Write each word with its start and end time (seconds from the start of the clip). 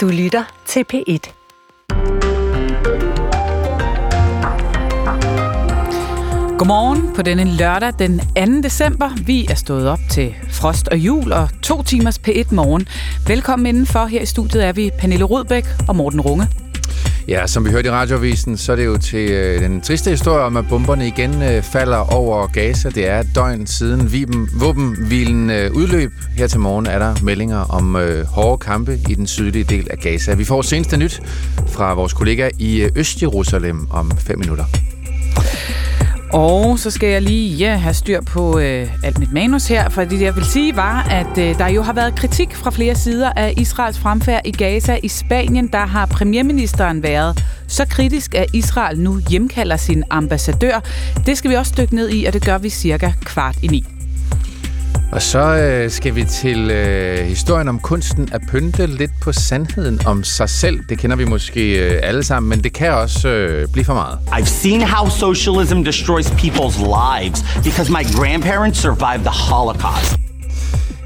Du 0.00 0.08
lytter 0.08 0.44
til 0.66 0.84
P1. 0.92 1.32
Godmorgen 6.58 7.14
på 7.14 7.22
denne 7.22 7.44
lørdag 7.44 7.92
den 7.98 8.18
2. 8.18 8.62
december. 8.62 9.10
Vi 9.26 9.46
er 9.46 9.54
stået 9.54 9.88
op 9.88 9.98
til 10.10 10.34
frost 10.50 10.88
og 10.88 10.98
jul 10.98 11.32
og 11.32 11.48
to 11.62 11.82
timers 11.82 12.18
P1 12.18 12.54
morgen. 12.54 12.88
Velkommen 13.26 13.66
indenfor. 13.66 14.06
Her 14.06 14.20
i 14.20 14.26
studiet 14.26 14.66
er 14.66 14.72
vi 14.72 14.90
Pernille 14.98 15.24
Rudbæk 15.24 15.64
og 15.88 15.96
Morten 15.96 16.20
Runge. 16.20 16.46
Ja, 17.30 17.46
som 17.46 17.64
vi 17.64 17.70
hørte 17.70 17.88
i 17.88 17.90
radioavisen, 17.90 18.56
så 18.56 18.72
er 18.72 18.76
det 18.76 18.84
jo 18.86 18.98
til 18.98 19.30
øh, 19.30 19.60
den 19.60 19.80
triste 19.80 20.10
historie 20.10 20.44
om, 20.44 20.56
at 20.56 20.68
bomberne 20.68 21.06
igen 21.06 21.42
øh, 21.42 21.62
falder 21.62 22.14
over 22.14 22.46
Gaza. 22.46 22.88
Det 22.88 23.08
er 23.08 23.20
et 23.20 23.26
døgn 23.34 23.66
siden 23.66 24.12
viben, 24.12 24.48
våbenhvilen 24.54 25.50
øh, 25.50 25.72
udløb. 25.72 26.12
Her 26.36 26.46
til 26.46 26.60
morgen 26.60 26.86
er 26.86 26.98
der 26.98 27.14
meldinger 27.22 27.58
om 27.58 27.96
øh, 27.96 28.26
hårde 28.26 28.58
kampe 28.58 28.98
i 29.08 29.14
den 29.14 29.26
sydlige 29.26 29.64
del 29.64 29.86
af 29.90 29.98
Gaza. 29.98 30.34
Vi 30.34 30.44
får 30.44 30.62
seneste 30.62 30.96
nyt 30.96 31.22
fra 31.68 31.94
vores 31.94 32.12
kollega 32.12 32.50
i 32.58 32.80
øh, 32.80 32.90
Øst-Jerusalem 32.96 33.86
om 33.90 34.10
5 34.18 34.38
minutter. 34.38 34.64
Og 36.32 36.78
så 36.78 36.90
skal 36.90 37.08
jeg 37.08 37.22
lige 37.22 37.56
ja, 37.56 37.76
have 37.76 37.94
styr 37.94 38.20
på 38.20 38.58
øh, 38.58 38.88
alt 39.04 39.18
mit 39.18 39.32
manus 39.32 39.68
her, 39.68 39.88
for 39.88 40.04
det 40.04 40.20
jeg 40.20 40.36
vil 40.36 40.44
sige 40.44 40.76
var, 40.76 41.02
at 41.10 41.38
øh, 41.38 41.58
der 41.58 41.68
jo 41.68 41.82
har 41.82 41.92
været 41.92 42.14
kritik 42.14 42.54
fra 42.54 42.70
flere 42.70 42.94
sider 42.94 43.32
af 43.36 43.54
Israels 43.56 43.98
fremfærd 43.98 44.40
i 44.44 44.50
Gaza. 44.50 44.98
I 45.02 45.08
Spanien, 45.08 45.68
der 45.68 45.86
har 45.86 46.06
premierministeren 46.06 47.02
været 47.02 47.44
så 47.68 47.86
kritisk, 47.88 48.34
at 48.34 48.46
Israel 48.54 48.98
nu 48.98 49.20
hjemkalder 49.30 49.76
sin 49.76 50.04
ambassadør. 50.10 50.80
Det 51.26 51.38
skal 51.38 51.50
vi 51.50 51.56
også 51.56 51.74
dykke 51.78 51.94
ned 51.94 52.10
i, 52.10 52.24
og 52.24 52.32
det 52.32 52.44
gør 52.44 52.58
vi 52.58 52.70
cirka 52.70 53.12
kvart 53.24 53.56
i 53.62 53.66
ni. 53.66 53.99
Og 55.12 55.22
så 55.22 55.38
øh, 55.38 55.90
skal 55.90 56.14
vi 56.14 56.24
til 56.24 56.70
øh, 56.70 57.18
historien 57.26 57.68
om 57.68 57.78
kunsten 57.78 58.28
at 58.32 58.40
pynte 58.48 58.86
lidt 58.86 59.10
på 59.22 59.32
sandheden 59.32 60.00
om 60.06 60.24
sig 60.24 60.48
selv. 60.48 60.80
Det 60.88 60.98
kender 60.98 61.16
vi 61.16 61.24
måske 61.24 61.78
øh, 61.78 62.00
alle 62.02 62.22
sammen, 62.24 62.50
men 62.50 62.64
det 62.64 62.72
kan 62.72 62.92
også 62.92 63.28
øh, 63.28 63.68
blive 63.72 63.84
for 63.84 63.94
meget. 63.94 64.18
I've 64.28 64.44
seen 64.44 64.82
how 64.82 65.08
socialism 65.08 65.82
destroys 65.82 66.30
people's 66.30 66.78
lives 66.78 67.44
because 67.64 67.92
my 67.92 68.04
grandparents 68.14 68.78
survived 68.78 69.24
the 69.24 69.54
Holocaust. 69.54 70.16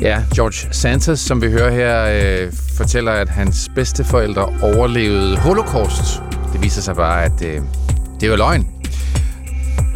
Ja, 0.00 0.22
George 0.34 0.69
Santos, 0.72 1.20
som 1.20 1.42
vi 1.42 1.50
hører 1.50 1.70
her, 1.70 2.44
øh, 2.44 2.52
fortæller, 2.77 3.12
at 3.12 3.28
hans 3.28 3.70
bedsteforældre 3.75 4.44
overlevede 4.62 5.36
holocaust. 5.36 6.22
Det 6.52 6.62
viser 6.62 6.82
sig 6.82 6.97
bare, 6.97 7.25
at 7.25 7.44
øh, 7.44 7.60
det 8.20 8.30
var 8.30 8.36
løgn. 8.36 8.73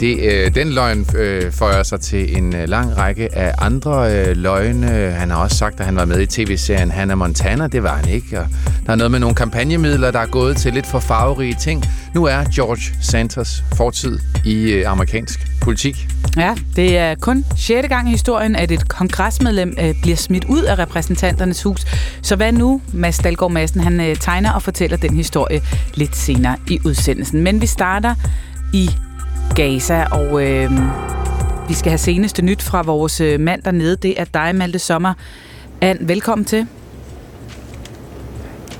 Det, 0.00 0.18
øh, 0.20 0.54
den 0.54 0.68
løgn 0.68 1.06
øh, 1.16 1.52
føjer 1.52 1.82
sig 1.82 2.00
til 2.00 2.36
en 2.36 2.56
øh, 2.56 2.68
lang 2.68 2.98
række 2.98 3.38
af 3.38 3.54
andre 3.58 4.14
øh, 4.14 4.36
løgne. 4.36 4.86
Han 5.10 5.30
har 5.30 5.36
også 5.36 5.56
sagt, 5.56 5.80
at 5.80 5.86
han 5.86 5.96
var 5.96 6.04
med 6.04 6.20
i 6.20 6.26
tv-serien 6.26 6.90
Hannah 6.90 7.18
Montana. 7.18 7.66
Det 7.66 7.82
var 7.82 7.96
han 7.96 8.08
ikke. 8.08 8.40
Og 8.40 8.46
der 8.86 8.92
er 8.92 8.96
noget 8.96 9.10
med 9.10 9.20
nogle 9.20 9.34
kampagnemidler, 9.34 10.10
der 10.10 10.18
er 10.18 10.26
gået 10.26 10.56
til 10.56 10.72
lidt 10.72 10.86
for 10.86 10.98
farverige 10.98 11.56
ting. 11.60 11.84
Nu 12.14 12.24
er 12.24 12.44
George 12.54 12.82
Santos 13.00 13.62
fortid 13.76 14.18
i 14.44 14.72
øh, 14.72 14.90
amerikansk 14.90 15.46
politik. 15.60 16.08
Ja, 16.36 16.54
det 16.76 16.98
er 16.98 17.14
kun 17.14 17.44
sjette 17.56 17.88
gang 17.88 18.08
i 18.08 18.10
historien, 18.10 18.56
at 18.56 18.70
et 18.70 18.88
kongresmedlem 18.88 19.74
øh, 19.80 19.94
bliver 20.02 20.16
smidt 20.16 20.44
ud 20.44 20.62
af 20.62 20.78
repræsentanternes 20.78 21.62
hus. 21.62 21.86
Så 22.22 22.36
hvad 22.36 22.52
nu? 22.52 22.80
Mads 22.92 23.18
Dalgaard 23.18 23.52
Madsen, 23.52 23.80
han 23.80 24.00
øh, 24.00 24.16
tegner 24.16 24.52
og 24.52 24.62
fortæller 24.62 24.96
den 24.96 25.16
historie 25.16 25.60
lidt 25.94 26.16
senere 26.16 26.56
i 26.66 26.80
udsendelsen. 26.84 27.42
Men 27.42 27.60
vi 27.60 27.66
starter 27.66 28.14
i 28.72 28.90
Gaza, 29.54 30.04
og 30.04 30.46
øh, 30.46 30.70
vi 31.68 31.74
skal 31.74 31.90
have 31.90 31.98
seneste 31.98 32.42
nyt 32.42 32.62
fra 32.62 32.82
vores 32.82 33.20
øh, 33.20 33.40
mand 33.40 33.62
dernede. 33.62 33.96
Det 33.96 34.20
er 34.20 34.24
dig, 34.24 34.54
Malte 34.54 34.78
Sommer. 34.78 35.14
Ann, 35.80 36.08
velkommen 36.08 36.44
til. 36.44 36.66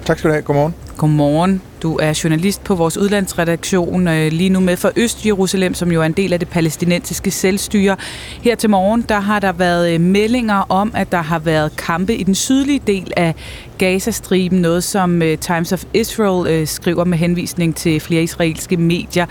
Tak 0.05 0.19
skal 0.19 0.29
du 0.29 0.33
have. 0.33 0.43
Godmorgen. 0.43 0.88
Godmorgen. 0.99 1.63
Du 1.83 1.97
er 1.97 2.21
journalist 2.25 2.65
på 2.65 2.75
vores 2.75 2.97
udlandsredaktion, 2.97 4.09
øh, 4.09 4.33
lige 4.33 4.51
nu 4.51 4.61
med 4.61 4.77
for 4.77 4.93
Øst-Jerusalem, 4.97 5.75
som 5.75 5.93
jo 5.93 6.01
er 6.03 6.07
en 6.07 6.13
del 6.13 6.33
af 6.33 6.39
det 6.39 6.49
palæstinensiske 6.49 7.31
selvstyre. 7.31 7.97
Her 8.43 8.55
til 8.55 8.71
morgen, 8.71 9.05
der 9.09 9.21
har 9.21 9.41
der 9.41 9.53
været 9.53 9.95
øh, 9.95 10.01
meldinger 10.01 10.67
om, 10.69 10.93
at 10.95 11.13
der 11.13 11.23
har 11.23 11.39
været 11.39 11.77
kampe 11.77 12.15
i 12.15 12.23
den 12.23 12.35
sydlige 12.35 12.81
del 12.87 13.13
af 13.17 13.35
Gazastriben, 13.79 14.61
noget 14.61 14.85
som 14.85 15.23
øh, 15.23 15.39
Times 15.39 15.73
of 15.73 15.85
Israel 15.95 16.47
øh, 16.47 16.67
skriver 16.67 17.05
med 17.05 17.19
henvisning 17.19 17.77
til 17.77 18.01
flere 18.01 18.23
israelske 18.23 18.77
medier. 18.77 19.27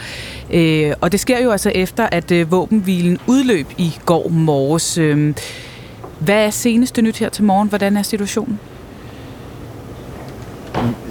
Øh, 0.53 0.93
og 1.01 1.11
det 1.11 1.19
sker 1.19 1.43
jo 1.43 1.51
altså 1.51 1.71
efter, 1.75 2.09
at 2.11 2.31
øh, 2.31 2.51
våbenhvilen 2.51 3.17
udløb 3.27 3.67
i 3.77 3.93
går 4.05 4.29
morges. 4.29 4.99
Hvad 6.19 6.45
er 6.45 6.49
seneste 6.49 7.01
nyt 7.01 7.17
her 7.17 7.29
til 7.29 7.43
morgen? 7.43 7.69
Hvordan 7.69 7.97
er 7.97 8.01
situationen? 8.01 8.59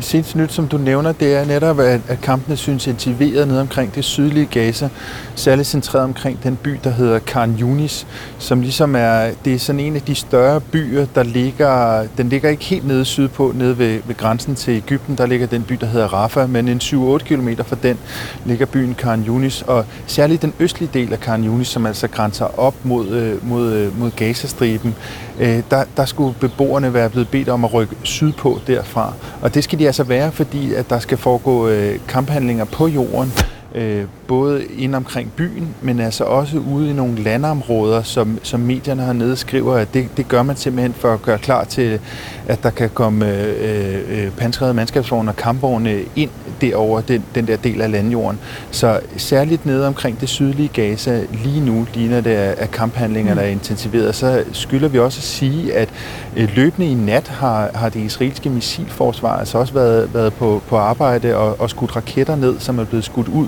Seneste 0.00 0.38
nyt, 0.38 0.52
som 0.52 0.68
du 0.68 0.78
nævner, 0.78 1.12
det 1.12 1.34
er 1.34 1.44
netop, 1.44 1.80
at, 1.80 2.00
at 2.08 2.20
kampene 2.20 2.56
synes 2.56 2.86
intensiveret 2.86 3.48
ned 3.48 3.58
omkring 3.58 3.94
det 3.94 4.04
sydlige 4.04 4.46
Gaza, 4.46 4.88
særligt 5.34 5.68
centreret 5.68 6.04
omkring 6.04 6.42
den 6.42 6.56
by, 6.56 6.78
der 6.84 6.90
hedder 6.90 7.18
Khan 7.18 7.56
Yunis, 7.60 8.06
som 8.38 8.60
ligesom 8.60 8.96
er, 8.96 9.30
det 9.44 9.54
er 9.54 9.58
sådan 9.58 9.80
en 9.80 9.96
af 9.96 10.02
de 10.02 10.14
større 10.14 10.60
byer, 10.60 11.06
der 11.14 11.22
ligger, 11.22 12.04
den 12.16 12.28
ligger 12.28 12.50
ikke 12.50 12.64
helt 12.64 12.86
nede 12.86 13.04
sydpå, 13.04 13.52
nede 13.54 13.78
ved, 13.78 14.00
ved 14.06 14.16
grænsen 14.16 14.54
til 14.54 14.74
Ægypten, 14.76 15.18
der 15.18 15.26
ligger 15.26 15.46
den 15.46 15.62
by, 15.62 15.74
der 15.74 15.86
hedder 15.86 16.06
Rafah, 16.06 16.50
men 16.50 16.68
en 16.68 16.78
7-8 16.78 17.18
km 17.18 17.48
fra 17.66 17.76
den 17.82 17.98
ligger 18.44 18.66
byen 18.66 18.94
Khan 18.94 19.24
Yunis, 19.28 19.62
og 19.62 19.84
særligt 20.06 20.42
den 20.42 20.52
østlige 20.60 20.90
del 20.94 21.12
af 21.12 21.20
Khan 21.20 21.44
Yunis, 21.44 21.68
som 21.68 21.86
altså 21.86 22.08
grænser 22.08 22.58
op 22.60 22.74
mod, 22.84 23.08
øh, 23.08 23.48
mod, 23.48 23.72
øh, 23.72 23.98
mod 23.98 24.10
Gazastriben, 24.10 24.94
øh, 25.40 25.62
der, 25.70 25.84
der 25.96 26.04
skulle 26.04 26.34
beboerne 26.40 26.94
være 26.94 27.10
blevet 27.10 27.28
bedt 27.28 27.48
om 27.48 27.64
at 27.64 27.74
rykke 27.74 27.96
sydpå 28.02 28.60
derfra, 28.66 29.12
og 29.42 29.54
det 29.54 29.64
skal 29.64 29.78
de 29.78 29.86
altså 29.86 30.04
være, 30.04 30.32
fordi 30.32 30.74
at 30.74 30.90
der 30.90 30.98
skal 30.98 31.18
foregå 31.18 31.68
øh, 31.68 31.98
kamphandlinger 32.08 32.64
på 32.64 32.86
jorden, 32.86 33.32
øh, 33.76 34.04
både 34.26 34.64
ind 34.64 34.94
omkring 34.94 35.32
byen, 35.36 35.74
men 35.82 36.00
altså 36.00 36.24
også 36.24 36.58
ude 36.58 36.90
i 36.90 36.92
nogle 36.92 37.22
landområder, 37.22 38.02
som, 38.02 38.38
som 38.42 38.60
medierne 38.60 39.02
har 39.02 39.12
nedskriver, 39.12 39.74
at 39.74 39.94
det, 39.94 40.08
det 40.16 40.28
gør 40.28 40.42
man 40.42 40.56
simpelthen 40.56 40.94
for 40.94 41.14
at 41.14 41.22
gøre 41.22 41.38
klar 41.38 41.64
til, 41.64 42.00
at 42.46 42.62
der 42.62 42.70
kan 42.70 42.90
komme 42.94 43.32
øh, 43.32 44.24
øh, 44.24 44.30
pansrede 44.30 44.74
mandskabsvogne 44.74 45.30
og 45.30 45.36
kampvogne 45.36 46.00
ind 46.16 46.30
derover 46.60 47.00
den, 47.00 47.24
den 47.34 47.46
der 47.46 47.56
del 47.56 47.82
af 47.82 47.90
landjorden. 47.90 48.40
Så 48.70 49.00
særligt 49.16 49.66
nede 49.66 49.86
omkring 49.86 50.20
det 50.20 50.28
sydlige 50.28 50.68
Gaza, 50.68 51.22
lige 51.44 51.60
nu 51.60 51.86
ligner 51.94 52.20
det, 52.20 52.30
at 52.30 52.70
kamphandlinger 52.70 53.34
mm. 53.34 53.40
er 53.40 53.44
intensiveret. 53.44 54.14
Så 54.14 54.44
skylder 54.52 54.88
vi 54.88 54.98
også 54.98 55.18
at 55.18 55.24
sige, 55.24 55.74
at 55.74 55.88
øh, 56.36 56.48
løbende 56.54 56.90
i 56.90 56.94
nat 56.94 57.28
har, 57.28 57.70
har 57.74 57.88
det 57.88 58.00
israelske 58.00 58.50
missilforsvar 58.50 59.38
altså 59.38 59.58
også 59.58 59.74
været, 59.74 60.14
været 60.14 60.34
på, 60.34 60.62
på 60.68 60.76
arbejde 60.76 61.36
og, 61.36 61.60
og 61.60 61.70
skudt 61.70 61.96
raketter 61.96 62.36
ned, 62.36 62.60
som 62.60 62.78
er 62.78 62.84
blevet 62.84 63.04
skudt 63.04 63.28
ud 63.28 63.46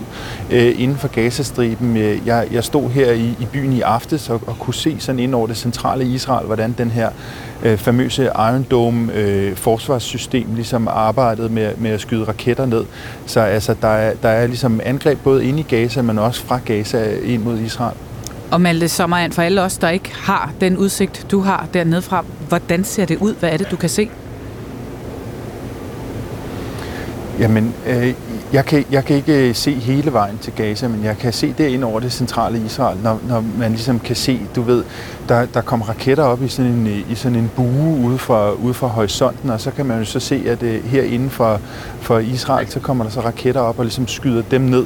øh, 0.50 0.74
inden 0.80 0.96
for 0.96 1.08
Gazastriben. 1.08 1.96
Øh, 1.96 2.26
jeg, 2.26 2.48
jeg 2.50 2.64
stod 2.64 2.90
her 2.90 3.12
i, 3.12 3.36
i 3.40 3.46
byen 3.52 3.72
i 3.72 3.80
aftes 3.80 4.30
og, 4.30 4.40
og 4.46 4.58
kunne 4.58 4.74
se 4.74 4.96
sådan 4.98 5.18
ind 5.18 5.34
over 5.34 5.46
det 5.46 5.56
centrale 5.56 6.04
Israel, 6.04 6.46
hvordan 6.46 6.74
den 6.78 6.90
her 6.90 7.10
øh, 7.62 7.78
famøse 7.78 8.24
Iron 8.24 8.66
Dome 8.70 9.12
øh, 9.14 9.56
forsvarssystem 9.56 10.46
ligesom 10.54 10.88
arbejdede 10.88 11.48
med, 11.48 11.76
med 11.76 11.90
at 11.90 12.00
skyde 12.00 12.24
raketter 12.24 12.66
ned. 12.66 12.84
Så 13.26 13.40
altså, 13.40 13.74
der, 13.82 13.88
er, 13.88 14.14
der 14.22 14.28
er 14.28 14.46
ligesom 14.46 14.80
angreb 14.84 15.18
både 15.24 15.44
inde 15.44 15.60
i 15.60 15.66
Gaza, 15.68 16.02
men 16.02 16.18
også 16.18 16.44
fra 16.44 16.60
Gaza 16.64 17.14
ind 17.24 17.42
mod 17.42 17.58
Israel. 17.58 17.94
Og 18.50 18.60
Malte 18.60 18.88
Sommerand, 18.88 19.32
for 19.32 19.42
alle 19.42 19.62
os, 19.62 19.78
der 19.78 19.88
ikke 19.88 20.14
har 20.14 20.52
den 20.60 20.76
udsigt, 20.76 21.26
du 21.30 21.40
har 21.40 21.66
dernede 21.74 22.02
fra, 22.02 22.24
hvordan 22.48 22.84
ser 22.84 23.04
det 23.04 23.16
ud? 23.16 23.34
Hvad 23.34 23.50
er 23.50 23.56
det, 23.56 23.70
du 23.70 23.76
kan 23.76 23.88
se? 23.88 24.10
Jamen, 27.38 27.74
øh, 27.86 28.14
jeg, 28.52 28.64
kan, 28.64 28.84
jeg 28.90 29.04
kan 29.04 29.16
ikke 29.16 29.48
øh, 29.48 29.54
se 29.54 29.74
hele 29.74 30.12
vejen 30.12 30.38
til 30.38 30.52
Gaza, 30.52 30.88
men 30.88 31.04
jeg 31.04 31.18
kan 31.18 31.32
se 31.32 31.54
det 31.58 31.84
over 31.84 32.00
det 32.00 32.12
centrale 32.12 32.62
Israel, 32.66 32.98
når, 33.02 33.20
når 33.28 33.44
man 33.58 33.70
ligesom 33.70 34.00
kan 34.00 34.16
se, 34.16 34.40
du 34.56 34.62
ved, 34.62 34.84
der, 35.28 35.46
der 35.46 35.60
kommer 35.60 35.86
raketter 35.88 36.24
op 36.24 36.42
i 36.42 36.48
sådan 36.48 36.70
en, 36.70 36.86
øh, 36.86 37.10
i 37.10 37.14
sådan 37.14 37.38
en 37.38 37.50
bue 37.56 38.08
ude 38.08 38.18
fra, 38.18 38.52
ude 38.52 38.74
fra 38.74 38.86
horisonten, 38.86 39.50
og 39.50 39.60
så 39.60 39.70
kan 39.70 39.86
man 39.86 39.98
jo 39.98 40.04
så 40.04 40.20
se, 40.20 40.42
at 40.46 40.62
øh, 40.62 40.84
uh, 40.84 40.90
herinde 40.90 41.30
for, 41.30 41.60
for 42.00 42.18
Israel, 42.18 42.70
så 42.70 42.80
kommer 42.80 43.04
der 43.04 43.10
så 43.10 43.20
raketter 43.20 43.60
op 43.60 43.78
og 43.78 43.84
ligesom 43.84 44.08
skyder 44.08 44.42
dem 44.50 44.60
ned. 44.60 44.84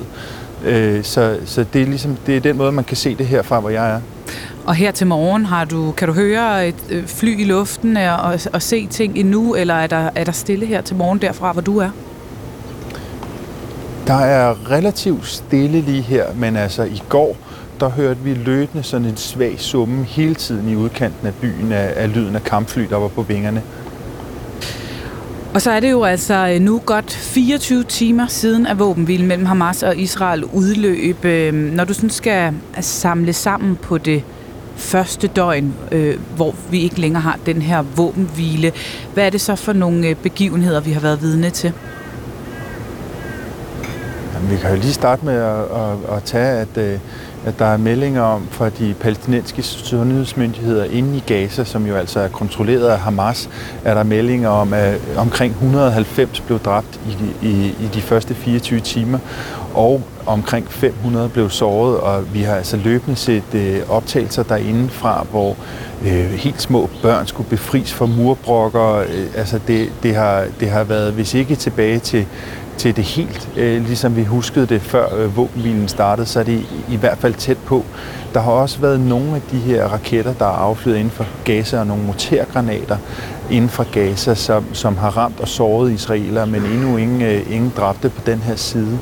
Uh, 0.66 1.02
så 1.02 1.38
så 1.44 1.64
det, 1.72 1.82
er 1.82 1.86
ligesom, 1.86 2.16
det 2.26 2.36
er 2.36 2.40
den 2.40 2.56
måde, 2.56 2.72
man 2.72 2.84
kan 2.84 2.96
se 2.96 3.14
det 3.14 3.26
herfra, 3.26 3.60
hvor 3.60 3.70
jeg 3.70 3.90
er. 3.90 4.00
Og 4.66 4.74
her 4.74 4.90
til 4.90 5.06
morgen 5.06 5.44
har 5.44 5.64
du, 5.64 5.92
kan 5.92 6.08
du 6.08 6.14
høre 6.14 6.68
et 6.68 7.04
fly 7.06 7.40
i 7.40 7.44
luften 7.44 7.96
og, 7.96 8.16
og, 8.16 8.40
og 8.52 8.62
se 8.62 8.86
ting 8.86 9.16
endnu, 9.18 9.54
eller 9.54 9.74
er 9.74 9.86
der, 9.86 10.10
er 10.14 10.24
der 10.24 10.32
stille 10.32 10.66
her 10.66 10.80
til 10.80 10.96
morgen 10.96 11.18
derfra, 11.18 11.52
hvor 11.52 11.62
du 11.62 11.78
er? 11.78 11.90
Der 14.06 14.14
er 14.14 14.70
relativt 14.70 15.26
stille 15.26 15.80
lige 15.80 16.02
her, 16.02 16.26
men 16.34 16.56
altså 16.56 16.82
i 16.82 17.02
går, 17.08 17.36
der 17.80 17.88
hørte 17.88 18.20
vi 18.20 18.34
løbende 18.34 18.82
sådan 18.82 19.06
en 19.06 19.16
svag 19.16 19.60
summe 19.60 20.04
hele 20.04 20.34
tiden 20.34 20.68
i 20.68 20.76
udkanten 20.76 21.26
af 21.26 21.34
byen 21.34 21.72
af, 21.72 21.92
af 21.96 22.14
lyden 22.14 22.36
af 22.36 22.44
kampfly, 22.44 22.82
der 22.90 22.96
var 22.96 23.08
på 23.08 23.22
vingerne. 23.22 23.62
Og 25.54 25.62
så 25.62 25.70
er 25.70 25.80
det 25.80 25.90
jo 25.90 26.04
altså 26.04 26.48
øh, 26.54 26.60
nu 26.60 26.82
godt 26.86 27.12
24 27.12 27.82
timer 27.82 28.26
siden, 28.26 28.66
at 28.66 28.78
våbenhvilen 28.78 29.28
mellem 29.28 29.46
Hamas 29.46 29.82
og 29.82 29.96
Israel 29.96 30.44
udløb. 30.44 31.24
Øhm, 31.24 31.56
når 31.56 31.84
du 31.84 31.94
sådan 31.94 32.10
skal 32.10 32.54
øh, 32.76 32.82
samle 32.82 33.32
sammen 33.32 33.76
på 33.76 33.98
det 33.98 34.24
første 34.76 35.26
døgn, 35.26 35.74
øh, 35.92 36.18
hvor 36.36 36.54
vi 36.70 36.80
ikke 36.80 37.00
længere 37.00 37.22
har 37.22 37.38
den 37.46 37.62
her 37.62 37.82
våbenhvile. 37.82 38.72
Hvad 39.14 39.26
er 39.26 39.30
det 39.30 39.40
så 39.40 39.56
for 39.56 39.72
nogle 39.72 40.06
øh, 40.06 40.16
begivenheder, 40.16 40.80
vi 40.80 40.92
har 40.92 41.00
været 41.00 41.22
vidne 41.22 41.50
til? 41.50 41.72
Vi 44.50 44.56
kan 44.56 44.70
jo 44.70 44.76
lige 44.76 44.92
starte 44.92 45.24
med 45.24 45.34
at, 45.34 45.60
at, 45.60 46.16
at 46.16 46.22
tage, 46.24 46.60
at, 46.60 46.76
øh, 46.76 46.98
at 47.46 47.58
der 47.58 47.64
er 47.64 47.76
meldinger 47.76 48.22
om 48.22 48.48
fra 48.50 48.68
de 48.68 48.94
palæstinensiske 49.00 49.62
sundhedsmyndigheder 49.62 50.84
inde 50.84 51.16
i 51.16 51.22
Gaza, 51.26 51.64
som 51.64 51.86
jo 51.86 51.96
altså 51.96 52.20
er 52.20 52.28
kontrolleret 52.28 52.88
af 52.88 52.98
Hamas, 52.98 53.48
er 53.84 53.94
der 53.94 54.02
meldinger 54.02 54.48
om, 54.48 54.72
at 54.72 55.00
omkring 55.16 55.52
190 55.52 56.40
blev 56.40 56.58
dræbt 56.58 57.00
i, 57.06 57.46
i, 57.46 57.66
i 57.66 57.90
de 57.94 58.00
første 58.00 58.34
24 58.34 58.80
timer, 58.80 59.18
og 59.74 60.02
omkring 60.26 60.72
500 60.72 61.28
blev 61.28 61.50
såret, 61.50 61.96
og 61.96 62.34
vi 62.34 62.42
har 62.42 62.54
altså 62.54 62.76
løbende 62.76 63.16
set 63.16 63.54
øh, 63.54 63.80
optagelser 63.88 64.42
derinde 64.42 64.88
fra, 64.88 65.26
hvor 65.30 65.56
øh, 66.04 66.30
helt 66.30 66.62
små 66.62 66.90
børn 67.02 67.26
skulle 67.26 67.48
befries 67.48 67.92
fra 67.92 68.06
murbrokker. 68.06 68.96
Øh, 68.96 69.26
altså 69.36 69.60
det, 69.66 69.92
det, 70.02 70.14
har, 70.14 70.44
det 70.60 70.70
har 70.70 70.84
været, 70.84 71.12
hvis 71.12 71.34
ikke 71.34 71.54
tilbage 71.54 71.98
til 71.98 72.26
til 72.78 72.96
det 72.96 73.04
helt, 73.04 73.48
øh, 73.56 73.86
ligesom 73.86 74.16
vi 74.16 74.24
huskede 74.24 74.66
det 74.66 74.82
før 74.82 75.16
øh, 75.16 75.36
våbenhvilen 75.36 75.88
startede, 75.88 76.26
så 76.26 76.40
er 76.40 76.44
det 76.44 76.52
i, 76.52 76.66
i 76.88 76.96
hvert 76.96 77.18
fald 77.18 77.34
tæt 77.34 77.58
på. 77.58 77.84
Der 78.34 78.40
har 78.40 78.52
også 78.52 78.78
været 78.78 79.00
nogle 79.00 79.34
af 79.36 79.42
de 79.50 79.58
her 79.58 79.84
raketter, 79.84 80.34
der 80.34 80.44
er 80.44 80.58
affyret 80.58 80.96
inden 80.96 81.10
for 81.10 81.26
Gaza, 81.44 81.80
og 81.80 81.86
nogle 81.86 82.02
mortergranater 82.02 82.96
inden 83.50 83.70
for 83.70 83.92
Gaza, 83.92 84.34
som, 84.34 84.64
som 84.72 84.96
har 84.96 85.10
ramt 85.10 85.40
og 85.40 85.48
såret 85.48 85.92
israeler, 85.92 86.44
men 86.44 86.62
endnu 86.62 86.96
ingen, 86.96 87.22
øh, 87.22 87.54
ingen 87.54 87.72
dræbte 87.76 88.08
på 88.08 88.20
den 88.26 88.38
her 88.38 88.56
side. 88.56 88.98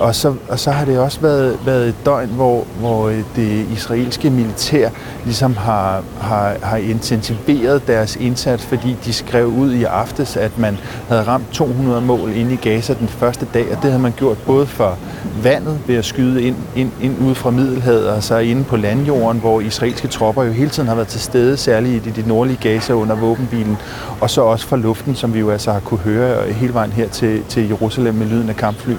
Og 0.00 0.14
så, 0.14 0.34
og 0.48 0.58
så 0.58 0.70
har 0.70 0.84
det 0.84 0.98
også 0.98 1.20
været, 1.20 1.58
været 1.66 1.88
et 1.88 1.94
døgn, 2.04 2.28
hvor, 2.28 2.64
hvor 2.80 3.08
øh, 3.08 3.22
det 3.36 3.66
israelske 3.72 4.30
militær 4.30 4.88
ligesom 5.24 5.56
har, 5.56 6.02
har, 6.20 6.56
har 6.62 6.76
intensiveret 6.76 7.86
deres 7.86 8.16
indsats, 8.16 8.64
fordi 8.66 8.96
de 9.04 9.12
skrev 9.12 9.46
ud 9.46 9.72
i 9.72 9.84
aftes, 9.84 10.36
at 10.36 10.58
man 10.58 10.78
havde 11.08 11.22
ramt 11.22 11.52
200 11.52 12.00
mål 12.00 12.32
inde 12.34 12.52
i 12.52 12.56
Gaza 12.56 12.94
den 12.94 13.08
første 13.08 13.46
dag, 13.54 13.66
og 13.70 13.82
det 13.82 13.90
havde 13.90 14.02
man 14.02 14.12
gjort 14.16 14.38
både 14.38 14.66
for 14.66 14.98
vandet 15.42 15.78
ved 15.86 15.96
at 15.96 16.04
skyde 16.04 16.42
ind, 16.42 16.56
ind, 16.76 16.90
ind 17.02 17.16
ud 17.26 17.34
fra 17.34 17.50
Middelhavet, 17.50 18.08
og 18.08 18.22
så 18.22 18.38
inde 18.38 18.64
på 18.64 18.76
landjorden, 18.76 19.40
hvor 19.40 19.60
israelske 19.60 20.08
tropper 20.08 20.42
jo 20.42 20.52
hele 20.52 20.70
tiden 20.70 20.88
har 20.88 20.94
været 20.94 21.08
til 21.08 21.20
stede, 21.20 21.56
særligt 21.56 22.06
i 22.06 22.10
det 22.10 22.26
nordlige 22.26 22.58
Gaza 22.60 22.92
under 22.92 23.14
våbenbilen, 23.14 23.76
og 24.20 24.30
så 24.30 24.40
også 24.40 24.66
fra 24.66 24.76
luften, 24.76 25.14
som 25.14 25.34
vi 25.34 25.38
jo 25.38 25.50
altså 25.50 25.72
har 25.72 25.80
kunne 25.80 26.00
høre 26.00 26.52
hele 26.52 26.74
vejen 26.74 26.92
her 26.92 27.08
til, 27.08 27.42
til 27.48 27.68
Jerusalem 27.68 28.14
med 28.14 28.26
lyden 28.26 28.48
af 28.48 28.56
kampfly. 28.56 28.94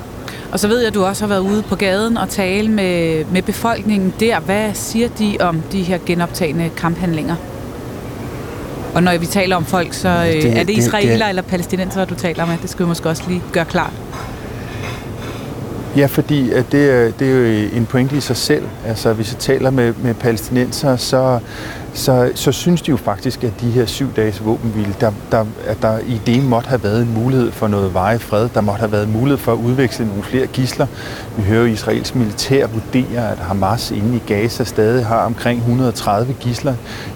Og 0.52 0.60
så 0.60 0.68
ved 0.68 0.80
jeg, 0.80 0.88
at 0.88 0.94
du 0.94 1.06
også 1.06 1.24
har 1.24 1.30
været 1.30 1.40
ude 1.40 1.62
på 1.62 1.76
gaden 1.76 2.18
og 2.18 2.30
tale 2.30 2.72
med, 2.72 3.26
med 3.26 3.42
befolkningen 3.42 4.14
der. 4.20 4.40
Hvad 4.40 4.74
siger 4.74 5.08
de 5.20 5.38
om 5.40 5.62
de 5.72 5.84
her 5.84 5.98
genoptagende 6.06 6.70
kamphandlinger? 6.78 7.36
Og 8.96 9.04
når 9.04 9.18
vi 9.18 9.26
taler 9.26 9.56
om 9.56 9.66
folk, 9.66 9.94
så 9.94 10.10
øh, 10.10 10.42
det, 10.42 10.60
er 10.60 10.64
det 10.64 10.78
israeler 10.78 11.12
det, 11.12 11.20
det, 11.20 11.30
eller 11.30 11.42
palæstinenser, 11.42 12.06
du 12.06 12.16
taler 12.16 12.46
med? 12.46 12.56
Det 12.62 12.70
skal 12.70 12.86
vi 12.86 12.88
måske 12.88 13.10
også 13.10 13.24
lige 13.28 13.42
gøre 13.52 13.66
klart. 13.66 13.94
Ja, 15.98 16.06
fordi 16.06 16.52
at 16.52 16.66
det, 16.72 17.14
det 17.20 17.28
er 17.28 17.36
jo 17.36 17.70
en 17.74 17.86
pointe 17.86 18.18
i 18.18 18.20
sig 18.20 18.38
selv. 18.38 18.64
Altså, 18.88 19.14
hvis 19.14 19.32
jeg 19.32 19.40
taler 19.40 19.70
med, 19.70 19.94
med 20.04 20.14
palæstinenser, 20.14 20.96
så, 20.96 21.40
så, 21.96 22.32
så 22.36 22.52
synes 22.52 22.82
de 22.82 22.90
jo 22.92 22.98
faktisk, 22.98 23.44
at 23.44 23.62
de 23.62 23.70
her 23.72 23.86
syv 23.86 24.14
dages 24.16 24.46
våbenhvile, 24.46 24.96
der, 25.02 25.12
der, 25.32 25.46
at 25.66 25.82
der 25.82 26.00
i 26.00 26.22
det 26.26 26.44
måtte 26.44 26.70
have 26.70 26.84
været 26.84 27.02
en 27.02 27.14
mulighed 27.14 27.52
for 27.52 27.68
noget 27.68 27.94
veje 27.94 28.20
fred. 28.20 28.50
Der 28.54 28.62
måtte 28.62 28.80
have 28.80 28.92
været 28.92 29.10
mulighed 29.10 29.38
for 29.38 29.52
at 29.52 29.58
udveksle 29.58 30.08
nogle 30.08 30.24
flere 30.24 30.48
gisler. 30.48 30.88
Vi 31.38 31.44
hører 31.44 31.60
jo 31.60 31.66
Israels 31.66 32.16
militær 32.16 32.68
vurdere, 32.68 33.32
at 33.32 33.38
Hamas 33.38 33.92
inde 33.92 34.16
i 34.16 34.22
Gaza 34.28 34.64
stadig 34.64 35.06
har 35.06 35.26
omkring 35.26 35.60
130 35.60 36.34
gisler, 36.34 36.74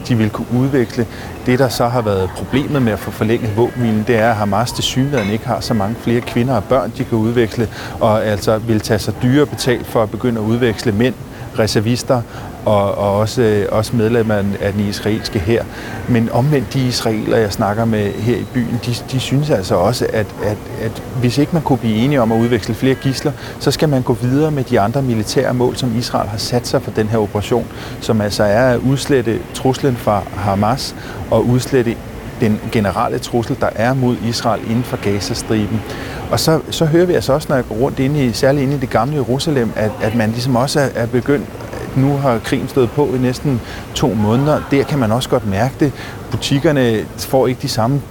de 0.07 0.15
vil 0.15 0.29
kunne 0.29 0.47
udveksle. 0.59 1.07
Det, 1.45 1.59
der 1.59 1.69
så 1.69 1.87
har 1.87 2.01
været 2.01 2.29
problemet 2.37 2.81
med 2.81 2.91
at 2.91 2.99
få 2.99 3.11
forlænget 3.11 3.57
våbenhvilen, 3.57 4.03
det 4.07 4.15
er, 4.15 4.29
at 4.29 4.35
Hamas 4.35 4.71
til 4.71 4.83
synligheden 4.83 5.29
ikke 5.29 5.47
har 5.47 5.59
så 5.59 5.73
mange 5.73 5.95
flere 5.95 6.21
kvinder 6.21 6.55
og 6.55 6.63
børn, 6.63 6.91
de 6.97 7.03
kan 7.03 7.17
udveksle, 7.17 7.67
og 7.99 8.25
altså 8.25 8.57
vil 8.57 8.79
tage 8.79 8.99
sig 8.99 9.13
dyre 9.23 9.45
betalt 9.45 9.87
for 9.87 10.03
at 10.03 10.11
begynde 10.11 10.41
at 10.41 10.45
udveksle 10.45 10.91
mænd 10.91 11.13
reservister 11.59 12.21
og, 12.65 12.97
og 12.97 13.17
også, 13.17 13.41
øh, 13.41 13.65
også 13.71 13.95
medlemmer 13.95 14.35
af 14.61 14.73
den 14.73 14.87
israelske 14.89 15.39
her. 15.39 15.63
Men 16.07 16.29
omvendt 16.31 16.73
de 16.73 16.87
israeler, 16.87 17.37
jeg 17.37 17.53
snakker 17.53 17.85
med 17.85 18.11
her 18.13 18.37
i 18.37 18.45
byen, 18.53 18.79
de, 18.85 18.95
de 19.11 19.19
synes 19.19 19.49
altså 19.49 19.75
også, 19.75 20.07
at, 20.13 20.27
at, 20.43 20.57
at 20.81 21.03
hvis 21.19 21.37
ikke 21.37 21.53
man 21.53 21.61
kunne 21.61 21.77
blive 21.77 21.95
enige 21.95 22.21
om 22.21 22.31
at 22.31 22.39
udveksle 22.41 22.75
flere 22.75 22.95
gisler, 22.95 23.31
så 23.59 23.71
skal 23.71 23.89
man 23.89 24.01
gå 24.01 24.13
videre 24.13 24.51
med 24.51 24.63
de 24.63 24.79
andre 24.79 25.01
militære 25.01 25.53
mål, 25.53 25.75
som 25.75 25.97
Israel 25.97 26.29
har 26.29 26.37
sat 26.37 26.67
sig 26.67 26.81
for 26.81 26.91
den 26.91 27.07
her 27.07 27.17
operation, 27.17 27.65
som 28.01 28.21
altså 28.21 28.43
er 28.43 28.73
at 28.73 28.79
udslette 28.79 29.39
truslen 29.53 29.95
fra 29.95 30.23
Hamas 30.35 30.95
og 31.31 31.45
udslette 31.45 31.95
den 32.41 32.59
generelle 32.71 33.19
trussel, 33.19 33.57
der 33.59 33.69
er 33.75 33.93
mod 33.93 34.15
Israel 34.27 34.61
inden 34.69 34.83
for 34.83 34.97
Gazastriben. 34.97 35.81
Og 36.31 36.39
så, 36.39 36.59
så 36.69 36.85
hører 36.85 37.05
vi 37.05 37.13
altså 37.13 37.33
også, 37.33 37.47
når 37.49 37.55
jeg 37.55 37.65
går 37.67 37.75
rundt 37.75 37.99
inde 37.99 38.25
i, 38.25 38.33
særligt 38.33 38.63
inde 38.63 38.75
i 38.75 38.79
det 38.79 38.89
gamle 38.89 39.15
Jerusalem, 39.15 39.71
at, 39.75 39.91
at 40.01 40.15
man 40.15 40.29
ligesom 40.29 40.55
også 40.55 40.79
er, 40.79 40.89
er 40.95 41.05
begyndt 41.05 41.45
nu 42.01 42.17
har 42.17 42.39
krigen 42.39 42.67
stået 42.67 42.91
på 42.91 43.05
i 43.05 43.17
næsten 43.17 43.61
to 43.95 44.13
måneder. 44.13 44.61
Der 44.71 44.83
kan 44.83 44.99
man 44.99 45.11
også 45.11 45.29
godt 45.29 45.47
mærke 45.47 45.75
det. 45.79 45.91
Butikkerne 46.31 47.05
får 47.17 47.47
ikke 47.47 47.61
de 47.61 47.67
samme 47.67 48.01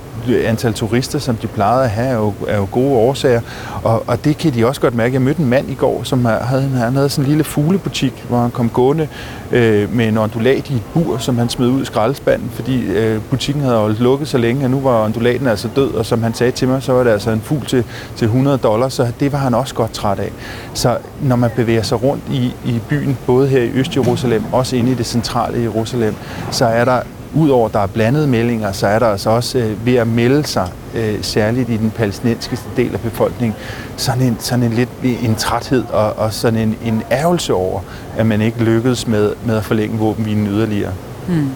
antal 0.45 0.75
turister, 0.75 1.19
som 1.19 1.37
de 1.37 1.47
plejede 1.47 1.85
at 1.85 1.91
have, 1.91 2.09
er 2.09 2.15
jo, 2.15 2.33
er 2.49 2.57
jo 2.57 2.69
gode 2.71 2.93
årsager. 2.93 3.41
Og, 3.83 4.03
og 4.07 4.25
det 4.25 4.39
kan 4.39 4.55
de 4.55 4.67
også 4.67 4.81
godt 4.81 4.95
mærke. 4.95 5.15
Jeg 5.15 5.23
mødte 5.23 5.41
en 5.43 5.49
mand 5.49 5.71
i 5.71 5.75
går, 5.75 6.03
som 6.03 6.25
havde, 6.25 6.63
han 6.63 6.97
havde 6.97 7.09
sådan 7.09 7.25
en 7.25 7.29
lille 7.29 7.45
fuglebutik, 7.45 8.25
hvor 8.29 8.39
han 8.39 8.51
kom 8.51 8.69
gående 8.69 9.09
øh, 9.53 9.95
med 9.95 10.09
en 10.09 10.19
ondulat 10.19 10.71
i 10.71 10.75
et 10.75 10.83
bur, 10.95 11.19
som 11.19 11.39
han 11.39 11.49
smed 11.49 11.67
ud 11.69 11.83
i 11.83 11.85
skraldespanden, 11.85 12.51
fordi 12.51 12.85
øh, 12.85 13.21
butikken 13.31 13.63
havde 13.63 13.77
holdt 13.77 14.01
lukket 14.01 14.29
så 14.29 14.39
længe, 14.39 14.65
at 14.65 14.71
nu 14.71 14.81
var 14.81 15.05
ondulaten 15.05 15.47
altså 15.47 15.69
død, 15.77 15.95
og 15.95 16.07
som 16.07 16.23
han 16.23 16.35
sagde 16.35 16.53
til 16.53 16.69
mig, 16.69 16.83
så 16.83 16.93
var 16.93 17.05
det 17.05 17.11
altså 17.11 17.31
en 17.31 17.41
fugl 17.41 17.67
til, 17.67 17.85
til 18.17 18.25
100 18.25 18.59
dollars, 18.59 18.93
så 18.93 19.13
det 19.21 19.33
var 19.33 19.39
han 19.39 19.55
også 19.55 19.75
godt 19.75 19.93
træt 19.93 20.19
af. 20.19 20.33
Så 20.75 20.97
når 21.23 21.37
man 21.37 21.51
bevæger 21.57 21.83
sig 21.83 22.03
rundt 22.03 22.23
i, 22.31 22.55
i 22.65 22.81
byen, 22.89 23.19
både 23.27 23.49
her 23.49 23.63
i 23.63 23.71
Øst-Jerusalem, 23.71 24.43
også 24.53 24.77
inde 24.77 24.91
i 24.91 24.95
det 24.95 25.07
centrale 25.07 25.63
Jerusalem, 25.63 26.15
så 26.51 26.65
er 26.65 26.85
der 26.85 27.01
Udover 27.39 27.67
at 27.67 27.75
der 27.75 27.81
er 27.81 27.87
blandede 27.87 28.27
meldinger, 28.27 28.73
så 28.73 28.87
er 28.87 28.99
der 28.99 29.07
altså 29.07 29.31
også 29.31 29.59
øh, 29.59 29.87
ved 29.87 29.95
at 29.95 30.07
melde 30.07 30.47
sig, 30.47 30.69
øh, 30.95 31.19
særligt 31.23 31.69
i 31.69 31.77
den 31.77 31.91
palæstinensiske 31.91 32.59
del 32.77 32.95
af 32.95 33.01
befolkningen, 33.01 33.57
sådan 33.97 34.23
en, 34.23 34.37
sådan 34.41 34.63
en 34.63 34.73
lidt 34.73 34.89
en 35.03 35.35
træthed 35.35 35.85
og, 35.85 36.13
og 36.13 36.33
sådan 36.33 36.59
en, 36.59 36.77
en 36.85 37.03
ærgelse 37.11 37.55
over, 37.55 37.81
at 38.17 38.27
man 38.27 38.41
ikke 38.41 38.65
lykkedes 38.65 39.07
med, 39.07 39.33
med 39.45 39.57
at 39.57 39.65
forlænge 39.65 39.99
våbenhvilen 39.99 40.47
yderligere. 40.47 40.93
Hmm. 41.29 41.51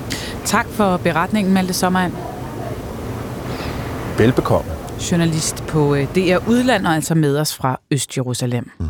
Tak 0.44 0.66
for 0.68 0.96
beretningen, 0.96 1.54
Malte 1.54 1.72
Sommerand. 1.72 2.12
Velbekomme. 4.18 4.70
Journalist 5.10 5.64
på 5.66 5.94
øh, 5.94 6.06
DR 6.14 6.48
Udland 6.48 6.86
og 6.86 6.94
altså 6.94 7.14
med 7.14 7.38
os 7.38 7.54
fra 7.54 7.80
Øst-Jerusalem. 7.90 8.70
Hmm. 8.78 8.88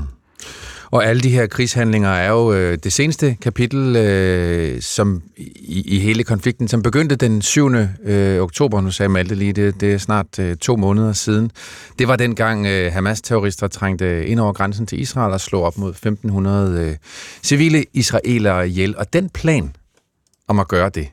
Og 0.92 1.06
alle 1.06 1.22
de 1.22 1.30
her 1.30 1.46
krigshandlinger 1.46 2.08
er 2.08 2.30
jo 2.30 2.52
øh, 2.52 2.78
det 2.84 2.92
seneste 2.92 3.36
kapitel 3.40 3.96
øh, 3.96 4.82
som 4.82 5.22
i, 5.36 5.96
i 5.96 5.98
hele 5.98 6.24
konflikten, 6.24 6.68
som 6.68 6.82
begyndte 6.82 7.16
den 7.16 7.42
7. 7.42 7.74
Øh, 8.04 8.40
oktober. 8.40 8.80
Nu 8.80 8.90
sagde 8.90 9.08
Malte 9.08 9.34
lige, 9.34 9.52
det, 9.52 9.80
det 9.80 9.92
er 9.92 9.98
snart 9.98 10.38
øh, 10.38 10.56
to 10.56 10.76
måneder 10.76 11.12
siden. 11.12 11.50
Det 11.98 12.08
var 12.08 12.16
dengang 12.16 12.66
øh, 12.66 12.92
Hamas-terrorister 12.92 13.68
trængte 13.68 14.26
ind 14.26 14.40
over 14.40 14.52
grænsen 14.52 14.86
til 14.86 15.00
Israel 15.00 15.32
og 15.32 15.40
slog 15.40 15.62
op 15.62 15.78
mod 15.78 15.90
1500 15.90 16.80
øh, 16.80 16.96
civile 17.42 17.84
israelere 17.92 18.68
ihjel. 18.68 18.96
Og 18.96 19.12
den 19.12 19.30
plan 19.30 19.76
om 20.48 20.60
at 20.60 20.68
gøre 20.68 20.88
det, 20.88 21.08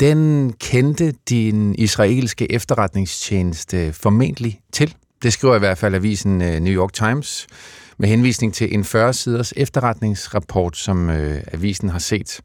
den 0.00 0.52
kendte 0.52 1.14
din 1.28 1.74
israelske 1.74 2.52
efterretningstjeneste 2.52 3.92
formentlig 3.92 4.60
til. 4.72 4.94
Det 5.22 5.32
skriver 5.32 5.56
i 5.56 5.58
hvert 5.58 5.78
fald 5.78 5.94
avisen 5.94 6.42
øh, 6.42 6.60
New 6.60 6.74
York 6.74 6.92
Times 6.92 7.46
med 8.00 8.08
henvisning 8.08 8.54
til 8.54 8.74
en 8.74 8.82
40-siders 8.82 9.52
efterretningsrapport, 9.56 10.76
som 10.76 11.10
øh, 11.10 11.42
avisen 11.52 11.88
har 11.88 11.98
set. 11.98 12.40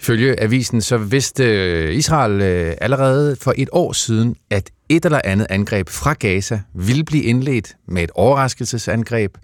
Ifølge 0.00 0.40
avisen 0.40 0.80
så 0.80 0.98
vidste 0.98 1.44
øh, 1.44 1.94
Israel 1.94 2.40
øh, 2.40 2.76
allerede 2.80 3.36
for 3.36 3.54
et 3.56 3.68
år 3.72 3.92
siden, 3.92 4.36
at 4.50 4.70
et 4.88 5.04
eller 5.04 5.20
andet 5.24 5.46
angreb 5.50 5.88
fra 5.88 6.12
Gaza 6.12 6.60
ville 6.74 7.04
blive 7.04 7.24
indledt 7.24 7.74
med 7.88 8.02
et 8.02 8.10
overraskelsesangreb. 8.14 9.38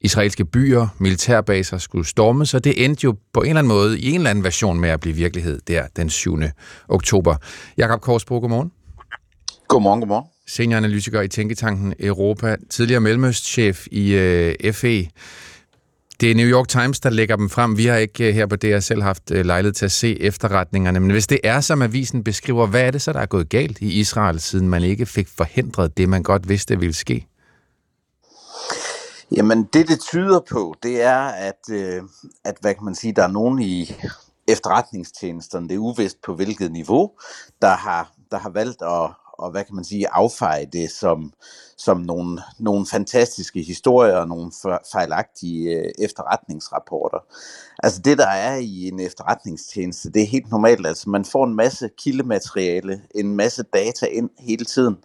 Israelske 0.00 0.44
byer, 0.44 0.88
militærbaser 0.98 1.78
skulle 1.78 2.06
storme, 2.06 2.46
så 2.46 2.58
det 2.58 2.84
endte 2.84 3.04
jo 3.04 3.16
på 3.32 3.40
en 3.40 3.48
eller 3.48 3.58
anden 3.58 3.68
måde 3.68 4.00
i 4.00 4.08
en 4.08 4.14
eller 4.14 4.30
anden 4.30 4.44
version 4.44 4.80
med 4.80 4.88
at 4.88 5.00
blive 5.00 5.16
virkelighed 5.16 5.60
der 5.68 5.86
den 5.96 6.10
7. 6.10 6.38
oktober. 6.88 7.36
Jakob 7.76 8.00
Korsbro, 8.00 8.38
godmorgen. 8.38 8.72
Godmorgen, 9.68 10.00
godmorgen 10.00 10.26
senioranalytiker 10.52 11.20
i 11.20 11.28
Tænketanken 11.28 11.94
Europa, 12.00 12.56
tidligere 12.70 13.00
mellemøstchef 13.00 13.86
i 13.90 14.14
øh, 14.14 14.72
FE. 14.72 15.08
Det 16.20 16.30
er 16.30 16.34
New 16.34 16.46
York 16.46 16.68
Times, 16.68 17.00
der 17.00 17.10
lægger 17.10 17.36
dem 17.36 17.50
frem. 17.50 17.76
Vi 17.76 17.86
har 17.86 17.96
ikke 17.96 18.28
øh, 18.28 18.34
her 18.34 18.46
på 18.46 18.56
DR 18.56 18.78
selv 18.78 19.02
haft 19.02 19.30
øh, 19.30 19.44
lejlighed 19.44 19.72
til 19.72 19.84
at 19.84 19.92
se 19.92 20.20
efterretningerne. 20.20 21.00
Men 21.00 21.10
hvis 21.10 21.26
det 21.26 21.40
er, 21.44 21.60
som 21.60 21.82
avisen 21.82 22.24
beskriver, 22.24 22.66
hvad 22.66 22.82
er 22.82 22.90
det 22.90 23.02
så, 23.02 23.12
der 23.12 23.20
er 23.20 23.26
gået 23.26 23.48
galt 23.48 23.78
i 23.80 24.00
Israel, 24.00 24.40
siden 24.40 24.68
man 24.68 24.82
ikke 24.82 25.06
fik 25.06 25.28
forhindret 25.28 25.96
det, 25.96 26.08
man 26.08 26.22
godt 26.22 26.48
vidste 26.48 26.78
ville 26.80 26.94
ske? 26.94 27.26
Jamen, 29.36 29.68
det 29.72 29.88
det 29.88 30.00
tyder 30.00 30.40
på, 30.50 30.74
det 30.82 31.02
er, 31.02 31.20
at, 31.20 31.70
øh, 31.70 32.02
at 32.44 32.54
hvad 32.60 32.74
kan 32.74 32.84
man 32.84 32.94
sige, 32.94 33.12
der 33.12 33.22
er 33.22 33.32
nogen 33.32 33.62
i 33.62 33.94
efterretningstjenesterne, 34.48 35.68
det 35.68 35.74
er 35.74 35.78
uvist 35.78 36.16
på 36.22 36.34
hvilket 36.34 36.72
niveau, 36.72 37.10
der 37.62 37.74
har, 37.76 38.12
der 38.30 38.38
har 38.38 38.50
valgt 38.50 38.82
at, 38.82 39.21
og 39.42 39.50
hvad 39.50 39.64
kan 39.64 39.74
man 39.74 39.84
sige, 39.84 40.12
affeje 40.12 40.66
det 40.72 40.90
som, 40.90 41.32
som 41.76 42.00
nogle, 42.00 42.42
nogle 42.58 42.86
fantastiske 42.86 43.62
historier 43.62 44.16
og 44.16 44.28
nogle 44.28 44.52
fejlagtige 44.92 45.70
øh, 45.70 45.90
efterretningsrapporter. 45.98 47.18
Altså 47.78 48.00
det, 48.04 48.18
der 48.18 48.26
er 48.26 48.56
i 48.56 48.88
en 48.88 49.00
efterretningstjeneste, 49.00 50.10
det 50.10 50.22
er 50.22 50.26
helt 50.26 50.50
normalt. 50.50 50.86
Altså 50.86 51.10
man 51.10 51.24
får 51.24 51.44
en 51.46 51.54
masse 51.54 51.90
kildemateriale, 51.98 53.00
en 53.14 53.36
masse 53.36 53.62
data 53.62 54.06
ind 54.06 54.30
hele 54.38 54.64
tiden, 54.64 54.96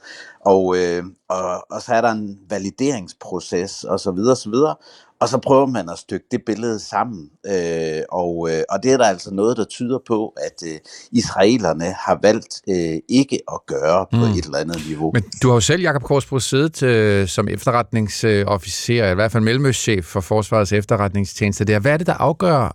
og, 0.45 0.77
øh, 0.77 1.03
og, 1.29 1.71
og 1.71 1.81
så 1.81 1.93
er 1.93 2.01
der 2.01 2.11
en 2.11 2.39
valideringsproces 2.49 3.83
og 3.83 3.99
så 3.99 4.11
videre, 4.11 4.35
så 4.35 4.49
videre. 4.49 4.75
Og 5.19 5.29
så 5.29 5.37
prøver 5.37 5.65
man 5.65 5.89
at 5.89 5.97
stykke 5.97 6.25
det 6.31 6.41
billede 6.45 6.79
sammen, 6.79 7.29
øh, 7.45 8.01
og, 8.11 8.49
øh, 8.51 8.63
og 8.69 8.83
det 8.83 8.93
er 8.93 8.97
der 8.97 9.05
altså 9.05 9.33
noget, 9.33 9.57
der 9.57 9.63
tyder 9.63 9.99
på, 10.07 10.33
at 10.37 10.67
øh, 10.67 10.79
israelerne 11.11 11.85
har 11.85 12.19
valgt 12.21 12.61
øh, 12.69 12.99
ikke 13.09 13.39
at 13.53 13.59
gøre 13.67 14.05
på 14.11 14.25
mm. 14.25 14.31
et 14.37 14.45
eller 14.45 14.57
andet 14.57 14.81
niveau. 14.87 15.11
Men 15.13 15.23
du 15.43 15.47
har 15.47 15.55
jo 15.55 15.59
selv, 15.59 15.81
Jakob 15.81 16.03
Korsbro, 16.03 16.39
siddet 16.39 16.83
øh, 16.83 17.27
som 17.27 17.47
efterretningsofficer, 17.47 19.11
i 19.11 19.15
hvert 19.15 19.31
fald 19.31 19.43
mellemøstchef 19.43 20.05
for 20.05 20.21
Forsvarets 20.21 20.73
efterretningstjeneste 20.73 21.65
der. 21.65 21.79
Hvad 21.79 21.93
er 21.93 21.97
det, 21.97 22.07
der 22.07 22.13
afgør, 22.13 22.66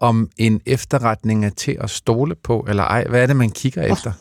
om 0.00 0.30
en 0.36 0.60
efterretning 0.66 1.44
er 1.44 1.50
til 1.50 1.76
at 1.80 1.90
stole 1.90 2.34
på 2.34 2.66
eller 2.68 2.82
ej? 2.82 3.04
Hvad 3.08 3.22
er 3.22 3.26
det, 3.26 3.36
man 3.36 3.50
kigger 3.50 3.82
efter? 3.82 4.12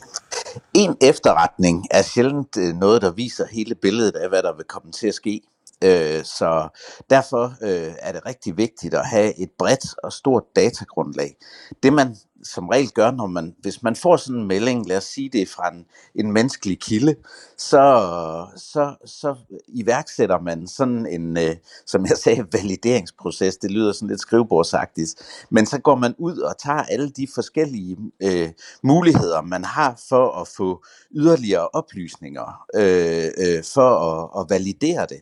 En 0.73 0.95
efterretning 1.01 1.85
er 1.91 2.01
sjældent 2.01 2.57
øh, 2.57 2.75
noget, 2.75 3.01
der 3.01 3.11
viser 3.11 3.45
hele 3.51 3.75
billedet 3.75 4.15
af, 4.15 4.29
hvad 4.29 4.43
der 4.43 4.55
vil 4.55 4.65
komme 4.65 4.91
til 4.91 5.07
at 5.07 5.13
ske. 5.13 5.41
Øh, 5.83 6.23
så 6.23 6.79
derfor 7.09 7.53
øh, 7.61 7.93
er 7.99 8.11
det 8.11 8.25
rigtig 8.25 8.57
vigtigt 8.57 8.93
at 8.93 9.05
have 9.05 9.39
et 9.39 9.49
bredt 9.59 9.85
og 10.03 10.13
stort 10.13 10.43
datagrundlag. 10.55 11.35
Det 11.83 11.93
man 11.93 12.15
som 12.43 12.67
regel 12.67 12.91
gør, 12.91 13.11
når 13.11 13.27
man, 13.27 13.55
hvis 13.61 13.83
man 13.83 13.95
får 13.95 14.17
sådan 14.17 14.41
en 14.41 14.47
melding, 14.47 14.87
lad 14.87 14.97
os 14.97 15.03
sige 15.03 15.29
det 15.29 15.49
fra 15.49 15.73
en, 15.73 15.85
en 16.15 16.31
menneskelig 16.31 16.79
kilde, 16.79 17.15
så, 17.57 18.47
så, 18.55 18.95
så 19.05 19.35
iværksætter 19.67 20.39
man 20.39 20.67
sådan 20.67 21.05
en, 21.05 21.37
øh, 21.37 21.55
som 21.85 22.05
jeg 22.05 22.17
sagde, 22.17 22.45
valideringsproces. 22.57 23.57
Det 23.57 23.71
lyder 23.71 23.91
sådan 23.91 24.07
lidt 24.07 24.21
skrivebordsagtigt. 24.21 25.15
Men 25.49 25.65
så 25.65 25.79
går 25.79 25.95
man 25.95 26.15
ud 26.17 26.37
og 26.37 26.57
tager 26.57 26.83
alle 26.83 27.09
de 27.09 27.27
forskellige 27.35 27.97
øh, 28.23 28.49
muligheder, 28.83 29.41
man 29.41 29.63
har 29.65 30.01
for 30.09 30.41
at 30.41 30.47
få 30.47 30.83
yderligere 31.11 31.67
oplysninger, 31.67 32.65
øh, 32.75 33.27
øh, 33.37 33.63
for 33.73 33.89
at, 33.89 34.41
at 34.41 34.49
validere 34.49 35.05
det. 35.09 35.21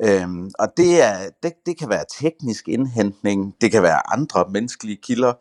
Øhm, 0.00 0.50
og 0.58 0.68
det, 0.76 1.02
er, 1.02 1.16
det, 1.42 1.52
det 1.66 1.78
kan 1.78 1.88
være 1.88 2.04
teknisk 2.20 2.68
indhentning, 2.68 3.54
det 3.60 3.70
kan 3.70 3.82
være 3.82 4.12
andre 4.12 4.44
menneskelige 4.50 4.98
kilder, 5.02 5.32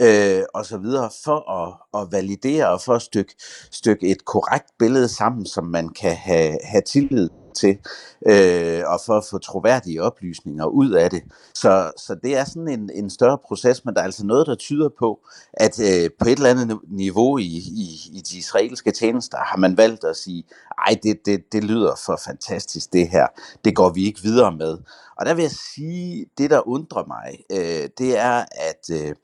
øh, 0.00 0.42
og 0.54 0.66
så 0.66 0.78
videre, 0.78 1.10
for 1.24 1.50
at, 1.50 2.02
at 2.02 2.12
validere 2.12 2.68
og 2.68 2.80
for 2.80 2.94
at 2.94 3.02
stykke, 3.02 3.34
stykke 3.70 4.08
et 4.08 4.24
korrekt 4.24 4.66
billede 4.78 5.08
sammen, 5.08 5.46
som 5.46 5.64
man 5.64 5.88
kan 5.88 6.16
have, 6.16 6.58
have 6.64 6.82
tillid 6.82 7.28
til, 7.54 7.78
øh, 8.26 8.82
og 8.86 9.00
for 9.06 9.14
at 9.18 9.24
få 9.30 9.38
troværdige 9.38 10.02
oplysninger 10.02 10.66
ud 10.66 10.90
af 10.90 11.10
det. 11.10 11.22
Så, 11.54 11.92
så 11.96 12.16
det 12.22 12.36
er 12.36 12.44
sådan 12.44 12.68
en, 12.68 12.90
en 12.94 13.10
større 13.10 13.38
proces, 13.38 13.84
men 13.84 13.94
der 13.94 14.00
er 14.00 14.04
altså 14.04 14.26
noget, 14.26 14.46
der 14.46 14.54
tyder 14.54 14.88
på, 14.98 15.20
at 15.52 15.80
øh, 15.80 16.10
på 16.18 16.24
et 16.28 16.36
eller 16.36 16.50
andet 16.50 16.78
niveau 16.88 17.38
i, 17.38 17.56
i, 17.56 18.10
i 18.12 18.20
de 18.20 18.38
israelske 18.38 18.90
tjenester 18.90 19.38
har 19.38 19.56
man 19.56 19.76
valgt 19.76 20.04
at 20.04 20.16
sige, 20.16 20.44
ej, 20.86 20.96
det, 21.02 21.18
det, 21.26 21.52
det 21.52 21.64
lyder 21.64 21.94
for 22.06 22.20
fantastisk 22.24 22.92
det 22.92 23.08
her, 23.08 23.26
det 23.64 23.76
går 23.76 23.90
vi 23.90 24.04
ikke 24.04 24.22
videre 24.22 24.52
med. 24.52 24.78
Og 25.18 25.26
der 25.26 25.34
vil 25.34 25.42
jeg 25.42 25.50
sige, 25.50 26.26
det 26.38 26.50
der 26.50 26.68
undrer 26.68 27.04
mig, 27.06 27.38
øh, 27.52 27.88
det 27.98 28.18
er, 28.18 28.44
at 28.52 28.90
øh, 28.92 29.14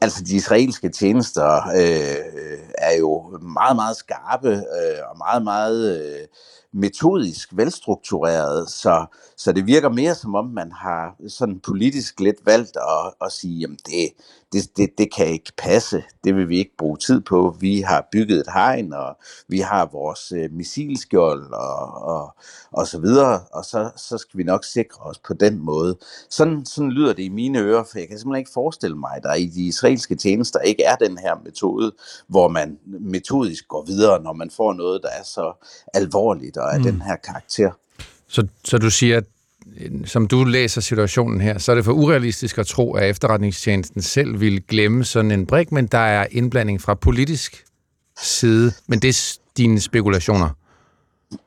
altså 0.00 0.24
de 0.24 0.36
israelske 0.36 0.88
tjenester 0.88 1.68
øh, 1.76 2.58
er 2.78 2.98
jo 2.98 3.38
meget, 3.42 3.76
meget 3.76 3.96
skarpe 3.96 4.48
øh, 4.50 5.02
og 5.10 5.18
meget, 5.18 5.42
meget 5.44 6.00
øh, 6.00 6.26
metodisk 6.72 7.48
velstruktureret, 7.56 8.70
så, 8.70 9.06
så 9.36 9.52
det 9.52 9.66
virker 9.66 9.88
mere 9.88 10.14
som 10.14 10.34
om, 10.34 10.46
man 10.46 10.72
har 10.72 11.16
sådan 11.28 11.60
politisk 11.60 12.20
lidt 12.20 12.46
valgt 12.46 12.76
at, 12.76 13.14
at 13.26 13.32
sige, 13.32 13.58
jamen 13.60 13.78
det, 13.86 14.12
det, 14.52 14.76
det, 14.76 14.98
det 14.98 15.14
kan 15.14 15.26
ikke 15.26 15.52
passe, 15.58 16.02
det 16.24 16.36
vil 16.36 16.48
vi 16.48 16.58
ikke 16.58 16.76
bruge 16.78 16.96
tid 16.96 17.20
på. 17.20 17.56
Vi 17.60 17.80
har 17.80 18.08
bygget 18.12 18.40
et 18.40 18.52
hegn, 18.54 18.92
og 18.92 19.16
vi 19.48 19.58
har 19.58 19.88
vores 19.92 20.32
øh, 20.32 20.52
missilskjold 20.52 21.52
og, 21.52 22.02
og, 22.02 22.34
og 22.72 22.86
så 22.86 22.98
videre, 22.98 23.40
og 23.52 23.64
så, 23.64 23.90
så 23.96 24.18
skal 24.18 24.38
vi 24.38 24.42
nok 24.42 24.64
sikre 24.64 25.00
os 25.00 25.18
på 25.18 25.34
den 25.34 25.58
måde. 25.58 25.98
Sådan, 26.30 26.66
sådan 26.66 26.90
lyder 26.90 27.12
det 27.12 27.22
i 27.22 27.28
mine 27.28 27.58
ører, 27.58 27.84
for 27.84 27.98
jeg 27.98 28.08
kan 28.08 28.18
simpelthen 28.18 28.40
ikke 28.40 28.50
forestille 28.54 28.96
mig, 28.96 29.10
at 29.16 29.22
der 29.22 29.34
i 29.34 29.46
de 29.46 29.66
israelske 29.66 30.14
tjenester 30.14 30.60
ikke 30.60 30.82
er 30.84 30.96
den 30.96 31.18
her 31.18 31.34
metode, 31.44 31.92
hvor 32.28 32.48
man 32.48 32.78
metodisk 32.84 33.68
går 33.68 33.84
videre, 33.86 34.22
når 34.22 34.32
man 34.32 34.50
får 34.50 34.72
noget, 34.72 35.02
der 35.02 35.08
er 35.08 35.24
så 35.24 35.66
alvorligt 35.94 36.56
og 36.56 36.74
af 36.74 36.78
mm. 36.78 36.84
den 36.84 37.02
her 37.02 37.16
karakter. 37.16 37.70
Så, 38.28 38.46
så 38.64 38.78
du 38.78 38.90
siger, 38.90 39.16
at 39.16 39.24
som 40.04 40.26
du 40.26 40.44
læser 40.44 40.80
situationen 40.80 41.40
her, 41.40 41.58
så 41.58 41.72
er 41.72 41.76
det 41.76 41.84
for 41.84 41.92
urealistisk 41.92 42.58
at 42.58 42.66
tro, 42.66 42.94
at 42.94 43.10
efterretningstjenesten 43.10 44.02
selv 44.02 44.40
vil 44.40 44.62
glemme 44.62 45.04
sådan 45.04 45.30
en 45.30 45.46
brik, 45.46 45.72
men 45.72 45.86
der 45.86 45.98
er 45.98 46.26
indblanding 46.30 46.80
fra 46.80 46.94
politisk 46.94 47.64
side. 48.20 48.72
Men 48.88 48.98
det 48.98 49.08
er 49.08 49.38
dine 49.56 49.80
spekulationer. 49.80 50.48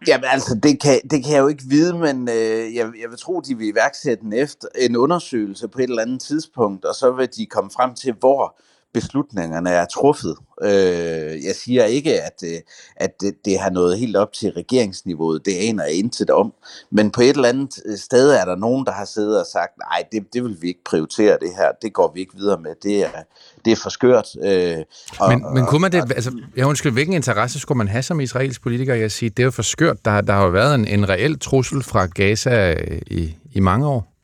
Jamen 0.08 0.26
altså, 0.32 0.60
det 0.64 0.82
kan, 0.82 1.00
det 1.12 1.24
kan 1.24 1.34
jeg 1.34 1.42
jo 1.42 1.48
ikke 1.48 1.64
vide, 1.68 1.98
men 1.98 2.30
øh, 2.30 2.76
jeg, 2.76 2.92
jeg 3.02 3.10
vil 3.10 3.18
tro, 3.20 3.40
de 3.40 3.58
vil 3.58 3.68
iværksætte 3.68 4.24
en, 4.24 4.34
efter, 4.34 4.68
en 4.76 4.96
undersøgelse 4.96 5.68
på 5.68 5.80
et 5.80 5.84
eller 5.84 6.02
andet 6.02 6.22
tidspunkt, 6.22 6.86
og 6.86 6.96
så 6.96 7.12
vil 7.12 7.30
de 7.38 7.46
komme 7.46 7.72
frem 7.72 7.96
til, 7.96 8.14
hvor 8.20 8.60
beslutningerne 8.96 9.70
er 9.70 9.86
truffet. 9.86 10.36
Øh, 10.62 11.46
jeg 11.48 11.56
siger 11.56 11.84
ikke, 11.84 12.22
at, 12.22 12.44
øh, 12.46 12.60
at 12.96 13.22
det, 13.22 13.34
det 13.46 13.60
har 13.60 13.70
noget 13.70 14.00
helt 14.00 14.16
op 14.16 14.34
til 14.34 14.52
regeringsniveauet. 14.52 15.46
Det 15.46 15.56
aner 15.56 15.84
jeg 15.84 15.94
intet 15.94 16.30
om. 16.30 16.54
Men 16.92 17.12
på 17.12 17.22
et 17.22 17.30
eller 17.30 17.50
andet 17.50 17.80
øh, 17.86 17.98
sted 17.98 18.32
er 18.32 18.46
der 18.46 18.56
nogen, 18.56 18.86
der 18.86 18.92
har 18.92 19.06
siddet 19.06 19.40
og 19.40 19.46
sagt, 19.46 19.72
nej, 19.78 20.04
det, 20.12 20.34
det 20.34 20.44
vil 20.44 20.58
vi 20.62 20.68
ikke 20.68 20.84
prioritere 20.86 21.38
det 21.42 21.52
her. 21.58 21.72
Det 21.82 21.94
går 21.94 22.12
vi 22.14 22.20
ikke 22.20 22.36
videre 22.36 22.60
med. 22.62 22.72
Det 22.84 23.04
er, 23.04 23.22
det 23.66 23.72
er 23.72 23.76
for 23.76 23.90
skørt. 23.90 24.28
Øh, 24.44 24.78
og, 25.20 25.30
men, 25.30 25.54
men 25.54 25.66
kunne 25.66 25.82
man 25.82 25.92
det, 25.92 26.12
altså, 26.16 26.32
jeg 26.56 26.66
undskyld, 26.66 26.92
hvilken 26.92 27.14
interesse 27.14 27.60
skulle 27.60 27.78
man 27.78 27.88
have 27.88 28.04
som 28.04 28.20
israelsk 28.20 28.62
politiker? 28.62 28.94
Jeg 28.94 29.12
siger, 29.12 29.30
det 29.30 29.40
er 29.40 29.46
jo 29.46 29.52
for 29.52 29.62
skørt. 29.62 30.06
Der, 30.06 30.22
der 30.22 30.34
har 30.34 30.44
jo 30.44 30.50
været 30.50 30.76
en, 30.76 30.88
en 30.88 31.10
reel 31.10 31.40
trussel 31.40 31.84
fra 31.84 32.06
Gaza 32.06 32.76
i, 33.08 33.36
i 33.52 33.60
mange 33.60 33.88
år. 33.88 34.15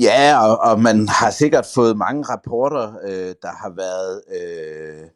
Ja, 0.00 0.48
og, 0.48 0.70
og 0.70 0.80
man 0.80 1.08
har 1.08 1.30
sikkert 1.30 1.66
fået 1.74 1.96
mange 1.96 2.24
rapporter, 2.28 2.92
øh, 3.04 3.34
der 3.42 3.52
har 3.62 3.72
været 3.76 4.22
øh, 4.40 5.08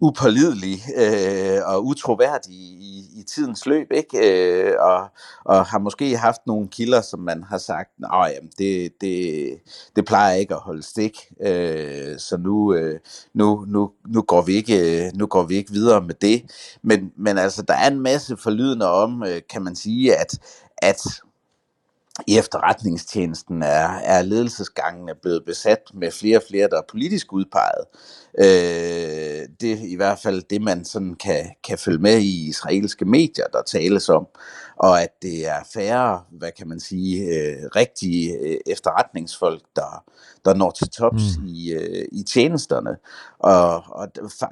upålidelige 0.00 0.82
øh, 0.96 1.60
og 1.64 1.86
utroværdige 1.86 2.58
i, 2.58 3.04
i 3.16 3.22
tidens 3.22 3.66
løb, 3.66 3.86
ikke? 3.92 4.18
Øh, 4.18 4.74
og, 4.80 5.08
og 5.44 5.66
har 5.66 5.78
måske 5.78 6.16
haft 6.16 6.40
nogle 6.46 6.68
kilder, 6.68 7.00
som 7.00 7.20
man 7.20 7.42
har 7.42 7.58
sagt, 7.58 7.90
nej, 7.98 8.38
det, 8.58 8.92
det, 9.00 9.50
det 9.96 10.04
plejer 10.04 10.34
ikke 10.34 10.54
at 10.54 10.60
holde 10.60 10.82
stik, 10.82 11.18
øh, 11.42 12.18
så 12.18 12.36
nu, 12.36 12.74
øh, 12.74 13.00
nu, 13.34 13.64
nu, 13.68 13.90
nu, 14.08 14.22
går 14.22 14.42
vi 14.42 14.52
ikke, 14.52 15.04
øh, 15.04 15.12
nu 15.14 15.26
går 15.26 15.42
vi 15.42 15.54
ikke 15.54 15.72
videre 15.72 16.00
med 16.00 16.14
det. 16.14 16.42
Men, 16.82 17.12
men 17.16 17.38
altså, 17.38 17.62
der 17.62 17.74
er 17.74 17.90
en 17.90 18.00
masse 18.00 18.36
forlydende 18.36 18.90
om, 18.90 19.22
øh, 19.22 19.40
kan 19.50 19.62
man 19.62 19.76
sige, 19.76 20.16
at, 20.16 20.38
at 20.78 21.02
i 22.26 22.38
efterretningstjenesten 22.38 23.62
er, 23.62 23.88
er 23.88 24.22
ledelsesgangene 24.22 25.14
blevet 25.22 25.42
besat 25.46 25.80
med 25.94 26.10
flere 26.10 26.38
og 26.38 26.42
flere, 26.48 26.68
der 26.68 26.76
er 26.76 26.90
politisk 26.90 27.32
udpeget. 27.32 27.84
Øh, 28.38 29.48
det 29.60 29.72
er 29.72 29.76
i 29.82 29.96
hvert 29.96 30.18
fald 30.18 30.42
det, 30.50 30.62
man 30.62 30.84
sådan 30.84 31.14
kan, 31.14 31.50
kan 31.64 31.78
følge 31.78 31.98
med 31.98 32.18
i 32.18 32.48
israelske 32.48 33.04
medier, 33.04 33.46
der 33.52 33.62
tales 33.62 34.08
om. 34.08 34.26
Og 34.76 35.02
at 35.02 35.08
det 35.22 35.48
er 35.48 35.68
færre, 35.74 36.22
hvad 36.30 36.50
kan 36.58 36.68
man 36.68 36.80
sige, 36.80 37.24
øh, 37.24 37.56
rigtige 37.76 38.38
øh, 38.38 38.56
efterretningsfolk, 38.66 39.62
der, 39.76 40.04
der 40.44 40.54
når 40.54 40.70
til 40.70 40.88
tops 40.88 41.38
mm. 41.38 41.46
i, 41.46 41.72
øh, 41.72 42.04
i 42.12 42.22
tjenesterne. 42.22 42.96
Og, 43.38 43.82
og 43.88 44.08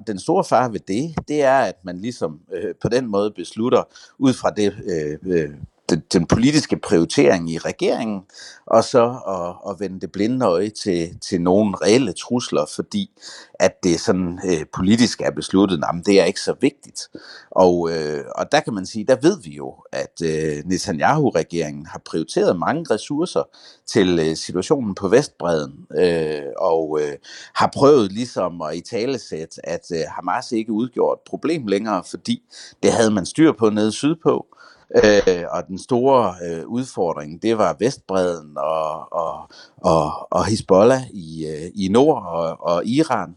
den 0.07 0.19
store 0.19 0.45
far 0.45 0.69
ved 0.69 0.81
det, 0.81 1.15
det 1.29 1.43
er, 1.43 1.59
at 1.59 1.77
man 1.85 1.99
ligesom 1.99 2.41
øh, 2.53 2.75
på 2.83 2.89
den 2.89 3.07
måde 3.07 3.33
beslutter, 3.37 3.83
ud 4.19 4.33
fra 4.33 4.51
det 4.51 4.75
øh, 4.85 5.19
øh, 5.23 5.51
den, 5.91 6.03
den 6.13 6.27
politiske 6.27 6.77
prioritering 6.77 7.51
i 7.51 7.59
regeringen, 7.59 8.21
og 8.67 8.85
så 8.85 9.05
at, 9.29 9.71
at 9.71 9.81
vende 9.81 10.01
det 10.01 10.13
blinde 10.13 10.47
øje 10.47 10.71
til, 10.71 11.19
til 11.21 11.41
nogle 11.41 11.77
reelle 11.83 12.13
trusler, 12.13 12.67
fordi 12.75 13.11
at 13.55 13.83
det 13.83 14.01
sådan 14.01 14.39
øh, 14.47 14.67
politisk 14.73 15.21
er 15.21 15.31
besluttet, 15.31 15.81
at 15.89 16.07
det 16.07 16.21
er 16.21 16.25
ikke 16.25 16.41
så 16.41 16.55
vigtigt. 16.61 17.09
Og, 17.51 17.91
øh, 17.93 18.25
og 18.35 18.53
der 18.53 18.61
kan 18.61 18.75
man 18.75 18.87
sige, 18.87 19.05
der 19.05 19.17
ved 19.23 19.43
vi 19.43 19.51
jo, 19.51 19.75
at 19.93 20.23
øh, 20.25 20.65
Netanyahu-regeringen 20.65 21.87
har 21.87 22.03
prioriteret 22.05 22.59
mange 22.59 22.87
ressourcer 22.91 23.43
til 23.87 24.19
øh, 24.19 24.37
situationen 24.37 24.95
på 24.95 25.09
Vestbreden, 25.09 25.87
øh, 25.99 26.43
og 26.59 26.99
øh, 27.03 27.17
har 27.55 27.71
prøvet 27.75 28.13
ligesom 28.13 28.63
at 28.63 28.77
i 28.77 28.81
talesæt, 28.81 29.61
at 29.65 29.87
øh, 29.93 30.01
Hamas 30.09 30.53
ikke 30.53 30.73
udgjorde 30.73 31.19
et 31.19 31.31
problem 31.31 31.67
længere, 31.67 32.05
fordi 32.05 32.43
det 32.83 32.93
havde 32.93 33.11
man 33.11 33.27
styr 33.27 33.53
på 33.53 33.71
nede 33.71 33.93
sydpå, 33.93 34.47
Øh, 34.97 35.45
og 35.51 35.67
den 35.67 35.79
store 35.79 36.35
øh, 36.47 36.67
udfordring, 36.67 37.43
det 37.43 37.59
var 37.59 37.77
Vestbreden 37.79 38.59
og, 38.59 39.13
og, 39.13 39.49
og, 39.77 40.33
og 40.33 40.47
Hezbollah 40.47 41.03
i, 41.11 41.47
øh, 41.47 41.71
i 41.75 41.89
nord 41.89 42.23
og, 42.23 42.61
og 42.61 42.87
Iran. 42.87 43.31
øh, 43.31 43.35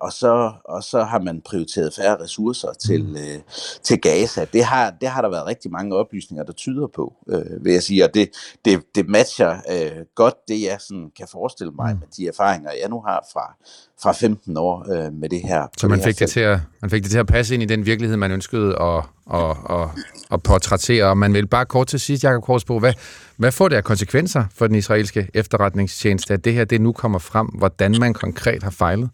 og, 0.00 0.12
så, 0.12 0.52
og 0.64 0.82
så 0.82 1.04
har 1.04 1.18
man 1.18 1.40
prioriteret 1.40 1.94
færre 1.94 2.16
ressourcer 2.22 2.72
til, 2.72 3.04
mm. 3.04 3.16
øh, 3.16 3.40
til 3.82 4.00
Gaza. 4.00 4.46
Det 4.52 4.64
har, 4.64 4.94
det 5.00 5.08
har 5.08 5.22
der 5.22 5.28
været 5.28 5.46
rigtig 5.46 5.70
mange 5.70 5.96
oplysninger, 5.96 6.44
der 6.44 6.52
tyder 6.52 6.86
på, 6.86 7.14
øh, 7.28 7.64
vil 7.64 7.72
jeg 7.72 7.82
sige, 7.82 8.04
og 8.04 8.14
det, 8.14 8.30
det, 8.64 8.82
det 8.94 9.08
matcher 9.08 9.56
øh, 9.72 10.04
godt 10.14 10.34
det, 10.48 10.62
jeg 10.62 10.76
sådan 10.80 11.10
kan 11.16 11.28
forestille 11.32 11.72
mig 11.72 11.94
mm. 11.94 11.98
med 12.00 12.08
de 12.16 12.28
erfaringer, 12.28 12.70
jeg 12.82 12.88
nu 12.88 13.00
har 13.00 13.26
fra, 13.32 13.56
fra 14.02 14.12
15 14.12 14.56
år 14.56 14.92
øh, 14.92 15.12
med 15.12 15.28
det 15.28 15.42
her. 15.42 15.66
Så 15.76 15.88
man 15.88 16.02
fik, 16.02 16.18
det 16.18 16.30
til 16.30 16.40
at, 16.40 16.58
man 16.80 16.90
fik 16.90 17.02
det 17.02 17.10
til 17.10 17.18
at 17.18 17.26
passe 17.26 17.54
ind 17.54 17.62
i 17.62 17.66
den 17.66 17.86
virkelighed, 17.86 18.16
man 18.16 18.30
ønskede 18.30 18.82
at, 18.82 19.04
at, 19.34 19.56
at, 19.70 19.88
at 20.32 20.42
portrættere. 20.42 21.04
Og 21.04 21.18
man 21.18 21.34
vil 21.34 21.46
bare 21.46 21.66
kort 21.66 21.86
til 21.86 22.00
sidst, 22.00 22.24
Jacob 22.24 22.42
Korsbo, 22.42 22.78
hvad, 22.78 22.92
hvad 23.36 23.52
får 23.52 23.68
det 23.68 23.76
af 23.76 23.84
konsekvenser 23.84 24.44
for 24.54 24.66
den 24.66 24.76
israelske 24.76 25.28
efterretningstjeneste, 25.34 26.34
at 26.34 26.44
det 26.44 26.54
her 26.54 26.64
det 26.64 26.80
nu 26.80 26.92
kommer 26.92 27.18
frem, 27.18 27.46
hvordan 27.46 27.96
man 28.00 28.14
konkret 28.14 28.62
har 28.62 28.70
fejlet? 28.70 29.10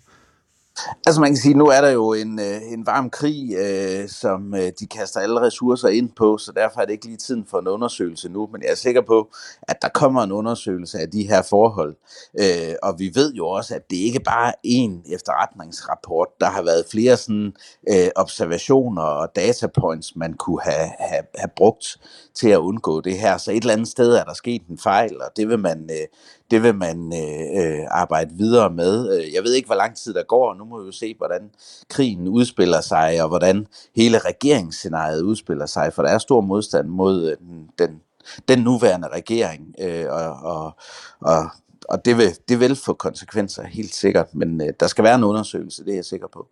Altså 1.06 1.21
man 1.21 1.30
kan 1.30 1.37
sige, 1.37 1.54
nu 1.54 1.66
er 1.66 1.80
der 1.80 1.90
jo 1.90 2.12
en, 2.12 2.40
øh, 2.40 2.73
en 2.73 2.87
varm 2.87 3.11
krig, 3.11 3.54
øh, 3.59 4.09
som 4.09 4.54
øh, 4.54 4.73
de 4.80 4.87
kaster 4.87 5.21
alle 5.21 5.40
ressourcer 5.40 5.88
ind 5.88 6.11
på, 6.16 6.38
så 6.38 6.52
derfor 6.56 6.80
er 6.80 6.85
det 6.85 6.92
ikke 6.92 7.06
lige 7.06 7.16
tiden 7.16 7.47
for 7.50 7.59
en 7.59 7.68
undersøgelse 7.68 8.28
nu, 8.28 8.49
men 8.52 8.62
jeg 8.62 8.71
er 8.71 8.75
sikker 8.75 9.02
på, 9.06 9.30
at 9.62 9.83
der 9.83 9.88
kommer 9.88 10.23
en 10.23 10.33
undersøgelse 10.33 10.99
af 10.99 11.11
de 11.11 11.28
her 11.28 11.42
forhold. 11.42 11.97
Øh, 12.40 12.75
og 12.83 12.99
vi 12.99 13.11
ved 13.14 13.33
jo 13.33 13.49
også, 13.49 13.75
at 13.75 13.90
det 13.90 13.97
ikke 13.97 14.21
bare 14.21 14.49
er 14.49 14.52
én 14.66 15.14
efterretningsrapport. 15.14 16.28
Der 16.40 16.47
har 16.47 16.62
været 16.62 16.85
flere 16.90 17.16
sådan, 17.16 17.52
øh, 17.90 18.09
observationer 18.16 19.02
og 19.02 19.28
datapoints, 19.37 20.16
man 20.16 20.35
kunne 20.35 20.61
have, 20.62 20.90
have, 20.99 21.25
have 21.38 21.50
brugt 21.56 21.97
til 22.37 22.49
at 22.49 22.57
undgå 22.59 23.00
det 23.00 23.19
her. 23.19 23.38
Så 23.38 23.50
et 23.50 23.57
eller 23.57 23.73
andet 23.73 23.88
sted 23.88 24.12
er 24.12 24.25
der 24.25 24.35
sket 24.35 24.62
en 24.71 24.78
fejl, 24.78 25.23
og 25.23 25.31
det 25.37 25.49
vil 25.49 25.59
man, 25.59 25.90
øh, 25.90 26.07
det 26.50 26.62
vil 26.62 26.75
man 26.75 27.12
øh, 27.14 27.62
øh, 27.62 27.85
arbejde 27.90 28.35
videre 28.35 28.71
med. 28.71 29.19
Øh, 29.19 29.35
jeg 29.35 29.43
ved 29.43 29.55
ikke, 29.55 29.66
hvor 29.66 29.75
lang 29.75 29.97
tid 29.97 30.14
der 30.14 30.23
går, 30.23 30.55
nu 30.55 30.64
må 30.64 30.81
vi 30.81 30.87
jo 30.87 30.93
se, 30.93 31.14
hvordan 31.19 31.50
krigen 31.88 32.28
udspiller 32.28 32.81
sig, 32.81 33.23
og 33.23 33.28
hvordan 33.28 33.66
hele 33.97 34.19
regeringsscenariet 34.19 35.23
udspiller 35.23 35.66
sig, 35.66 35.93
for 35.93 36.02
der 36.02 36.11
er 36.11 36.19
stor 36.19 36.40
modstand 36.40 36.88
mod 36.88 37.31
øh, 37.31 37.37
den, 37.38 37.71
den, 37.78 38.00
den 38.49 38.59
nuværende 38.59 39.09
regering, 39.09 39.75
øh, 39.81 40.07
og, 40.09 40.33
og, 40.33 40.76
og, 41.21 41.50
og 41.88 42.05
det, 42.05 42.19
vil, 42.19 42.31
det 42.49 42.61
vil 42.61 42.76
få 42.76 42.93
konsekvenser, 42.93 43.66
helt 43.66 43.95
sikkert, 43.95 44.35
men 44.35 44.61
øh, 44.61 44.69
der 44.81 44.87
skal 44.87 45.05
være 45.05 45.14
en 45.14 45.25
undersøgelse, 45.25 45.85
det 45.85 45.90
er 45.90 45.95
jeg 45.95 46.05
sikker 46.05 46.26
på. 46.33 46.49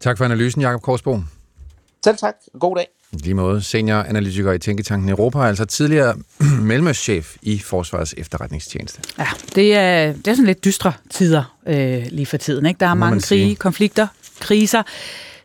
Tak 0.00 0.18
for 0.18 0.24
analysen, 0.24 0.62
Jakob 0.62 0.82
Korsbo. 0.82 1.18
Selv 2.04 2.16
tak. 2.16 2.34
God 2.60 2.76
dag. 2.76 2.99
Lige 3.12 3.34
måde 3.34 3.62
senioranalytiker 3.62 4.52
i 4.52 4.58
Tænketanken 4.58 5.08
Europa, 5.08 5.38
altså 5.38 5.64
tidligere 5.64 6.14
mellemøstchef 6.70 7.36
i 7.42 7.58
Forsvarets 7.58 8.14
efterretningstjeneste. 8.18 9.00
Ja, 9.18 9.26
det 9.54 9.74
er, 9.74 10.12
det 10.12 10.28
er 10.28 10.34
sådan 10.34 10.46
lidt 10.46 10.64
dystre 10.64 10.92
tider 11.10 11.56
øh, 11.66 12.06
lige 12.10 12.26
for 12.26 12.36
tiden. 12.36 12.66
Ikke? 12.66 12.78
Der 12.78 12.86
er 12.86 12.94
mange 12.94 13.20
krige, 13.20 13.56
konflikter, 13.56 14.06
kriser. 14.40 14.82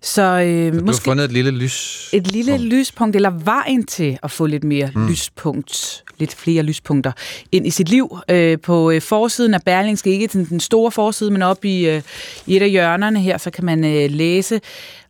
Så 0.01 0.22
øh, 0.22 0.79
du 0.79 0.86
måske 0.86 1.03
fundet 1.03 1.24
et 1.25 1.31
lille 1.31 1.51
lys. 1.51 2.10
Et 2.13 2.27
lille 2.27 2.51
punkt. 2.51 2.65
lyspunkt, 2.65 3.15
eller 3.15 3.29
vejen 3.29 3.86
til 3.86 4.17
at 4.24 4.31
få 4.31 4.45
lidt 4.45 4.63
mere 4.63 4.89
mm. 4.95 5.07
lyspunkt, 5.07 6.03
lidt 6.17 6.34
flere 6.36 6.63
lyspunkter 6.63 7.12
ind 7.51 7.67
i 7.67 7.69
sit 7.69 7.89
liv. 7.89 8.17
Øh, 8.29 8.60
på 8.60 8.91
øh, 8.91 9.01
forsiden 9.01 9.53
af 9.53 9.62
Berlingske, 9.62 10.10
ikke 10.10 10.27
den, 10.27 10.45
den 10.45 10.60
store 10.60 10.91
forside, 10.91 11.31
men 11.31 11.41
op 11.41 11.65
i, 11.65 11.88
øh, 11.88 12.01
i 12.45 12.55
et 12.55 12.62
af 12.62 12.69
hjørnerne 12.69 13.19
her, 13.19 13.38
så 13.38 13.51
kan 13.51 13.65
man 13.65 13.84
øh, 13.84 14.12
læse 14.12 14.62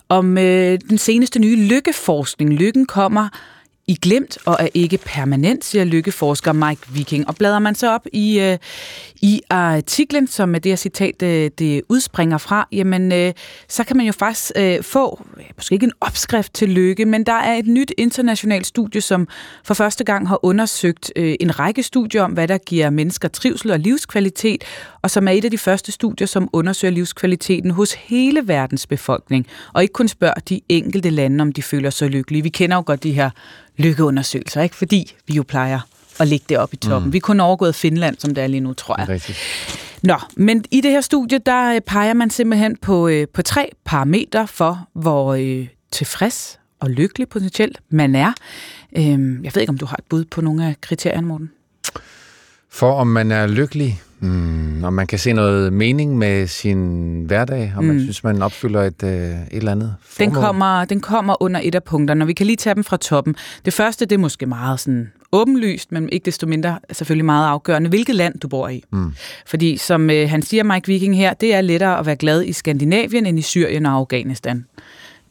om 0.09 0.37
øh, 0.37 0.79
den 0.89 0.97
seneste 0.97 1.39
nye 1.39 1.67
lykkeforskning. 1.67 2.53
Lykken 2.53 2.85
kommer 2.85 3.29
i 3.87 3.97
glemt 4.01 4.37
og 4.45 4.57
er 4.59 4.67
ikke 4.73 4.97
permanent, 4.97 5.65
siger 5.65 5.83
lykkeforsker 5.83 6.53
Mike 6.53 6.81
Viking. 6.93 7.27
Og 7.27 7.35
bladrer 7.35 7.59
man 7.59 7.75
så 7.75 7.93
op 7.93 8.07
i, 8.13 8.39
øh, 8.39 8.57
i 9.21 9.41
artiklen, 9.49 10.27
som 10.27 10.53
det 10.53 10.65
her 10.65 10.75
citat 10.75 11.23
øh, 11.23 11.51
det 11.59 11.81
udspringer 11.89 12.37
fra, 12.37 12.67
jamen 12.71 13.11
øh, 13.11 13.33
så 13.67 13.83
kan 13.83 13.97
man 13.97 14.05
jo 14.05 14.11
faktisk 14.11 14.51
øh, 14.55 14.83
få, 14.83 15.25
måske 15.55 15.73
ikke 15.73 15.83
en 15.83 15.91
opskrift 16.01 16.53
til 16.53 16.69
lykke, 16.69 17.05
men 17.05 17.23
der 17.25 17.33
er 17.33 17.53
et 17.53 17.67
nyt 17.67 17.91
internationalt 17.97 18.67
studie, 18.67 19.01
som 19.01 19.27
for 19.63 19.73
første 19.73 20.03
gang 20.03 20.27
har 20.27 20.45
undersøgt 20.45 21.11
øh, 21.15 21.35
en 21.39 21.59
række 21.59 21.83
studier 21.83 22.23
om, 22.23 22.31
hvad 22.31 22.47
der 22.47 22.57
giver 22.57 22.89
mennesker 22.89 23.27
trivsel 23.27 23.71
og 23.71 23.79
livskvalitet, 23.79 24.63
og 25.05 25.11
som 25.11 25.27
er 25.27 25.31
et 25.31 25.45
af 25.45 25.51
de 25.51 25.57
første 25.57 25.91
studier, 25.91 26.27
som 26.27 26.49
undersøger 26.53 26.91
livskvaliteten 26.91 27.71
hos 27.71 27.93
hele 27.93 28.47
verdens 28.47 28.87
befolkning, 28.87 29.47
og 29.73 29.81
ikke 29.81 29.93
kun 29.93 30.07
spørger 30.07 30.33
de 30.49 30.61
enkelte 30.69 31.09
lande, 31.09 31.41
om 31.41 31.51
de 31.51 31.63
føler 31.63 31.89
sig 31.89 32.09
lykkelige. 32.09 32.43
Vi 32.43 32.49
kender 32.49 32.77
jo 32.77 32.83
godt 32.85 33.03
de 33.03 33.11
her 33.11 33.29
lykkeundersøgelser, 33.77 34.61
ikke? 34.61 34.75
fordi 34.75 35.15
vi 35.27 35.33
jo 35.33 35.43
plejer 35.43 35.79
at 36.19 36.27
ligge 36.27 36.45
det 36.49 36.57
op 36.57 36.73
i 36.73 36.75
toppen. 36.75 37.07
Mm. 37.07 37.13
Vi 37.13 37.19
kunne 37.19 37.43
overgået 37.43 37.75
Finland, 37.75 38.15
som 38.19 38.35
det 38.35 38.43
er 38.43 38.47
lige 38.47 38.61
nu, 38.61 38.73
tror 38.73 38.95
jeg. 38.99 39.09
Rigtigt. 39.09 39.37
Nå, 40.03 40.15
men 40.35 40.65
i 40.71 40.81
det 40.81 40.91
her 40.91 41.01
studie, 41.01 41.37
der 41.37 41.75
øh, 41.75 41.81
peger 41.81 42.13
man 42.13 42.29
simpelthen 42.29 42.77
på, 42.77 43.07
øh, 43.07 43.27
på 43.33 43.41
tre 43.41 43.69
parametre 43.83 44.47
for, 44.47 44.87
hvor 44.93 45.33
øh, 45.33 45.67
tilfreds 45.91 46.59
og 46.79 46.89
lykkelig 46.89 47.29
potentielt 47.29 47.79
man 47.89 48.15
er. 48.15 48.33
Øh, 48.97 49.03
jeg 49.43 49.51
ved 49.55 49.61
ikke, 49.61 49.69
om 49.69 49.77
du 49.77 49.85
har 49.85 49.97
et 49.97 50.05
bud 50.09 50.25
på 50.25 50.41
nogle 50.41 50.67
af 50.67 50.81
kriterierne, 50.81 51.27
Morten? 51.27 51.51
For 52.69 52.93
om 52.93 53.07
man 53.07 53.31
er 53.31 53.47
lykkelig, 53.47 54.01
mm, 54.19 54.83
om 54.83 54.93
man 54.93 55.07
kan 55.07 55.19
se 55.19 55.33
noget 55.33 55.73
mening 55.73 56.17
med 56.17 56.47
sin 56.47 57.23
hverdag, 57.25 57.73
mm. 57.77 57.83
man 57.83 57.99
synes, 57.99 58.23
man 58.23 58.41
opfylder 58.41 58.83
et, 58.83 59.03
øh, 59.03 59.09
et 59.09 59.47
eller 59.51 59.71
andet 59.71 59.95
den 60.17 60.31
kommer, 60.31 60.85
den 60.85 60.99
kommer 60.99 61.41
under 61.43 61.61
et 61.63 61.75
af 61.75 61.83
punkterne, 61.83 62.23
og 62.23 62.27
vi 62.27 62.33
kan 62.33 62.45
lige 62.45 62.55
tage 62.55 62.75
dem 62.75 62.83
fra 62.83 62.97
toppen. 62.97 63.35
Det 63.65 63.73
første, 63.73 64.05
det 64.05 64.15
er 64.15 64.19
måske 64.19 64.45
meget 64.45 64.79
sådan 64.79 65.11
åbenlyst, 65.31 65.91
men 65.91 66.09
ikke 66.09 66.25
desto 66.25 66.47
mindre 66.47 66.79
selvfølgelig 66.91 67.25
meget 67.25 67.47
afgørende, 67.47 67.89
hvilket 67.89 68.15
land 68.15 68.39
du 68.39 68.47
bor 68.47 68.69
i. 68.69 68.83
Mm. 68.91 69.13
Fordi 69.45 69.77
som 69.77 70.09
øh, 70.09 70.29
han 70.29 70.41
siger, 70.41 70.63
Mike 70.63 70.87
Viking 70.87 71.17
her, 71.17 71.33
det 71.33 71.53
er 71.53 71.61
lettere 71.61 71.99
at 71.99 72.05
være 72.05 72.15
glad 72.15 72.43
i 72.43 72.53
Skandinavien 72.53 73.25
end 73.25 73.39
i 73.39 73.41
Syrien 73.41 73.85
og 73.85 73.93
Afghanistan. 73.93 74.65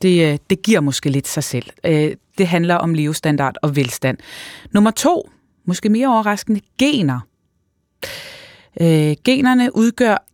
Det, 0.03 0.33
øh, 0.33 0.39
det 0.51 0.63
giver 0.63 0.81
måske 0.81 1.11
lidt 1.11 1.29
sig 1.29 1.45
selv. 1.45 1.67
Øh, 1.87 2.13
det 2.39 2.47
handler 2.47 2.75
om 2.75 2.95
levestandard 2.95 3.55
og 3.63 3.77
velstand. 3.77 4.19
Nummer 4.73 4.91
to, 4.91 5.31
måske 5.65 5.89
mere 5.89 6.09
overraskende, 6.09 6.61
gener. 6.79 7.21
Øh, 8.81 9.15
generne 9.25 9.77
udgør 9.77 10.25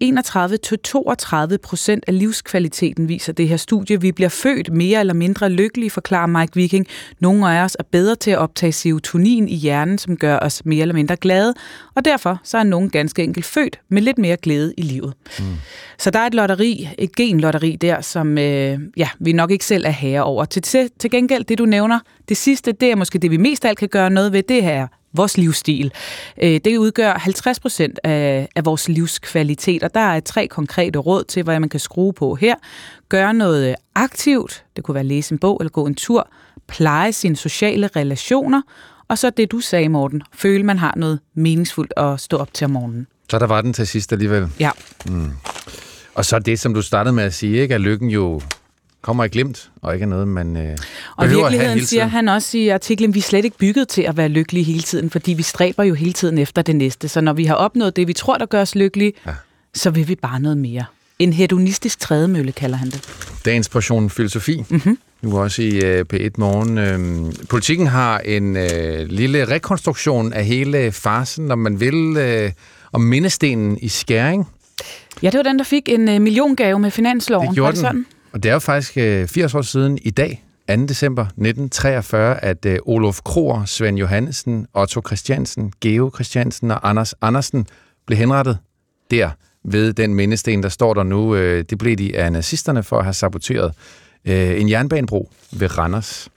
31-32 1.55 1.57
procent 1.57 2.05
af 2.07 2.19
livskvaliteten, 2.19 3.09
viser 3.09 3.33
det 3.33 3.49
her 3.49 3.57
studie. 3.57 4.01
Vi 4.01 4.13
bliver 4.13 4.29
født 4.29 4.73
mere 4.73 5.01
eller 5.01 5.15
mindre 5.15 5.49
lykkelige, 5.49 5.91
forklarer 5.91 6.27
Mike 6.27 6.53
Viking. 6.55 6.87
Nogle 7.21 7.51
af 7.51 7.65
os 7.65 7.77
er 7.79 7.85
bedre 7.91 8.17
til 8.17 8.31
at 8.31 8.39
optage 8.39 8.73
serotonin 8.73 9.49
i 9.49 9.55
hjernen, 9.55 9.99
som 9.99 10.17
gør 10.17 10.39
os 10.39 10.65
mere 10.65 10.81
eller 10.81 10.95
mindre 10.95 11.17
glade, 11.17 11.55
og 11.95 12.05
derfor 12.05 12.41
så 12.45 12.59
er 12.59 12.63
nogen 12.63 12.91
ganske 12.91 13.25
enkelt 13.25 13.47
født 13.47 13.81
med 13.89 14.03
lidt 14.03 14.19
mere 14.19 14.37
glæde 14.37 14.75
i 14.77 14.83
livet. 14.83 15.15
Mm. 15.39 15.45
Så 15.99 16.11
der 16.11 16.19
er 16.19 16.27
et 16.27 16.35
lotteri, 16.35 16.89
et 16.99 17.17
genlotteri 17.17 17.77
der, 17.77 18.01
som 18.01 18.39
øh, 18.39 18.79
ja, 18.97 19.09
vi 19.19 19.33
nok 19.33 19.51
ikke 19.51 19.65
selv 19.65 19.85
er 19.87 19.91
herre 19.91 20.23
over. 20.25 20.45
Til, 20.45 20.63
til, 20.63 20.91
til 20.99 21.11
gengæld, 21.11 21.45
det 21.45 21.59
du 21.59 21.65
nævner, 21.65 21.99
det 22.29 22.37
sidste, 22.37 22.73
det 22.73 22.91
er 22.91 22.97
måske 22.97 23.19
det, 23.19 23.31
vi 23.31 23.37
mest 23.37 23.65
alt 23.65 23.79
kan 23.79 23.89
gøre 23.89 24.11
noget 24.11 24.33
ved, 24.33 24.43
det 24.43 24.63
her 24.63 24.87
vores 25.13 25.39
livsstil. 25.39 25.93
Øh, 26.43 26.61
det 26.65 26.77
udgør 26.77 27.19
50 27.19 27.61
procent 27.61 27.99
af, 28.05 28.49
af 28.57 28.65
vores 28.65 28.89
livskvalitet, 28.89 29.83
og 29.83 29.95
der 29.95 30.01
er 30.01 30.21
tre 30.21 30.47
konkrete 30.47 30.99
råd 30.99 31.25
til, 31.25 31.43
hvad 31.43 31.61
man 31.61 31.69
kan 31.69 31.81
skrue 31.81 32.13
på 32.13 32.35
her. 32.35 32.55
Gøre 33.09 33.35
noget 33.35 33.75
aktivt, 33.95 34.65
det 34.77 34.85
kunne 34.85 34.95
være 34.95 35.01
at 35.01 35.07
læse 35.07 35.33
en 35.33 35.39
bog 35.39 35.57
eller 35.61 35.71
gå 35.71 35.87
en 35.87 35.95
tur, 35.95 36.29
pleje 36.69 37.13
sine 37.13 37.37
sociale 37.37 37.91
relationer, 37.97 38.63
og 39.09 39.19
så 39.19 39.31
det, 39.31 39.51
du 39.51 39.61
sagde, 39.61 39.89
Morten, 39.89 40.23
føle, 40.35 40.65
man 40.65 40.79
har 40.79 40.95
noget 40.97 41.21
meningsfuldt 41.35 41.93
at 41.97 42.21
stå 42.21 42.37
op 42.37 42.55
til 42.55 42.65
om 42.65 42.71
morgenen. 42.71 43.07
Så 43.31 43.39
der 43.39 43.47
var 43.47 43.61
den 43.61 43.73
til 43.73 43.87
sidst 43.87 44.13
alligevel. 44.13 44.49
Ja. 44.61 44.71
Mm. 45.07 45.31
Og 46.15 46.25
så 46.25 46.39
det, 46.39 46.61
som 46.61 46.75
du 46.75 46.83
startede 46.83 47.15
med 47.15 47.25
at 47.25 47.35
sige, 47.35 47.63
ikke, 47.63 47.75
at 47.75 47.81
lykken 47.81 48.11
jo 48.11 48.41
kommer 49.03 49.25
i 49.25 49.29
glimt, 49.29 49.71
og 49.83 49.95
ikke 49.95 50.07
noget, 50.07 50.29
man 50.29 50.57
øh, 50.57 50.77
Og 51.17 51.27
i 51.27 51.29
virkeligheden 51.29 51.87
siger 51.87 52.07
han 52.07 52.29
også 52.29 52.59
i 52.59 52.69
artiklen, 52.69 53.15
vi 53.15 53.19
er 53.19 53.23
slet 53.23 53.45
ikke 53.45 53.59
bygget 53.59 53.89
til 53.89 54.03
at 54.03 54.17
være 54.17 54.29
lykkelige 54.29 54.65
hele 54.65 54.83
tiden, 54.83 55.11
fordi 55.11 55.33
vi 55.33 55.43
stræber 55.43 55.85
jo 55.85 55.95
hele 55.95 56.13
tiden 56.13 56.39
efter 56.39 56.63
det 56.63 56.77
næste. 56.77 57.09
Så 57.09 57.21
når 57.21 57.33
vi 57.33 57.45
har 57.45 57.55
opnået 57.55 57.97
det, 57.97 58.09
vi 58.09 58.13
tror, 58.13 58.39
der 58.39 58.47
gør 58.47 58.61
os 58.61 58.75
lykkelige, 58.75 59.13
ja. 59.27 59.33
så 59.75 59.91
vil 59.91 60.09
vi 60.09 60.15
bare 60.15 60.41
noget 60.41 60.59
mere. 60.59 60.85
En 61.19 61.33
hedonistisk 61.33 61.99
trædemølle, 61.99 62.53
kalder 62.53 62.77
han 62.77 62.91
det. 62.91 63.09
Dagens 63.45 63.69
portion 63.69 64.11
filosofi. 64.11 64.65
Mm-hmm. 64.69 64.99
Nu 65.23 65.39
også 65.39 65.63
i 65.63 66.01
uh, 66.01 66.07
P1 66.15 66.31
Morgen. 66.39 66.79
Øhm, 66.79 67.33
politikken 67.49 67.87
har 67.87 68.19
en 68.19 68.57
uh, 68.57 68.63
lille 69.07 69.45
rekonstruktion 69.45 70.33
af 70.33 70.45
hele 70.45 70.93
farsen, 70.93 71.45
når 71.45 71.55
man 71.55 71.81
vil, 71.81 72.17
uh, 72.47 72.53
om 72.93 73.01
mindestenen 73.01 73.79
i 73.79 73.89
skæring. 73.89 74.49
Ja, 75.23 75.31
det 75.31 75.37
var 75.37 75.43
den, 75.43 75.59
der 75.59 75.65
fik 75.65 75.89
en 75.89 76.09
uh, 76.09 76.21
milliongave 76.21 76.79
med 76.79 76.91
finansloven. 76.91 77.49
Det 77.49 77.55
gjorde 77.55 77.67
var 77.67 77.71
det 77.71 77.81
sådan? 77.81 78.07
Og 78.33 78.43
det 78.43 78.49
er 78.49 78.53
jo 78.53 78.59
faktisk 78.59 78.97
øh, 78.97 79.27
80 79.27 79.55
år 79.55 79.63
siden 79.63 79.99
i 80.03 80.11
dag, 80.11 80.45
2. 80.69 80.77
december 80.77 81.23
1943, 81.23 82.45
at 82.45 82.67
øh, 82.67 82.79
Olof 82.87 83.21
Kroer, 83.25 83.65
Svend 83.65 83.99
Johansen, 83.99 84.67
Otto 84.75 85.01
Christiansen, 85.07 85.73
Geo 85.81 86.11
Christiansen 86.15 86.71
og 86.71 86.89
Anders 86.89 87.15
Andersen 87.21 87.67
blev 88.07 88.19
henrettet 88.19 88.59
der 89.11 89.31
ved 89.65 89.93
den 89.93 90.15
mindesten, 90.15 90.63
der 90.63 90.69
står 90.69 90.95
der 90.95 91.03
nu. 91.03 91.35
Øh, 91.35 91.65
det 91.71 91.79
blev 91.79 91.97
de 91.97 92.17
af 92.17 92.33
nazisterne 92.33 92.83
for 92.83 92.99
at 92.99 93.05
have 93.05 93.15
saboteret 93.15 93.73
øh, 94.25 94.61
en 94.61 94.71
jernbanebro 94.71 95.33
ved 95.53 95.79
Randers. 95.79 96.29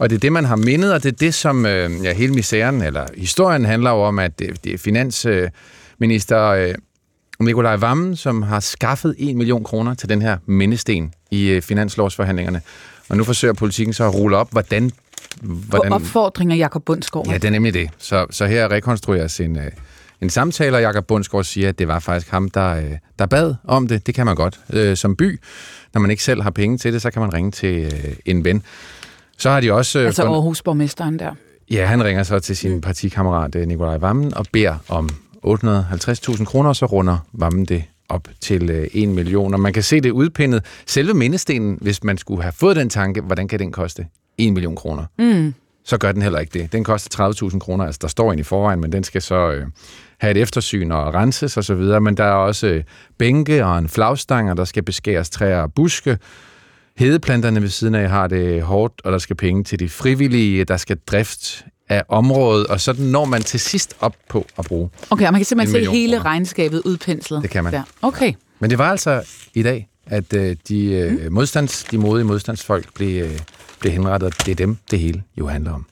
Og 0.00 0.10
det 0.10 0.16
er 0.16 0.20
det, 0.20 0.32
man 0.32 0.44
har 0.44 0.56
mindet, 0.56 0.94
og 0.94 1.02
det 1.02 1.12
er 1.12 1.16
det, 1.16 1.34
som 1.34 1.66
øh, 1.66 1.90
ja, 2.04 2.12
hele 2.12 2.32
misæren, 2.32 2.82
eller 2.82 3.06
historien 3.16 3.64
handler 3.64 3.90
om, 3.90 4.18
at 4.18 4.38
det, 4.38 4.64
det 4.64 4.74
er 4.74 4.78
finansminister 4.78 6.44
øh, 6.44 6.68
øh 6.68 6.74
Nikolaj 7.40 7.76
Vammen, 7.76 8.16
som 8.16 8.42
har 8.42 8.60
skaffet 8.60 9.14
1 9.18 9.36
million 9.36 9.64
kroner 9.64 9.94
til 9.94 10.08
den 10.08 10.22
her 10.22 10.36
mindesten 10.46 11.12
i 11.30 11.48
øh, 11.48 11.62
finanslovsforhandlingerne. 11.62 12.60
Og 13.08 13.16
nu 13.16 13.24
forsøger 13.24 13.54
politikken 13.54 13.92
så 13.92 14.04
at 14.04 14.14
rulle 14.14 14.36
op, 14.36 14.50
hvordan... 14.50 14.90
hvordan 15.42 15.90
På 15.90 15.94
opfordring 15.94 16.52
af 16.52 16.56
Jakob 16.56 16.84
Bundsgaard. 16.84 17.26
Ja, 17.28 17.34
det 17.34 17.44
er 17.44 17.50
nemlig 17.50 17.74
det. 17.74 17.90
Så, 17.98 18.26
så 18.30 18.46
her 18.46 18.70
rekonstrueres 18.70 19.40
en, 19.40 19.58
øh, 19.58 19.70
en 20.20 20.30
samtale, 20.30 20.76
og 20.76 20.82
Jakob 20.82 21.06
Bundsgaard 21.06 21.44
siger, 21.44 21.68
at 21.68 21.78
det 21.78 21.88
var 21.88 21.98
faktisk 21.98 22.30
ham, 22.30 22.50
der, 22.50 22.76
øh, 22.76 22.92
der 23.18 23.26
bad 23.26 23.54
om 23.64 23.88
det. 23.88 24.06
Det 24.06 24.14
kan 24.14 24.26
man 24.26 24.36
godt 24.36 24.60
øh, 24.72 24.96
som 24.96 25.16
by. 25.16 25.40
Når 25.94 26.00
man 26.00 26.10
ikke 26.10 26.22
selv 26.22 26.42
har 26.42 26.50
penge 26.50 26.78
til 26.78 26.92
det, 26.92 27.02
så 27.02 27.10
kan 27.10 27.22
man 27.22 27.34
ringe 27.34 27.50
til 27.50 27.84
øh, 27.84 28.14
en 28.24 28.44
ven. 28.44 28.62
Så 29.38 29.50
har 29.50 29.60
de 29.60 29.72
også... 29.72 29.98
Øh, 29.98 30.06
altså 30.06 30.22
Aarhus-borgmesteren 30.22 31.18
der. 31.18 31.34
Ja, 31.70 31.86
han 31.86 32.04
ringer 32.04 32.22
så 32.22 32.38
til 32.38 32.56
sin 32.56 32.80
partikammerat 32.80 33.54
Nikolaj 33.54 33.96
Vammen 33.96 34.34
og 34.34 34.46
beder 34.52 34.76
om 34.88 35.08
850.000 35.46 36.44
kroner, 36.44 36.68
og 36.68 36.76
så 36.76 36.86
runder 36.86 37.18
Vammen 37.32 37.64
det 37.64 37.84
op 38.08 38.28
til 38.40 38.70
øh, 38.70 38.86
1 38.92 39.08
million. 39.08 39.54
Og 39.54 39.60
man 39.60 39.72
kan 39.72 39.82
se 39.82 40.00
det 40.00 40.10
udpindet. 40.10 40.64
Selve 40.86 41.14
mindestenen, 41.14 41.78
hvis 41.80 42.04
man 42.04 42.18
skulle 42.18 42.42
have 42.42 42.52
fået 42.52 42.76
den 42.76 42.90
tanke, 42.90 43.20
hvordan 43.20 43.48
kan 43.48 43.58
den 43.58 43.72
koste 43.72 44.06
1 44.38 44.52
million 44.52 44.76
kroner? 44.76 45.04
Mm. 45.18 45.54
Så 45.84 45.98
gør 45.98 46.12
den 46.12 46.22
heller 46.22 46.38
ikke 46.38 46.58
det. 46.58 46.72
Den 46.72 46.84
koster 46.84 47.32
30.000 47.50 47.58
kroner, 47.58 47.84
altså 47.84 47.98
der 48.02 48.08
står 48.08 48.32
en 48.32 48.38
i 48.38 48.42
forvejen, 48.42 48.80
men 48.80 48.92
den 48.92 49.04
skal 49.04 49.22
så 49.22 49.52
øh, 49.52 49.66
have 50.18 50.30
et 50.30 50.36
eftersyn 50.36 50.90
og 50.90 51.14
renses 51.14 51.56
osv. 51.56 52.00
Men 52.00 52.16
der 52.16 52.24
er 52.24 52.32
også 52.32 52.66
øh, 52.66 52.84
bænke 53.18 53.64
og 53.64 53.78
en 53.78 53.88
flagstang, 53.88 54.50
og 54.50 54.56
der 54.56 54.64
skal 54.64 54.82
beskæres 54.82 55.30
træer 55.30 55.60
og 55.60 55.72
buske. 55.74 56.18
Hedeplanterne 56.96 57.62
ved 57.62 57.68
siden 57.68 57.94
af 57.94 58.08
har 58.08 58.26
det 58.26 58.62
hårdt, 58.62 59.00
og 59.04 59.12
der 59.12 59.18
skal 59.18 59.36
penge 59.36 59.64
til 59.64 59.78
de 59.78 59.88
frivillige, 59.88 60.64
der 60.64 60.76
skal 60.76 60.96
drift 61.06 61.64
af 61.88 62.02
området, 62.08 62.66
og 62.66 62.80
så 62.80 62.94
når 62.98 63.24
man 63.24 63.42
til 63.42 63.60
sidst 63.60 63.96
op 64.00 64.14
på 64.28 64.46
at 64.58 64.64
bruge 64.64 64.90
Okay, 65.10 65.26
og 65.26 65.32
man 65.32 65.40
kan 65.40 65.46
simpelthen 65.46 65.84
se 65.84 65.90
hele 65.90 66.18
regnskabet 66.18 66.82
udpenslet. 66.84 67.42
Det 67.42 67.50
kan 67.50 67.64
man. 67.64 67.72
Der. 67.72 67.82
Okay. 68.02 68.32
Men 68.58 68.70
det 68.70 68.78
var 68.78 68.90
altså 68.90 69.22
i 69.54 69.62
dag, 69.62 69.88
at 70.06 70.32
øh, 70.32 70.56
de, 70.68 70.84
øh, 70.84 71.12
mm. 71.12 71.32
modstands, 71.32 71.84
de 71.84 71.98
modige 71.98 72.24
modstandsfolk 72.24 72.94
blev, 72.94 73.24
øh, 73.24 73.38
blev 73.80 73.92
henrettet. 73.92 74.46
Det 74.46 74.52
er 74.52 74.56
dem, 74.56 74.76
det 74.90 74.98
hele 74.98 75.22
jo 75.36 75.46
handler 75.46 75.72
om. 75.72 75.86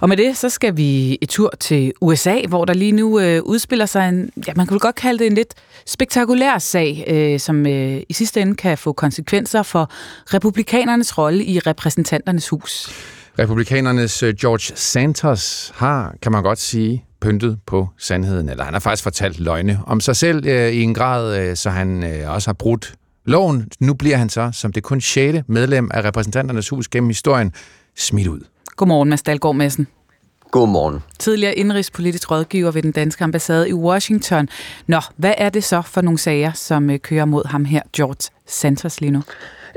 Og 0.00 0.08
med 0.08 0.16
det, 0.16 0.36
så 0.36 0.48
skal 0.48 0.76
vi 0.76 1.18
et 1.20 1.28
tur 1.28 1.52
til 1.60 1.92
USA, 2.00 2.40
hvor 2.48 2.64
der 2.64 2.74
lige 2.74 2.92
nu 2.92 3.20
øh, 3.20 3.42
udspiller 3.42 3.86
sig 3.86 4.08
en, 4.08 4.30
ja, 4.46 4.52
man 4.56 4.66
kan 4.66 4.74
vel 4.74 4.80
godt 4.80 4.94
kalde 4.94 5.18
det 5.18 5.26
en 5.26 5.34
lidt 5.34 5.54
spektakulær 5.86 6.58
sag, 6.58 7.04
øh, 7.06 7.40
som 7.40 7.66
øh, 7.66 8.02
i 8.08 8.12
sidste 8.12 8.40
ende 8.40 8.54
kan 8.54 8.78
få 8.78 8.92
konsekvenser 8.92 9.62
for 9.62 9.90
republikanernes 10.34 11.18
rolle 11.18 11.44
i 11.44 11.58
repræsentanternes 11.58 12.48
hus. 12.48 12.90
Republikanernes 13.40 14.22
øh, 14.22 14.34
George 14.34 14.76
Santos 14.76 15.72
har, 15.74 16.14
kan 16.22 16.32
man 16.32 16.42
godt 16.42 16.58
sige, 16.58 17.04
pyntet 17.20 17.58
på 17.66 17.88
sandheden, 17.98 18.48
eller 18.48 18.64
han 18.64 18.72
har 18.72 18.80
faktisk 18.80 19.02
fortalt 19.02 19.40
løgne 19.40 19.80
om 19.86 20.00
sig 20.00 20.16
selv 20.16 20.46
øh, 20.46 20.72
i 20.72 20.82
en 20.82 20.94
grad, 20.94 21.40
øh, 21.40 21.56
så 21.56 21.70
han 21.70 22.04
øh, 22.04 22.34
også 22.34 22.48
har 22.48 22.52
brudt 22.52 22.94
loven. 23.24 23.68
Nu 23.80 23.94
bliver 23.94 24.16
han 24.16 24.28
så, 24.28 24.50
som 24.52 24.72
det 24.72 24.82
kun 24.82 25.00
6. 25.00 25.38
medlem 25.46 25.90
af 25.94 26.04
repræsentanternes 26.04 26.68
hus 26.68 26.88
gennem 26.88 27.08
historien, 27.08 27.52
smidt 27.96 28.28
ud. 28.28 28.40
Godmorgen, 28.76 29.08
Mads 29.08 29.22
Dahlgaard 29.22 29.56
Madsen. 29.56 29.86
Godmorgen. 30.50 31.00
Tidligere 31.18 31.54
indrigspolitisk 31.54 32.30
rådgiver 32.30 32.70
ved 32.70 32.82
den 32.82 32.92
danske 32.92 33.24
ambassade 33.24 33.68
i 33.68 33.72
Washington. 33.72 34.48
Nå, 34.86 35.00
hvad 35.16 35.34
er 35.38 35.48
det 35.48 35.64
så 35.64 35.82
for 35.82 36.00
nogle 36.00 36.18
sager, 36.18 36.52
som 36.52 36.90
øh, 36.90 36.98
kører 36.98 37.24
mod 37.24 37.46
ham 37.46 37.64
her, 37.64 37.82
George 37.96 38.30
Santos 38.46 39.00
lige 39.00 39.10
nu? 39.10 39.22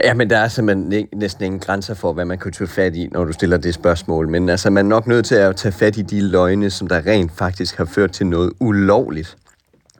Ja, 0.03 0.13
men 0.13 0.29
der 0.29 0.38
er 0.38 0.47
simpelthen 0.47 1.08
næsten 1.15 1.45
ingen 1.45 1.60
grænser 1.60 1.93
for, 1.93 2.13
hvad 2.13 2.25
man 2.25 2.38
kan 2.38 2.51
tage 2.51 2.67
fat 2.67 2.95
i, 2.95 3.10
når 3.12 3.25
du 3.25 3.34
stiller 3.34 3.58
det 3.58 3.73
spørgsmål. 3.73 4.29
Men 4.29 4.49
altså, 4.49 4.69
man 4.69 4.86
er 4.86 4.89
nok 4.89 5.08
nødt 5.08 5.25
til 5.25 5.36
at 5.36 5.56
tage 5.56 5.71
fat 5.71 5.97
i 5.97 6.01
de 6.01 6.21
løgne, 6.21 6.69
som 6.69 6.88
der 6.88 7.06
rent 7.06 7.32
faktisk 7.32 7.77
har 7.77 7.86
ført 7.86 8.12
til 8.12 8.27
noget 8.27 8.51
ulovligt 8.60 9.38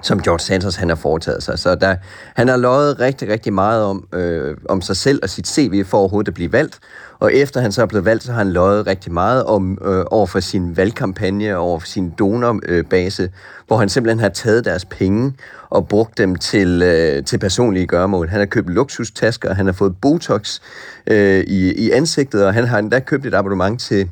som 0.04 0.22
George 0.22 0.40
Santos 0.40 0.76
han 0.76 0.90
har 0.90 0.96
foretaget 0.96 1.44
sig. 1.44 1.60
Så 1.60 1.76
der, 1.76 1.96
han 2.36 2.48
har 2.48 2.58
løjet 2.58 3.00
rigtig, 3.00 3.30
rigtig 3.30 3.54
meget 3.54 3.84
om, 3.84 4.08
øh, 4.14 4.58
om 4.70 4.82
sig 4.82 4.98
selv 4.98 5.20
og 5.24 5.30
sit 5.30 5.48
CV 5.48 5.86
for 5.86 5.98
overhovedet 5.98 6.28
at 6.28 6.34
blive 6.34 6.52
valgt. 6.52 6.80
Og 7.20 7.34
efter 7.34 7.62
han 7.62 7.72
så 7.72 7.82
er 7.82 7.86
blevet 7.86 8.06
valgt, 8.06 8.24
så 8.24 8.32
har 8.32 8.38
han 8.38 8.52
løjet 8.52 8.88
rigtig 8.88 9.12
meget 9.12 9.44
om, 9.44 9.78
øh, 9.86 10.06
over 10.12 10.26
for 10.26 10.40
sin 10.40 10.78
valgkampagne, 10.78 11.58
over 11.58 11.80
for 11.80 11.88
sin 11.88 12.10
donorbase, 12.10 13.30
hvor 13.68 13.78
han 13.78 13.90
simpelthen 13.90 14.20
har 14.20 14.30
taget 14.30 14.66
deres 14.66 14.86
penge 14.86 15.34
og 15.70 15.88
brugt 15.88 16.18
dem 16.18 16.36
til, 16.36 16.82
øh, 16.82 17.26
til 17.26 17.38
personlige 17.38 17.88
gørmål. 17.88 18.30
Han 18.30 18.40
har 18.40 18.46
købt 18.46 18.70
luksustasker, 18.70 19.54
han 19.54 19.66
har 19.66 19.74
fået 19.74 19.96
Botox 20.02 20.60
øh, 21.08 21.44
i, 21.48 21.86
i 21.86 21.92
ansigtet, 21.92 22.46
og 22.46 22.54
han 22.54 22.68
har 22.68 22.80
endda 22.80 23.00
købt 23.00 23.26
et 23.26 23.34
abonnement 23.34 23.82
til 23.82 24.10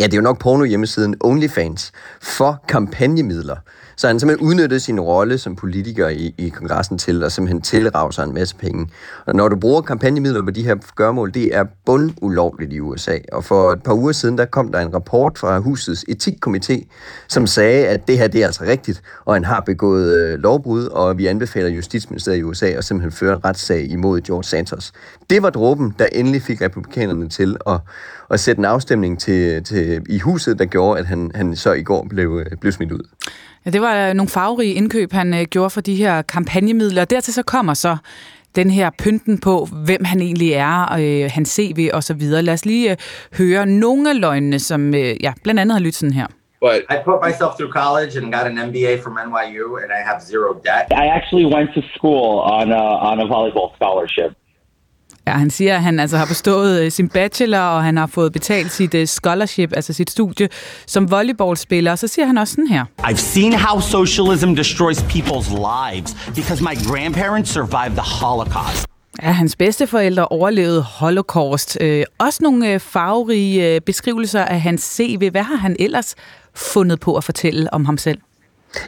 Ja, 0.00 0.04
det 0.04 0.12
er 0.12 0.16
jo 0.16 0.22
nok 0.22 0.38
porno 0.38 0.64
hjemmesiden 0.64 1.14
OnlyFans 1.20 1.92
for 2.22 2.64
kampagnemidler. 2.68 3.56
Så 4.00 4.06
han 4.06 4.20
simpelthen 4.20 4.48
udnyttede 4.48 4.80
sin 4.80 5.00
rolle 5.00 5.38
som 5.38 5.56
politiker 5.56 6.08
i, 6.08 6.34
i 6.38 6.48
kongressen 6.48 6.98
til 6.98 7.22
at 7.22 7.32
simpelthen 7.32 7.60
tilrage 7.60 8.12
sig 8.12 8.24
en 8.24 8.34
masse 8.34 8.56
penge. 8.56 8.88
Og 9.26 9.34
når 9.34 9.48
du 9.48 9.56
bruger 9.56 9.80
kampagnemidler 9.80 10.42
på 10.42 10.50
de 10.50 10.62
her 10.62 10.76
gørmål, 10.96 11.34
det 11.34 11.56
er 11.56 11.64
bundulovligt 11.86 12.72
i 12.72 12.80
USA. 12.80 13.18
Og 13.32 13.44
for 13.44 13.72
et 13.72 13.82
par 13.82 13.92
uger 13.92 14.12
siden, 14.12 14.38
der 14.38 14.44
kom 14.44 14.72
der 14.72 14.80
en 14.80 14.94
rapport 14.94 15.38
fra 15.38 15.58
husets 15.58 16.04
etikkomité, 16.08 16.86
som 17.28 17.46
sagde, 17.46 17.86
at 17.86 18.08
det 18.08 18.18
her 18.18 18.28
det 18.28 18.42
er 18.42 18.46
altså 18.46 18.64
rigtigt, 18.64 19.02
og 19.24 19.34
han 19.34 19.44
har 19.44 19.60
begået 19.60 20.18
øh, 20.18 20.38
lovbrud, 20.38 20.86
og 20.86 21.18
vi 21.18 21.26
anbefaler 21.26 21.68
Justitsministeriet 21.68 22.38
i 22.38 22.42
USA 22.42 22.66
at 22.66 22.84
simpelthen 22.84 23.12
føre 23.12 23.32
en 23.32 23.44
retssag 23.44 23.90
imod 23.90 24.20
George 24.20 24.44
Santos. 24.44 24.92
Det 25.30 25.42
var 25.42 25.50
dråben, 25.50 25.94
der 25.98 26.06
endelig 26.12 26.42
fik 26.42 26.62
republikanerne 26.62 27.28
til 27.28 27.56
at, 27.66 27.80
at 28.30 28.40
sætte 28.40 28.58
en 28.58 28.64
afstemning 28.64 29.20
til, 29.20 29.64
til, 29.64 30.02
i 30.08 30.18
huset, 30.18 30.58
der 30.58 30.64
gjorde, 30.64 31.00
at 31.00 31.06
han, 31.06 31.30
han 31.34 31.56
så 31.56 31.72
i 31.72 31.82
går 31.82 32.06
blev, 32.10 32.42
øh, 32.46 32.56
blev 32.60 32.72
smidt 32.72 32.92
ud. 32.92 33.02
Ja, 33.66 33.70
det 33.70 33.80
var 33.80 34.12
nogle 34.12 34.28
farverige 34.28 34.74
indkøb, 34.74 35.12
han 35.12 35.34
øh, 35.34 35.42
gjorde 35.42 35.70
for 35.70 35.80
de 35.80 35.94
her 35.94 36.22
kampagnemidler. 36.22 37.04
Dertil 37.04 37.34
så 37.34 37.42
kommer 37.42 37.74
så 37.74 37.96
den 38.54 38.70
her 38.70 38.90
pynten 38.98 39.40
på, 39.40 39.68
hvem 39.86 40.04
han 40.04 40.20
egentlig 40.20 40.52
er, 40.52 40.92
øh, 41.00 41.30
hans 41.34 41.48
CV 41.48 41.90
og 41.92 42.02
så 42.02 42.14
videre. 42.14 42.42
Lad 42.42 42.54
os 42.54 42.64
lige 42.64 42.90
øh, 42.90 42.96
høre 43.38 43.66
nogle 43.66 44.10
af 44.10 44.20
løgnene, 44.20 44.58
som 44.58 44.94
øh, 44.94 45.24
ja, 45.24 45.32
blandt 45.42 45.60
andet 45.60 45.72
har 45.72 45.80
lyttet 45.80 45.94
sådan 45.94 46.14
her. 46.14 46.26
But 46.60 46.76
I 46.94 46.96
put 47.04 47.18
myself 47.28 47.52
through 47.58 47.72
college 47.82 48.12
and 48.18 48.26
got 48.36 48.44
an 48.52 48.56
MBA 48.68 48.92
from 49.04 49.14
NYU, 49.28 49.66
and 49.82 49.90
I 49.98 50.00
have 50.08 50.18
zero 50.32 50.48
debt. 50.68 50.84
I 51.04 51.06
actually 51.18 51.46
went 51.56 51.70
to 51.78 51.82
school 51.96 52.28
on 52.58 52.66
a, 52.82 52.84
on 53.10 53.16
a 53.24 53.26
volleyball 53.34 53.68
scholarship. 53.78 54.30
Ja, 55.30 55.34
han 55.34 55.50
siger, 55.50 55.76
at 55.76 55.82
han 55.82 56.00
altså 56.00 56.16
har 56.16 56.26
bestået 56.26 56.80
øh, 56.80 56.90
sin 56.90 57.08
bachelor, 57.08 57.58
og 57.58 57.84
han 57.84 57.96
har 57.96 58.06
fået 58.06 58.32
betalt 58.32 58.72
sit 58.72 58.94
uh, 58.94 59.04
scholarship, 59.04 59.72
altså 59.76 59.92
sit 59.92 60.10
studie, 60.10 60.48
som 60.86 61.10
volleyballspiller. 61.10 61.90
Og 61.90 61.98
så 61.98 62.06
siger 62.08 62.26
han 62.26 62.38
også 62.38 62.52
sådan 62.52 62.66
her. 62.66 62.84
I've 63.02 63.16
seen 63.16 63.52
how 63.52 63.80
socialism 63.80 64.54
destroys 64.54 65.02
people's 65.02 65.50
lives 65.50 66.16
because 66.34 66.62
my 66.62 66.74
grandparents 66.86 67.50
survived 67.50 67.96
the 67.96 68.26
Holocaust. 68.26 68.86
Ja, 69.22 69.30
hans 69.30 69.56
bedsteforældre 69.56 70.28
overlevede 70.28 70.82
holocaust. 70.82 71.78
Øh, 71.80 72.04
også 72.18 72.38
nogle 72.42 72.72
øh, 72.72 72.80
farverige 72.80 73.74
øh, 73.74 73.80
beskrivelser 73.80 74.44
af 74.44 74.60
hans 74.60 74.82
CV. 74.82 75.30
Hvad 75.30 75.42
har 75.42 75.56
han 75.56 75.76
ellers 75.78 76.14
fundet 76.54 77.00
på 77.00 77.16
at 77.16 77.24
fortælle 77.24 77.74
om 77.74 77.84
ham 77.84 77.98
selv? 77.98 78.18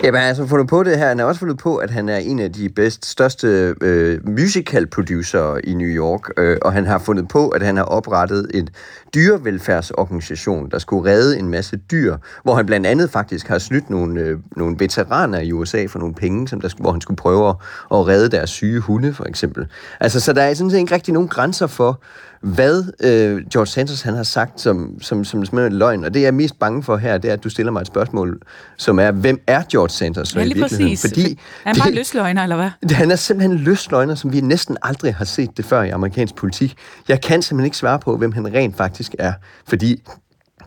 Jamen, 0.03 0.15
han 0.15 0.23
har 0.23 0.29
altså 0.29 0.47
fundet 0.47 0.69
på 0.69 0.83
det 0.83 0.99
her. 0.99 1.09
Han 1.09 1.19
har 1.19 1.27
også 1.27 1.39
fundet 1.39 1.59
på, 1.59 1.77
at 1.77 1.91
han 1.91 2.09
er 2.09 2.17
en 2.17 2.39
af 2.39 2.53
de 2.53 2.69
bedst, 2.69 3.07
største 3.07 3.75
øh, 3.81 4.29
musical 4.29 4.87
producer 4.87 5.61
i 5.65 5.75
New 5.75 5.89
York, 5.89 6.31
øh, 6.37 6.59
og 6.63 6.73
han 6.73 6.87
har 6.87 6.99
fundet 6.99 7.29
på, 7.29 7.49
at 7.49 7.63
han 7.63 7.77
har 7.77 7.85
oprettet 7.85 8.51
en 8.55 8.69
dyrevelfærdsorganisation, 9.15 10.71
der 10.71 10.79
skulle 10.79 11.11
redde 11.11 11.39
en 11.39 11.49
masse 11.49 11.77
dyr, 11.77 12.17
hvor 12.43 12.55
han 12.55 12.67
blandt 12.67 12.87
andet 12.87 13.11
faktisk 13.11 13.49
har 13.49 13.59
snydt 13.59 13.91
nogle, 13.91 14.21
øh, 14.21 14.39
nogle 14.57 14.77
veteraner 14.79 15.39
i 15.39 15.53
USA 15.53 15.87
for 15.87 15.99
nogle 15.99 16.15
penge, 16.15 16.49
som 16.49 16.61
der, 16.61 16.75
hvor 16.79 16.93
han 16.93 17.01
skulle 17.01 17.19
prøve 17.19 17.49
at, 17.49 17.55
at 17.91 18.07
redde 18.07 18.29
deres 18.29 18.51
syge 18.51 18.81
hunde, 18.81 19.15
for 19.15 19.25
eksempel. 19.25 19.67
Altså, 20.01 20.21
så 20.21 20.33
der 20.33 20.43
er 20.43 20.55
sådan 20.55 20.71
set 20.71 20.79
ikke 20.79 20.95
rigtig 20.95 21.15
nogen 21.15 21.29
grænser 21.29 21.67
for, 21.67 22.03
hvad 22.43 22.85
øh, 23.01 23.47
George 23.53 23.67
Santos 23.67 24.03
han 24.03 24.15
har 24.15 24.23
sagt 24.23 24.61
som, 24.61 25.01
som, 25.01 25.25
som, 25.25 25.45
som 25.45 25.59
en 25.59 25.73
løgn. 25.73 26.05
Og 26.05 26.15
det, 26.15 26.21
jeg 26.21 26.27
er 26.27 26.33
mest 26.33 26.59
bange 26.59 26.83
for 26.83 26.97
her, 26.97 27.19
det 27.19 27.29
er, 27.29 27.33
at 27.33 27.45
du 27.45 27.51
stiller 27.51 27.73
mig 27.73 27.81
et 27.81 27.87
spørgsmål, 27.87 28.41
som 28.77 28.99
er, 28.99 29.11
hvem 29.11 29.41
er 29.47 29.63
George 29.73 29.89
Santos 29.89 30.35
ja, 30.35 30.43
lige 30.43 30.51
i 30.51 30.55
virkeligheden? 30.55 30.91
Præcis. 30.91 31.11
Fordi 31.11 31.31
er 31.65 31.69
han 31.69 31.77
bare 31.79 31.93
løsløgner, 31.93 32.43
eller 32.43 32.57
hvad? 32.57 32.95
Han 32.95 33.11
er 33.11 33.17
simpelthen 33.17 33.59
løsløgner, 33.59 34.15
som 34.15 34.33
vi 34.33 34.41
næsten 34.41 34.77
aldrig 34.83 35.15
har 35.15 35.25
set 35.25 35.57
det 35.57 35.65
før 35.65 35.83
i 35.83 35.91
amerikansk 35.91 36.35
politik. 36.35 36.75
Jeg 37.09 37.21
kan 37.21 37.43
simpelthen 37.43 37.65
ikke 37.65 37.77
svare 37.77 37.99
på, 37.99 38.17
hvem 38.17 38.33
han 38.33 38.55
rent 38.55 38.77
faktisk 38.77 39.15
er, 39.19 39.33
fordi 39.69 40.03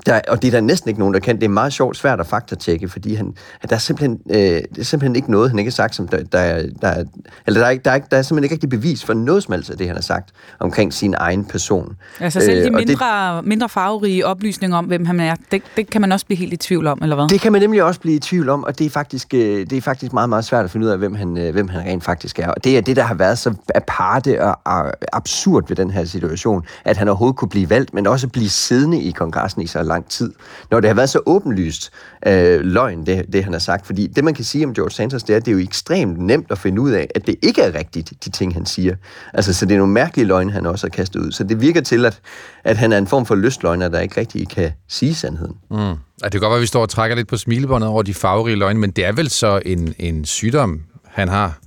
der, 0.06 0.22
og 0.28 0.42
det 0.42 0.48
er 0.48 0.52
der 0.52 0.62
næsten 0.62 0.90
ikke 0.90 1.00
nogen, 1.00 1.14
der 1.14 1.20
kan. 1.20 1.36
Det 1.36 1.44
er 1.44 1.50
meget 1.50 1.74
sjovt 1.74 1.98
svært 1.98 2.20
at 2.20 2.28
faktatjekke, 2.28 2.90
fordi 2.90 3.16
han, 3.16 3.34
der, 3.70 3.76
er 3.76 3.80
simpelthen, 3.80 4.20
øh, 4.30 4.38
det 4.38 4.78
er 4.80 4.84
simpelthen 4.84 5.16
ikke 5.16 5.32
noget, 5.32 5.50
han 5.50 5.60
ikke 5.60 5.70
har 5.70 5.74
sagt, 5.74 5.96
som 5.96 6.08
der, 6.08 6.18
der, 6.18 6.64
der, 6.82 7.04
eller 7.48 7.60
der, 7.60 7.68
er, 7.68 7.78
der, 7.78 7.92
er, 7.92 8.00
der 8.00 8.18
er 8.18 8.22
simpelthen 8.22 8.44
ikke 8.44 8.54
rigtig 8.54 8.70
bevis 8.70 9.06
for 9.06 9.14
noget 9.14 9.44
som 9.44 9.54
helst 9.54 9.70
af 9.70 9.78
det, 9.78 9.88
han 9.88 9.96
har 9.96 10.02
sagt 10.02 10.30
omkring 10.60 10.94
sin 10.94 11.16
egen 11.18 11.46
person. 11.46 11.96
Altså 12.20 12.40
selv 12.40 12.62
de 12.62 12.68
øh, 12.68 12.74
mindre, 12.74 13.38
det, 13.38 13.46
mindre 13.46 13.70
farverige 13.70 14.26
oplysninger 14.26 14.78
om, 14.78 14.86
hvem 14.86 15.06
han 15.06 15.20
er, 15.20 15.36
det, 15.52 15.62
det 15.76 15.90
kan 15.90 16.02
man 16.02 16.12
også 16.12 16.26
blive 16.26 16.38
helt 16.38 16.54
i 16.54 16.58
tvivl 16.58 16.88
om, 16.88 17.00
eller 17.02 17.16
hvad? 17.16 17.28
Det 17.28 17.42
kan 17.42 17.52
man 17.52 17.62
nemlig 17.62 17.84
også 17.84 18.00
blive 18.00 18.16
i 18.16 18.20
tvivl 18.20 18.50
om, 18.50 18.64
og 18.64 18.80
det 18.80 18.86
er 18.86 18.90
faktisk, 18.90 19.34
øh, 19.34 19.40
det 19.70 19.74
er 19.74 19.82
faktisk 19.82 20.14
meget, 20.14 20.30
meget 20.30 20.46
svært 20.46 20.66
at 20.66 20.72
finde 20.72 20.86
ud 20.86 20.92
af, 20.92 20.98
hvem 20.98 21.16
han, 21.16 21.38
øh, 21.38 21.54
hvem 21.54 21.68
han 21.68 21.82
rent 21.82 22.04
faktisk 22.04 22.40
er. 22.40 22.48
Og 22.48 22.64
det 22.64 22.78
er 22.78 22.82
det, 22.82 22.96
der 22.96 23.04
har 23.04 23.16
været 23.16 23.38
så 23.38 23.54
aparte 23.76 24.44
og, 24.44 24.60
og 24.64 24.94
absurd 25.14 25.68
ved 25.68 25.76
den 25.76 25.92
her 25.92 26.06
situation, 26.06 26.64
at 26.86 26.98
han 26.98 27.08
overhovedet 27.08 27.38
kunne 27.38 27.50
blive 27.50 27.70
valgt, 27.70 27.94
men 27.94 28.08
også 28.08 28.28
blive 28.28 28.50
siddende 28.50 29.02
i 29.02 29.12
kongressen 29.12 29.62
i 29.62 29.68
så 29.68 29.80
lang 29.86 30.10
tid, 30.10 30.34
når 30.72 30.80
det 30.80 30.88
har 30.88 30.96
været 30.96 31.10
så 31.10 31.20
åbenlyst 31.26 31.92
øh, 32.28 32.60
løgn, 32.62 33.06
det, 33.06 33.26
det 33.34 33.44
han 33.44 33.54
har 33.54 33.60
sagt. 33.60 33.86
Fordi 33.86 34.08
det, 34.08 34.24
man 34.24 34.34
kan 34.34 34.46
sige 34.46 34.66
om 34.66 34.74
George 34.74 34.92
Santos, 34.92 35.24
det 35.24 35.34
er, 35.34 35.38
at 35.38 35.46
det 35.46 35.52
er 35.52 35.56
jo 35.56 35.62
ekstremt 35.64 36.20
nemt 36.20 36.52
at 36.52 36.58
finde 36.58 36.82
ud 36.82 36.92
af, 36.92 37.08
at 37.16 37.28
det 37.28 37.36
ikke 37.42 37.62
er 37.62 37.76
rigtigt, 37.76 38.14
de 38.26 38.30
ting, 38.30 38.54
han 38.54 38.66
siger. 38.66 38.96
Altså, 39.34 39.54
så 39.54 39.66
det 39.66 39.74
er 39.74 39.78
nogle 39.78 39.94
mærkelige 39.94 40.28
løgne, 40.28 40.52
han 40.52 40.66
også 40.66 40.88
har 40.88 40.90
kastet 40.90 41.20
ud. 41.20 41.32
Så 41.32 41.44
det 41.44 41.62
virker 41.62 41.82
til, 41.82 42.06
at, 42.06 42.20
at 42.64 42.78
han 42.78 42.94
er 42.94 42.98
en 42.98 43.08
form 43.08 43.26
for 43.26 43.36
lystløgner, 43.36 43.90
der 43.90 44.00
ikke 44.00 44.20
rigtig 44.20 44.50
kan 44.50 44.72
sige 44.88 45.16
sandheden. 45.16 45.56
Mm. 45.72 45.78
Ja, 45.78 45.94
det 46.24 46.32
kan 46.32 46.40
godt 46.40 46.50
være, 46.50 46.58
at 46.58 46.62
vi 46.62 46.68
står 46.68 46.82
og 46.82 46.90
trækker 46.90 47.16
lidt 47.16 47.28
på 47.28 47.38
smilebåndet 47.38 47.90
over 47.90 48.04
de 48.04 48.14
farverige 48.14 48.56
løgne, 48.56 48.80
men 48.80 48.92
det 48.92 49.06
er 49.06 49.12
vel 49.12 49.30
så 49.30 49.62
en, 49.66 49.94
en 50.00 50.26
sygdom, 50.26 50.82
han 51.06 51.28
har? 51.28 51.60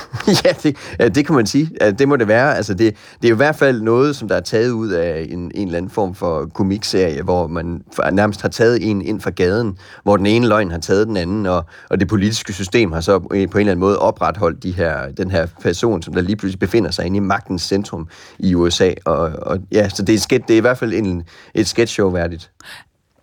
ja, 0.44 0.52
det, 0.62 0.76
ja, 1.00 1.08
det 1.08 1.26
kan 1.26 1.34
man 1.34 1.46
sige. 1.46 1.70
Ja, 1.80 1.90
det 1.90 2.08
må 2.08 2.16
det 2.16 2.28
være. 2.28 2.56
Altså, 2.56 2.74
det, 2.74 2.96
det 3.22 3.28
er 3.28 3.32
i 3.32 3.36
hvert 3.36 3.56
fald 3.56 3.82
noget, 3.82 4.16
som 4.16 4.28
der 4.28 4.36
er 4.36 4.40
taget 4.40 4.70
ud 4.70 4.88
af 4.88 5.26
en, 5.30 5.38
en 5.54 5.66
eller 5.66 5.78
anden 5.78 5.90
form 5.90 6.14
for 6.14 6.50
komikserie, 6.54 7.22
hvor 7.22 7.46
man 7.46 7.82
nærmest 8.12 8.42
har 8.42 8.48
taget 8.48 8.90
en 8.90 9.02
ind 9.02 9.20
fra 9.20 9.30
gaden, 9.30 9.78
hvor 10.02 10.16
den 10.16 10.26
ene 10.26 10.48
løgn 10.48 10.70
har 10.70 10.78
taget 10.78 11.06
den 11.06 11.16
anden, 11.16 11.46
og, 11.46 11.64
og 11.90 12.00
det 12.00 12.08
politiske 12.08 12.52
system 12.52 12.92
har 12.92 13.00
så 13.00 13.18
på 13.18 13.28
en 13.34 13.42
eller 13.42 13.58
anden 13.60 13.78
måde 13.78 13.98
opretholdt 13.98 14.62
de 14.62 14.72
her, 14.72 15.10
den 15.16 15.30
her 15.30 15.46
person, 15.62 16.02
som 16.02 16.14
der 16.14 16.20
lige 16.20 16.36
pludselig 16.36 16.60
befinder 16.60 16.90
sig 16.90 17.06
inde 17.06 17.16
i 17.16 17.20
magtens 17.20 17.62
centrum 17.62 18.08
i 18.38 18.54
USA. 18.54 18.92
Og, 19.04 19.18
og 19.42 19.58
ja, 19.72 19.88
så 19.88 20.02
det 20.02 20.14
er, 20.14 20.18
sket, 20.18 20.48
det 20.48 20.54
er 20.54 20.58
i 20.58 20.60
hvert 20.60 20.78
fald 20.78 20.92
en, 20.92 21.22
et 21.54 21.68
sketch 21.68 22.00
værdigt. 22.00 22.50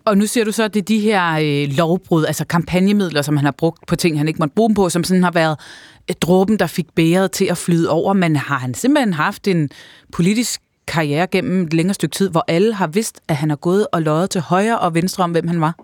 Og 0.04 0.18
nu 0.18 0.26
ser 0.26 0.44
du 0.44 0.52
så, 0.52 0.64
at 0.64 0.74
det 0.74 0.80
er 0.80 0.84
de 0.84 1.00
her 1.00 1.32
øh, 1.32 1.76
lovbrud, 1.76 2.24
altså 2.24 2.44
kampagnemidler, 2.44 3.22
som 3.22 3.36
han 3.36 3.44
har 3.44 3.54
brugt 3.58 3.86
på 3.86 3.96
ting, 3.96 4.18
han 4.18 4.28
ikke 4.28 4.38
måtte 4.38 4.54
bruge 4.54 4.68
dem 4.68 4.74
på, 4.74 4.88
som 4.88 5.04
sådan 5.04 5.22
har 5.22 5.30
været 5.30 5.58
dråben, 6.14 6.58
der 6.58 6.66
fik 6.66 6.86
bæret 6.94 7.32
til 7.32 7.44
at 7.44 7.58
flyde 7.58 7.90
over. 7.90 8.12
Men 8.12 8.36
har 8.36 8.58
han 8.58 8.74
simpelthen 8.74 9.12
haft 9.12 9.48
en 9.48 9.70
politisk 10.12 10.60
karriere 10.86 11.26
gennem 11.26 11.62
et 11.62 11.72
længere 11.72 11.94
stykke 11.94 12.14
tid, 12.14 12.30
hvor 12.30 12.44
alle 12.48 12.74
har 12.74 12.86
vidst, 12.86 13.20
at 13.28 13.36
han 13.36 13.48
har 13.48 13.56
gået 13.56 13.86
og 13.92 14.02
løjet 14.02 14.30
til 14.30 14.40
højre 14.40 14.78
og 14.78 14.94
venstre 14.94 15.24
om, 15.24 15.30
hvem 15.30 15.48
han 15.48 15.60
var? 15.60 15.74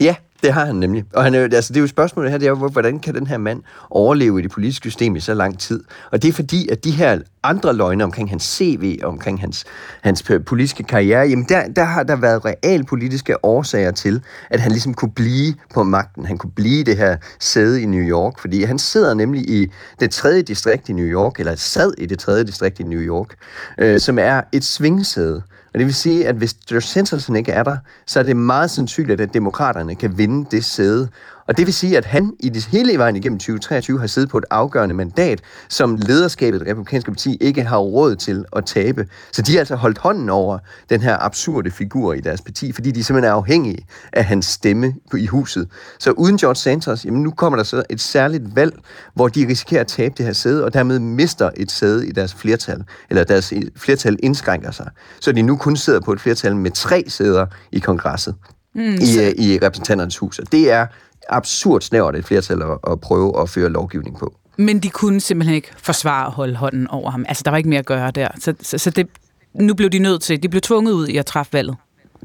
Ja, 0.00 0.14
det 0.42 0.52
har 0.52 0.64
han 0.64 0.74
nemlig. 0.74 1.04
Og 1.12 1.24
han, 1.24 1.34
altså, 1.34 1.72
det 1.72 1.76
er 1.76 1.80
jo 1.80 1.86
spørgsmålet 1.86 2.30
her, 2.30 2.38
det 2.38 2.46
er 2.46 2.50
jo, 2.50 2.68
hvordan 2.68 2.98
kan 2.98 3.14
den 3.14 3.26
her 3.26 3.38
mand 3.38 3.62
overleve 3.90 4.38
i 4.38 4.42
det 4.42 4.50
politiske 4.50 4.90
system 4.90 5.16
i 5.16 5.20
så 5.20 5.34
lang 5.34 5.58
tid? 5.58 5.84
Og 6.12 6.22
det 6.22 6.28
er 6.28 6.32
fordi, 6.32 6.68
at 6.68 6.84
de 6.84 6.90
her 6.90 7.18
andre 7.42 7.74
løgne 7.74 8.04
omkring 8.04 8.30
hans 8.30 8.42
CV, 8.42 8.98
omkring 9.02 9.40
hans, 9.40 9.64
hans 10.02 10.30
politiske 10.46 10.82
karriere, 10.82 11.28
jamen 11.28 11.46
der, 11.48 11.68
der 11.68 11.84
har 11.84 12.02
der 12.02 12.16
været 12.16 12.44
realpolitiske 12.44 13.44
årsager 13.44 13.90
til, 13.90 14.22
at 14.50 14.60
han 14.60 14.72
ligesom 14.72 14.94
kunne 14.94 15.12
blive 15.12 15.54
på 15.74 15.82
magten. 15.82 16.26
Han 16.26 16.38
kunne 16.38 16.52
blive 16.56 16.84
det 16.84 16.96
her 16.96 17.16
sæde 17.40 17.82
i 17.82 17.86
New 17.86 18.02
York, 18.02 18.38
fordi 18.38 18.62
han 18.62 18.78
sidder 18.78 19.14
nemlig 19.14 19.50
i 19.50 19.72
det 20.00 20.10
tredje 20.10 20.42
distrikt 20.42 20.88
i 20.88 20.92
New 20.92 21.06
York, 21.06 21.40
eller 21.40 21.54
sad 21.54 21.92
i 21.98 22.06
det 22.06 22.18
tredje 22.18 22.44
distrikt 22.44 22.80
i 22.80 22.82
New 22.82 23.00
York, 23.00 23.34
øh, 23.78 24.00
som 24.00 24.18
er 24.18 24.40
et 24.52 24.64
svingsæde. 24.64 25.42
Og 25.72 25.78
det 25.78 25.86
vil 25.86 25.94
sige, 25.94 26.28
at 26.28 26.34
hvis 26.34 26.54
George 26.54 26.86
Sanderson 26.86 27.36
ikke 27.36 27.52
er 27.52 27.62
der, 27.62 27.76
så 28.06 28.18
er 28.18 28.22
det 28.22 28.36
meget 28.36 28.70
sandsynligt, 28.70 29.20
at 29.20 29.34
demokraterne 29.34 29.94
kan 29.94 30.18
vinde 30.18 30.46
det 30.50 30.64
sæde. 30.64 31.08
Og 31.50 31.56
det 31.56 31.66
vil 31.66 31.74
sige, 31.74 31.96
at 31.96 32.04
han 32.04 32.32
i 32.40 32.48
det 32.48 32.64
hele 32.64 32.98
vejen 32.98 33.16
igennem 33.16 33.38
2023 33.38 34.00
har 34.00 34.06
siddet 34.06 34.30
på 34.30 34.38
et 34.38 34.44
afgørende 34.50 34.94
mandat, 34.94 35.40
som 35.68 35.94
lederskabet 35.94 36.58
af 36.58 36.64
det 36.64 36.70
republikanske 36.70 37.10
parti 37.10 37.36
ikke 37.40 37.62
har 37.62 37.78
råd 37.78 38.16
til 38.16 38.44
at 38.56 38.64
tabe. 38.64 39.06
Så 39.32 39.42
de 39.42 39.52
har 39.52 39.58
altså 39.58 39.76
holdt 39.76 39.98
hånden 39.98 40.28
over 40.28 40.58
den 40.90 41.00
her 41.00 41.24
absurde 41.24 41.70
figur 41.70 42.12
i 42.12 42.20
deres 42.20 42.40
parti, 42.40 42.72
fordi 42.72 42.90
de 42.90 43.04
simpelthen 43.04 43.30
er 43.30 43.34
afhængige 43.34 43.86
af 44.12 44.24
hans 44.24 44.46
stemme 44.46 44.94
i 45.18 45.26
huset. 45.26 45.68
Så 45.98 46.10
uden 46.10 46.36
George 46.38 46.56
Santos, 46.56 47.04
jamen 47.04 47.22
nu 47.22 47.30
kommer 47.30 47.56
der 47.56 47.64
så 47.64 47.82
et 47.90 48.00
særligt 48.00 48.56
valg, 48.56 48.74
hvor 49.14 49.28
de 49.28 49.48
risikerer 49.48 49.80
at 49.80 49.86
tabe 49.86 50.14
det 50.18 50.26
her 50.26 50.32
sæde, 50.32 50.64
og 50.64 50.74
dermed 50.74 50.98
mister 50.98 51.50
et 51.56 51.70
sæde 51.70 52.08
i 52.08 52.12
deres 52.12 52.34
flertal, 52.34 52.84
eller 53.10 53.24
deres 53.24 53.52
flertal 53.76 54.18
indskrænker 54.22 54.70
sig. 54.70 54.90
Så 55.20 55.32
de 55.32 55.42
nu 55.42 55.56
kun 55.56 55.76
sidder 55.76 56.00
på 56.00 56.12
et 56.12 56.20
flertal 56.20 56.56
med 56.56 56.70
tre 56.70 57.04
sæder 57.08 57.46
i 57.72 57.78
kongresset. 57.78 58.34
Mm, 58.74 58.82
i, 58.82 59.18
øh, 59.20 59.32
i 59.38 59.58
repræsentanternes 59.62 60.18
hus. 60.18 60.38
Og 60.38 60.52
det 60.52 60.70
er 60.70 60.86
absurd 61.30 61.80
snævert 61.80 62.16
et 62.16 62.24
flertal 62.24 62.62
at, 62.62 62.78
at 62.92 63.00
prøve 63.00 63.40
at 63.42 63.48
føre 63.48 63.68
lovgivning 63.68 64.18
på. 64.18 64.34
Men 64.56 64.80
de 64.80 64.90
kunne 64.90 65.20
simpelthen 65.20 65.54
ikke 65.54 65.70
forsvare 65.76 66.26
at 66.26 66.32
holde 66.32 66.56
hånden 66.56 66.88
over 66.88 67.10
ham. 67.10 67.24
Altså, 67.28 67.42
der 67.44 67.50
var 67.50 67.58
ikke 67.58 67.68
mere 67.68 67.78
at 67.78 67.86
gøre 67.86 68.10
der. 68.10 68.28
Så, 68.38 68.54
så, 68.60 68.78
så 68.78 68.90
det, 68.90 69.06
nu 69.54 69.74
blev 69.74 69.90
de 69.90 69.98
nødt 69.98 70.22
til, 70.22 70.42
de 70.42 70.48
blev 70.48 70.60
tvunget 70.60 70.92
ud 70.92 71.08
i 71.08 71.16
at 71.16 71.26
træffe 71.26 71.52
valget. 71.52 71.76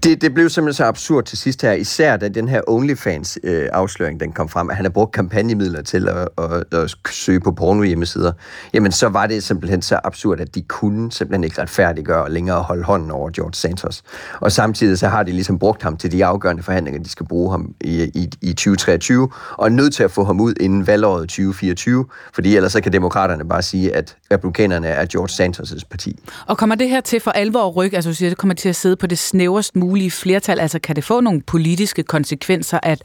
Det, 0.04 0.22
det 0.22 0.34
blev 0.34 0.50
simpelthen 0.50 0.78
så 0.78 0.86
absurd 0.86 1.24
til 1.24 1.38
sidst 1.38 1.62
her, 1.62 1.72
især 1.72 2.18
da 2.18 2.28
den 2.28 2.48
her 2.48 2.62
OnlyFans-afsløring, 2.68 4.16
øh, 4.16 4.20
den 4.20 4.32
kom 4.32 4.50
frem, 4.50 4.70
at 4.70 4.76
han 4.76 4.86
har 4.86 4.90
brugt 4.90 5.12
kampagnemidler 5.12 5.82
til 5.82 6.10
at, 6.10 6.28
at, 6.38 6.80
at 6.80 6.96
søge 7.10 7.40
på 7.40 7.52
porno-hjemmesider. 7.52 8.32
Jamen, 8.74 8.92
så 8.92 9.10
var 9.10 9.28
det 9.28 9.44
simpelthen 9.44 9.82
så 9.82 10.00
absurd, 10.04 10.40
at 10.40 10.56
de 10.56 10.62
kunne 10.62 11.12
simpelthen 11.12 11.44
ikke 11.44 11.62
retfærdiggøre 11.62 12.32
længere 12.32 12.62
holde 12.62 12.84
hånden 12.84 13.12
over 13.12 13.30
George 13.30 13.54
Santos. 13.54 14.04
Og 14.40 14.52
samtidig 14.52 15.00
så 15.00 15.08
har 15.08 15.24
de 15.24 15.32
ligesom 15.32 15.60
brugt 15.60 15.84
ham 15.84 15.98
til 15.98 16.12
de 16.12 16.26
afgørende 16.26 16.64
forhandlinger, 16.64 17.04
de 17.04 17.10
skal 17.10 17.26
bruge 17.26 17.52
ham 17.52 17.74
i, 17.82 18.04
i, 18.04 18.30
i 18.42 18.54
2023, 18.54 19.30
og 19.58 19.66
er 19.66 19.70
nødt 19.70 19.94
til 19.94 20.04
at 20.04 20.12
få 20.12 20.24
ham 20.24 20.42
ud 20.42 20.54
inden 20.60 20.88
valgåret 20.88 21.22
2024, 21.22 22.06
fordi 22.34 22.56
ellers 22.56 22.72
så 22.72 22.82
kan 22.82 22.94
demokraterne 22.94 23.46
bare 23.46 23.62
sige, 23.62 23.96
at 23.96 24.18
republikanerne 24.34 24.88
er 24.88 25.06
George 25.06 25.46
Santos' 25.46 25.88
parti. 25.90 26.20
Og 26.48 26.58
kommer 26.58 26.76
det 26.76 26.90
her 26.90 27.02
til 27.02 27.20
for 27.20 27.32
alvor 27.32 27.68
at 27.68 27.76
rykke, 27.76 27.98
altså 27.98 28.10
du 28.10 28.16
siger, 28.16 28.30
det 28.30 28.38
kommer 28.38 28.56
til 28.56 28.70
at 28.70 28.76
sidde 28.76 28.96
på 28.96 29.08
det 29.08 29.20
snæverst 29.20 29.76
mulige 29.86 30.12
flertal? 30.12 30.60
Altså 30.60 30.80
kan 30.80 30.96
det 30.96 31.04
få 31.04 31.20
nogle 31.20 31.42
politiske 31.42 32.04
konsekvenser, 32.04 32.80
at, 32.84 33.02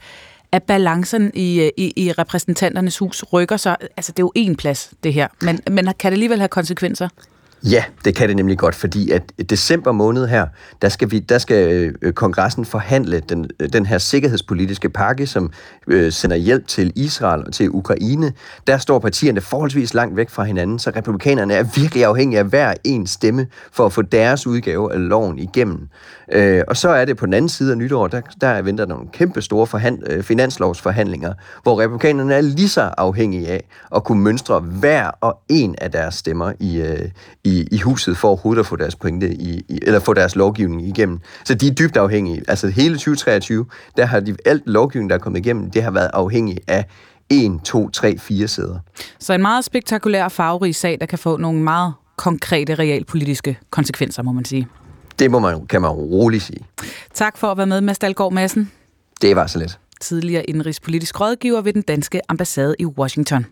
at 0.51 0.63
balancen 0.63 1.31
i, 1.33 1.71
i, 1.77 1.93
i 1.95 2.11
repræsentanternes 2.11 2.97
hus 2.97 3.23
rykker 3.23 3.57
sig? 3.57 3.75
Altså 3.97 4.11
det 4.11 4.23
er 4.23 4.23
jo 4.23 4.33
én 4.37 4.55
plads, 4.55 4.93
det 5.03 5.13
her, 5.13 5.27
men, 5.41 5.59
men 5.71 5.85
kan 5.85 6.11
det 6.11 6.15
alligevel 6.15 6.39
have 6.39 6.47
konsekvenser? 6.47 7.09
Ja, 7.63 7.83
det 8.05 8.15
kan 8.15 8.27
det 8.27 8.35
nemlig 8.35 8.57
godt, 8.57 8.75
fordi 8.75 9.11
at 9.11 9.23
i 9.37 9.43
december 9.43 9.91
måned 9.91 10.27
her, 10.27 10.47
der 10.81 10.89
skal, 10.89 11.11
vi, 11.11 11.19
der 11.19 11.37
skal 11.37 11.93
øh, 12.01 12.13
kongressen 12.13 12.65
forhandle 12.65 13.19
den, 13.19 13.49
øh, 13.59 13.69
den 13.73 13.85
her 13.85 13.97
sikkerhedspolitiske 13.97 14.89
pakke, 14.89 15.27
som 15.27 15.51
øh, 15.87 16.11
sender 16.11 16.35
hjælp 16.35 16.67
til 16.67 16.91
Israel 16.95 17.43
og 17.47 17.53
til 17.53 17.69
Ukraine. 17.69 18.33
Der 18.67 18.77
står 18.77 18.99
partierne 18.99 19.41
forholdsvis 19.41 19.93
langt 19.93 20.17
væk 20.17 20.29
fra 20.29 20.43
hinanden, 20.43 20.79
så 20.79 20.91
republikanerne 20.95 21.53
er 21.53 21.63
virkelig 21.75 22.05
afhængige 22.05 22.39
af 22.39 22.45
hver 22.45 22.73
en 22.83 23.07
stemme 23.07 23.47
for 23.71 23.85
at 23.85 23.93
få 23.93 24.01
deres 24.01 24.47
udgave 24.47 24.93
af 24.93 25.09
loven 25.09 25.39
igennem. 25.39 25.87
Øh, 26.31 26.63
og 26.67 26.77
så 26.77 26.89
er 26.89 27.05
det 27.05 27.17
på 27.17 27.25
den 27.25 27.33
anden 27.33 27.49
side 27.49 27.71
af 27.71 27.77
nytår, 27.77 28.07
der, 28.07 28.21
der 28.41 28.61
venter 28.61 28.85
nogle 28.85 29.07
kæmpe 29.13 29.41
store 29.41 29.67
forhand, 29.67 29.99
øh, 30.09 30.23
finanslovsforhandlinger, 30.23 31.33
hvor 31.63 31.81
republikanerne 31.81 32.33
er 32.33 32.41
lige 32.41 32.69
så 32.69 32.81
afhængige 32.97 33.47
af 33.47 33.63
at 33.95 34.03
kunne 34.03 34.23
mønstre 34.23 34.59
hver 34.59 35.11
og 35.21 35.39
en 35.49 35.75
af 35.81 35.91
deres 35.91 36.15
stemmer 36.15 36.53
i, 36.59 36.81
øh, 36.81 37.09
i, 37.43 37.50
i 37.71 37.77
huset 37.77 38.17
for 38.17 38.27
overhovedet 38.27 38.59
at 38.59 38.65
få 38.65 38.75
deres 38.75 38.95
pointe 38.95 39.33
i, 39.33 39.65
i, 39.69 39.79
eller 39.81 39.99
få 39.99 40.13
deres 40.13 40.35
lovgivning 40.35 40.87
igennem. 40.87 41.19
Så 41.43 41.53
de 41.53 41.67
er 41.67 41.71
dybt 41.71 41.97
afhængige. 41.97 42.41
Altså 42.47 42.67
hele 42.67 42.95
2023, 42.95 43.65
der 43.97 44.05
har 44.05 44.19
de, 44.19 44.35
alt 44.45 44.63
lovgivning, 44.65 45.09
der 45.09 45.15
er 45.15 45.19
kommet 45.19 45.39
igennem, 45.45 45.71
det 45.71 45.83
har 45.83 45.91
været 45.91 46.09
afhængig 46.13 46.57
af 46.67 46.85
1, 47.29 47.59
2, 47.63 47.89
3, 47.89 48.17
4 48.17 48.47
sæder. 48.47 48.79
Så 49.19 49.33
en 49.33 49.41
meget 49.41 49.65
spektakulær 49.65 50.27
farverig 50.27 50.75
sag, 50.75 50.97
der 50.99 51.05
kan 51.05 51.19
få 51.19 51.37
nogle 51.37 51.59
meget 51.59 51.93
konkrete 52.17 52.75
realpolitiske 52.75 53.59
konsekvenser, 53.69 54.23
må 54.23 54.31
man 54.31 54.45
sige. 54.45 54.67
Det 55.19 55.31
må 55.31 55.39
man, 55.39 55.65
kan 55.65 55.81
man 55.81 55.91
roligt 55.91 56.43
sige. 56.43 56.65
Tak 57.13 57.37
for 57.37 57.47
at 57.47 57.57
være 57.57 57.67
med, 57.67 57.81
Mads 57.81 57.99
Dahlgaard 57.99 58.33
Madsen. 58.33 58.71
Det 59.21 59.35
var 59.35 59.47
så 59.47 59.59
lidt. 59.59 59.79
Tidligere 60.01 60.43
indrigspolitisk 60.43 61.21
rådgiver 61.21 61.61
ved 61.61 61.73
den 61.73 61.81
danske 61.81 62.21
ambassade 62.29 62.75
i 62.79 62.85
Washington. 62.85 63.45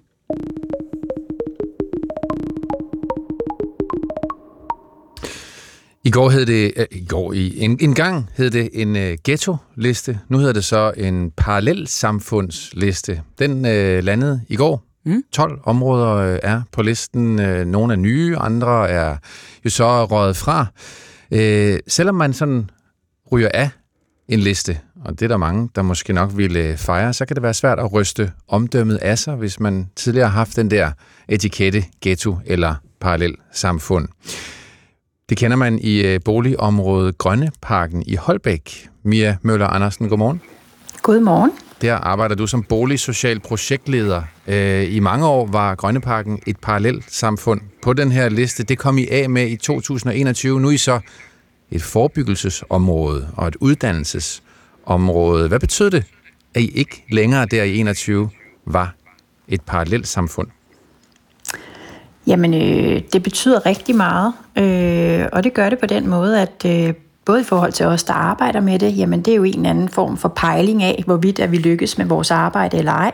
I 6.10 6.12
går 6.12 6.30
hed 6.30 6.46
det, 6.46 6.74
øh, 6.78 6.86
i 6.92 7.06
går 7.06 7.34
i 7.34 7.60
en, 7.60 7.78
en 7.82 7.96
gang 7.96 8.30
hed 8.36 8.50
det 8.50 8.70
en 8.74 8.96
uh, 8.96 9.02
ghetto-liste. 9.24 10.20
Nu 10.28 10.38
hedder 10.38 10.54
det 10.54 10.64
så 10.64 10.94
en 10.98 11.32
parallelsamfundsliste. 11.38 13.22
Den 13.40 13.52
uh, 13.52 14.04
landede 14.04 14.42
i 14.48 14.56
går. 14.56 14.84
Mm. 15.06 15.24
12 15.32 15.60
områder 15.64 16.34
uh, 16.34 16.40
er 16.44 16.62
på 16.72 16.82
listen. 16.82 17.40
Uh, 17.40 17.68
nogle 17.68 17.94
er 17.94 17.98
nye, 17.98 18.38
andre 18.38 18.90
er 18.90 19.18
jo 19.66 19.70
så 19.70 20.06
røget 20.06 20.38
fra. 20.38 20.66
Øh, 21.32 21.80
selvom 21.88 22.16
man 22.16 22.34
sådan 22.34 22.70
ryger 23.32 23.50
af 23.54 23.70
en 24.28 24.40
liste, 24.40 24.80
og 25.06 25.20
det 25.20 25.22
er 25.22 25.28
der 25.28 25.38
mange, 25.38 25.70
der 25.76 25.82
måske 25.82 26.14
nok 26.14 26.32
ville 26.36 26.78
fejre, 26.78 27.14
så 27.14 27.26
kan 27.26 27.36
det 27.36 27.44
være 27.44 27.54
svært 27.54 27.80
at 27.80 27.94
ryste 27.94 28.32
omdømmet 28.48 28.98
af 28.98 29.20
sig, 29.20 29.36
hvis 29.36 29.60
man 29.60 29.90
tidligere 29.96 30.30
har 30.30 30.38
haft 30.38 30.56
den 30.56 30.72
der 30.72 30.92
etikette, 31.28 31.84
ghetto 32.02 32.38
eller 32.46 32.76
parallel 33.02 33.36
samfund. 33.54 34.08
Det 35.30 35.38
kender 35.38 35.58
man 35.58 35.80
i 35.80 36.02
øh, 36.02 36.20
boligområdet 36.26 37.18
Grønneparken 37.18 38.04
i 38.08 38.16
Holbæk. 38.16 38.90
Mia 39.04 39.38
Møller 39.42 39.68
Andersen, 39.68 40.10
godmorgen. 40.10 40.42
Godmorgen. 41.02 41.52
Der 41.82 41.96
arbejder 41.96 42.36
du 42.36 42.48
som 42.48 42.64
boligsocial 42.64 43.40
projektleder. 43.40 44.22
Øh, 44.48 44.96
I 44.96 45.00
mange 45.00 45.28
år 45.28 45.48
var 45.48 45.76
Grønneparken 45.76 46.40
et 46.48 46.58
parallelt 46.62 47.14
samfund 47.14 47.62
på 47.82 47.94
den 47.94 48.12
her 48.12 48.30
liste. 48.30 48.64
Det 48.64 48.78
kom 48.78 48.98
I 48.98 49.08
af 49.08 49.30
med 49.30 49.48
i 49.48 49.56
2021. 49.56 50.62
Nu 50.62 50.68
er 50.68 50.72
I 50.72 50.78
så 50.78 51.00
et 51.72 51.82
forebyggelsesområde 51.82 53.30
og 53.38 53.48
et 53.48 53.56
uddannelsesområde. 53.56 55.48
Hvad 55.48 55.60
betød 55.60 55.92
det, 55.92 56.04
at 56.54 56.62
I 56.62 56.68
ikke 56.68 57.04
længere 57.12 57.46
der 57.46 57.64
i 57.64 57.78
21 57.78 58.30
var 58.66 58.96
et 59.48 59.62
parallelt 59.62 60.08
samfund? 60.08 60.48
Jamen, 62.30 62.54
øh, 62.54 63.02
det 63.14 63.24
betyder 63.24 63.66
rigtig 63.66 63.96
meget, 63.96 64.34
øh, 64.56 65.28
og 65.32 65.44
det 65.44 65.54
gør 65.54 65.70
det 65.70 65.80
på 65.80 65.86
den 65.86 66.08
måde, 66.08 66.42
at 66.42 66.66
øh, 66.66 66.94
både 67.26 67.42
i 67.42 67.44
forhold 67.44 67.72
til 67.72 67.86
os, 67.86 68.04
der 68.04 68.14
arbejder 68.14 68.60
med 68.60 68.80
det, 68.80 68.98
jamen 68.98 69.22
det 69.22 69.32
er 69.32 69.36
jo 69.36 69.44
en 69.44 69.56
eller 69.56 69.70
anden 69.70 69.90
form 69.90 70.18
for 70.18 70.30
pejling 70.30 70.84
af, 70.84 71.04
hvorvidt 71.06 71.40
at 71.40 71.52
vi 71.52 71.58
lykkes 71.58 71.98
med 71.98 72.06
vores 72.06 72.32
arbejde 72.32 72.78
eller 72.78 72.92
ej. 72.92 73.12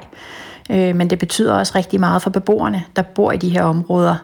Øh, 0.69 0.95
men 0.95 1.10
det 1.10 1.19
betyder 1.19 1.54
også 1.54 1.73
rigtig 1.75 1.99
meget 1.99 2.21
for 2.21 2.30
beboerne, 2.30 2.84
der 2.95 3.01
bor 3.01 3.32
i 3.32 3.38
de 3.38 3.49
her 3.49 3.63
områder, 3.63 4.15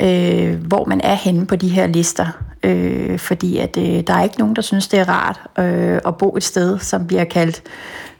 øh, 0.00 0.66
hvor 0.66 0.84
man 0.84 1.00
er 1.00 1.14
henne 1.14 1.46
på 1.46 1.56
de 1.56 1.68
her 1.68 1.86
lister. 1.86 2.26
Øh, 2.62 3.18
fordi 3.18 3.58
at 3.58 3.76
øh, 3.76 4.00
der 4.06 4.14
er 4.14 4.22
ikke 4.22 4.38
nogen, 4.38 4.56
der 4.56 4.62
synes, 4.62 4.88
det 4.88 5.00
er 5.00 5.08
rart 5.08 5.40
øh, 5.58 6.00
at 6.06 6.16
bo 6.16 6.36
et 6.36 6.44
sted, 6.44 6.78
som 6.78 7.06
bliver 7.06 7.24
kaldt 7.24 7.62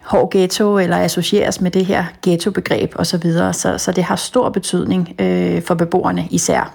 hård 0.02 0.30
ghetto, 0.30 0.78
eller 0.78 0.96
associeres 0.96 1.60
med 1.60 1.70
det 1.70 1.86
her 1.86 2.04
ghetto-begreb 2.22 2.92
osv. 2.96 3.04
Så, 3.04 3.18
videre. 3.18 3.52
så, 3.52 3.78
så 3.78 3.92
det 3.92 4.04
har 4.04 4.16
stor 4.16 4.48
betydning 4.48 5.20
øh, 5.20 5.62
for 5.62 5.74
beboerne 5.74 6.28
især. 6.30 6.74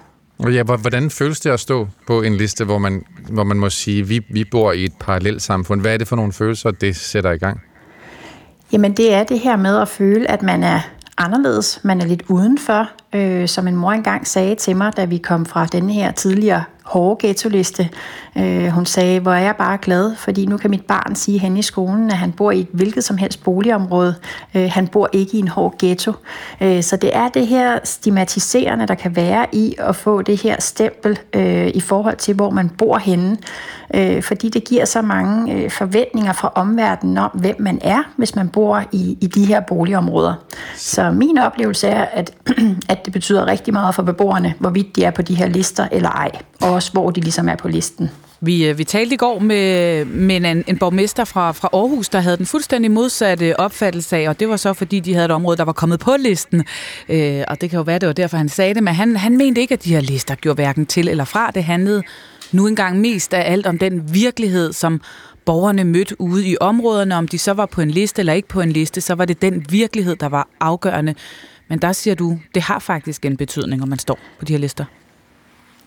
Ja, 0.51 0.63
hvordan 0.63 1.09
føles 1.09 1.39
det 1.39 1.49
at 1.49 1.59
stå 1.59 1.87
på 2.07 2.21
en 2.21 2.35
liste, 2.35 2.65
hvor 2.65 2.77
man, 2.77 3.03
hvor 3.29 3.43
man 3.43 3.57
må 3.57 3.69
sige, 3.69 4.07
vi, 4.07 4.25
vi 4.29 4.43
bor 4.51 4.71
i 4.71 4.83
et 4.83 4.93
parallelt 4.99 5.41
samfund? 5.41 5.81
Hvad 5.81 5.93
er 5.93 5.97
det 5.97 6.07
for 6.07 6.15
nogle 6.15 6.33
følelser, 6.33 6.71
det 6.71 6.95
sætter 6.95 7.31
i 7.31 7.37
gang? 7.37 7.61
Jamen 8.71 8.93
det 8.97 9.13
er 9.13 9.23
det 9.23 9.39
her 9.39 9.55
med 9.55 9.77
at 9.77 9.87
føle, 9.87 10.31
at 10.31 10.41
man 10.41 10.63
er 10.63 10.79
anderledes, 11.17 11.79
man 11.83 12.01
er 12.01 12.05
lidt 12.05 12.23
udenfor. 12.27 12.89
Øh, 13.13 13.47
som 13.47 13.67
en 13.67 13.75
mor 13.75 13.91
engang 13.91 14.27
sagde 14.27 14.55
til 14.55 14.75
mig, 14.75 14.97
da 14.97 15.05
vi 15.05 15.17
kom 15.17 15.45
fra 15.45 15.65
den 15.65 15.89
her 15.89 16.11
tidligere 16.11 16.63
hårde 16.87 17.27
ghetto-liste. 17.27 17.89
Øh, 18.37 18.67
hun 18.67 18.85
sagde, 18.85 19.19
hvor 19.19 19.31
er 19.31 19.39
jeg 19.39 19.55
bare 19.55 19.77
glad, 19.77 20.15
fordi 20.15 20.45
nu 20.45 20.57
kan 20.57 20.69
mit 20.69 20.85
barn 20.85 21.15
sige 21.15 21.39
hen 21.39 21.57
i 21.57 21.61
skolen, 21.61 22.11
at 22.11 22.17
han 22.17 22.31
bor 22.31 22.51
i 22.51 22.59
et 22.59 22.67
hvilket 22.73 23.03
som 23.03 23.17
helst 23.17 23.43
boligområde. 23.43 24.15
Øh, 24.55 24.69
han 24.71 24.87
bor 24.87 25.09
ikke 25.13 25.37
i 25.37 25.39
en 25.39 25.47
hård 25.47 25.75
ghetto. 25.79 26.13
Øh, 26.61 26.83
så 26.83 26.97
det 26.97 27.15
er 27.15 27.27
det 27.27 27.47
her 27.47 27.79
stigmatiserende, 27.83 28.87
der 28.87 28.95
kan 28.95 29.15
være 29.15 29.45
i 29.51 29.75
at 29.79 29.95
få 29.95 30.21
det 30.21 30.41
her 30.41 30.61
stempel 30.61 31.19
øh, 31.33 31.67
i 31.67 31.79
forhold 31.79 32.17
til, 32.17 32.35
hvor 32.35 32.49
man 32.49 32.69
bor 32.69 32.97
henne. 32.97 33.37
Øh, 33.93 34.23
fordi 34.23 34.49
det 34.49 34.63
giver 34.63 34.85
så 34.85 35.01
mange 35.01 35.53
øh, 35.53 35.71
forventninger 35.71 36.33
fra 36.33 36.51
omverdenen 36.55 37.17
om, 37.17 37.31
hvem 37.33 37.55
man 37.59 37.79
er, 37.81 38.03
hvis 38.17 38.35
man 38.35 38.49
bor 38.49 38.83
i, 38.91 39.17
i 39.21 39.27
de 39.27 39.45
her 39.45 39.59
boligområder. 39.59 40.33
Så 40.75 41.11
min 41.11 41.37
oplevelse 41.37 41.87
er, 41.87 42.05
at, 42.05 42.33
at 42.89 43.05
det 43.05 43.13
betyder 43.13 43.47
rigtig 43.47 43.73
meget 43.73 43.95
for 43.95 44.03
beboerne, 44.03 44.53
hvorvidt 44.59 44.95
de 44.95 45.03
er 45.03 45.11
på 45.11 45.21
de 45.21 45.35
her 45.35 45.47
lister 45.47 45.87
eller 45.91 46.09
ej. 46.09 46.31
Og 46.61 46.71
også 46.71 46.91
hvor 46.91 47.11
de 47.11 47.21
ligesom 47.21 47.49
er 47.49 47.55
på 47.55 47.67
listen. 47.67 48.09
Vi, 48.41 48.67
øh, 48.67 48.77
vi 48.77 48.83
talte 48.83 49.13
i 49.13 49.17
går 49.17 49.39
med, 49.39 50.05
med 50.05 50.35
en, 50.35 50.63
en 50.67 50.77
borgmester 50.77 51.25
fra, 51.25 51.51
fra 51.51 51.69
Aarhus, 51.73 52.09
der 52.09 52.19
havde 52.19 52.37
den 52.37 52.45
fuldstændig 52.45 52.91
modsatte 52.91 53.59
opfattelse 53.59 54.17
af, 54.17 54.29
og 54.29 54.39
det 54.39 54.49
var 54.49 54.57
så 54.57 54.73
fordi, 54.73 54.99
de 54.99 55.13
havde 55.13 55.25
et 55.25 55.31
område, 55.31 55.57
der 55.57 55.63
var 55.63 55.71
kommet 55.71 55.99
på 55.99 56.15
listen. 56.19 56.65
Øh, 57.09 57.43
og 57.47 57.61
det 57.61 57.69
kan 57.69 57.77
jo 57.77 57.83
være, 57.83 57.99
det 57.99 58.07
var 58.07 58.13
derfor, 58.13 58.37
han 58.37 58.49
sagde 58.49 58.73
det, 58.73 58.83
men 58.83 58.93
han, 58.93 59.15
han 59.15 59.37
mente 59.37 59.61
ikke, 59.61 59.73
at 59.73 59.83
de 59.83 59.93
her 59.93 60.01
lister 60.01 60.35
gjorde 60.35 60.55
hverken 60.55 60.85
til 60.85 61.07
eller 61.07 61.25
fra. 61.25 61.51
Det 61.51 61.63
handlede 61.63 62.03
nu 62.51 62.67
engang 62.67 63.01
mest 63.01 63.33
af 63.33 63.51
alt 63.51 63.67
om 63.67 63.77
den 63.77 64.13
virkelighed, 64.13 64.73
som 64.73 65.01
borgerne 65.45 65.83
mødte 65.83 66.21
ude 66.21 66.47
i 66.47 66.57
områderne. 66.61 67.15
Om 67.15 67.27
de 67.27 67.37
så 67.37 67.53
var 67.53 67.65
på 67.65 67.81
en 67.81 67.91
liste 67.91 68.19
eller 68.19 68.33
ikke 68.33 68.47
på 68.47 68.61
en 68.61 68.71
liste, 68.71 69.01
så 69.01 69.15
var 69.15 69.25
det 69.25 69.41
den 69.41 69.65
virkelighed, 69.69 70.15
der 70.15 70.29
var 70.29 70.47
afgørende. 70.59 71.15
Men 71.67 71.79
der 71.79 71.91
siger 71.91 72.15
du, 72.15 72.39
det 72.55 72.61
har 72.61 72.79
faktisk 72.79 73.25
en 73.25 73.37
betydning, 73.37 73.83
om 73.83 73.89
man 73.89 73.99
står 73.99 74.19
på 74.39 74.45
de 74.45 74.53
her 74.53 74.59
lister. 74.59 74.85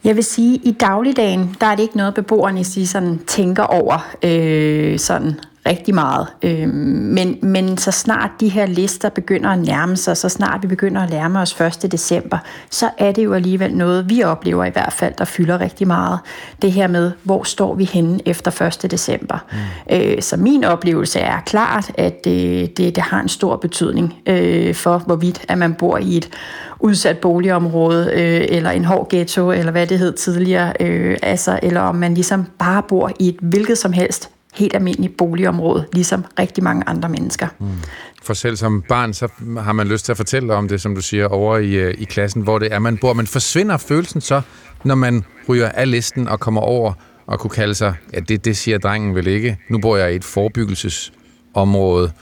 Jeg 0.05 0.17
vil 0.17 0.25
sige, 0.25 0.55
at 0.55 0.61
i 0.65 0.73
dagligdagen, 0.73 1.57
der 1.61 1.67
er 1.67 1.75
det 1.75 1.83
ikke 1.83 1.97
noget, 1.97 2.15
beboerne 2.15 2.65
siger, 2.65 2.87
sådan, 2.87 3.21
tænker 3.27 3.63
over 3.63 4.11
øh, 4.23 4.99
sådan 4.99 5.41
rigtig 5.67 5.95
meget. 5.95 6.27
Øh, 6.43 6.69
men, 6.69 7.39
men 7.43 7.79
så 7.79 7.91
snart 7.91 8.31
de 8.41 8.49
her 8.49 8.67
lister 8.67 9.09
begynder 9.09 9.51
at 9.51 9.59
nærme 9.59 9.97
sig, 9.97 10.17
så 10.17 10.29
snart 10.29 10.63
vi 10.63 10.67
begynder 10.67 11.01
at 11.01 11.11
nærme 11.11 11.41
os 11.41 11.61
1. 11.61 11.93
december, 11.93 12.39
så 12.71 12.91
er 12.99 13.13
det 13.13 13.25
jo 13.25 13.35
alligevel 13.35 13.75
noget, 13.75 14.11
vi 14.11 14.23
oplever 14.23 14.65
i 14.65 14.71
hvert 14.71 14.93
fald, 14.93 15.15
der 15.19 15.25
fylder 15.25 15.61
rigtig 15.61 15.87
meget. 15.87 16.19
Det 16.63 16.73
her 16.73 16.87
med, 16.87 17.13
hvor 17.23 17.43
står 17.43 17.75
vi 17.75 17.85
henne 17.85 18.21
efter 18.27 18.63
1. 18.85 18.91
december. 18.91 19.39
Mm. 19.53 19.97
Øh, 19.97 20.23
så 20.23 20.37
min 20.37 20.65
oplevelse 20.65 21.21
er 21.21 21.41
klart, 21.41 21.91
at 21.95 22.25
det, 22.25 22.77
det, 22.77 22.97
det 22.97 23.03
har 23.03 23.21
en 23.21 23.29
stor 23.29 23.57
betydning 23.57 24.15
øh, 24.27 24.75
for, 24.75 24.99
hvorvidt 24.99 25.45
at 25.49 25.59
man 25.59 25.75
bor 25.75 25.99
i 25.99 26.17
et 26.17 26.29
udsat 26.81 27.19
boligområde, 27.19 28.13
øh, 28.13 28.57
eller 28.57 28.71
en 28.71 28.85
hård 28.85 29.11
ghetto, 29.11 29.53
eller 29.53 29.73
hvad 29.73 29.87
det 29.87 29.99
hed 29.99 30.13
tidligere, 30.13 30.73
øh, 30.81 31.17
altså, 31.23 31.61
eller 31.63 31.81
om 31.81 31.95
man 31.95 32.15
ligesom 32.15 32.47
bare 32.59 32.83
bor 32.89 33.13
i 33.19 33.29
et 33.29 33.37
hvilket 33.41 33.79
som 33.79 33.93
helst 33.93 34.31
helt 34.55 34.75
almindeligt 34.75 35.17
boligområde, 35.17 35.87
ligesom 35.93 36.25
rigtig 36.39 36.65
mange 36.65 36.83
andre 36.87 37.09
mennesker. 37.09 37.49
Mm. 37.59 37.67
For 38.23 38.35
selv 38.35 38.57
som 38.57 38.83
barn, 38.89 39.15
så 39.15 39.29
har 39.59 39.73
man 39.73 39.89
lyst 39.89 40.05
til 40.05 40.13
at 40.13 40.17
fortælle 40.17 40.55
om 40.55 40.69
det, 40.69 40.81
som 40.81 40.95
du 40.95 41.01
siger, 41.01 41.29
over 41.29 41.59
i, 41.59 41.73
øh, 41.73 41.95
i 41.99 42.05
klassen, 42.05 42.43
hvor 42.43 42.59
det 42.59 42.73
er, 42.73 42.79
man 42.79 42.99
bor. 42.99 43.13
Men 43.13 43.27
forsvinder 43.27 43.77
følelsen 43.77 44.21
så, 44.21 44.43
når 44.85 44.95
man 44.95 45.25
ryger 45.49 45.69
af 45.69 45.91
listen 45.91 46.29
og 46.29 46.41
kommer 46.41 46.61
over 46.61 46.93
og 47.27 47.41
kunne 47.41 47.51
kalde 47.51 47.75
sig, 47.75 47.95
ja, 48.15 48.21
det, 48.21 48.45
det 48.45 48.57
siger 48.57 48.79
drengen 48.79 49.15
vel 49.15 49.27
ikke. 49.27 49.59
Nu 49.69 49.79
bor 49.79 49.97
jeg 49.97 50.13
i 50.13 50.17
et 50.17 50.25
forebyggelsesområde. 50.25 52.13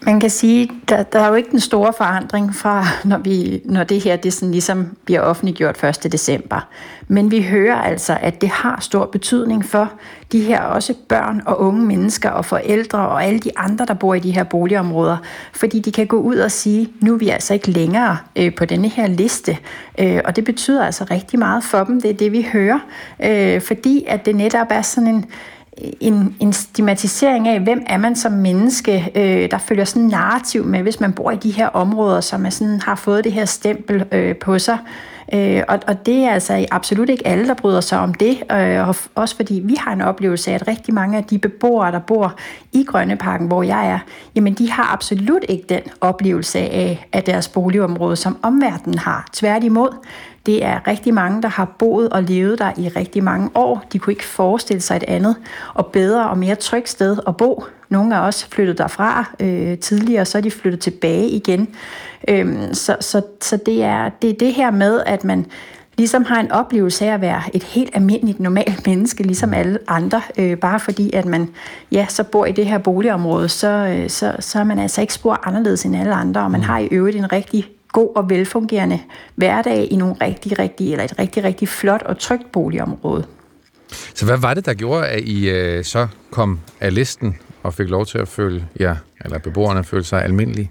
Man 0.00 0.20
kan 0.20 0.30
sige, 0.30 0.70
der, 0.88 1.02
der 1.02 1.20
er 1.20 1.28
jo 1.28 1.34
ikke 1.34 1.50
den 1.50 1.60
store 1.60 1.92
forandring 1.96 2.54
fra, 2.54 2.84
når, 3.04 3.18
vi, 3.18 3.60
når 3.64 3.84
det 3.84 4.00
her 4.00 4.16
det 4.16 4.32
sådan 4.32 4.52
ligesom 4.52 4.96
bliver 5.04 5.20
offentliggjort 5.20 5.84
1. 5.84 6.12
december. 6.12 6.68
Men 7.08 7.30
vi 7.30 7.42
hører 7.42 7.76
altså, 7.76 8.18
at 8.20 8.40
det 8.40 8.48
har 8.48 8.80
stor 8.80 9.06
betydning 9.06 9.64
for 9.64 9.92
de 10.32 10.40
her 10.40 10.60
også 10.60 10.94
børn 11.08 11.42
og 11.46 11.60
unge 11.60 11.86
mennesker 11.86 12.30
og 12.30 12.44
forældre 12.44 12.98
og 12.98 13.24
alle 13.24 13.38
de 13.38 13.58
andre, 13.58 13.86
der 13.86 13.94
bor 13.94 14.14
i 14.14 14.18
de 14.18 14.30
her 14.30 14.44
boligområder. 14.44 15.16
Fordi 15.52 15.80
de 15.80 15.92
kan 15.92 16.06
gå 16.06 16.16
ud 16.16 16.36
og 16.36 16.50
sige, 16.50 16.88
nu 17.00 17.14
er 17.14 17.18
vi 17.18 17.28
altså 17.28 17.54
ikke 17.54 17.70
længere 17.70 18.18
øh, 18.36 18.54
på 18.54 18.64
denne 18.64 18.88
her 18.88 19.06
liste. 19.06 19.58
Øh, 19.98 20.20
og 20.24 20.36
det 20.36 20.44
betyder 20.44 20.84
altså 20.84 21.06
rigtig 21.10 21.38
meget 21.38 21.64
for 21.64 21.84
dem, 21.84 22.00
det 22.00 22.10
er 22.10 22.14
det 22.14 22.32
vi 22.32 22.46
hører. 22.52 22.78
Øh, 23.24 23.60
fordi 23.60 24.04
at 24.08 24.26
det 24.26 24.36
netop 24.36 24.66
er 24.70 24.82
sådan 24.82 25.14
en 25.14 25.24
en, 26.00 26.36
en 26.40 26.52
stigmatisering 26.52 27.48
af, 27.48 27.60
hvem 27.60 27.82
er 27.86 27.96
man 27.96 28.16
som 28.16 28.32
menneske. 28.32 29.12
Øh, 29.14 29.50
der 29.50 29.58
følger 29.58 29.84
sådan 29.84 30.02
en 30.02 30.08
narrativ 30.08 30.64
med, 30.64 30.82
hvis 30.82 31.00
man 31.00 31.12
bor 31.12 31.30
i 31.30 31.36
de 31.36 31.50
her 31.50 31.68
områder, 31.68 32.20
som 32.20 32.46
er 32.46 32.50
sådan, 32.50 32.80
har 32.80 32.94
fået 32.94 33.24
det 33.24 33.32
her 33.32 33.44
stempel 33.44 34.04
øh, 34.12 34.36
på 34.36 34.58
sig. 34.58 34.78
Øh, 35.34 35.62
og, 35.68 35.78
og 35.86 36.06
det 36.06 36.24
er 36.24 36.30
altså 36.30 36.66
absolut 36.70 37.08
ikke 37.08 37.26
alle, 37.26 37.48
der 37.48 37.54
bryder 37.54 37.80
sig 37.80 37.98
om 37.98 38.14
det. 38.14 38.42
Øh, 38.52 38.88
og 38.88 38.96
også 39.14 39.36
fordi 39.36 39.60
vi 39.64 39.76
har 39.78 39.92
en 39.92 40.00
oplevelse 40.00 40.50
af, 40.50 40.54
at 40.54 40.68
rigtig 40.68 40.94
mange 40.94 41.18
af 41.18 41.24
de 41.24 41.38
beboere, 41.38 41.92
der 41.92 41.98
bor 41.98 42.34
i 42.72 42.84
Grønneparken, 42.84 43.46
hvor 43.46 43.62
jeg 43.62 43.88
er, 43.90 43.98
jamen 44.34 44.54
de 44.54 44.70
har 44.70 44.92
absolut 44.92 45.44
ikke 45.48 45.64
den 45.68 45.80
oplevelse 46.00 46.58
af, 46.58 47.08
af 47.12 47.22
deres 47.24 47.48
boligområde, 47.48 48.16
som 48.16 48.38
omverdenen 48.42 48.98
har. 48.98 49.28
Tværtimod, 49.32 49.90
det 50.46 50.64
er 50.64 50.86
rigtig 50.86 51.14
mange, 51.14 51.42
der 51.42 51.48
har 51.48 51.64
boet 51.78 52.08
og 52.08 52.22
levet 52.22 52.58
der 52.58 52.72
i 52.76 52.88
rigtig 52.88 53.24
mange 53.24 53.50
år. 53.54 53.84
De 53.92 53.98
kunne 53.98 54.12
ikke 54.12 54.24
forestille 54.24 54.80
sig 54.80 54.96
et 54.96 55.04
andet 55.08 55.36
og 55.74 55.86
bedre 55.86 56.30
og 56.30 56.38
mere 56.38 56.54
trygt 56.54 56.88
sted 56.88 57.16
at 57.26 57.36
bo. 57.36 57.64
Nogle 57.88 58.16
af 58.16 58.20
os 58.20 58.44
flyttet 58.44 58.78
derfra 58.78 59.34
øh, 59.40 59.78
tidligere, 59.78 60.24
så 60.24 60.38
er 60.38 60.42
de 60.42 60.50
flyttet 60.50 60.80
tilbage 60.80 61.28
igen. 61.28 61.68
Øhm, 62.28 62.74
så 62.74 62.96
så, 63.00 63.22
så 63.40 63.56
det, 63.66 63.82
er, 63.84 64.08
det 64.08 64.30
er 64.30 64.34
det 64.34 64.54
her 64.54 64.70
med, 64.70 65.00
at 65.06 65.24
man 65.24 65.46
ligesom 65.98 66.24
har 66.24 66.40
en 66.40 66.52
oplevelse 66.52 67.06
af 67.06 67.14
at 67.14 67.20
være 67.20 67.42
et 67.54 67.62
helt 67.62 67.90
almindeligt, 67.96 68.40
normalt 68.40 68.86
menneske, 68.86 69.22
ligesom 69.22 69.54
alle 69.54 69.78
andre. 69.88 70.22
Øh, 70.38 70.56
bare 70.56 70.80
fordi, 70.80 71.12
at 71.12 71.24
man 71.24 71.48
ja, 71.92 72.06
så 72.08 72.24
bor 72.24 72.46
i 72.46 72.52
det 72.52 72.66
her 72.66 72.78
boligområde, 72.78 73.48
så, 73.48 73.68
øh, 73.68 74.10
så, 74.10 74.36
så 74.40 74.58
er 74.58 74.64
man 74.64 74.78
altså 74.78 75.00
ikke 75.00 75.14
spor 75.14 75.40
anderledes 75.44 75.84
end 75.84 75.96
alle 75.96 76.14
andre, 76.14 76.40
og 76.40 76.50
man 76.50 76.60
mm. 76.60 76.66
har 76.66 76.78
i 76.78 76.88
øvrigt 76.90 77.16
en 77.16 77.32
rigtig 77.32 77.75
god 77.96 78.12
og 78.16 78.30
velfungerende 78.30 79.00
hverdag 79.34 79.88
i 79.90 79.96
nogle 79.96 80.14
rigtig, 80.20 80.58
rigtig, 80.58 80.92
eller 80.92 81.04
et 81.04 81.18
rigtig, 81.18 81.44
rigtig 81.44 81.68
flot 81.68 82.02
og 82.02 82.18
trygt 82.18 82.52
boligområde. 82.52 83.24
Så 84.14 84.24
hvad 84.26 84.36
var 84.36 84.54
det, 84.54 84.66
der 84.66 84.74
gjorde, 84.74 85.06
at 85.06 85.20
I 85.20 85.50
øh, 85.50 85.84
så 85.84 86.08
kom 86.30 86.60
af 86.80 86.94
listen 86.94 87.36
og 87.62 87.74
fik 87.74 87.88
lov 87.88 88.06
til 88.06 88.18
at 88.18 88.28
føle 88.28 88.66
ja, 88.80 88.94
eller 89.24 89.38
beboerne 89.38 89.84
følte 89.84 90.08
sig 90.08 90.24
almindelige? 90.24 90.70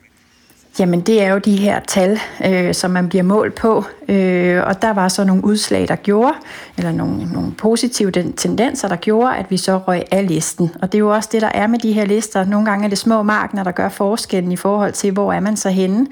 Jamen 0.79 1.01
det 1.01 1.21
er 1.21 1.33
jo 1.33 1.38
de 1.38 1.55
her 1.55 1.79
tal, 1.79 2.19
øh, 2.45 2.73
som 2.73 2.91
man 2.91 3.09
bliver 3.09 3.23
målt 3.23 3.55
på, 3.55 3.85
øh, 4.09 4.63
og 4.67 4.81
der 4.81 4.93
var 4.93 5.07
så 5.07 5.23
nogle 5.23 5.45
udslag, 5.45 5.88
der 5.88 5.95
gjorde, 5.95 6.33
eller 6.77 6.91
nogle, 6.91 7.33
nogle 7.33 7.51
positive 7.51 8.11
tendenser, 8.38 8.88
der 8.88 8.95
gjorde, 8.95 9.35
at 9.35 9.45
vi 9.49 9.57
så 9.57 9.77
røg 9.77 10.03
af 10.11 10.27
listen. 10.27 10.71
Og 10.81 10.91
det 10.91 10.97
er 10.97 10.99
jo 10.99 11.13
også 11.13 11.29
det, 11.31 11.41
der 11.41 11.47
er 11.47 11.67
med 11.67 11.79
de 11.79 11.93
her 11.93 12.05
lister. 12.05 12.45
Nogle 12.45 12.65
gange 12.65 12.85
er 12.85 12.89
det 12.89 12.97
små 12.97 13.23
markeder, 13.23 13.63
der 13.63 13.71
gør 13.71 13.89
forskellen 13.89 14.51
i 14.51 14.55
forhold 14.55 14.91
til, 14.91 15.11
hvor 15.11 15.33
er 15.33 15.39
man 15.39 15.57
så 15.57 15.69
henne. 15.69 16.07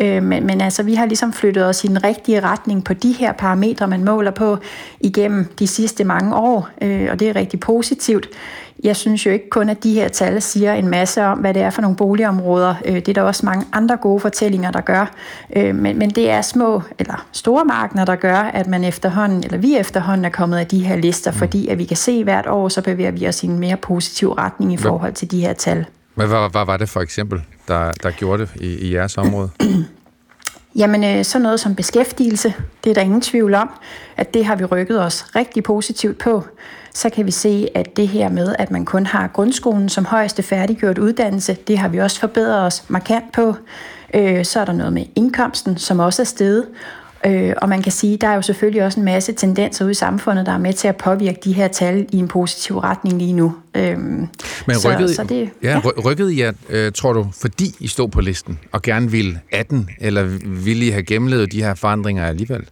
Øh, 0.00 0.22
men, 0.22 0.46
men 0.46 0.60
altså, 0.60 0.82
vi 0.82 0.94
har 0.94 1.06
ligesom 1.06 1.32
flyttet 1.32 1.66
os 1.66 1.84
i 1.84 1.86
den 1.86 2.04
rigtige 2.04 2.40
retning 2.40 2.84
på 2.84 2.94
de 2.94 3.12
her 3.12 3.32
parametre, 3.32 3.88
man 3.88 4.04
måler 4.04 4.30
på 4.30 4.56
igennem 5.00 5.46
de 5.58 5.66
sidste 5.66 6.04
mange 6.04 6.36
år, 6.36 6.68
øh, 6.82 7.08
og 7.10 7.20
det 7.20 7.28
er 7.28 7.36
rigtig 7.36 7.60
positivt. 7.60 8.28
Jeg 8.84 8.96
synes 8.96 9.26
jo 9.26 9.30
ikke 9.30 9.50
kun, 9.50 9.68
at 9.68 9.82
de 9.84 9.94
her 9.94 10.08
tal 10.08 10.42
siger 10.42 10.74
en 10.74 10.88
masse 10.88 11.24
om, 11.24 11.38
hvad 11.38 11.54
det 11.54 11.62
er 11.62 11.70
for 11.70 11.82
nogle 11.82 11.96
boligområder. 11.96 12.74
Øh, 12.84 12.94
det 12.94 13.08
er 13.08 13.12
der 13.12 13.22
også 13.22 13.46
mange 13.46 13.66
andre 13.72 13.96
gode 13.96 14.20
fortællinger, 14.20 14.70
der 14.70 14.80
gør. 14.80 15.14
Øh, 15.56 15.74
men, 15.74 15.98
men 15.98 16.10
det 16.10 16.30
er 16.30 16.42
små 16.42 16.82
eller 16.98 17.26
store 17.32 17.64
markeder, 17.64 18.04
der 18.04 18.16
gør, 18.16 18.36
at 18.36 18.66
man 18.66 18.84
efterhånden, 18.84 19.44
eller 19.44 19.58
vi 19.58 19.76
efterhånden 19.76 20.24
er 20.24 20.30
kommet 20.30 20.58
af 20.58 20.66
de 20.66 20.84
her 20.84 20.96
lister, 20.96 21.30
mm. 21.30 21.36
fordi 21.36 21.68
at 21.68 21.78
vi 21.78 21.84
kan 21.84 21.96
se 21.96 22.24
hvert 22.24 22.46
år, 22.46 22.68
så 22.68 22.82
bevæger 22.82 23.10
vi 23.10 23.28
os 23.28 23.42
i 23.42 23.46
en 23.46 23.58
mere 23.58 23.76
positiv 23.76 24.32
retning 24.32 24.72
i 24.72 24.76
forhold 24.76 25.12
til 25.12 25.30
de 25.30 25.40
her 25.40 25.52
tal. 25.52 25.86
Hvad, 26.14 26.26
hvad, 26.26 26.50
hvad 26.50 26.64
var 26.66 26.76
det 26.76 26.88
for 26.88 27.00
eksempel, 27.00 27.42
der, 27.68 27.92
der 28.02 28.10
gjorde 28.10 28.42
det 28.42 28.50
i, 28.60 28.88
i 28.88 28.94
jeres 28.94 29.18
område? 29.18 29.50
Jamen, 30.78 31.04
øh, 31.04 31.24
sådan 31.24 31.42
noget 31.42 31.60
som 31.60 31.74
beskæftigelse, 31.74 32.54
det 32.84 32.90
er 32.90 32.94
der 32.94 33.00
ingen 33.00 33.20
tvivl 33.20 33.54
om, 33.54 33.70
at 34.16 34.34
det 34.34 34.44
har 34.44 34.56
vi 34.56 34.64
rykket 34.64 35.02
os 35.02 35.36
rigtig 35.36 35.62
positivt 35.62 36.18
på. 36.18 36.44
Så 36.94 37.10
kan 37.10 37.26
vi 37.26 37.30
se, 37.30 37.68
at 37.74 37.96
det 37.96 38.08
her 38.08 38.28
med, 38.28 38.54
at 38.58 38.70
man 38.70 38.84
kun 38.84 39.06
har 39.06 39.28
grundskolen 39.28 39.88
som 39.88 40.04
højeste 40.04 40.42
færdiggjort 40.42 40.98
uddannelse, 40.98 41.54
det 41.54 41.78
har 41.78 41.88
vi 41.88 41.98
også 41.98 42.20
forbedret 42.20 42.66
os 42.66 42.84
markant 42.88 43.32
på. 43.32 43.54
Øh, 44.14 44.44
så 44.44 44.60
er 44.60 44.64
der 44.64 44.72
noget 44.72 44.92
med 44.92 45.04
indkomsten, 45.14 45.76
som 45.76 45.98
også 45.98 46.22
er 46.22 46.26
steget. 46.26 46.66
Øh, 47.26 47.52
og 47.62 47.68
man 47.68 47.82
kan 47.82 47.92
sige, 47.92 48.16
der 48.16 48.28
er 48.28 48.34
jo 48.34 48.42
selvfølgelig 48.42 48.84
også 48.84 49.00
en 49.00 49.04
masse 49.04 49.32
tendenser 49.32 49.84
ude 49.84 49.90
i 49.90 49.94
samfundet, 49.94 50.46
der 50.46 50.52
er 50.52 50.58
med 50.58 50.72
til 50.72 50.88
at 50.88 50.96
påvirke 50.96 51.38
de 51.44 51.52
her 51.52 51.68
tal 51.68 52.06
i 52.12 52.16
en 52.16 52.28
positiv 52.28 52.78
retning 52.78 53.18
lige 53.18 53.32
nu. 53.32 53.54
Øh, 53.74 53.98
Men 53.98 54.28
rykkede, 54.66 55.08
så, 55.08 55.14
så 55.14 55.24
det, 55.24 55.50
ja, 55.62 55.70
ja. 55.70 55.78
rykkede 56.04 56.34
I, 56.34 56.44
øh, 56.68 56.92
tror 56.92 57.12
du, 57.12 57.26
fordi 57.40 57.74
I 57.80 57.88
stod 57.88 58.08
på 58.08 58.20
listen 58.20 58.58
og 58.72 58.82
gerne 58.82 59.10
ville 59.10 59.40
18, 59.52 59.88
eller 60.00 60.22
ville 60.44 60.86
I 60.86 60.90
have 60.90 61.02
gennemlevet 61.02 61.52
de 61.52 61.62
her 61.62 61.74
forandringer 61.74 62.26
alligevel? 62.26 62.64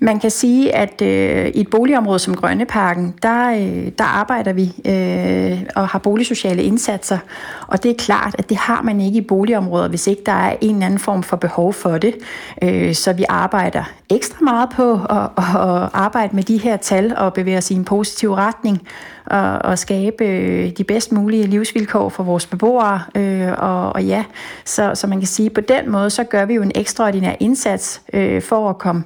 Man 0.00 0.20
kan 0.20 0.30
sige, 0.30 0.74
at 0.74 1.02
øh, 1.02 1.46
i 1.46 1.60
et 1.60 1.70
boligområde 1.70 2.18
som 2.18 2.34
Grønneparken, 2.34 3.14
der, 3.22 3.50
øh, 3.50 3.92
der 3.98 4.04
arbejder 4.04 4.52
vi 4.52 4.72
øh, 4.84 5.62
og 5.76 5.88
har 5.88 5.98
boligsociale 5.98 6.62
indsatser. 6.62 7.18
Og 7.66 7.82
det 7.82 7.90
er 7.90 7.94
klart, 7.94 8.34
at 8.38 8.48
det 8.48 8.56
har 8.56 8.82
man 8.82 9.00
ikke 9.00 9.18
i 9.18 9.20
boligområder, 9.20 9.88
hvis 9.88 10.06
ikke 10.06 10.22
der 10.26 10.32
er 10.32 10.56
en 10.60 10.74
eller 10.74 10.86
anden 10.86 10.98
form 10.98 11.22
for 11.22 11.36
behov 11.36 11.72
for 11.72 11.98
det. 11.98 12.14
Øh, 12.62 12.94
så 12.94 13.12
vi 13.12 13.24
arbejder 13.28 13.84
ekstra 14.10 14.44
meget 14.44 14.68
på 14.70 14.92
at, 14.92 15.22
at 15.36 15.90
arbejde 15.92 16.36
med 16.36 16.42
de 16.42 16.58
her 16.58 16.76
tal 16.76 17.16
og 17.16 17.34
bevæge 17.34 17.58
os 17.58 17.70
i 17.70 17.74
en 17.74 17.84
positiv 17.84 18.32
retning 18.32 18.88
og, 19.26 19.58
og 19.58 19.78
skabe 19.78 20.24
øh, 20.24 20.70
de 20.70 20.84
bedst 20.84 21.12
mulige 21.12 21.46
livsvilkår 21.46 22.08
for 22.08 22.22
vores 22.22 22.46
beboere. 22.46 23.00
Øh, 23.14 23.52
og, 23.58 23.92
og 23.92 24.04
ja, 24.04 24.24
så, 24.64 24.90
så 24.94 25.06
man 25.06 25.18
kan 25.18 25.26
sige, 25.26 25.46
at 25.46 25.52
på 25.52 25.60
den 25.60 25.90
måde, 25.90 26.10
så 26.10 26.24
gør 26.24 26.44
vi 26.44 26.54
jo 26.54 26.62
en 26.62 26.72
ekstraordinær 26.74 27.32
indsats 27.40 28.02
øh, 28.12 28.42
for 28.42 28.70
at 28.70 28.78
komme 28.78 29.04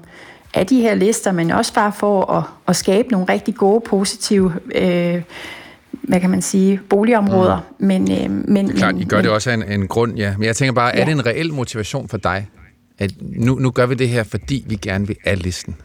af 0.55 0.66
de 0.66 0.80
her 0.80 0.94
lister, 0.94 1.32
men 1.32 1.50
også 1.50 1.74
bare 1.74 1.92
for 1.92 2.32
at, 2.32 2.44
at 2.68 2.76
skabe 2.76 3.09
nogle 3.09 3.26
rigtig 3.28 3.55
gode, 3.55 3.80
positive 3.80 4.53
øh, 4.74 5.22
hvad 6.03 6.20
kan 6.20 6.30
man 6.30 6.42
sige, 6.42 6.80
boligområder. 6.88 7.66
Mm. 7.78 7.86
Men, 7.86 8.12
øh, 8.12 8.30
men, 8.30 8.66
det 8.66 8.74
er 8.74 8.78
klart, 8.78 8.94
I 8.98 9.05
gør 9.05 9.16
men, 9.16 9.24
det 9.24 9.32
også 9.32 9.50
af 9.50 9.55
en, 9.55 9.62
en 9.62 9.88
grund, 9.88 10.16
ja. 10.16 10.34
Men 10.38 10.46
jeg 10.46 10.57
tænker 10.57 10.72
bare, 10.72 10.92
ja. 10.94 11.00
er 11.00 11.05
det 11.05 11.12
en 11.12 11.26
reel 11.26 11.53
motivation 11.53 12.09
for 12.09 12.16
dig, 12.16 12.48
at 12.98 13.12
nu, 13.20 13.55
nu 13.55 13.70
gør 13.70 13.86
vi 13.86 13.94
det 13.94 14.09
her, 14.09 14.22
fordi 14.22 14.64
vi 14.66 14.76
gerne 14.76 15.07
vil 15.07 15.16
af 15.24 15.42
listen? 15.42 15.76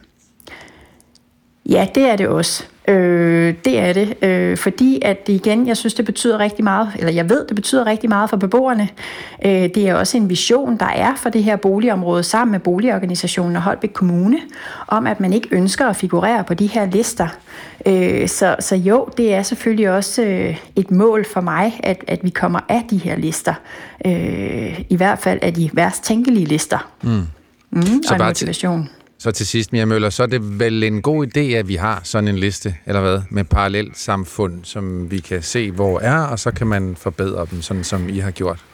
Ja, 1.68 1.86
det 1.94 2.02
er 2.02 2.16
det 2.16 2.28
også. 2.28 2.64
Øh, 2.88 3.54
det 3.64 3.78
er 3.78 3.92
det, 3.92 4.24
øh, 4.24 4.56
fordi 4.56 4.98
at 5.04 5.18
igen, 5.26 5.68
jeg 5.68 5.76
synes, 5.76 5.94
det 5.94 6.04
betyder 6.04 6.38
rigtig 6.38 6.64
meget, 6.64 6.88
eller 6.98 7.12
jeg 7.12 7.30
ved, 7.30 7.46
det 7.46 7.56
betyder 7.56 7.86
rigtig 7.86 8.08
meget 8.08 8.30
for 8.30 8.36
beboerne. 8.36 8.88
Øh, 9.44 9.52
det 9.52 9.76
er 9.76 9.94
også 9.94 10.16
en 10.16 10.28
vision, 10.30 10.76
der 10.76 10.86
er 10.86 11.14
for 11.16 11.30
det 11.30 11.44
her 11.44 11.56
boligområde 11.56 12.22
sammen 12.22 12.52
med 12.52 12.60
boligorganisationen 12.60 13.56
og 13.56 13.62
Holbæk 13.62 13.90
Kommune, 13.92 14.38
om 14.86 15.06
at 15.06 15.20
man 15.20 15.32
ikke 15.32 15.48
ønsker 15.50 15.86
at 15.86 15.96
figurere 15.96 16.44
på 16.44 16.54
de 16.54 16.66
her 16.66 16.86
lister. 16.86 17.28
Øh, 17.86 18.28
så, 18.28 18.56
så 18.60 18.76
jo, 18.76 19.08
det 19.16 19.34
er 19.34 19.42
selvfølgelig 19.42 19.90
også 19.90 20.22
øh, 20.22 20.56
et 20.76 20.90
mål 20.90 21.24
for 21.32 21.40
mig, 21.40 21.80
at, 21.82 22.04
at 22.06 22.20
vi 22.22 22.30
kommer 22.30 22.60
af 22.68 22.84
de 22.90 22.98
her 22.98 23.16
lister. 23.16 23.54
Øh, 24.06 24.80
I 24.88 24.96
hvert 24.96 25.18
fald 25.18 25.38
af 25.42 25.54
de 25.54 25.70
værst 25.72 26.04
tænkelige 26.04 26.46
lister. 26.46 26.90
Mm. 27.02 27.22
Mm, 27.70 27.82
så 27.82 28.14
og 28.14 28.20
en 28.20 28.26
motivation. 28.26 28.82
Til 28.82 28.97
så 29.18 29.30
til 29.30 29.46
sidst, 29.46 29.72
Mia 29.72 29.84
Møller, 29.84 30.10
så 30.10 30.22
er 30.22 30.26
det 30.26 30.58
vel 30.58 30.82
en 30.82 31.02
god 31.02 31.26
idé, 31.26 31.40
at 31.40 31.68
vi 31.68 31.74
har 31.74 32.00
sådan 32.04 32.28
en 32.28 32.38
liste, 32.38 32.76
eller 32.86 33.00
hvad, 33.00 33.20
med 33.30 33.44
parallelt 33.44 33.98
samfund, 33.98 34.64
som 34.64 35.10
vi 35.10 35.18
kan 35.18 35.42
se, 35.42 35.70
hvor 35.70 36.00
er, 36.00 36.20
og 36.20 36.38
så 36.38 36.50
kan 36.50 36.66
man 36.66 36.96
forbedre 36.96 37.46
dem, 37.50 37.62
sådan 37.62 37.84
som 37.84 38.08
I 38.08 38.18
har 38.18 38.30
gjort. 38.30 38.64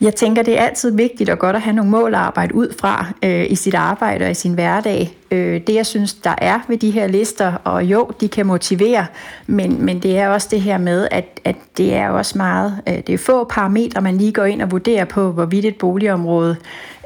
Jeg 0.00 0.14
tænker, 0.14 0.42
det 0.42 0.58
er 0.58 0.62
altid 0.62 0.90
vigtigt 0.96 1.30
og 1.30 1.38
godt 1.38 1.56
at 1.56 1.62
have 1.62 1.76
nogle 1.76 1.90
mål 1.90 2.14
at 2.14 2.20
arbejde 2.20 2.54
ud 2.54 2.74
fra 2.80 3.06
øh, 3.22 3.50
i 3.50 3.54
sit 3.54 3.74
arbejde 3.74 4.24
og 4.24 4.30
i 4.30 4.34
sin 4.34 4.54
hverdag. 4.54 5.16
Øh, 5.30 5.60
det, 5.66 5.74
jeg 5.74 5.86
synes, 5.86 6.14
der 6.14 6.34
er 6.38 6.60
ved 6.68 6.78
de 6.78 6.90
her 6.90 7.06
lister, 7.06 7.52
og 7.64 7.84
jo, 7.84 8.10
de 8.20 8.28
kan 8.28 8.46
motivere, 8.46 9.06
men, 9.46 9.84
men 9.84 9.98
det 9.98 10.18
er 10.18 10.28
også 10.28 10.48
det 10.50 10.60
her 10.60 10.78
med, 10.78 11.08
at, 11.10 11.40
at 11.44 11.56
det 11.76 11.94
er 11.94 12.08
også 12.08 12.38
meget, 12.38 12.80
øh, 12.88 12.94
det 12.94 13.08
er 13.08 13.18
få 13.18 13.44
parametre, 13.44 14.00
man 14.00 14.16
lige 14.16 14.32
går 14.32 14.44
ind 14.44 14.62
og 14.62 14.70
vurderer 14.70 15.04
på, 15.04 15.32
hvorvidt 15.32 15.64
et 15.64 15.76
boligområde 15.78 16.56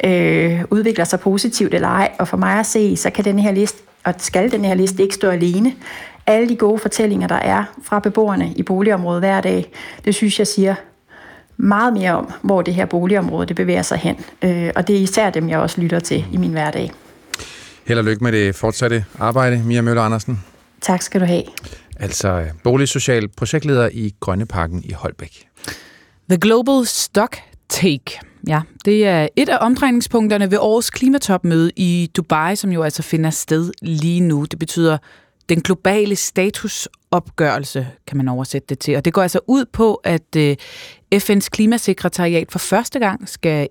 øh, 0.04 0.64
udvikler 0.70 1.04
sig 1.04 1.20
positivt 1.20 1.74
eller 1.74 1.88
ej. 1.88 2.10
Og 2.18 2.28
for 2.28 2.36
mig 2.36 2.58
at 2.58 2.66
se, 2.66 2.96
så 2.96 3.10
kan 3.10 3.24
den 3.24 3.38
her 3.38 3.52
liste, 3.52 3.82
og 4.04 4.14
skal 4.18 4.52
den 4.52 4.64
her 4.64 4.74
liste 4.74 5.02
ikke 5.02 5.14
stå 5.14 5.28
alene. 5.30 5.72
Alle 6.26 6.48
de 6.48 6.56
gode 6.56 6.78
fortællinger, 6.78 7.28
der 7.28 7.34
er 7.34 7.64
fra 7.82 7.98
beboerne 7.98 8.52
i 8.56 8.62
boligområdet 8.62 9.20
hver 9.20 9.40
dag, 9.40 9.70
det 10.04 10.14
synes 10.14 10.38
jeg 10.38 10.46
siger 10.46 10.74
meget 11.56 11.92
mere 11.92 12.12
om, 12.12 12.32
hvor 12.42 12.62
det 12.62 12.74
her 12.74 12.86
boligområde 12.86 13.46
det 13.46 13.56
bevæger 13.56 13.82
sig 13.82 13.98
hen. 13.98 14.16
Øh, 14.42 14.70
og 14.76 14.88
det 14.88 14.96
er 14.96 15.00
især 15.00 15.30
dem, 15.30 15.48
jeg 15.48 15.58
også 15.58 15.80
lytter 15.80 16.00
til 16.00 16.24
i 16.32 16.36
min 16.36 16.50
hverdag. 16.50 16.92
Held 17.84 17.98
og 17.98 18.04
lykke 18.04 18.24
med 18.24 18.32
det 18.32 18.54
fortsatte 18.54 19.04
arbejde, 19.18 19.62
Mia 19.64 19.82
Møller 19.82 20.02
Andersen. 20.02 20.44
Tak 20.80 21.02
skal 21.02 21.20
du 21.20 21.26
have. 21.26 21.42
Altså 21.96 22.44
boligsocial 22.62 23.28
projektleder 23.28 23.88
i 23.92 24.14
Grønneparken 24.20 24.84
i 24.84 24.92
Holbæk. 24.92 25.46
The 26.28 26.38
Global 26.38 26.86
Stock 26.86 27.38
Take. 27.68 28.20
Ja, 28.46 28.60
det 28.84 29.06
er 29.06 29.28
et 29.36 29.48
af 29.48 29.58
omdrejningspunkterne 29.60 30.50
ved 30.50 30.58
årets 30.60 30.90
klimatopmøde 30.90 31.70
i 31.76 32.10
Dubai, 32.16 32.56
som 32.56 32.72
jo 32.72 32.82
altså 32.82 33.02
finder 33.02 33.30
sted 33.30 33.72
lige 33.82 34.20
nu. 34.20 34.44
Det 34.44 34.58
betyder 34.58 34.98
den 35.48 35.60
globale 35.60 36.16
statusopgørelse, 36.16 37.88
kan 38.06 38.16
man 38.16 38.28
oversætte 38.28 38.66
det 38.68 38.78
til. 38.78 38.96
Og 38.96 39.04
det 39.04 39.12
går 39.12 39.22
altså 39.22 39.40
ud 39.46 39.64
på, 39.72 39.94
at 39.94 40.36
øh, 40.36 40.56
FN's 41.14 41.48
klimasekretariat 41.48 42.52
for 42.52 42.58
første 42.58 42.98
gang 42.98 43.28
skal 43.28 43.68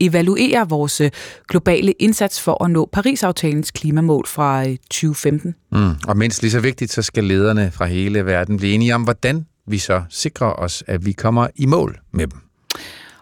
evaluere 0.00 0.68
vores 0.68 1.00
øh, 1.00 1.10
globale 1.48 1.92
indsats 1.92 2.40
for 2.40 2.64
at 2.64 2.70
nå 2.70 2.88
Paris-aftalens 2.92 3.70
klimamål 3.70 4.26
fra 4.26 4.64
2015. 4.64 5.54
Øh, 5.74 5.80
mm. 5.80 5.94
Og 6.08 6.16
mindst 6.16 6.42
lige 6.42 6.50
så 6.50 6.60
vigtigt, 6.60 6.92
så 6.92 7.02
skal 7.02 7.24
lederne 7.24 7.70
fra 7.70 7.84
hele 7.84 8.26
verden 8.26 8.56
blive 8.56 8.74
enige 8.74 8.94
om, 8.94 9.02
hvordan 9.02 9.46
vi 9.66 9.78
så 9.78 10.02
sikrer 10.10 10.52
os, 10.52 10.84
at 10.86 11.06
vi 11.06 11.12
kommer 11.12 11.46
i 11.56 11.66
mål 11.66 11.98
med 12.12 12.26
dem. 12.26 12.38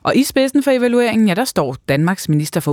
Og 0.02 0.16
i 0.16 0.22
spidsen 0.22 0.62
for 0.62 0.70
evalueringen, 0.70 1.28
ja, 1.28 1.34
der 1.34 1.44
står 1.44 1.76
Danmarks 1.88 2.28
minister 2.28 2.60
for 2.60 2.72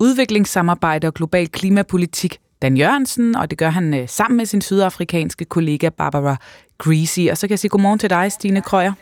udviklingssamarbejde 0.00 1.06
og 1.06 1.14
global 1.14 1.48
klimapolitik, 1.48 2.38
Dan 2.62 2.76
Jørgensen, 2.76 3.36
og 3.36 3.50
det 3.50 3.58
gør 3.58 3.70
han 3.70 3.94
øh, 3.94 4.08
sammen 4.08 4.36
med 4.36 4.46
sin 4.46 4.60
sydafrikanske 4.60 5.44
kollega 5.44 5.88
Barbara 5.88 6.36
Greasy. 6.78 7.20
Og 7.30 7.38
så 7.38 7.46
kan 7.46 7.50
jeg 7.50 7.58
sige 7.58 7.68
godmorgen 7.68 7.98
til 7.98 8.10
dig, 8.10 8.32
Stine 8.32 8.62
Krøyer. 8.62 8.92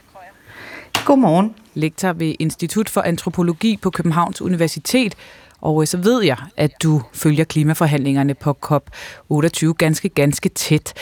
Godmorgen. 1.04 1.54
Lektor 1.74 2.12
ved 2.12 2.34
Institut 2.38 2.88
for 2.88 3.00
Antropologi 3.00 3.76
på 3.82 3.90
Københavns 3.90 4.42
Universitet. 4.42 5.14
Og 5.60 5.82
øh, 5.82 5.86
så 5.86 5.96
ved 5.96 6.22
jeg, 6.22 6.36
at 6.56 6.70
du 6.82 7.02
følger 7.14 7.44
klimaforhandlingerne 7.44 8.34
på 8.34 8.56
COP28 8.66 9.72
ganske, 9.72 10.08
ganske 10.08 10.48
tæt. 10.48 10.92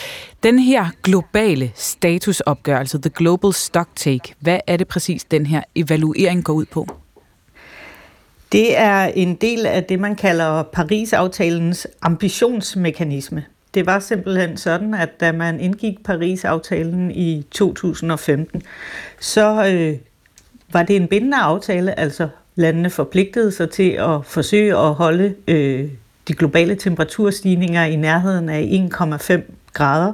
Den 0.42 0.58
her 0.58 0.86
globale 1.02 1.72
statusopgørelse, 1.74 2.98
The 2.98 3.10
Global 3.10 3.52
Stocktake, 3.52 4.34
hvad 4.40 4.60
er 4.66 4.76
det 4.76 4.88
præcis, 4.88 5.24
den 5.24 5.46
her 5.46 5.62
evaluering 5.74 6.44
går 6.44 6.52
ud 6.52 6.66
på? 6.66 6.86
Det 8.52 8.78
er 8.78 9.04
en 9.04 9.34
del 9.34 9.66
af 9.66 9.84
det, 9.84 10.00
man 10.00 10.16
kalder 10.16 10.62
Paris-aftalens 10.62 11.86
ambitionsmekanisme. 12.02 13.44
Det 13.74 13.86
var 13.86 13.98
simpelthen 13.98 14.56
sådan, 14.56 14.94
at 14.94 15.20
da 15.20 15.32
man 15.32 15.60
indgik 15.60 16.04
Paris-aftalen 16.04 17.10
i 17.10 17.44
2015, 17.50 18.62
så 19.20 19.66
øh, 19.66 19.96
var 20.72 20.82
det 20.82 20.96
en 20.96 21.08
bindende 21.08 21.36
aftale, 21.36 21.98
altså 21.98 22.28
landene 22.54 22.90
forpligtede 22.90 23.52
sig 23.52 23.70
til 23.70 23.90
at 23.90 24.24
forsøge 24.24 24.76
at 24.76 24.94
holde 24.94 25.34
øh, 25.48 25.88
de 26.28 26.34
globale 26.34 26.74
temperaturstigninger 26.74 27.84
i 27.84 27.96
nærheden 27.96 28.48
af 28.48 28.88
1,5 28.92 29.40
grader. 29.72 30.12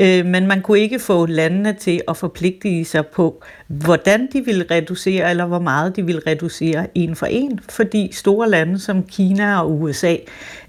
Øh, 0.00 0.26
men 0.26 0.46
man 0.46 0.62
kunne 0.62 0.78
ikke 0.78 0.98
få 0.98 1.26
landene 1.26 1.72
til 1.72 2.00
at 2.08 2.16
forpligte 2.16 2.84
sig 2.84 3.06
på, 3.06 3.42
hvordan 3.66 4.28
de 4.32 4.44
ville 4.44 4.64
reducere, 4.70 5.30
eller 5.30 5.46
hvor 5.46 5.58
meget 5.58 5.96
de 5.96 6.06
ville 6.06 6.22
reducere 6.26 6.86
en 6.94 7.16
for 7.16 7.26
en, 7.26 7.60
fordi 7.68 8.12
store 8.12 8.50
lande 8.50 8.78
som 8.78 9.02
Kina 9.02 9.60
og 9.60 9.80
USA 9.80 10.16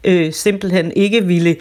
øh, 0.03 0.33
simpelthen 0.33 0.91
ikke 0.95 1.25
ville 1.25 1.55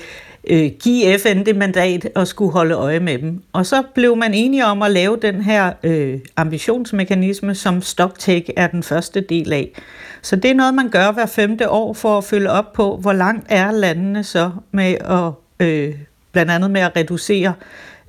øh, 0.47 0.71
give 0.83 1.19
FN 1.19 1.47
det 1.47 1.57
mandat 1.57 2.09
og 2.15 2.27
skulle 2.27 2.53
holde 2.53 2.75
øje 2.75 3.01
med 3.01 3.19
dem. 3.19 3.43
Og 3.53 3.67
så 3.67 3.83
blev 3.95 4.17
man 4.17 4.35
enige 4.35 4.67
om 4.67 4.83
at 4.83 4.91
lave 4.91 5.19
den 5.23 5.41
her 5.41 5.73
øh, 5.83 6.19
ambitionsmekanisme, 6.37 7.55
som 7.55 7.83
stocktake 7.83 8.53
er 8.57 8.67
den 8.67 8.83
første 8.83 9.21
del 9.21 9.53
af. 9.53 9.73
Så 10.23 10.37
det 10.37 10.51
er 10.51 10.55
noget, 10.55 10.75
man 10.75 10.89
gør 10.89 11.13
hver 11.13 11.27
femte 11.27 11.71
år 11.71 11.93
for 11.93 12.19
at 12.19 12.25
følge 12.25 12.51
op 12.51 12.73
på, 12.73 12.97
hvor 12.97 13.13
langt 13.13 13.47
er 13.49 13.71
landene 13.71 14.25
så 14.25 14.51
med 14.73 14.95
at 14.95 15.33
øh, 15.67 15.95
blandt 16.33 16.53
andet 16.53 16.71
med 16.71 16.81
at 16.81 16.97
reducere, 16.97 17.53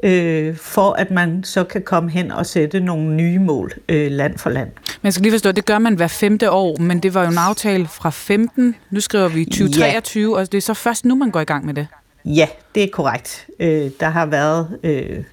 øh, 0.03 0.55
for 0.55 0.91
at 0.91 1.11
man 1.11 1.43
så 1.43 1.63
kan 1.63 1.81
komme 1.81 2.09
hen 2.09 2.31
og 2.31 2.45
sætte 2.45 2.79
nogle 2.79 3.15
nye 3.15 3.39
mål 3.39 3.71
øh, 3.89 4.11
land 4.11 4.37
for 4.37 4.49
land. 4.49 4.69
Men 4.85 4.99
jeg 5.03 5.13
skal 5.13 5.21
lige 5.21 5.33
forstå, 5.33 5.51
det 5.51 5.65
gør 5.65 5.79
man 5.79 5.95
hver 5.95 6.07
femte 6.07 6.51
år, 6.51 6.77
men 6.79 6.99
det 6.99 7.13
var 7.13 7.23
jo 7.23 7.31
en 7.31 7.37
aftale 7.37 7.87
fra 7.87 8.09
15, 8.09 8.75
nu 8.91 8.99
skriver 8.99 9.27
vi 9.27 9.45
2023, 9.45 10.31
ja. 10.31 10.41
og 10.41 10.51
det 10.51 10.57
er 10.57 10.61
så 10.61 10.73
først 10.73 11.05
nu, 11.05 11.15
man 11.15 11.31
går 11.31 11.39
i 11.39 11.43
gang 11.43 11.65
med 11.65 11.73
det. 11.73 11.87
Ja, 12.35 12.47
det 12.75 12.83
er 12.83 12.87
korrekt. 12.91 13.47
Øh, 13.59 13.91
der 13.99 14.09
har 14.09 14.25
været 14.25 14.79
øh, 14.83 15.23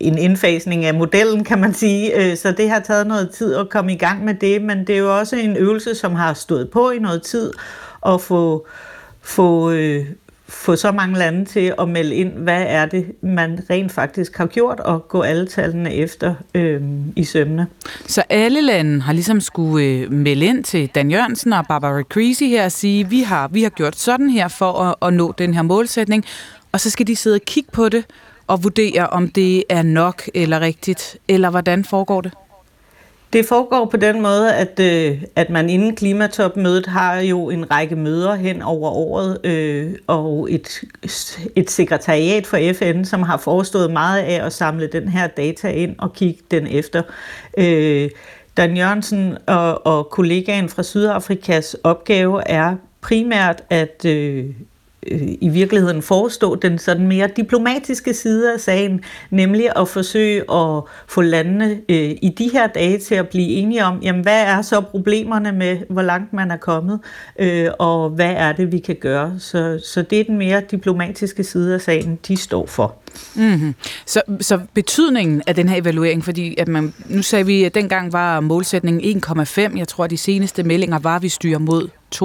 en 0.00 0.18
indfasning 0.18 0.84
af 0.84 0.94
modellen, 0.94 1.44
kan 1.44 1.60
man 1.60 1.74
sige. 1.74 2.30
Øh, 2.30 2.36
så 2.36 2.52
det 2.52 2.70
har 2.70 2.80
taget 2.80 3.06
noget 3.06 3.30
tid 3.30 3.54
at 3.54 3.68
komme 3.68 3.92
i 3.92 3.96
gang 3.96 4.24
med 4.24 4.34
det, 4.34 4.62
men 4.62 4.86
det 4.86 4.94
er 4.94 4.98
jo 4.98 5.18
også 5.18 5.36
en 5.36 5.56
øvelse, 5.56 5.94
som 5.94 6.14
har 6.14 6.34
stået 6.34 6.70
på 6.70 6.90
i 6.90 6.98
noget 6.98 7.22
tid 7.22 7.52
at 8.06 8.20
få, 8.20 8.66
få, 9.20 9.70
øh, 9.70 10.06
få 10.48 10.76
så 10.76 10.92
mange 10.92 11.18
lande 11.18 11.44
til 11.44 11.74
at 11.78 11.88
melde 11.88 12.14
ind, 12.14 12.32
hvad 12.32 12.64
er 12.68 12.86
det, 12.86 13.06
man 13.22 13.60
rent 13.70 13.92
faktisk 13.92 14.36
har 14.36 14.46
gjort, 14.46 14.80
og 14.80 15.08
gå 15.08 15.22
alle 15.22 15.46
tallene 15.46 15.94
efter 15.94 16.34
øh, 16.54 16.82
i 17.16 17.24
sømne. 17.24 17.66
Så 18.06 18.22
alle 18.28 18.60
lande 18.60 19.00
har 19.00 19.12
ligesom 19.12 19.40
skulle 19.40 19.86
øh, 19.86 20.12
melde 20.12 20.46
ind 20.46 20.64
til 20.64 20.88
Dan 20.94 21.10
Jørgensen 21.10 21.52
og 21.52 21.66
Barbara 21.68 22.02
Creasy 22.02 22.42
her 22.42 22.64
og 22.64 22.72
sige, 22.72 23.08
vi 23.08 23.20
har, 23.20 23.48
vi 23.48 23.62
har 23.62 23.70
gjort 23.70 23.96
sådan 23.96 24.30
her 24.30 24.48
for 24.48 24.72
at, 24.72 24.94
at 25.02 25.14
nå 25.14 25.34
den 25.38 25.54
her 25.54 25.62
målsætning, 25.62 26.24
og 26.72 26.80
så 26.80 26.90
skal 26.90 27.06
de 27.06 27.16
sidde 27.16 27.34
og 27.34 27.42
kigge 27.46 27.70
på 27.72 27.88
det 27.88 28.04
og 28.46 28.64
vurdere, 28.64 29.06
om 29.06 29.28
det 29.28 29.64
er 29.68 29.82
nok 29.82 30.22
eller 30.34 30.60
rigtigt, 30.60 31.16
eller 31.28 31.50
hvordan 31.50 31.84
foregår 31.84 32.20
det? 32.20 32.32
Det 33.32 33.46
foregår 33.46 33.84
på 33.84 33.96
den 33.96 34.22
måde, 34.22 34.54
at, 34.54 34.80
øh, 34.80 35.22
at 35.36 35.50
man 35.50 35.70
inden 35.70 35.96
klimatopmødet 35.96 36.86
har 36.86 37.20
jo 37.20 37.50
en 37.50 37.70
række 37.70 37.96
møder 37.96 38.34
hen 38.34 38.62
over 38.62 38.90
året, 38.90 39.46
øh, 39.46 39.94
og 40.06 40.48
et, 40.50 40.80
et 41.56 41.70
sekretariat 41.70 42.46
for 42.46 42.72
FN, 42.72 43.04
som 43.04 43.22
har 43.22 43.36
forestået 43.36 43.90
meget 43.90 44.22
af 44.22 44.46
at 44.46 44.52
samle 44.52 44.86
den 44.86 45.08
her 45.08 45.26
data 45.26 45.68
ind 45.68 45.94
og 45.98 46.12
kigge 46.12 46.42
den 46.50 46.66
efter. 46.66 47.02
Øh, 47.58 48.10
Dan 48.56 48.76
Jørgensen 48.76 49.38
og, 49.46 49.86
og 49.86 50.10
kollegaen 50.10 50.68
fra 50.68 50.82
Sydafrikas 50.82 51.76
opgave 51.84 52.48
er 52.48 52.76
primært 53.00 53.62
at 53.70 54.04
øh, 54.04 54.46
øh, 55.10 55.28
i 55.40 55.48
virkeligheden 55.48 56.02
forestå 56.02 56.54
den 56.54 56.78
sådan 56.78 57.06
mere 57.06 57.28
diplomatiske 57.36 58.14
side 58.14 58.52
af 58.54 58.60
sagen, 58.60 59.00
nemlig 59.30 59.68
at 59.76 59.88
forsøge 59.88 60.52
at 60.52 60.82
få 61.08 61.22
landene 61.22 61.80
øh, 61.88 62.10
i 62.22 62.34
de 62.38 62.50
her 62.52 62.66
dage 62.66 62.98
til 62.98 63.14
at 63.14 63.28
blive 63.28 63.48
enige 63.48 63.84
om, 63.84 63.98
jamen 64.02 64.22
hvad 64.22 64.42
er 64.42 64.62
så 64.62 64.80
problemerne 64.80 65.52
med, 65.52 65.78
hvor 65.90 66.02
langt 66.02 66.32
man 66.32 66.50
er 66.50 66.56
kommet, 66.56 67.00
øh, 67.38 67.68
og 67.78 68.10
hvad 68.10 68.34
er 68.36 68.52
det, 68.52 68.72
vi 68.72 68.78
kan 68.78 68.96
gøre. 69.00 69.34
Så, 69.38 69.80
så 69.84 70.02
det 70.02 70.20
er 70.20 70.24
den 70.24 70.38
mere 70.38 70.62
diplomatiske 70.70 71.44
side 71.44 71.74
af 71.74 71.80
sagen, 71.80 72.18
de 72.28 72.36
står 72.36 72.66
for. 72.66 72.94
Mm-hmm. 73.34 73.74
Så, 74.06 74.22
så 74.40 74.60
betydningen 74.74 75.42
af 75.46 75.54
den 75.54 75.68
her 75.68 75.80
evaluering, 75.80 76.24
fordi 76.24 76.54
at 76.58 76.68
man, 76.68 76.94
nu 77.06 77.22
sagde 77.22 77.46
vi, 77.46 77.64
at 77.64 77.74
dengang 77.74 78.12
var 78.12 78.40
målsætningen 78.40 79.22
1,5. 79.24 79.78
Jeg 79.78 79.88
tror, 79.88 80.04
at 80.04 80.10
de 80.10 80.16
seneste 80.16 80.62
meldinger 80.62 80.98
var, 80.98 81.16
at 81.16 81.22
vi 81.22 81.28
styrer 81.28 81.58
mod 81.58 81.88
2,9 82.14 82.18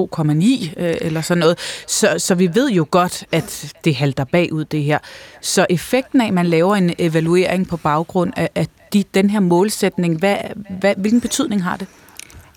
øh, 0.78 0.96
eller 1.02 1.22
sådan 1.22 1.40
noget. 1.40 1.60
Så, 1.88 2.16
så 2.18 2.36
vi 2.36 2.56
ved 2.56 2.72
jo 2.72 2.88
godt, 2.92 3.26
at 3.32 3.74
det 3.84 3.96
halter 3.96 4.24
bagud 4.24 4.66
det 4.66 4.84
her. 4.84 5.00
Så 5.42 5.66
effekten 5.70 6.22
af, 6.22 6.28
at 6.28 6.34
man 6.34 6.46
laver 6.46 6.76
en 6.76 6.94
evaluering 6.98 7.68
på 7.68 7.78
baggrund 7.78 8.34
af, 8.36 8.50
af 8.56 8.68
de, 8.94 9.04
den 9.14 9.30
her 9.30 9.40
målsætning, 9.40 10.20
hvad, 10.20 10.38
hvad, 10.80 10.96
hvilken 10.98 11.22
betydning 11.22 11.64
har 11.64 11.78
det? 11.78 11.88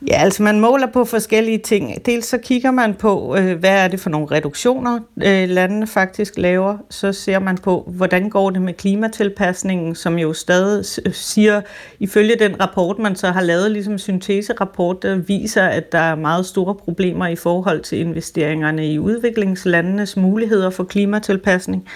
Ja, 0.03 0.17
altså 0.17 0.43
man 0.43 0.61
måler 0.61 0.87
på 0.87 1.05
forskellige 1.05 1.59
ting. 1.59 2.07
Dels 2.07 2.27
så 2.27 2.39
kigger 2.39 2.71
man 2.71 2.95
på, 2.95 3.37
øh, 3.39 3.59
hvad 3.59 3.85
er 3.85 3.89
det 3.89 4.01
for 4.01 4.11
nogle 4.11 4.27
reduktioner, 4.31 5.01
øh, 5.25 5.49
landene 5.49 5.87
faktisk 5.87 6.39
laver. 6.39 6.79
Så 6.91 7.13
ser 7.13 7.39
man 7.39 7.59
på, 7.59 7.93
hvordan 7.97 8.31
går 8.31 8.51
det 8.51 8.63
med 8.63 8.75
klimatilpasningen, 8.75 9.95
som 9.95 10.19
jo 10.19 10.33
stadig 10.33 10.85
siger, 11.13 11.61
ifølge 12.01 12.37
den 12.39 12.61
rapport, 12.61 12.99
man 12.99 13.17
så 13.17 13.31
har 13.31 13.41
lavet, 13.41 13.71
ligesom 13.71 13.99
synteserapport, 13.99 15.03
der 15.03 15.15
viser, 15.15 15.63
at 15.63 15.93
der 15.93 15.99
er 15.99 16.15
meget 16.15 16.47
store 16.47 16.75
problemer 16.75 17.27
i 17.27 17.37
forhold 17.37 17.81
til 17.81 17.99
investeringerne 17.99 18.93
i 18.93 18.99
udviklingslandenes 18.99 20.17
muligheder 20.17 20.71
for 20.71 20.85
klimatilpasning. 20.85 21.89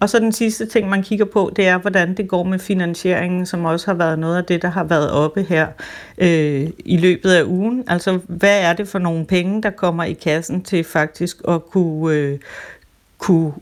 Og 0.00 0.10
så 0.10 0.18
den 0.18 0.32
sidste 0.32 0.66
ting, 0.66 0.88
man 0.88 1.02
kigger 1.02 1.24
på, 1.24 1.52
det 1.56 1.68
er, 1.68 1.78
hvordan 1.78 2.16
det 2.16 2.28
går 2.28 2.42
med 2.42 2.58
finansieringen, 2.58 3.46
som 3.46 3.64
også 3.64 3.86
har 3.86 3.94
været 3.94 4.18
noget 4.18 4.36
af 4.36 4.44
det, 4.44 4.62
der 4.62 4.68
har 4.68 4.84
været 4.84 5.10
oppe 5.10 5.42
her 5.42 5.66
øh, 6.18 6.70
i 6.84 6.96
løbet 6.96 7.30
af 7.30 7.42
ugen. 7.44 7.84
Altså, 7.86 8.18
hvad 8.26 8.60
er 8.60 8.72
det 8.72 8.88
for 8.88 8.98
nogle 8.98 9.26
penge, 9.26 9.62
der 9.62 9.70
kommer 9.70 10.04
i 10.04 10.12
kassen 10.12 10.62
til 10.62 10.84
faktisk 10.84 11.36
at 11.48 11.66
kunne, 11.70 12.14
øh, 12.16 12.38
kunne 13.18 13.52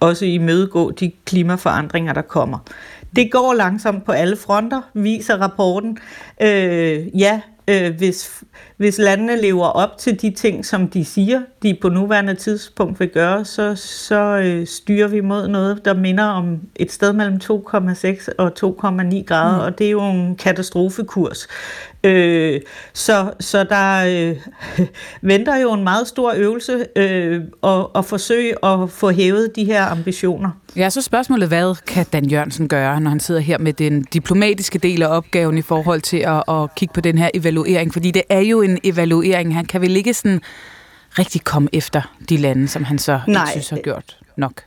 også 0.00 0.24
imødegå 0.24 0.90
de 0.90 1.12
klimaforandringer, 1.24 2.12
der 2.12 2.22
kommer. 2.22 2.58
Det 3.16 3.32
går 3.32 3.54
langsomt 3.54 4.04
på 4.04 4.12
alle 4.12 4.36
fronter, 4.36 4.80
viser 4.94 5.36
rapporten. 5.36 5.98
Øh, 6.42 7.20
ja, 7.20 7.40
øh, 7.68 7.96
hvis, 7.96 8.44
hvis 8.76 8.98
landene 8.98 9.40
lever 9.40 9.66
op 9.66 9.98
til 9.98 10.22
de 10.22 10.30
ting, 10.30 10.66
som 10.66 10.88
de 10.88 11.04
siger, 11.04 11.42
de 11.62 11.78
på 11.82 11.88
nuværende 11.88 12.34
tidspunkt 12.34 13.00
vil 13.00 13.08
gøre, 13.08 13.44
så, 13.44 13.74
så 13.76 14.38
øh, 14.44 14.66
styrer 14.66 15.08
vi 15.08 15.20
mod 15.20 15.48
noget, 15.48 15.84
der 15.84 15.94
minder 15.94 16.24
om 16.24 16.60
et 16.76 16.92
sted 16.92 17.12
mellem 17.12 17.40
2,6 17.44 18.28
og 18.38 18.52
2,9 18.64 19.22
grader, 19.22 19.58
mm. 19.58 19.64
og 19.64 19.78
det 19.78 19.86
er 19.86 19.90
jo 19.90 20.02
en 20.02 20.36
katastrofekurs. 20.36 21.48
Øh, 22.04 22.60
så, 22.92 23.32
så 23.40 23.64
der 23.64 24.04
øh, 24.78 24.86
venter 25.32 25.56
jo 25.56 25.72
en 25.72 25.84
meget 25.84 26.08
stor 26.08 26.32
øvelse 26.36 26.86
øh, 26.96 27.40
at, 27.62 27.86
at 27.94 28.04
forsøge 28.04 28.64
at 28.64 28.90
få 28.90 29.10
hævet 29.10 29.56
de 29.56 29.64
her 29.64 29.84
ambitioner. 29.84 30.50
Ja, 30.76 30.90
så 30.90 31.02
spørgsmålet, 31.02 31.48
hvad 31.48 31.76
kan 31.86 32.06
Dan 32.12 32.24
Jørgensen 32.24 32.68
gøre, 32.68 33.00
når 33.00 33.10
han 33.10 33.20
sidder 33.20 33.40
her 33.40 33.58
med 33.58 33.72
den 33.72 34.02
diplomatiske 34.02 34.78
del 34.78 35.02
af 35.02 35.16
opgaven 35.16 35.58
i 35.58 35.62
forhold 35.62 36.00
til 36.00 36.16
at, 36.16 36.42
at 36.48 36.74
kigge 36.74 36.94
på 36.94 37.00
den 37.00 37.18
her 37.18 37.30
evaluering? 37.34 37.92
Fordi 37.92 38.10
det 38.10 38.22
er 38.28 38.40
jo 38.40 38.62
en 38.62 38.78
evaluering. 38.84 39.54
Han 39.54 39.64
kan 39.64 39.80
vel 39.80 39.96
ikke 39.96 40.14
sådan 40.14 40.40
rigtig 41.18 41.44
komme 41.44 41.68
efter 41.72 42.02
de 42.28 42.36
lande, 42.36 42.68
som 42.68 42.84
han 42.84 42.98
så 42.98 43.20
Nej. 43.26 43.42
ikke 43.42 43.50
synes 43.50 43.70
har 43.70 43.78
gjort 43.84 44.18
nok? 44.36 44.62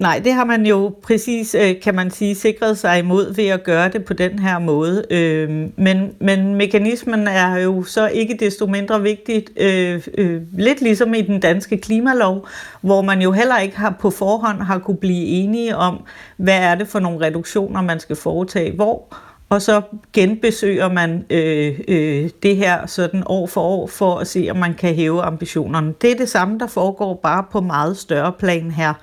Nej, 0.00 0.20
det 0.24 0.32
har 0.32 0.44
man 0.44 0.66
jo 0.66 0.94
præcis, 1.02 1.54
øh, 1.54 1.80
kan 1.80 1.94
man 1.94 2.10
sige, 2.10 2.34
sikret 2.34 2.78
sig 2.78 2.98
imod 2.98 3.34
ved 3.34 3.46
at 3.46 3.64
gøre 3.64 3.88
det 3.88 4.04
på 4.04 4.14
den 4.14 4.38
her 4.38 4.58
måde. 4.58 5.04
Øhm, 5.10 5.72
men, 5.76 6.14
men 6.20 6.54
mekanismen 6.54 7.28
er 7.28 7.56
jo 7.56 7.82
så 7.82 8.08
ikke 8.08 8.36
desto 8.40 8.66
mindre 8.66 9.02
vigtigt, 9.02 9.50
øh, 9.56 10.02
øh, 10.18 10.42
lidt 10.52 10.80
ligesom 10.80 11.14
i 11.14 11.20
den 11.20 11.40
danske 11.40 11.78
klimalov, 11.78 12.46
hvor 12.80 13.02
man 13.02 13.22
jo 13.22 13.32
heller 13.32 13.58
ikke 13.58 13.76
har 13.76 13.96
på 14.00 14.10
forhånd 14.10 14.62
har 14.62 14.78
kunne 14.78 14.96
blive 14.96 15.26
enige 15.26 15.76
om, 15.76 16.04
hvad 16.36 16.58
er 16.58 16.74
det 16.74 16.88
for 16.88 16.98
nogle 16.98 17.26
reduktioner, 17.26 17.82
man 17.82 18.00
skal 18.00 18.16
foretage 18.16 18.72
hvor, 18.72 19.14
og 19.48 19.62
så 19.62 19.82
genbesøger 20.12 20.88
man 20.88 21.24
øh, 21.30 21.80
øh, 21.88 22.30
det 22.42 22.56
her 22.56 22.86
sådan 22.86 23.22
år 23.26 23.46
for 23.46 23.60
år 23.60 23.86
for 23.86 24.18
at 24.18 24.26
se, 24.26 24.48
om 24.50 24.56
man 24.56 24.74
kan 24.74 24.94
hæve 24.94 25.22
ambitionerne. 25.22 25.94
Det 26.02 26.10
er 26.12 26.16
det 26.16 26.28
samme, 26.28 26.58
der 26.58 26.66
foregår 26.66 27.14
bare 27.14 27.44
på 27.52 27.60
meget 27.60 27.96
større 27.96 28.32
plan 28.32 28.70
her. 28.70 28.94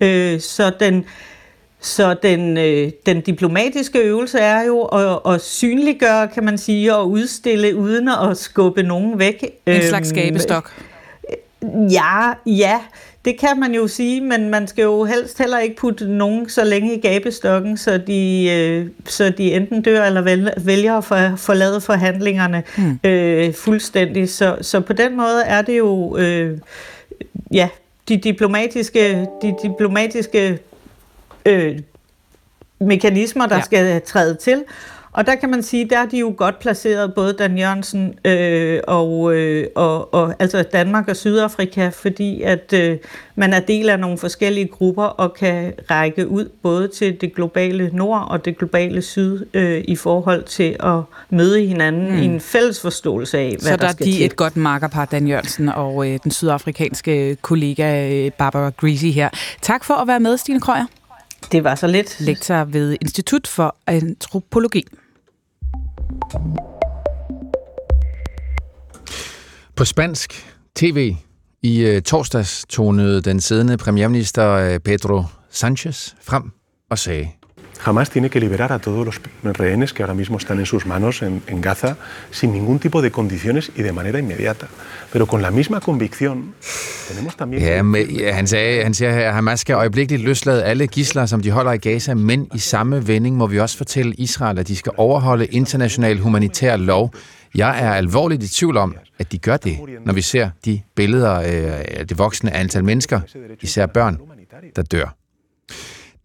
Øh, 0.00 0.40
så 0.40 0.72
den, 0.80 1.04
så 1.80 2.14
den, 2.22 2.58
øh, 2.58 2.90
den 3.06 3.20
diplomatiske 3.20 3.98
øvelse 3.98 4.38
er 4.38 4.62
jo 4.62 4.82
at, 4.82 5.34
at 5.34 5.40
synliggøre, 5.40 6.28
kan 6.28 6.44
man 6.44 6.58
sige, 6.58 6.94
og 6.94 7.10
udstille 7.10 7.76
uden 7.76 8.08
at 8.08 8.36
skubbe 8.36 8.82
nogen 8.82 9.18
væk. 9.18 9.44
En 9.66 9.82
slags 9.82 10.08
øhm, 10.08 10.16
skabestok. 10.16 10.72
Ja, 11.90 12.32
ja, 12.46 12.80
det 13.26 13.38
kan 13.38 13.60
man 13.60 13.74
jo 13.74 13.88
sige, 13.88 14.20
men 14.20 14.50
man 14.50 14.66
skal 14.66 14.82
jo 14.82 15.04
helst 15.04 15.38
heller 15.38 15.58
ikke 15.58 15.76
putte 15.76 16.08
nogen 16.08 16.48
så 16.48 16.64
længe 16.64 16.96
i 16.96 17.00
gabestokken, 17.00 17.76
så 17.76 17.98
de, 17.98 18.50
øh, 18.50 18.86
så 19.04 19.30
de 19.30 19.54
enten 19.54 19.82
dør 19.82 20.04
eller 20.04 20.50
vælger 20.60 20.94
at 20.96 21.04
forlade 21.38 21.80
forhandlingerne 21.80 22.62
hmm. 22.76 22.98
øh, 23.04 23.54
fuldstændig. 23.54 24.28
Så, 24.28 24.56
så 24.60 24.80
på 24.80 24.92
den 24.92 25.16
måde 25.16 25.42
er 25.42 25.62
det 25.62 25.78
jo, 25.78 26.16
øh, 26.16 26.58
ja, 27.52 27.68
de 28.08 28.16
diplomatiske, 28.16 29.26
de 29.42 29.54
diplomatiske 29.62 30.58
øh, 31.46 31.78
mekanismer, 32.80 33.46
der 33.46 33.56
ja. 33.56 33.62
skal 33.62 34.02
træde 34.02 34.34
til. 34.34 34.64
Og 35.16 35.26
der 35.26 35.34
kan 35.34 35.50
man 35.50 35.62
sige, 35.62 35.88
der 35.88 35.98
er 35.98 36.06
de 36.06 36.18
jo 36.18 36.34
godt 36.36 36.58
placeret, 36.58 37.14
både 37.14 37.32
Dan 37.32 37.58
Jørgensen 37.58 38.14
øh, 38.24 38.80
og, 38.86 39.34
øh, 39.34 39.66
og, 39.74 40.14
og 40.14 40.34
altså 40.38 40.64
Danmark 40.72 41.08
og 41.08 41.16
Sydafrika, 41.16 41.88
fordi 41.88 42.42
at 42.42 42.72
øh, 42.72 42.96
man 43.34 43.52
er 43.52 43.60
del 43.60 43.88
af 43.88 44.00
nogle 44.00 44.18
forskellige 44.18 44.68
grupper 44.68 45.04
og 45.04 45.34
kan 45.34 45.72
række 45.90 46.28
ud 46.28 46.48
både 46.62 46.88
til 46.88 47.20
det 47.20 47.34
globale 47.34 47.90
nord 47.92 48.26
og 48.30 48.44
det 48.44 48.58
globale 48.58 49.02
syd 49.02 49.46
øh, 49.54 49.84
i 49.88 49.96
forhold 49.96 50.44
til 50.44 50.76
at 50.80 51.00
møde 51.30 51.66
hinanden 51.66 52.10
mm. 52.12 52.22
i 52.22 52.24
en 52.24 52.40
fælles 52.40 52.80
forståelse 52.80 53.38
af, 53.38 53.48
hvad 53.48 53.58
Så 53.58 53.70
der, 53.70 53.76
der 53.76 53.88
skal 53.88 54.06
de 54.06 54.12
til. 54.12 54.24
et 54.24 54.36
godt 54.36 54.56
markerpar, 54.56 55.04
Dan 55.04 55.26
Jørgensen 55.26 55.68
og 55.68 56.08
øh, 56.10 56.18
den 56.24 56.30
sydafrikanske 56.30 57.36
kollega 57.42 58.10
øh, 58.12 58.30
Barbara 58.32 58.70
Greasy 58.70 59.06
her. 59.06 59.28
Tak 59.62 59.84
for 59.84 59.94
at 59.94 60.08
være 60.08 60.20
med, 60.20 60.36
Stine 60.36 60.60
Krøyer. 60.60 60.86
Det 61.52 61.64
var 61.64 61.74
så 61.74 61.86
lidt. 61.86 62.20
Lektor 62.20 62.64
ved 62.64 62.96
Institut 63.00 63.46
for 63.46 63.76
Antropologi. 63.86 64.84
På 69.76 69.84
spansk 69.84 70.56
tv 70.74 71.16
i 71.62 71.80
øh, 71.80 72.02
torsdags 72.02 72.64
tonede 72.68 73.22
den 73.22 73.40
siddende 73.40 73.76
premierminister 73.76 74.50
øh, 74.52 74.80
Pedro 74.80 75.22
Sanchez 75.50 76.14
frem 76.20 76.50
og 76.90 76.98
sagde... 76.98 77.28
Jamás 77.78 78.10
tiene 78.10 78.30
que 78.30 78.40
liberar 78.40 78.72
a 78.72 78.78
todos 78.78 79.04
los 79.06 79.56
rehenes 79.56 79.92
que 79.92 80.02
ahora 80.02 80.14
mismo 80.14 80.38
están 80.38 80.58
en 80.58 80.66
sus 80.66 80.86
manos 80.86 81.22
en, 81.22 81.42
en 81.46 81.60
Gaza 81.60 81.96
sin 82.30 82.52
ningún 82.52 82.78
tipo 82.78 83.02
de 83.02 83.10
condiciones 83.10 83.70
y 83.76 83.82
de 83.82 83.92
manera 83.92 84.18
inmediata. 84.18 84.68
Pero 85.12 85.26
con 85.26 85.42
la 85.42 85.50
misma 85.50 85.80
convicción 85.80 86.54
tenemos 87.08 87.36
también... 87.36 87.62
Ja, 87.62 87.76
ja 88.08 88.36
han, 88.36 88.46
sagde, 88.46 88.84
han 88.84 88.94
siger 88.94 89.12
her, 89.12 89.28
at 89.28 89.34
Hamas 89.34 89.60
skal 89.60 89.74
øjeblikkeligt 89.74 90.24
løslade 90.24 90.64
alle 90.64 90.86
gisler, 90.86 91.26
som 91.26 91.40
de 91.40 91.50
holder 91.50 91.72
i 91.72 91.78
Gaza, 91.78 92.14
men 92.14 92.48
i 92.54 92.58
samme 92.58 93.06
vending 93.06 93.36
må 93.36 93.46
vi 93.46 93.60
også 93.60 93.76
fortælle 93.76 94.14
Israel, 94.14 94.58
at 94.58 94.68
de 94.68 94.76
skal 94.76 94.92
overholde 94.96 95.46
international 95.46 96.18
humanitær 96.18 96.76
lov. 96.76 97.14
Jeg 97.54 97.84
er 97.84 97.92
alvorligt 97.92 98.42
i 98.42 98.48
tvivl 98.48 98.76
om, 98.76 98.96
at 99.18 99.32
de 99.32 99.38
gør 99.38 99.56
det, 99.56 99.78
når 100.04 100.12
vi 100.12 100.22
ser 100.22 100.50
de 100.64 100.80
billeder 100.94 101.30
af 101.30 102.06
det 102.08 102.18
voksne 102.18 102.52
antal 102.56 102.84
mennesker, 102.84 103.20
især 103.60 103.86
børn, 103.86 104.18
der 104.76 104.82
dør. 104.82 105.16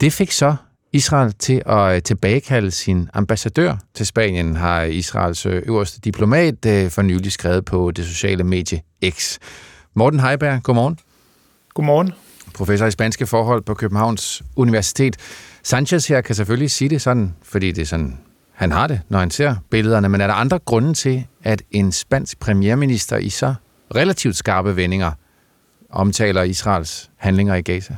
Det 0.02 0.14
fik 0.14 0.32
så 0.32 0.56
Israel 0.94 1.34
til 1.34 1.62
at 1.66 2.04
tilbagekalde 2.04 2.72
sin 2.72 3.10
ambassadør 3.14 3.76
til 3.94 4.06
Spanien, 4.06 4.56
har 4.56 4.82
Israels 4.82 5.46
øverste 5.46 6.00
diplomat 6.00 6.66
øh, 6.66 6.90
for 6.90 7.02
nylig 7.02 7.32
skrevet 7.32 7.66
på 7.66 7.92
det 7.92 8.06
sociale 8.06 8.44
medie 8.44 8.82
X. 9.10 9.38
Morten 9.94 10.20
Heiberg, 10.20 10.64
godmorgen. 10.64 11.00
Godmorgen. 11.74 12.14
Professor 12.54 12.86
i 12.86 12.92
spanske 12.92 13.28
forhold 13.28 13.62
på 13.62 13.74
Københavns 13.74 14.44
Universitet. 14.56 15.18
Sanchez 15.64 16.08
her 16.08 16.22
kan 16.22 16.36
selvfølgelig 16.36 16.72
sige 16.72 16.90
det 16.90 17.02
sådan, 17.02 17.34
fordi 17.44 17.72
det 17.72 17.82
er 17.82 17.86
sådan, 17.86 18.20
han 18.52 18.72
har 18.72 18.88
det, 18.88 19.02
når 19.10 19.20
han 19.20 19.32
ser 19.32 19.56
billederne. 19.70 20.10
Men 20.10 20.22
er 20.22 20.28
der 20.28 20.34
andre 20.34 20.60
grunde 20.60 20.94
til, 20.94 21.26
at 21.44 21.64
en 21.72 21.92
spansk 21.92 22.40
premierminister 22.40 23.18
i 23.18 23.30
så 23.30 23.54
relativt 23.96 24.38
skarpe 24.38 24.76
vendinger 24.76 25.12
omtaler 25.90 26.44
Israels 26.44 27.10
handlinger 27.18 27.56
i 27.56 27.62
Gaza? 27.62 27.96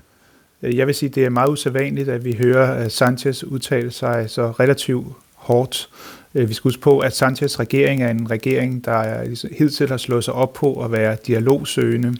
Øh, 0.63 0.77
jeg 0.77 0.87
vil 0.87 0.95
sige, 0.95 1.09
at 1.09 1.15
det 1.15 1.25
er 1.25 1.29
meget 1.29 1.49
usædvanligt, 1.49 2.09
at 2.09 2.25
vi 2.25 2.35
hører 2.39 2.87
Sanchez 2.87 3.43
udtale 3.43 3.91
sig 3.91 4.29
så 4.29 4.47
relativt 4.47 5.07
hårdt. 5.35 5.89
Øh, 6.35 6.49
vi 6.49 6.53
skal 6.53 6.69
huske 6.69 6.81
på, 6.81 6.99
at 6.99 7.15
Sanchez 7.15 7.59
regering 7.59 8.03
er 8.03 8.09
en 8.09 8.31
regering, 8.31 8.85
der 8.85 9.23
hidtil 9.57 9.89
har 9.89 9.97
slået 9.97 10.23
sig 10.23 10.33
op 10.33 10.53
på 10.53 10.83
at 10.83 10.91
være 10.91 11.17
dialogsøgende, 11.27 12.15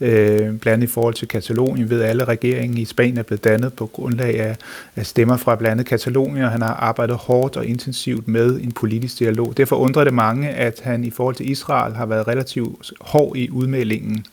øh, 0.00 0.38
blandt 0.38 0.66
andet 0.66 0.88
i 0.88 0.90
forhold 0.90 1.14
til 1.14 1.28
Katalonien. 1.28 1.90
ved 1.90 2.02
alle, 2.02 2.24
regeringen 2.24 2.78
i 2.78 2.84
Spanien 2.84 3.18
er 3.18 3.22
blevet 3.22 3.44
dannet 3.44 3.72
på 3.72 3.86
grundlag 3.86 4.40
af, 4.40 4.56
af 4.96 5.06
stemmer 5.06 5.36
fra 5.36 5.56
blandt 5.56 5.72
andet 5.72 5.86
Katalonien, 5.86 6.44
og 6.44 6.50
han 6.50 6.62
har 6.62 6.74
arbejdet 6.74 7.16
hårdt 7.16 7.56
og 7.56 7.66
intensivt 7.66 8.28
med 8.28 8.60
en 8.60 8.72
politisk 8.72 9.18
dialog. 9.18 9.56
Derfor 9.56 9.76
undrer 9.76 10.04
det 10.04 10.14
mange, 10.14 10.48
at 10.48 10.80
han 10.84 11.04
i 11.04 11.10
forhold 11.10 11.34
til 11.34 11.50
Israel 11.50 11.94
har 11.94 12.06
været 12.06 12.28
relativt 12.28 12.92
hård 13.00 13.36
i 13.36 13.50
udmeldingen. 13.50 14.24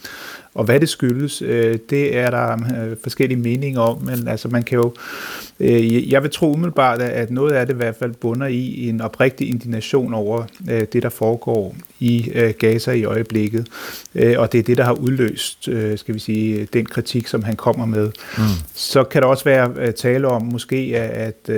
Og 0.60 0.66
hvad 0.66 0.80
det 0.80 0.90
skyldes, 0.90 1.38
det 1.90 2.18
er 2.18 2.30
der 2.30 2.58
forskellige 3.04 3.40
meninger 3.40 3.82
om, 3.82 4.02
men 4.02 4.28
altså 4.28 4.48
man 4.48 4.64
kan 4.64 4.78
jo, 4.78 4.94
jeg 6.10 6.24
vil 6.24 6.32
tro 6.32 6.54
umiddelbart, 6.54 7.02
at 7.02 7.32
noget 7.32 7.52
af 7.52 7.66
det 7.66 7.74
i 7.74 7.78
hvert 7.78 7.96
fald 7.96 8.14
bunder 8.14 8.48
i 8.48 8.90
en 8.90 9.02
oprigtig 9.02 9.50
indignation 9.50 10.14
over 10.14 10.44
det, 10.68 11.04
der 11.04 11.10
foregår 11.10 11.76
i 12.00 12.32
Gaza 12.60 12.92
i 12.92 13.04
øjeblikket, 13.04 13.68
og 14.16 14.52
det 14.52 14.60
er 14.60 14.64
det, 14.64 14.78
der 14.78 14.84
har 14.84 14.94
udløst, 14.94 15.70
skal 15.96 16.14
vi 16.16 16.20
sige, 16.20 16.68
den 16.74 16.86
kritik, 16.86 17.28
som 17.28 17.44
han 17.44 17.56
kommer 17.56 17.86
med. 17.86 18.12
Mm. 18.38 18.44
Så 18.74 19.04
kan 19.04 19.22
der 19.22 19.28
også 19.28 19.44
være 19.44 19.92
tale 19.92 20.28
om 20.28 20.42
måske, 20.46 20.98
at 20.98 21.50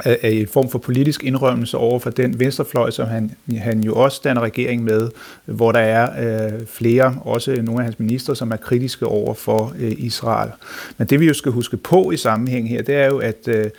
af 0.00 0.18
en 0.22 0.46
form 0.46 0.70
for 0.70 0.78
politisk 0.78 1.24
indrømmelse 1.24 1.76
over 1.76 1.98
for 1.98 2.10
den 2.10 2.40
venstrefløj, 2.40 2.90
som 2.90 3.06
han, 3.06 3.30
han 3.58 3.80
jo 3.80 3.94
også 3.94 4.20
danner 4.24 4.40
regering 4.42 4.84
med, 4.84 5.10
hvor 5.44 5.72
der 5.72 5.80
er 5.80 6.44
øh, 6.46 6.66
flere, 6.66 7.18
også 7.20 7.62
nogle 7.62 7.80
af 7.80 7.84
hans 7.84 7.98
ministre, 7.98 8.36
som 8.36 8.50
er 8.50 8.56
kritiske 8.56 9.06
over 9.06 9.34
for 9.34 9.74
øh, 9.78 9.92
Israel. 9.98 10.50
Men 10.98 11.06
det 11.06 11.20
vi 11.20 11.26
jo 11.26 11.34
skal 11.34 11.52
huske 11.52 11.76
på 11.76 12.10
i 12.10 12.16
sammenhæng 12.16 12.68
her, 12.68 12.82
det 12.82 12.94
er 12.94 13.06
jo, 13.06 13.18
at, 13.18 13.48
øh, 13.48 13.70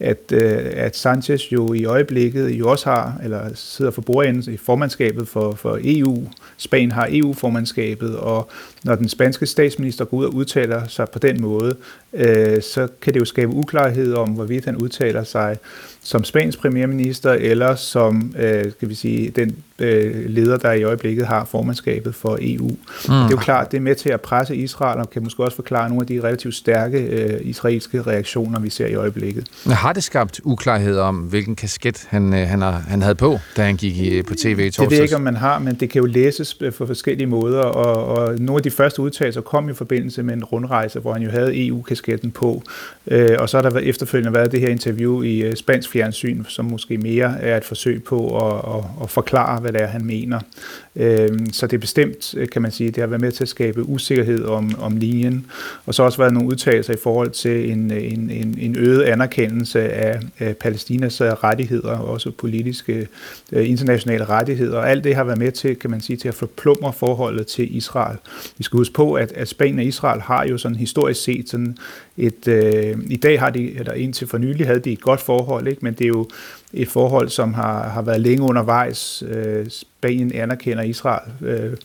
at, 0.00 0.32
øh, 0.32 0.72
at 0.76 0.96
Sanchez 0.96 1.52
jo 1.52 1.72
i 1.72 1.84
øjeblikket 1.84 2.50
jo 2.50 2.70
også 2.70 2.90
har, 2.90 3.20
eller 3.24 3.50
sidder 3.54 3.90
for 3.90 4.02
bordenden 4.02 4.54
i 4.54 4.56
formandskabet 4.56 5.28
for, 5.28 5.52
for 5.52 5.78
EU. 5.84 6.28
Spanien 6.56 6.92
har 6.92 7.08
EU-formandskabet, 7.10 8.16
og 8.16 8.50
når 8.84 8.94
den 8.94 9.08
spanske 9.08 9.46
statsminister 9.46 10.04
går 10.04 10.16
ud 10.16 10.24
og 10.24 10.34
udtaler 10.34 10.86
sig 10.86 11.08
på 11.08 11.18
den 11.18 11.40
måde, 11.40 11.76
øh, 12.12 12.62
så 12.62 12.88
kan 13.00 13.14
det 13.14 13.20
jo 13.20 13.24
skabe 13.24 13.52
uklarhed 13.52 14.14
om, 14.14 14.30
hvorvidt 14.30 14.64
han 14.64 14.76
udtaler 14.76 15.24
sig 15.24 15.56
som 16.02 16.24
Spaniens 16.24 16.56
premierminister, 16.56 17.32
eller 17.32 17.74
som 17.74 18.34
øh, 18.38 18.72
skal 18.72 18.88
vi 18.88 18.94
sige, 18.94 19.30
den 19.30 19.56
øh, 19.78 20.30
leder, 20.30 20.56
der 20.56 20.72
i 20.72 20.82
øjeblikket 20.82 21.26
har 21.26 21.44
formandskabet 21.44 22.14
for 22.14 22.38
EU. 22.40 22.68
Mm. 22.68 22.76
Det 23.04 23.10
er 23.10 23.28
jo 23.30 23.36
klart, 23.36 23.70
det 23.70 23.76
er 23.76 23.80
med 23.80 23.94
til 23.94 24.08
at 24.08 24.20
presse 24.20 24.56
Israel, 24.56 25.00
og 25.00 25.10
kan 25.10 25.22
måske 25.22 25.44
også 25.44 25.56
forklare 25.56 25.88
nogle 25.88 26.02
af 26.02 26.06
de 26.06 26.20
relativt 26.22 26.54
stærke 26.54 26.98
øh, 26.98 27.40
israelske 27.42 28.02
reaktioner, 28.02 28.60
vi 28.60 28.70
ser 28.70 28.86
i 28.86 28.94
øjeblikket. 28.94 29.48
Har 29.66 29.92
det 29.92 30.04
skabt 30.04 30.40
uklarhed 30.44 30.98
om, 30.98 31.16
hvilken 31.16 31.56
kasket 31.56 32.06
han, 32.08 32.34
øh, 32.34 32.48
han, 32.48 32.62
har, 32.62 32.84
han 32.88 33.02
havde 33.02 33.14
på, 33.14 33.38
da 33.56 33.64
han 33.64 33.76
gik 33.76 33.96
i, 33.96 34.22
på 34.22 34.34
tv 34.34 34.48
i 34.48 34.70
torsdags? 34.70 34.76
Det 34.76 34.90
ved 34.90 34.96
jeg 34.96 35.02
ikke, 35.02 35.16
om 35.16 35.22
man 35.22 35.36
har, 35.36 35.58
men 35.58 35.74
det 35.74 35.90
kan 35.90 36.00
jo 36.02 36.06
læses 36.06 36.54
på 36.54 36.86
forskellige 36.86 37.26
måder, 37.26 37.60
og, 37.60 38.06
og 38.06 38.38
nogle 38.38 38.58
af 38.58 38.62
de 38.62 38.70
første 38.70 39.02
udtalelser 39.02 39.40
kom 39.40 39.68
i 39.68 39.74
forbindelse 39.74 40.22
med 40.22 40.34
en 40.34 40.44
rundrejse, 40.44 41.00
hvor 41.00 41.12
han 41.12 41.22
jo 41.22 41.30
havde 41.30 41.66
EU-kasketten 41.66 42.30
på, 42.30 42.62
øh, 43.06 43.36
og 43.38 43.48
så 43.48 43.60
har 43.60 43.70
der 43.70 43.78
efterfølgende 43.78 44.34
været 44.34 44.52
det 44.52 44.60
her 44.60 44.68
interview 44.68 45.22
i 45.22 45.38
øh, 45.42 45.56
spansk 45.56 45.90
fjernsyn, 45.90 46.44
som 46.48 46.64
måske 46.64 46.98
mere 46.98 47.40
er 47.40 47.56
et 47.56 47.64
forsøg 47.64 48.04
på 48.04 48.48
at, 48.48 48.76
at, 48.76 48.84
at 49.02 49.10
forklare, 49.10 49.60
hvad 49.64 49.72
det 49.72 49.82
er, 49.82 49.86
han 49.86 50.04
mener. 50.04 50.40
Øhm, 50.96 51.52
så 51.52 51.66
det 51.66 51.76
er 51.76 51.80
bestemt, 51.80 52.34
øh, 52.36 52.48
kan 52.48 52.62
man 52.62 52.70
sige, 52.70 52.90
det 52.90 53.00
har 53.00 53.06
været 53.06 53.20
med 53.20 53.32
til 53.32 53.44
at 53.44 53.48
skabe 53.48 53.88
usikkerhed 53.88 54.44
om, 54.44 54.70
om 54.78 54.96
linjen, 54.96 55.46
og 55.86 55.94
så 55.94 56.02
har 56.02 56.06
også 56.06 56.18
været 56.18 56.32
nogle 56.32 56.48
udtalelser 56.48 56.92
i 56.92 56.96
forhold 57.02 57.30
til 57.30 57.70
en, 57.70 57.92
øh, 57.92 58.12
en, 58.12 58.30
en, 58.30 58.58
en 58.60 58.76
øget 58.76 59.02
anerkendelse 59.02 59.80
af, 59.80 60.20
af 60.38 60.56
Palæstinas 60.56 61.20
øh, 61.20 61.28
rettigheder, 61.28 61.98
også 61.98 62.30
politiske 62.30 63.08
internationale 63.52 64.24
rettigheder, 64.24 64.78
og 64.78 64.90
alt 64.90 65.04
det 65.04 65.14
har 65.14 65.24
været 65.24 65.38
med 65.38 65.52
til, 65.52 65.76
kan 65.76 65.90
man 65.90 66.00
sige, 66.00 66.16
til 66.16 66.28
at 66.28 66.34
forplumre 66.34 66.92
forholdet 66.92 67.46
til 67.46 67.76
Israel. 67.76 68.16
Vi 68.58 68.64
skal 68.64 68.76
huske 68.76 68.94
på, 68.94 69.14
at, 69.14 69.32
at 69.32 69.48
Spanien 69.48 69.78
og 69.78 69.84
Israel 69.84 70.20
har 70.20 70.46
jo 70.46 70.58
sådan 70.58 70.76
historisk 70.76 71.22
set 71.22 71.48
sådan 71.48 71.76
et, 72.16 72.48
øh, 72.48 72.96
i 73.06 73.16
dag 73.16 73.40
har 73.40 73.50
de, 73.50 73.78
eller 73.78 73.92
indtil 73.92 74.26
for 74.26 74.38
nylig 74.38 74.66
havde 74.66 74.80
de 74.80 74.92
et 74.92 75.00
godt 75.00 75.20
forhold, 75.20 75.68
ikke? 75.68 75.84
men 75.84 75.94
det 75.94 76.04
er 76.04 76.08
jo 76.08 76.28
et 76.72 76.88
forhold, 76.88 77.28
som 77.28 77.54
har, 77.54 77.88
har 77.88 78.02
været 78.02 78.20
længe 78.20 78.42
undervejs. 78.42 79.22
Øh, 79.28 79.66
Spanien 79.68 80.32
anerkender 80.32 80.82
Israel 80.88 81.32
øh, 81.40 81.76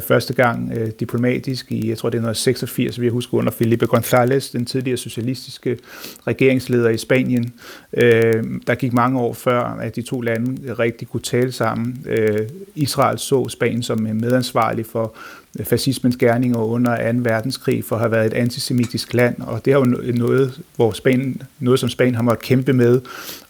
første 0.00 0.34
gang 0.34 0.72
øh, 0.74 0.88
diplomatisk 1.00 1.72
i, 1.72 1.88
jeg 1.88 1.98
tror 1.98 2.10
det 2.10 2.18
er 2.18 2.22
noget 2.22 2.36
86, 2.36 3.00
vi 3.00 3.06
har 3.06 3.12
husket 3.12 3.32
under 3.32 3.52
Felipe 3.52 3.86
González, 3.86 4.52
den 4.52 4.66
tidligere 4.66 4.96
socialistiske 4.96 5.78
regeringsleder 6.26 6.88
i 6.88 6.96
Spanien. 6.96 7.52
Øh, 7.92 8.44
der 8.66 8.74
gik 8.74 8.92
mange 8.92 9.20
år 9.20 9.32
før, 9.32 9.60
at 9.60 9.96
de 9.96 10.02
to 10.02 10.20
lande 10.20 10.74
rigtig 10.74 11.08
kunne 11.08 11.20
tale 11.20 11.52
sammen. 11.52 12.04
Øh, 12.06 12.48
Israel 12.74 13.18
så 13.18 13.48
Spanien 13.48 13.82
som 13.82 14.06
øh, 14.06 14.14
medansvarlig 14.14 14.86
for 14.86 15.14
Øh, 15.58 15.66
fascismens 15.66 16.16
gerninger 16.16 16.58
under 16.58 17.12
2. 17.12 17.18
verdenskrig 17.22 17.84
for 17.84 17.96
at 17.96 18.00
have 18.00 18.10
været 18.10 18.26
et 18.26 18.32
antisemitisk 18.32 19.14
land, 19.14 19.40
og 19.40 19.64
det 19.64 19.72
er 19.72 19.76
jo 19.76 19.84
noget, 20.14 20.60
hvor 20.76 20.92
Spanien, 20.92 21.42
noget 21.58 21.80
som 21.80 21.88
Spanien 21.88 22.14
har 22.14 22.22
måttet 22.22 22.42
kæmpe 22.42 22.72
med, 22.72 23.00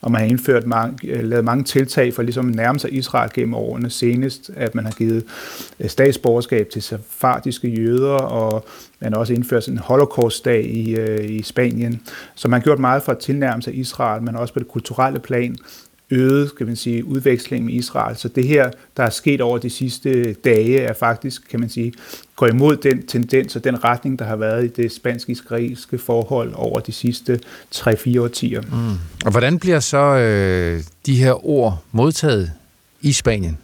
og 0.03 0.11
man 0.11 0.21
har 0.21 0.29
indført 0.29 0.67
mange, 0.67 1.09
øh, 1.09 1.25
lavet 1.25 1.45
mange 1.45 1.65
tiltag 1.65 2.15
for 2.15 2.23
ligesom 2.23 2.49
at 2.49 2.55
nærme 2.55 2.79
sig 2.79 2.95
Israel 2.95 3.31
gennem 3.35 3.55
årene. 3.55 3.91
Senest, 3.91 4.51
at 4.57 4.75
man 4.75 4.85
har 4.85 4.93
givet 4.93 5.25
øh, 5.81 5.89
statsborgerskab 5.89 6.69
til 6.73 6.83
safardiske 6.83 7.69
jøder, 7.69 8.13
og 8.13 8.65
man 9.01 9.13
har 9.13 9.21
også 9.21 9.33
indført 9.33 9.69
en 9.69 9.79
holocaustdag 9.79 10.65
i, 10.65 10.97
i 11.25 11.43
Spanien. 11.43 12.01
Så 12.35 12.49
man 12.49 12.61
har 12.61 12.65
gjort 12.65 12.79
meget 12.79 13.03
for 13.03 13.13
at 13.13 13.19
tilnærme 13.19 13.63
sig 13.63 13.79
Israel, 13.79 14.23
men 14.23 14.37
også 14.37 14.55
på 14.55 14.61
det 14.61 14.69
kulturelle 14.69 15.19
plan 15.19 15.57
øget 16.11 16.49
skal 16.49 16.67
man 16.67 16.77
sige, 16.77 17.05
udveksling 17.05 17.65
med 17.65 17.75
Israel. 17.75 18.17
Så 18.17 18.29
det 18.29 18.45
her, 18.45 18.71
der 18.97 19.03
er 19.03 19.11
sket 19.11 19.41
over 19.41 19.59
de 19.59 19.71
sidste 19.71 20.33
dage, 20.33 20.79
er 20.79 20.93
faktisk, 20.93 21.43
kan 21.51 21.61
man 21.61 21.69
sige, 21.69 21.93
går 22.37 22.47
imod 22.47 22.77
den 22.77 23.07
tendens 23.07 23.57
og 23.57 23.65
den 23.65 23.85
retning, 23.85 24.19
der 24.19 24.25
har 24.25 24.37
været 24.37 24.65
i 24.65 24.83
det 24.83 24.93
spansk-israelske 24.93 25.99
forhold 25.99 26.53
over 26.55 26.81
de 26.81 26.93
sidste 26.93 27.41
3-4 27.75 28.21
årtier. 28.21 28.61
Mm. 28.61 28.99
Og 29.25 29.31
hvordan 29.31 29.59
bliver 29.59 29.81
så 29.81 29.99
øh, 29.99 30.83
de 31.07 31.17
her 31.17 31.47
ord 31.47 31.83
modtaget 31.93 32.53
i 33.01 33.13
Spanien? 33.13 33.59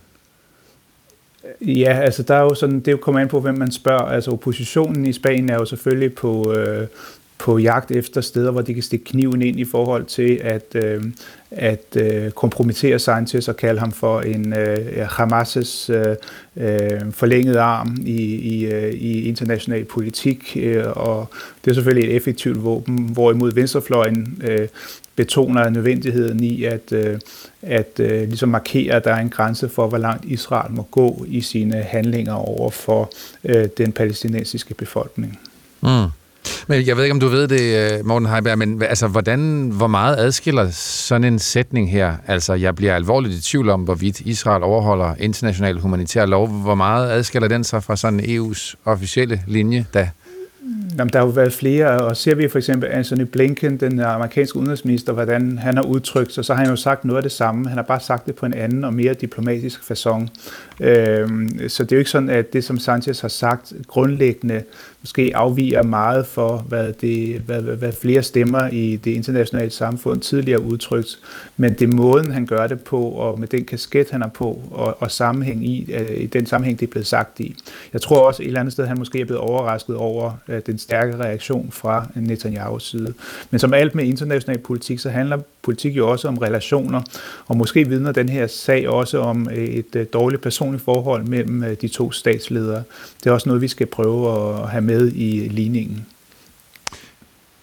Ja, 1.60 2.00
altså 2.04 2.22
der 2.22 2.34
er 2.34 2.42
jo 2.42 2.54
sådan, 2.54 2.78
det 2.80 2.88
er 2.88 2.92
jo 2.92 2.98
kommet 2.98 3.20
an 3.20 3.28
på, 3.28 3.40
hvem 3.40 3.58
man 3.58 3.72
spørger. 3.72 4.04
Altså 4.04 4.30
oppositionen 4.30 5.06
i 5.06 5.12
Spanien 5.12 5.50
er 5.50 5.54
jo 5.54 5.64
selvfølgelig 5.64 6.14
på, 6.14 6.52
øh, 6.52 6.86
på 7.38 7.58
jagt 7.58 7.90
efter 7.90 8.20
steder, 8.20 8.50
hvor 8.50 8.60
de 8.60 8.74
kan 8.74 8.82
stikke 8.82 9.04
kniven 9.04 9.42
ind 9.42 9.60
i 9.60 9.64
forhold 9.64 10.04
til 10.04 10.40
at, 10.42 10.74
øh, 10.74 11.02
at 11.50 11.96
øh, 11.96 12.30
kompromittere 12.30 12.98
Sanchez 12.98 13.48
og 13.48 13.56
kalde 13.56 13.80
ham 13.80 13.92
for 13.92 14.20
en 14.20 14.52
øh, 14.52 15.06
Hamas' 15.06 15.92
øh, 15.92 16.16
øh 16.56 17.12
forlængede 17.12 17.60
arm 17.60 17.96
i, 18.06 18.20
i, 18.34 18.66
øh, 18.66 18.92
i 18.92 19.28
international 19.28 19.84
politik, 19.84 20.56
øh, 20.60 20.84
og 20.86 21.28
det 21.64 21.70
er 21.70 21.74
selvfølgelig 21.74 22.10
et 22.10 22.16
effektivt 22.16 22.64
våben, 22.64 22.98
hvorimod 22.98 23.52
venstrefløjen 23.52 24.42
øh, 24.44 24.68
betoner 25.16 25.68
nødvendigheden 25.68 26.44
i 26.44 26.64
at, 26.64 26.92
øh, 26.92 27.18
at 27.62 28.00
øh, 28.00 28.28
ligesom 28.28 28.48
markere, 28.48 28.94
at 28.94 29.04
der 29.04 29.14
er 29.14 29.20
en 29.20 29.30
grænse 29.30 29.68
for, 29.68 29.88
hvor 29.88 29.98
langt 29.98 30.24
Israel 30.24 30.72
må 30.72 30.82
gå 30.82 31.24
i 31.28 31.40
sine 31.40 31.82
handlinger 31.82 32.34
over 32.34 32.70
for 32.70 33.10
øh, 33.44 33.68
den 33.78 33.92
palæstinensiske 33.92 34.74
befolkning. 34.74 35.38
Mm. 35.82 36.06
Men 36.66 36.86
jeg 36.86 36.96
ved 36.96 37.04
ikke, 37.04 37.12
om 37.12 37.20
du 37.20 37.28
ved 37.28 37.48
det, 37.48 37.92
øh, 37.98 38.06
Morten 38.06 38.28
Heiberg, 38.28 38.58
men 38.58 38.82
altså, 38.82 39.08
hvordan, 39.08 39.70
hvor 39.74 39.86
meget 39.86 40.16
adskiller 40.18 40.70
sådan 40.70 41.24
en 41.24 41.38
sætning 41.38 41.90
her? 41.90 42.16
Altså, 42.26 42.54
jeg 42.54 42.74
bliver 42.74 42.94
alvorligt 42.94 43.34
i 43.34 43.42
tvivl 43.42 43.68
om, 43.68 43.82
hvorvidt 43.82 44.20
Israel 44.20 44.62
overholder 44.62 45.14
international 45.18 45.78
humanitær 45.78 46.26
lov. 46.26 46.48
Hvor 46.48 46.74
meget 46.74 47.10
adskiller 47.10 47.48
den 47.48 47.64
sig 47.64 47.82
fra 47.82 47.96
sådan 47.96 48.20
EU's 48.20 48.74
officielle 48.84 49.42
linje, 49.46 49.86
da 49.94 50.08
Jamen, 50.98 51.12
der 51.12 51.18
har 51.18 51.26
jo 51.26 51.32
været 51.32 51.52
flere, 51.52 52.00
og 52.00 52.16
ser 52.16 52.34
vi 52.34 52.48
for 52.48 52.58
eksempel 52.58 52.88
Anthony 52.92 53.22
Blinken, 53.22 53.76
den 53.76 54.00
amerikanske 54.00 54.58
udenrigsminister, 54.58 55.12
hvordan 55.12 55.58
han 55.58 55.76
har 55.76 55.82
udtrykt 55.84 56.32
sig, 56.32 56.44
så 56.44 56.54
har 56.54 56.60
han 56.62 56.70
jo 56.70 56.76
sagt 56.76 57.04
noget 57.04 57.16
af 57.16 57.22
det 57.22 57.32
samme. 57.32 57.68
Han 57.68 57.78
har 57.78 57.82
bare 57.82 58.00
sagt 58.00 58.26
det 58.26 58.34
på 58.34 58.46
en 58.46 58.54
anden 58.54 58.84
og 58.84 58.94
mere 58.94 59.14
diplomatisk 59.14 59.80
façon. 59.90 60.26
Øhm, 60.80 61.68
så 61.68 61.82
det 61.82 61.92
er 61.92 61.96
jo 61.96 61.98
ikke 61.98 62.10
sådan, 62.10 62.30
at 62.30 62.52
det, 62.52 62.64
som 62.64 62.78
Sanchez 62.78 63.20
har 63.20 63.28
sagt, 63.28 63.72
grundlæggende 63.86 64.62
måske 65.00 65.32
afviger 65.34 65.82
meget 65.82 66.26
for, 66.26 66.56
hvad, 66.56 66.92
det, 66.92 67.40
hvad, 67.40 67.62
hvad 67.62 67.92
flere 67.92 68.22
stemmer 68.22 68.68
i 68.68 68.96
det 68.96 69.10
internationale 69.10 69.70
samfund 69.70 70.20
tidligere 70.20 70.62
udtrykt. 70.62 71.18
Men 71.56 71.72
det 71.72 71.82
er 71.82 71.96
måden, 71.96 72.30
han 72.30 72.46
gør 72.46 72.66
det 72.66 72.80
på, 72.80 73.02
og 73.02 73.40
med 73.40 73.48
den 73.48 73.64
kasket, 73.64 74.10
han 74.10 74.22
er 74.22 74.28
på, 74.28 74.62
og, 74.70 74.96
og 75.02 75.10
sammenhæng 75.10 75.66
i, 75.66 75.92
øh, 75.92 76.20
i 76.20 76.26
den 76.26 76.46
sammenhæng, 76.46 76.80
det 76.80 76.86
er 76.86 76.90
blevet 76.90 77.06
sagt 77.06 77.40
i. 77.40 77.56
Jeg 77.92 78.00
tror 78.00 78.26
også 78.26 78.42
et 78.42 78.46
eller 78.46 78.60
andet 78.60 78.72
sted, 78.72 78.86
han 78.86 78.98
måske 78.98 79.20
er 79.20 79.24
blevet 79.24 79.40
overrasket 79.40 79.96
over 79.96 80.32
øh, 80.48 80.62
den 80.66 80.78
stærke 80.78 81.16
reaktion 81.16 81.70
fra 81.70 82.06
Netanyahus 82.14 82.90
side. 82.90 83.14
Men 83.50 83.58
som 83.58 83.74
alt 83.74 83.94
med 83.94 84.04
international 84.04 84.58
politik, 84.58 84.98
så 84.98 85.10
handler 85.10 85.38
politik 85.66 85.96
jo 85.96 86.10
også 86.10 86.28
om 86.28 86.38
relationer, 86.38 87.02
og 87.46 87.56
måske 87.56 87.88
vidner 87.88 88.12
den 88.12 88.28
her 88.28 88.46
sag 88.46 88.88
også 88.88 89.18
om 89.18 89.48
et 89.52 89.96
øh, 89.96 90.06
dårligt 90.12 90.42
personligt 90.42 90.84
forhold 90.84 91.24
mellem 91.24 91.76
de 91.80 91.88
to 91.88 92.12
statsledere. 92.12 92.82
Det 93.24 93.30
er 93.30 93.34
også 93.34 93.48
noget, 93.48 93.62
vi 93.62 93.68
skal 93.68 93.86
prøve 93.86 94.18
at 94.30 94.68
have 94.70 94.82
med 94.82 94.96
med 94.96 95.12
i 95.14 95.48
ligningen. 95.48 96.06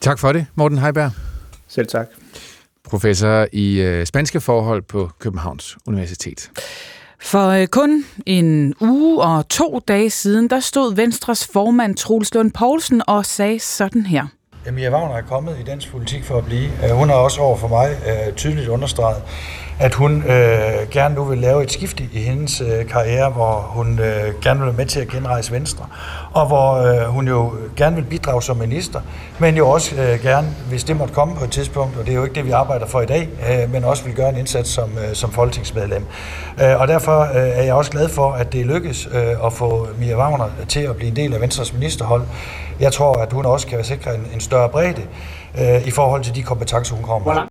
Tak 0.02 0.20
for 0.20 0.32
det, 0.32 0.46
Morten 0.56 0.78
Heiberg. 0.78 1.12
Selv 1.68 1.88
tak. 1.88 2.08
Professor 2.84 3.48
i 3.52 3.82
øh, 3.82 4.06
spanske 4.06 4.42
forhold 4.42 4.82
på 4.82 5.10
Københavns 5.20 5.78
Universitet. 5.88 6.52
For 7.20 7.48
øh, 7.48 7.68
kun 7.68 8.06
en 8.26 8.74
uge 8.82 9.24
og 9.24 9.50
to 9.50 9.80
dage 9.88 10.10
siden, 10.10 10.50
der 10.50 10.60
stod 10.60 10.96
Venstres 10.96 11.48
formand 11.54 11.96
Troels 11.96 12.34
Lund 12.34 12.52
Poulsen 12.52 13.02
og 13.08 13.26
sagde 13.26 13.60
sådan 13.60 14.06
her. 14.06 14.28
Emilia 14.68 14.92
Wagner 14.92 15.16
er 15.16 15.22
kommet 15.22 15.60
i 15.60 15.64
dansk 15.64 15.92
politik 15.92 16.24
for 16.24 16.38
at 16.38 16.46
blive. 16.46 16.70
Øh, 16.84 16.90
hun 16.90 17.10
har 17.10 17.16
også 17.16 17.42
over 17.42 17.58
for 17.58 17.68
mig 17.68 17.90
øh, 18.08 18.34
tydeligt 18.34 18.68
understreget, 18.68 19.22
at 19.80 19.94
hun 19.94 20.24
øh, 20.24 20.90
gerne 20.92 21.16
nu 21.16 21.24
vil 21.24 21.38
lave 21.38 21.64
et 21.64 21.72
skifte 21.72 22.04
i 22.14 22.20
hendes 22.20 22.62
øh, 22.62 22.88
karriere, 22.88 23.30
hvor 23.30 23.54
hun 23.70 24.00
øh, 24.00 24.42
gerne 24.42 24.60
vil 24.60 24.66
være 24.66 24.78
med 24.78 24.86
til 24.86 25.00
at 25.00 25.08
genrejse 25.08 25.52
Venstre, 25.52 25.86
og 26.32 26.48
hvor 26.48 26.74
øh, 26.74 27.08
hun 27.08 27.28
jo 27.28 27.54
gerne 27.76 27.96
vil 27.96 28.04
bidrage 28.04 28.42
som 28.42 28.58
minister, 28.58 29.02
men 29.40 29.56
jo 29.58 29.70
også 29.70 29.96
øh, 29.96 30.22
gerne, 30.22 30.48
hvis 30.70 30.84
det 30.84 30.98
måtte 30.98 31.14
komme 31.14 31.36
på 31.36 31.44
et 31.44 31.52
tidspunkt, 31.52 31.98
og 31.98 32.06
det 32.06 32.12
er 32.12 32.16
jo 32.16 32.24
ikke 32.24 32.36
det, 32.36 32.46
vi 32.46 32.52
arbejder 32.52 32.86
for 32.86 33.02
i 33.02 33.06
dag, 33.06 33.30
øh, 33.50 33.72
men 33.72 33.84
også 33.84 34.04
vil 34.04 34.14
gøre 34.14 34.30
en 34.30 34.38
indsats 34.38 34.70
som, 34.70 34.98
øh, 34.98 35.14
som 35.14 35.32
folketingsmedlem. 35.32 36.06
Øh, 36.62 36.82
og 36.82 36.88
derfor 36.88 37.22
øh, 37.22 37.30
er 37.36 37.64
jeg 37.64 37.74
også 37.74 37.92
glad 37.92 38.10
for, 38.10 38.32
at 38.32 38.54
det 38.54 38.66
lykkes 38.66 39.10
øh, 39.14 39.46
at 39.46 39.54
få 39.54 39.88
Mia 40.00 40.18
Wagner 40.18 40.50
til 40.68 40.80
at 40.80 40.96
blive 40.96 41.10
en 41.10 41.16
del 41.16 41.34
af 41.34 41.42
Venstres 41.42 41.74
ministerhold. 41.74 42.24
Jeg 42.80 42.94
tror, 42.94 43.14
at 43.14 43.34
hun 43.34 43.46
også 43.46 43.68
kan 43.68 43.84
sikre 43.84 44.16
en, 44.16 44.28
en 44.34 44.40
større 44.40 44.70
bredde 44.70 45.02
øh, 45.60 45.88
i 45.88 45.92
forhold 45.92 46.24
til 46.24 46.36
de 46.36 46.44
kompetencer, 46.44 46.96
hun 46.96 47.06
kommer 47.06 47.34
med. 47.34 47.42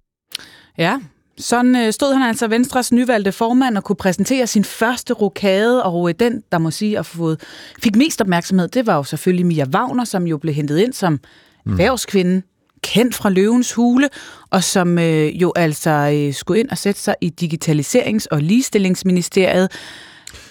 Ja, 0.78 0.98
sådan 1.42 1.76
øh, 1.76 1.92
stod 1.92 2.12
han 2.14 2.22
altså 2.22 2.48
Venstres 2.48 2.92
nyvalgte 2.92 3.32
formand 3.32 3.76
og 3.76 3.84
kunne 3.84 3.96
præsentere 3.96 4.46
sin 4.46 4.64
første 4.64 5.14
rokade, 5.14 5.82
og 5.82 6.08
øh, 6.08 6.14
den, 6.20 6.42
der 6.52 6.58
må 6.58 6.70
sige, 6.70 6.98
at 6.98 7.06
fået, 7.06 7.40
fik 7.82 7.96
mest 7.96 8.20
opmærksomhed, 8.20 8.68
det 8.68 8.86
var 8.86 8.96
jo 8.96 9.02
selvfølgelig 9.02 9.46
Mia 9.46 9.66
Wagner, 9.74 10.04
som 10.04 10.26
jo 10.26 10.38
blev 10.38 10.54
hentet 10.54 10.78
ind 10.78 10.92
som 10.92 11.12
mm. 11.12 11.72
erhvervskvinde, 11.72 12.42
kendt 12.82 13.14
fra 13.14 13.30
Løvens 13.30 13.72
Hule, 13.72 14.08
og 14.50 14.64
som 14.64 14.98
øh, 14.98 15.42
jo 15.42 15.52
altså 15.56 15.90
øh, 16.14 16.34
skulle 16.34 16.60
ind 16.60 16.68
og 16.68 16.78
sætte 16.78 17.00
sig 17.00 17.14
i 17.20 17.32
Digitaliserings- 17.40 18.26
og 18.30 18.42
Ligestillingsministeriet, 18.42 19.68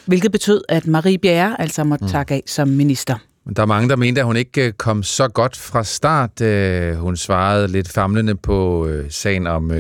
hvilket 0.06 0.32
betød, 0.32 0.62
at 0.70 0.88
Marie 0.88 1.18
Bjerre 1.18 1.62
altså 1.62 1.84
måtte 1.84 2.06
mm. 2.06 2.12
takke 2.12 2.34
af 2.34 2.44
som 2.48 2.68
minister. 2.68 3.16
Men 3.46 3.56
der 3.56 3.62
er 3.62 3.66
mange, 3.66 3.90
der 3.90 3.96
mente, 3.96 4.22
at 4.22 4.26
hun 4.26 4.36
ikke 4.36 4.66
øh, 4.66 4.74
kom 4.74 5.04
så 5.04 5.28
godt 5.28 5.58
fra 5.58 5.84
start. 5.84 6.42
Øh, 6.42 6.96
hun 6.96 7.18
svarede 7.18 7.68
lidt 7.68 7.90
famlende 7.90 8.36
på 8.36 8.88
øh, 8.88 9.12
sagen 9.12 9.48
om 9.48 9.72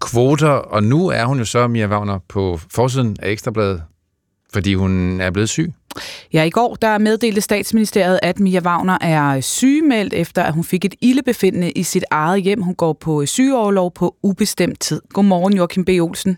kvoter, 0.00 0.48
og 0.48 0.82
nu 0.82 1.08
er 1.08 1.24
hun 1.24 1.38
jo 1.38 1.44
så, 1.44 1.68
Mia 1.68 1.86
Wagner, 1.86 2.18
på 2.28 2.60
forsiden 2.70 3.16
af 3.22 3.30
Ekstrabladet, 3.30 3.82
fordi 4.52 4.74
hun 4.74 5.20
er 5.20 5.30
blevet 5.30 5.48
syg. 5.48 5.72
Ja, 6.32 6.42
i 6.42 6.50
går 6.50 6.74
der 6.74 6.98
meddelte 6.98 7.40
statsministeriet, 7.40 8.20
at 8.22 8.40
Mia 8.40 8.60
Wagner 8.60 8.98
er 9.00 9.40
sygemeldt, 9.40 10.14
efter 10.14 10.42
at 10.42 10.54
hun 10.54 10.64
fik 10.64 10.84
et 10.84 10.94
ildebefindende 11.00 11.70
i 11.70 11.82
sit 11.82 12.04
eget 12.10 12.42
hjem. 12.42 12.62
Hun 12.62 12.74
går 12.74 12.92
på 12.92 13.26
sygeoverlov 13.26 13.92
på 13.94 14.16
ubestemt 14.22 14.80
tid. 14.80 15.02
Godmorgen, 15.12 15.56
Joachim 15.56 15.84
B. 15.84 15.88
Olsen. 15.88 16.36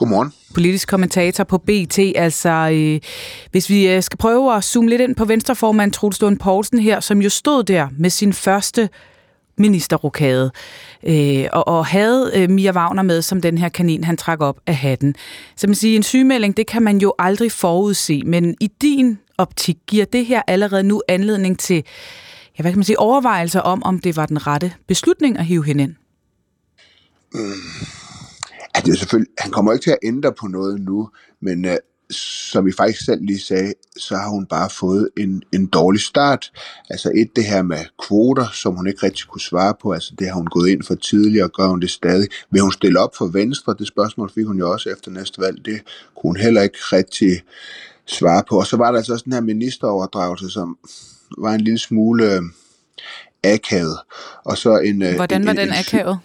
Godmorgen. 0.00 0.32
Politisk 0.54 0.88
kommentator 0.88 1.44
på 1.44 1.58
BT. 1.58 1.98
Altså, 1.98 2.70
øh, 2.72 3.00
hvis 3.50 3.70
vi 3.70 3.88
øh, 3.88 4.02
skal 4.02 4.18
prøve 4.18 4.56
at 4.56 4.64
zoome 4.64 4.88
lidt 4.88 5.00
ind 5.00 5.16
på 5.16 5.24
venstreformand 5.24 5.92
Troels 5.92 6.20
Lund 6.20 6.38
Poulsen 6.38 6.78
her, 6.78 7.00
som 7.00 7.22
jo 7.22 7.28
stod 7.28 7.62
der 7.62 7.88
med 7.98 8.10
sin 8.10 8.32
første 8.32 8.88
ministerrokade, 9.58 10.50
øh, 11.06 11.46
og, 11.52 11.68
og 11.68 11.86
havde 11.86 12.30
øh, 12.34 12.50
Mia 12.50 12.72
Wagner 12.72 13.02
med 13.02 13.22
som 13.22 13.40
den 13.40 13.58
her 13.58 13.68
kanin, 13.68 14.04
han 14.04 14.16
trak 14.16 14.40
op 14.40 14.60
af 14.66 14.74
hatten. 14.74 15.14
Så 15.56 15.66
man 15.66 15.74
siger, 15.74 15.96
en 15.96 16.02
sygemelding, 16.02 16.56
det 16.56 16.66
kan 16.66 16.82
man 16.82 16.98
jo 16.98 17.14
aldrig 17.18 17.52
forudse, 17.52 18.22
men 18.24 18.56
i 18.60 18.70
din 18.82 19.18
optik 19.38 19.76
giver 19.86 20.04
det 20.04 20.26
her 20.26 20.42
allerede 20.46 20.82
nu 20.82 21.02
anledning 21.08 21.58
til, 21.58 21.84
ja, 22.58 22.62
hvad 22.62 22.72
kan 22.72 22.78
man 22.78 22.84
sige, 22.84 22.98
overvejelser 22.98 23.60
om, 23.60 23.82
om 23.82 23.98
det 23.98 24.16
var 24.16 24.26
den 24.26 24.46
rette 24.46 24.72
beslutning 24.88 25.38
at 25.38 25.44
hive 25.44 25.64
hende 25.64 25.82
ind? 25.82 25.94
Mm. 27.34 28.09
Ja, 28.76 28.80
det 28.80 28.92
er 28.92 28.96
selvfølgelig, 28.96 29.32
han 29.38 29.50
kommer 29.50 29.72
ikke 29.72 29.82
til 29.82 29.90
at 29.90 29.98
ændre 30.02 30.32
på 30.32 30.46
noget 30.46 30.80
nu, 30.80 31.10
men 31.40 31.64
uh, 31.64 31.70
som 32.50 32.66
vi 32.66 32.72
faktisk 32.72 33.04
selv 33.04 33.24
lige 33.24 33.40
sagde, 33.40 33.72
så 33.96 34.16
har 34.16 34.28
hun 34.28 34.46
bare 34.46 34.70
fået 34.70 35.08
en, 35.16 35.42
en 35.52 35.66
dårlig 35.66 36.00
start. 36.00 36.52
Altså 36.90 37.12
et, 37.14 37.36
det 37.36 37.44
her 37.44 37.62
med 37.62 37.84
kvoter, 38.06 38.46
som 38.52 38.74
hun 38.74 38.86
ikke 38.86 39.06
rigtig 39.06 39.26
kunne 39.26 39.40
svare 39.40 39.74
på, 39.82 39.92
altså 39.92 40.14
det 40.18 40.26
har 40.26 40.34
hun 40.34 40.46
gået 40.46 40.68
ind 40.68 40.82
for 40.82 40.94
tidligere, 40.94 41.44
og 41.44 41.52
gør 41.52 41.66
hun 41.66 41.80
det 41.80 41.90
stadig. 41.90 42.28
Vil 42.50 42.62
hun 42.62 42.72
stille 42.72 43.00
op 43.00 43.16
for 43.16 43.26
Venstre? 43.26 43.74
Det 43.78 43.88
spørgsmål 43.88 44.30
fik 44.34 44.46
hun 44.46 44.58
jo 44.58 44.70
også 44.70 44.90
efter 44.90 45.10
næste 45.10 45.40
valg. 45.40 45.64
Det 45.64 45.80
kunne 46.16 46.30
hun 46.30 46.36
heller 46.36 46.62
ikke 46.62 46.78
rigtig 46.78 47.42
svare 48.06 48.42
på. 48.48 48.58
Og 48.58 48.66
så 48.66 48.76
var 48.76 48.90
der 48.90 48.98
altså 48.98 49.12
også 49.12 49.24
den 49.24 49.32
her 49.32 49.40
ministeroverdragelse, 49.40 50.50
som 50.50 50.78
var 51.38 51.52
en 51.54 51.60
lille 51.60 51.78
smule 51.78 52.34
øh, 52.34 52.42
akavet. 53.44 53.98
Og 54.44 54.58
så 54.58 54.78
en, 54.78 55.02
øh, 55.02 55.14
Hvordan 55.14 55.44
var 55.44 55.50
en, 55.50 55.56
den 55.56 55.70
akavet? 55.70 56.18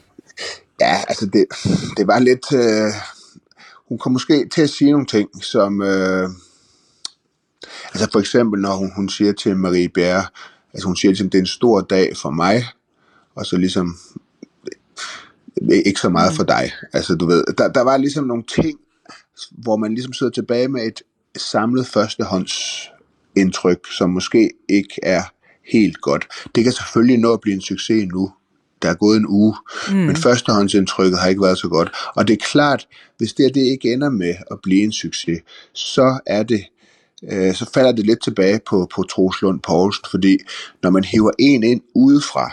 Ja, 0.81 1.03
altså 1.07 1.25
det, 1.25 1.45
det 1.97 2.07
var 2.07 2.19
lidt... 2.19 2.53
Øh, 2.53 2.91
hun 3.89 3.97
kom 3.97 4.11
måske 4.11 4.49
til 4.49 4.61
at 4.61 4.69
sige 4.69 4.91
nogle 4.91 5.05
ting, 5.05 5.43
som... 5.43 5.81
Øh, 5.81 6.29
altså 7.93 8.09
for 8.11 8.19
eksempel, 8.19 8.61
når 8.61 8.75
hun, 8.75 8.91
hun 8.95 9.09
siger 9.09 9.33
til 9.33 9.57
Marie 9.57 9.89
Bjerre, 9.89 10.25
altså 10.73 10.87
hun 10.87 10.95
siger 10.95 11.11
at 11.11 11.17
det 11.17 11.35
er 11.35 11.39
en 11.39 11.45
stor 11.45 11.81
dag 11.81 12.17
for 12.17 12.29
mig, 12.29 12.65
og 13.35 13.45
så 13.45 13.57
ligesom 13.57 13.97
ikke 15.85 15.99
så 15.99 16.09
meget 16.09 16.33
for 16.33 16.43
dig. 16.43 16.71
Altså 16.93 17.15
du 17.15 17.25
ved, 17.25 17.43
der, 17.57 17.67
der 17.67 17.81
var 17.81 17.97
ligesom 17.97 18.25
nogle 18.25 18.43
ting, 18.43 18.79
hvor 19.51 19.77
man 19.77 19.93
ligesom 19.93 20.13
sidder 20.13 20.31
tilbage 20.31 20.67
med 20.67 20.87
et 20.87 21.01
samlet 21.37 21.87
førstehåndsindtryk, 21.87 23.79
som 23.97 24.09
måske 24.09 24.51
ikke 24.69 24.95
er 25.03 25.23
helt 25.71 26.01
godt. 26.01 26.27
Det 26.55 26.63
kan 26.63 26.73
selvfølgelig 26.73 27.17
nå 27.17 27.33
at 27.33 27.41
blive 27.41 27.55
en 27.55 27.61
succes 27.61 28.07
nu, 28.13 28.31
der 28.85 28.91
er 28.91 28.95
gået 28.95 29.17
en 29.17 29.27
uge, 29.27 29.55
mm. 29.89 29.95
men 29.95 30.15
førstehåndsindtrykket 30.15 31.19
har 31.19 31.27
ikke 31.27 31.41
været 31.41 31.57
så 31.57 31.67
godt. 31.67 31.91
Og 32.15 32.27
det 32.27 32.33
er 32.33 32.45
klart, 32.51 32.87
hvis 33.17 33.33
det, 33.33 33.55
det 33.55 33.61
ikke 33.61 33.93
ender 33.93 34.09
med 34.09 34.35
at 34.51 34.57
blive 34.63 34.83
en 34.83 34.91
succes, 34.91 35.39
så 35.73 36.19
er 36.25 36.43
det 36.43 36.65
øh, 37.31 37.55
så 37.55 37.69
falder 37.73 37.91
det 37.91 38.05
lidt 38.05 38.23
tilbage 38.23 38.59
på, 38.69 38.87
på 38.95 39.03
Troslund 39.03 39.59
Poulsen, 39.59 40.05
fordi 40.11 40.37
når 40.83 40.89
man 40.89 41.03
hiver 41.03 41.31
en 41.39 41.63
ind 41.63 41.81
udefra, 41.95 42.51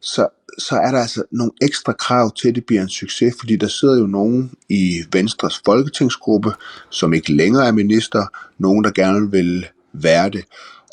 så, 0.00 0.28
så 0.58 0.76
er 0.76 0.90
der 0.90 0.98
altså 0.98 1.22
nogle 1.30 1.52
ekstra 1.62 1.92
krav 1.92 2.34
til, 2.34 2.48
at 2.48 2.54
det 2.54 2.66
bliver 2.66 2.82
en 2.82 2.88
succes, 2.88 3.34
fordi 3.38 3.56
der 3.56 3.68
sidder 3.68 3.98
jo 3.98 4.06
nogen 4.06 4.52
i 4.68 5.00
Venstres 5.12 5.62
folketingsgruppe, 5.64 6.52
som 6.90 7.14
ikke 7.14 7.32
længere 7.32 7.66
er 7.66 7.72
minister, 7.72 8.26
nogen, 8.58 8.84
der 8.84 8.90
gerne 8.90 9.30
vil 9.30 9.66
være 9.92 10.30
det. 10.30 10.44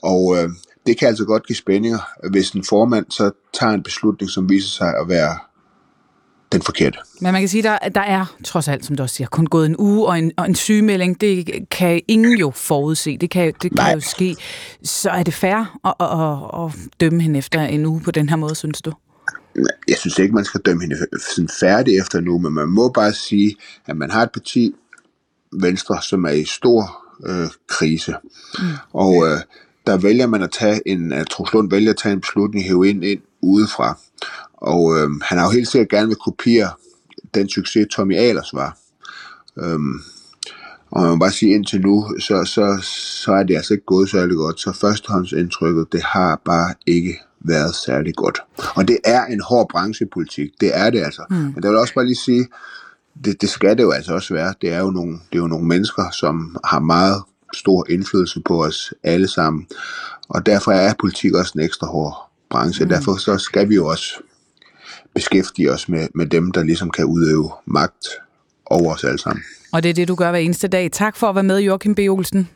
Og 0.03 0.37
øh, 0.37 0.49
det 0.87 0.97
kan 0.97 1.07
altså 1.07 1.25
godt 1.25 1.47
give 1.47 1.55
spændinger, 1.55 1.99
hvis 2.31 2.51
en 2.51 2.63
formand 2.63 3.05
så 3.09 3.31
tager 3.53 3.73
en 3.73 3.83
beslutning, 3.83 4.31
som 4.31 4.49
viser 4.49 4.69
sig 4.69 4.93
at 5.01 5.09
være 5.09 5.37
den 6.51 6.61
forkerte. 6.61 6.97
Men 7.21 7.31
man 7.31 7.41
kan 7.41 7.49
sige, 7.49 7.63
der, 7.63 7.77
der 7.77 8.01
er 8.01 8.35
trods 8.43 8.67
alt, 8.67 8.85
som 8.85 8.95
du 8.95 9.03
også 9.03 9.15
siger, 9.15 9.27
kun 9.27 9.45
gået 9.45 9.65
en 9.65 9.75
uge, 9.79 10.07
og 10.07 10.19
en, 10.19 10.31
og 10.37 10.45
en 10.45 10.55
sygemelding, 10.55 11.21
det 11.21 11.69
kan 11.71 12.01
ingen 12.07 12.37
jo 12.37 12.51
forudse. 12.55 13.17
Det 13.17 13.29
kan, 13.29 13.53
det 13.61 13.77
kan 13.79 13.93
jo 13.93 13.99
ske. 13.99 14.35
Så 14.83 15.09
er 15.09 15.23
det 15.23 15.33
fair 15.33 15.79
at, 15.85 15.93
at, 15.99 16.07
at, 16.21 16.65
at 16.65 16.91
dømme 16.99 17.21
hende 17.21 17.39
efter 17.39 17.61
en 17.61 17.85
uge 17.85 18.01
på 18.01 18.11
den 18.11 18.29
her 18.29 18.35
måde, 18.35 18.55
synes 18.55 18.81
du? 18.81 18.93
Jeg 19.87 19.97
synes 19.97 20.19
ikke, 20.19 20.35
man 20.35 20.45
skal 20.45 20.61
dømme 20.61 20.83
hende 20.83 20.97
sådan 21.35 21.49
færdig 21.59 21.97
efter 21.97 22.19
nu, 22.19 22.37
men 22.37 22.53
man 22.53 22.67
må 22.67 22.89
bare 22.89 23.13
sige, 23.13 23.55
at 23.85 23.97
man 23.97 24.11
har 24.11 24.23
et 24.23 24.31
parti, 24.31 24.75
Venstre, 25.61 26.01
som 26.01 26.25
er 26.25 26.29
i 26.31 26.45
stor 26.45 27.03
øh, 27.25 27.49
krise. 27.67 28.15
Mm. 28.59 28.65
Og 28.93 29.27
øh, 29.27 29.39
der 29.87 29.97
vælger 29.97 30.27
man 30.27 30.43
at 30.43 30.51
tage 30.51 30.87
en, 30.87 31.13
at 31.13 31.27
Truslund 31.27 31.69
vælger 31.69 31.89
at 31.89 31.97
tage 31.97 32.13
en 32.13 32.21
beslutning, 32.21 32.65
hæve 32.65 32.89
ind, 32.89 33.03
ind 33.03 33.21
udefra. 33.41 33.97
Og 34.57 34.97
øh, 34.97 35.09
han 35.21 35.37
har 35.37 35.45
jo 35.45 35.51
helt 35.51 35.67
sikkert 35.67 35.89
gerne 35.89 36.07
vil 36.07 36.15
kopiere 36.15 36.69
den 37.33 37.49
succes, 37.49 37.87
Tommy 37.91 38.17
Ahlers 38.17 38.53
var. 38.53 38.77
Øhm, 39.57 40.01
og 40.91 41.01
man 41.01 41.11
må 41.11 41.17
bare 41.17 41.31
sige, 41.31 41.55
indtil 41.55 41.81
nu, 41.81 42.09
så, 42.19 42.43
så, 42.45 42.77
så 43.23 43.31
er 43.31 43.43
det 43.43 43.55
altså 43.55 43.73
ikke 43.73 43.85
gået 43.85 44.09
særlig 44.09 44.35
godt. 44.35 44.59
Så 44.59 44.71
førstehåndsindtrykket, 44.71 45.87
det 45.91 46.03
har 46.03 46.41
bare 46.45 46.73
ikke 46.85 47.19
været 47.39 47.75
særlig 47.75 48.15
godt. 48.15 48.39
Og 48.75 48.87
det 48.87 48.97
er 49.05 49.25
en 49.25 49.41
hård 49.41 49.69
branchepolitik. 49.69 50.49
Det 50.61 50.77
er 50.77 50.89
det 50.89 51.03
altså. 51.03 51.21
Mm. 51.29 51.35
Men 51.35 51.63
der 51.63 51.69
vil 51.69 51.77
også 51.77 51.93
bare 51.93 52.05
lige 52.05 52.15
sige, 52.15 52.47
det, 53.25 53.41
det 53.41 53.49
skal 53.49 53.77
det 53.77 53.83
jo 53.83 53.91
altså 53.91 54.13
også 54.13 54.33
være. 54.33 54.53
Det 54.61 54.73
er 54.73 54.79
jo 54.79 54.91
nogle, 54.91 55.11
det 55.11 55.37
er 55.37 55.41
jo 55.41 55.47
nogle 55.47 55.67
mennesker, 55.67 56.11
som 56.11 56.57
har 56.63 56.79
meget 56.79 57.23
stor 57.53 57.85
indflydelse 57.89 58.41
på 58.45 58.63
os 58.63 58.93
alle 59.03 59.27
sammen. 59.27 59.67
Og 60.29 60.45
derfor 60.45 60.71
er 60.71 60.93
politik 60.99 61.33
også 61.33 61.53
en 61.55 61.61
ekstra 61.61 61.87
hård 61.87 62.29
branche. 62.49 62.85
Mm. 62.85 62.89
Derfor 62.89 63.17
så 63.17 63.37
skal 63.37 63.69
vi 63.69 63.75
jo 63.75 63.87
også 63.87 64.21
beskæftige 65.13 65.71
os 65.71 65.89
med, 65.89 66.07
med 66.15 66.25
dem, 66.25 66.51
der 66.51 66.63
ligesom 66.63 66.91
kan 66.91 67.05
udøve 67.05 67.51
magt 67.65 68.07
over 68.65 68.93
os 68.93 69.03
alle 69.03 69.19
sammen. 69.19 69.43
Og 69.71 69.83
det 69.83 69.89
er 69.89 69.93
det, 69.93 70.07
du 70.07 70.15
gør 70.15 70.29
hver 70.29 70.39
eneste 70.39 70.67
dag. 70.67 70.91
Tak 70.91 71.17
for 71.17 71.27
at 71.27 71.35
være 71.35 71.43
med, 71.43 71.59
Joachim 71.59 71.95
B. 71.95 71.99
Olsen. 71.99 72.49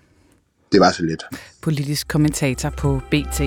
Det 0.72 0.80
var 0.80 0.92
så 0.92 1.04
lidt. 1.04 1.24
Politisk 1.62 2.08
kommentator 2.08 2.70
på 2.70 3.02
BT. 3.12 3.42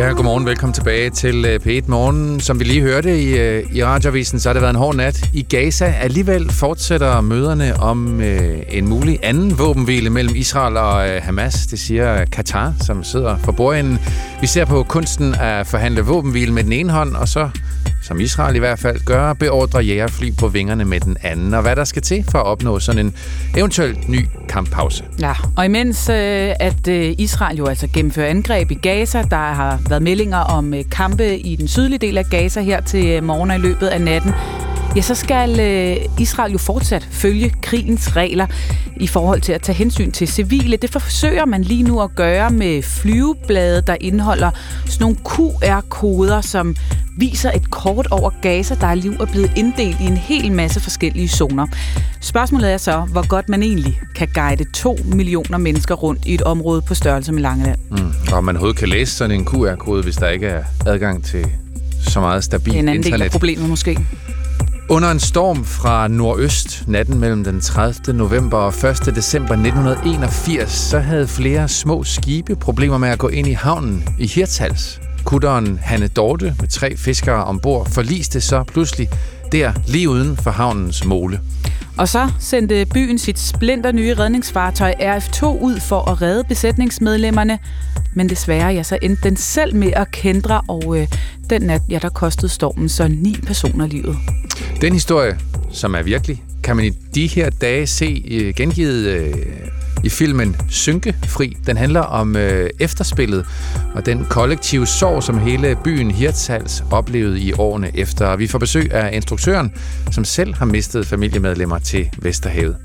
Ja, 0.00 0.08
godmorgen. 0.08 0.46
Velkommen 0.46 0.74
tilbage 0.74 1.10
til 1.10 1.44
øh, 1.44 1.60
P1 1.66 1.84
Morgen. 1.86 2.40
Som 2.40 2.58
vi 2.60 2.64
lige 2.64 2.80
hørte 2.80 3.22
i, 3.22 3.38
øh, 3.38 3.66
i 3.72 3.84
radiovisen, 3.84 4.40
så 4.40 4.48
har 4.48 4.52
det 4.52 4.62
været 4.62 4.70
en 4.70 4.78
hård 4.78 4.94
nat 4.94 5.30
i 5.32 5.42
Gaza. 5.42 5.84
Alligevel 5.84 6.52
fortsætter 6.52 7.20
møderne 7.20 7.76
om 7.76 8.20
øh, 8.20 8.58
en 8.68 8.88
mulig 8.88 9.18
anden 9.22 9.58
våbenhvile 9.58 10.10
mellem 10.10 10.34
Israel 10.36 10.76
og 10.76 11.08
øh, 11.08 11.22
Hamas. 11.22 11.66
Det 11.66 11.78
siger 11.78 12.24
Katar, 12.24 12.74
som 12.80 13.04
sidder 13.04 13.36
for 13.38 13.52
bordenden. 13.52 13.98
Vi 14.40 14.46
ser 14.46 14.64
på 14.64 14.82
kunsten 14.82 15.34
at 15.34 15.66
forhandle 15.66 16.00
våbenhvile 16.00 16.52
med 16.52 16.64
den 16.64 16.72
ene 16.72 16.92
hånd, 16.92 17.16
og 17.16 17.28
så 17.28 17.50
som 18.10 18.20
Israel 18.20 18.56
i 18.56 18.58
hvert 18.58 18.78
fald 18.78 19.00
gør, 19.04 19.32
beordre 19.32 19.80
jægerfly 19.80 20.30
på 20.38 20.48
vingerne 20.48 20.84
med 20.84 21.00
den 21.00 21.16
anden, 21.22 21.54
og 21.54 21.62
hvad 21.62 21.76
der 21.76 21.84
skal 21.84 22.02
til 22.02 22.24
for 22.30 22.38
at 22.38 22.44
opnå 22.44 22.78
sådan 22.78 23.06
en 23.06 23.14
eventuelt 23.56 24.08
ny 24.08 24.26
kamppause. 24.48 25.04
Ja, 25.20 25.32
og 25.56 25.64
imens 25.64 26.08
øh, 26.08 26.52
at 26.60 26.88
øh, 26.88 27.14
Israel 27.18 27.56
jo 27.56 27.66
altså 27.66 27.88
gennemfører 27.94 28.26
angreb 28.26 28.70
i 28.70 28.74
Gaza, 28.74 29.22
der 29.22 29.36
har 29.36 29.78
været 29.88 30.02
meldinger 30.02 30.38
om 30.38 30.74
øh, 30.74 30.84
kampe 30.90 31.38
i 31.38 31.56
den 31.56 31.68
sydlige 31.68 31.98
del 31.98 32.18
af 32.18 32.24
Gaza 32.30 32.60
her 32.60 32.80
til 32.80 33.06
øh, 33.06 33.24
morgen 33.24 33.50
i 33.50 33.58
løbet 33.58 33.86
af 33.86 34.00
natten, 34.00 34.32
ja, 34.96 35.00
så 35.00 35.14
skal 35.14 35.60
øh, 35.60 35.96
Israel 36.18 36.52
jo 36.52 36.58
fortsat 36.58 37.08
følge 37.10 37.54
krigens 37.62 38.16
regler 38.16 38.46
i 38.96 39.06
forhold 39.06 39.40
til 39.40 39.52
at 39.52 39.62
tage 39.62 39.76
hensyn 39.76 40.10
til 40.10 40.28
civile. 40.28 40.76
Det 40.76 40.90
forsøger 40.90 41.44
man 41.44 41.62
lige 41.62 41.82
nu 41.82 42.00
at 42.00 42.14
gøre 42.16 42.50
med 42.50 42.82
flyveblade, 42.82 43.82
der 43.86 43.96
indeholder 44.00 44.50
sådan 44.86 45.02
nogle 45.04 45.16
QR-koder, 45.16 46.40
som 46.40 46.76
viser 47.18 47.50
et 47.50 47.70
kort 47.70 48.06
over 48.10 48.30
Gaza, 48.42 48.74
der 48.74 48.86
er 48.86 48.94
liv 48.94 49.12
er 49.20 49.26
blevet 49.26 49.52
inddelt 49.56 50.00
i 50.00 50.04
en 50.04 50.16
hel 50.16 50.52
masse 50.52 50.80
forskellige 50.80 51.28
zoner. 51.28 51.66
Spørgsmålet 52.20 52.72
er 52.72 52.76
så, 52.76 53.00
hvor 53.00 53.28
godt 53.28 53.48
man 53.48 53.62
egentlig 53.62 54.00
kan 54.14 54.28
guide 54.34 54.64
to 54.72 54.98
millioner 55.04 55.58
mennesker 55.58 55.94
rundt 55.94 56.26
i 56.26 56.34
et 56.34 56.42
område 56.42 56.82
på 56.82 56.94
størrelse 56.94 57.32
med 57.32 57.42
Langeland. 57.42 57.78
Mm. 57.90 58.12
Og 58.32 58.44
man 58.44 58.56
overhovedet 58.56 58.78
kan 58.78 58.88
læse 58.88 59.16
sådan 59.16 59.40
en 59.40 59.46
QR-kode, 59.46 60.02
hvis 60.02 60.16
der 60.16 60.28
ikke 60.28 60.46
er 60.46 60.64
adgang 60.86 61.24
til 61.24 61.46
så 62.02 62.20
meget 62.20 62.44
stabil 62.44 62.74
internet. 62.74 62.74
Det 62.74 62.78
er 62.78 62.80
en 62.80 62.88
anden 62.88 62.98
internet. 62.98 63.18
del 63.18 63.24
af 63.24 63.30
problemet 63.30 63.68
måske. 63.68 63.98
Under 64.90 65.10
en 65.10 65.20
storm 65.20 65.64
fra 65.64 66.08
nordøst 66.08 66.84
natten 66.86 67.18
mellem 67.18 67.44
den 67.44 67.60
30. 67.60 68.12
november 68.12 68.58
og 68.58 68.68
1. 68.90 69.14
december 69.14 69.52
1981, 69.52 70.70
så 70.70 70.98
havde 70.98 71.28
flere 71.28 71.68
små 71.68 72.04
skibe 72.04 72.56
problemer 72.56 72.98
med 72.98 73.08
at 73.08 73.18
gå 73.18 73.28
ind 73.28 73.46
i 73.46 73.52
havnen 73.52 74.08
i 74.18 74.26
Hirtals. 74.26 75.00
Kutteren 75.24 75.78
Hanne 75.82 76.08
Dorte 76.08 76.54
med 76.60 76.68
tre 76.68 76.96
fiskere 76.96 77.44
ombord 77.44 77.90
forliste 77.90 78.40
så 78.40 78.62
pludselig 78.62 79.08
der 79.52 79.72
lige 79.86 80.08
uden 80.08 80.36
for 80.36 80.50
havnens 80.50 81.04
måle. 81.04 81.40
Og 82.00 82.08
så 82.08 82.28
sendte 82.38 82.86
byen 82.94 83.18
sit 83.18 83.38
splinter 83.38 83.92
nye 83.92 84.14
redningsfartøj 84.14 84.94
RF2 85.00 85.46
ud 85.46 85.80
for 85.80 86.10
at 86.10 86.22
redde 86.22 86.44
besætningsmedlemmerne. 86.44 87.58
Men 88.14 88.28
desværre, 88.28 88.74
ja, 88.74 88.82
så 88.82 88.98
endte 89.02 89.22
den 89.22 89.36
selv 89.36 89.76
med 89.76 89.92
at 89.92 90.10
kendre, 90.10 90.60
og 90.68 90.98
øh, 90.98 91.08
den 91.50 91.62
nat, 91.62 91.82
ja, 91.90 91.98
der 92.02 92.08
kostede 92.08 92.48
stormen 92.48 92.88
så 92.88 93.08
ni 93.08 93.36
personer 93.46 93.86
livet. 93.86 94.16
Den 94.80 94.92
historie, 94.92 95.38
som 95.70 95.94
er 95.94 96.02
virkelig, 96.02 96.44
kan 96.64 96.76
man 96.76 96.84
i 96.84 96.90
de 96.90 97.26
her 97.26 97.50
dage 97.50 97.86
se 97.86 98.24
øh, 98.30 98.54
gengivet 98.54 99.06
øh, 99.06 99.34
i 100.04 100.08
filmen 100.08 100.56
Synkefri. 100.68 101.56
Den 101.66 101.76
handler 101.76 102.00
om 102.00 102.36
øh, 102.36 102.70
efterspillet 102.80 103.46
og 103.94 104.06
den 104.06 104.26
kollektive 104.30 104.86
sorg, 104.86 105.22
som 105.22 105.38
hele 105.38 105.76
byen 105.84 106.10
Hirtshals 106.10 106.84
oplevede 106.90 107.40
i 107.40 107.52
årene 107.52 107.90
efter. 107.98 108.36
Vi 108.36 108.46
får 108.46 108.58
besøg 108.58 108.92
af 108.92 109.16
instruktøren, 109.16 109.72
som 110.12 110.24
selv 110.24 110.54
har 110.54 110.66
mistet 110.66 111.06
familiemedlemmer 111.06 111.78
til 111.78 112.10
Vesterhavet. 112.18 112.76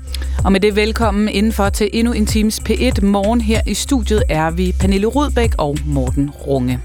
Og 0.44 0.52
med 0.52 0.60
det 0.60 0.76
velkommen 0.76 1.28
indenfor 1.28 1.68
til 1.68 1.90
endnu 1.92 2.12
en 2.12 2.26
times 2.26 2.60
P1 2.60 3.04
morgen. 3.04 3.40
Her 3.40 3.60
i 3.66 3.74
studiet 3.74 4.22
er 4.28 4.50
vi 4.50 4.74
Pernille 4.80 5.06
Rudbæk 5.06 5.54
og 5.58 5.78
Morten 5.86 6.30
Runge. 6.30 6.80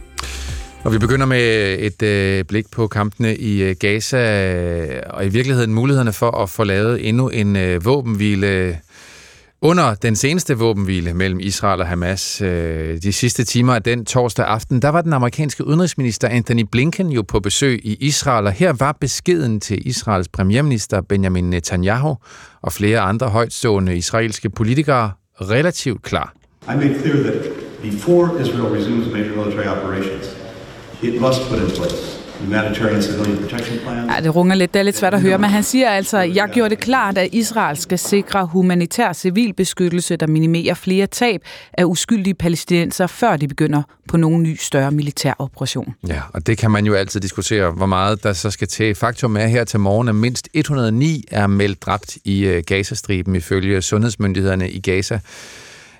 Og 0.84 0.94
vi 0.94 0.98
begynder 0.98 1.26
med 1.26 1.78
et 1.80 2.02
øh, 2.02 2.46
blik 2.46 2.66
på 2.72 2.88
kampene 2.88 3.36
i 3.36 3.64
øh, 3.64 3.76
Gaza, 3.80 4.18
og 5.10 5.26
i 5.26 5.30
virkeligheden 5.30 5.74
mulighederne 5.74 6.14
for 6.14 6.32
at 6.32 6.50
få 6.50 6.64
lavet 6.64 7.10
endnu 7.10 7.30
en 7.30 7.56
øh, 7.56 7.86
våbenhvile 7.86 8.78
under 9.62 9.94
den 9.94 10.16
seneste 10.16 10.58
våbenhvile 10.58 11.14
mellem 11.14 11.40
Israel 11.40 11.82
og 11.82 11.88
Hamas, 11.88 12.42
øh, 12.42 13.02
de 13.02 13.14
sidste 13.14 13.44
timer 13.44 13.76
af 13.76 13.84
den 13.84 14.06
torsdag 14.06 14.46
aften, 14.46 14.82
der 14.82 14.90
var 14.90 15.02
den 15.02 15.14
amerikanske 15.14 15.68
udenrigsminister 15.68 16.28
Anthony 16.28 16.66
Blinken 16.72 17.12
jo 17.12 17.22
på 17.22 17.40
besøg 17.40 17.80
i 17.84 17.98
Israel, 18.00 18.46
og 18.46 18.52
her 18.52 18.74
var 18.74 18.98
beskeden 19.02 19.60
til 19.60 19.88
Israels 19.88 20.28
premierminister 20.28 21.02
Benjamin 21.02 21.50
Netanyahu 21.50 22.18
og 22.62 22.74
flere 22.74 23.00
andre 23.00 23.30
højtstående 23.30 23.98
israelske 23.98 24.50
politikere 24.50 25.12
relativt 25.42 26.02
klar. 26.02 26.34
I 26.64 26.76
made 26.76 27.00
clear 27.02 27.24
that 27.24 27.50
before 27.82 28.42
Israel 28.42 28.76
resumes 28.78 29.14
major 29.14 29.36
military 29.36 29.68
operations, 29.78 30.38
it 31.02 31.22
must 31.22 31.40
put 31.50 31.60
in 31.60 31.76
place 31.76 32.21
humanitarian 32.46 33.02
civilian 33.02 33.38
protection 33.38 33.80
plan. 33.80 34.10
Ja, 34.10 34.22
det 34.22 34.36
runger 34.36 34.56
lidt. 34.56 34.74
Det 34.74 34.80
er 34.80 34.84
lidt 34.84 34.98
svært 34.98 35.14
at 35.14 35.22
høre, 35.22 35.38
men 35.38 35.50
han 35.50 35.64
siger 35.64 35.90
altså, 35.90 36.20
jeg 36.20 36.50
gjorde 36.54 36.70
det 36.70 36.80
klart, 36.80 37.18
at 37.18 37.30
Israel 37.32 37.78
skal 37.78 38.00
sikre 38.00 38.46
humanitær 38.46 39.14
civilbeskyttelse, 39.14 40.16
der 40.16 40.28
minimerer 40.28 40.74
flere 40.74 41.08
tab 41.08 41.42
af 41.74 41.84
uskyldige 41.84 42.34
palæstinenser, 42.34 43.08
før 43.08 43.38
de 43.38 43.48
begynder 43.48 43.84
på 44.08 44.18
nogen 44.18 44.44
ny 44.44 44.56
større 44.56 44.92
militær 44.92 45.34
operation. 45.40 45.96
Ja, 46.08 46.22
og 46.34 46.48
det 46.48 46.58
kan 46.58 46.72
man 46.72 46.86
jo 46.86 46.94
altid 46.94 47.20
diskutere, 47.20 47.72
hvor 47.72 47.86
meget 47.86 48.24
der 48.24 48.34
så 48.34 48.52
skal 48.52 48.68
til. 48.68 48.96
Faktum 48.96 49.38
er 49.38 49.48
her 49.48 49.64
til 49.64 49.80
morgen, 49.80 50.08
at 50.08 50.16
mindst 50.16 50.50
109 50.54 51.24
er 51.32 51.48
meldt 51.48 51.82
dræbt 51.82 52.18
i 52.26 52.46
øh, 52.46 52.64
Gazastriben 52.68 53.36
ifølge 53.36 53.82
sundhedsmyndighederne 53.82 54.72
i 54.72 54.80
Gaza. 54.80 55.20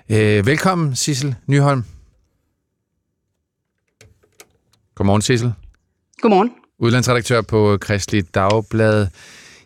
Øh, 0.08 0.46
velkommen, 0.46 0.96
Sissel 0.96 1.34
Nyholm. 1.46 1.84
Godmorgen, 4.94 5.22
Sissel. 5.22 5.52
Godmorgen. 6.22 6.50
Udlandsredaktør 6.78 7.40
på 7.40 7.78
Kristelig 7.80 8.34
Dagblad. 8.34 9.06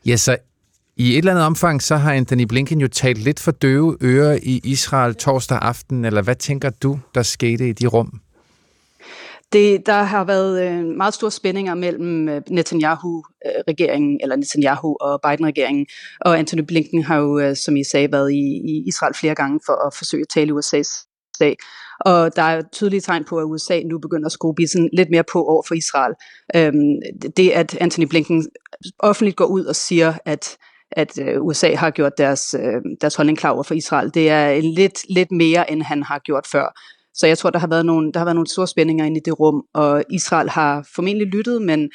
Ja, 0.06 0.16
så 0.16 0.36
i 0.96 1.12
et 1.12 1.18
eller 1.18 1.30
andet 1.30 1.46
omfang, 1.46 1.82
så 1.82 1.96
har 1.96 2.12
Anthony 2.12 2.42
Blinken 2.42 2.80
jo 2.80 2.88
talt 2.88 3.18
lidt 3.18 3.40
for 3.40 3.50
døve 3.50 3.96
ører 4.02 4.38
i 4.42 4.60
Israel 4.64 5.14
torsdag 5.14 5.58
aften, 5.62 6.04
eller 6.04 6.22
hvad 6.22 6.34
tænker 6.34 6.70
du, 6.70 6.98
der 7.14 7.22
skete 7.22 7.68
i 7.68 7.72
de 7.72 7.86
rum? 7.86 8.20
Det, 9.52 9.86
der 9.86 10.02
har 10.02 10.24
været 10.24 10.68
øh, 10.68 10.84
meget 10.84 11.14
store 11.14 11.30
spændinger 11.30 11.74
mellem 11.74 12.28
øh, 12.28 12.42
Netanyahu-regeringen, 12.50 14.20
eller 14.22 14.36
Netanyahu 14.36 14.96
og 15.00 15.20
Biden-regeringen, 15.22 15.86
og 16.20 16.38
Anthony 16.38 16.62
Blinken 16.62 17.02
har 17.02 17.16
jo, 17.16 17.38
øh, 17.38 17.56
som 17.56 17.76
I 17.76 17.84
sagde, 17.84 18.12
været 18.12 18.32
i, 18.32 18.44
i 18.64 18.84
Israel 18.86 19.14
flere 19.14 19.34
gange 19.34 19.60
for 19.66 19.86
at 19.86 19.94
forsøge 19.94 20.22
at 20.22 20.28
tale 20.28 20.52
USA's 20.52 21.06
sag. 21.38 21.56
Og 22.00 22.36
der 22.36 22.42
er 22.42 22.62
tydelige 22.72 23.00
tegn 23.00 23.24
på, 23.24 23.38
at 23.38 23.44
USA 23.44 23.80
nu 23.80 23.98
begynder 23.98 24.26
at 24.26 24.32
skrue 24.32 24.54
bisen 24.54 24.90
lidt 24.92 25.10
mere 25.10 25.24
på 25.32 25.44
over 25.44 25.62
for 25.68 25.74
Israel. 25.74 26.14
Øhm, 26.56 26.96
det, 27.36 27.50
at 27.50 27.76
Anthony 27.80 28.06
Blinken 28.06 28.46
offentligt 28.98 29.36
går 29.36 29.46
ud 29.46 29.64
og 29.64 29.76
siger, 29.76 30.14
at 30.24 30.56
at 30.90 31.18
øh, 31.18 31.42
USA 31.42 31.74
har 31.74 31.90
gjort 31.90 32.12
deres, 32.18 32.54
øh, 32.54 32.80
deres 33.00 33.14
holdning 33.14 33.38
klar 33.38 33.50
over 33.50 33.62
for 33.62 33.74
Israel. 33.74 34.10
Det 34.14 34.30
er 34.30 34.60
lidt, 34.60 34.98
lidt 35.10 35.32
mere, 35.32 35.70
end 35.70 35.82
han 35.82 36.02
har 36.02 36.18
gjort 36.18 36.46
før. 36.52 36.80
Så 37.14 37.26
jeg 37.26 37.38
tror, 37.38 37.50
der 37.50 37.58
har 37.58 37.66
været 37.66 37.86
nogle, 37.86 38.12
der 38.12 38.20
har 38.20 38.24
været 38.24 38.36
nogle 38.36 38.48
store 38.48 38.66
spændinger 38.66 39.04
inde 39.04 39.16
i 39.16 39.22
det 39.24 39.40
rum, 39.40 39.62
og 39.74 40.04
Israel 40.10 40.50
har 40.50 40.88
formentlig 40.94 41.26
lyttet, 41.26 41.62
men 41.62 41.90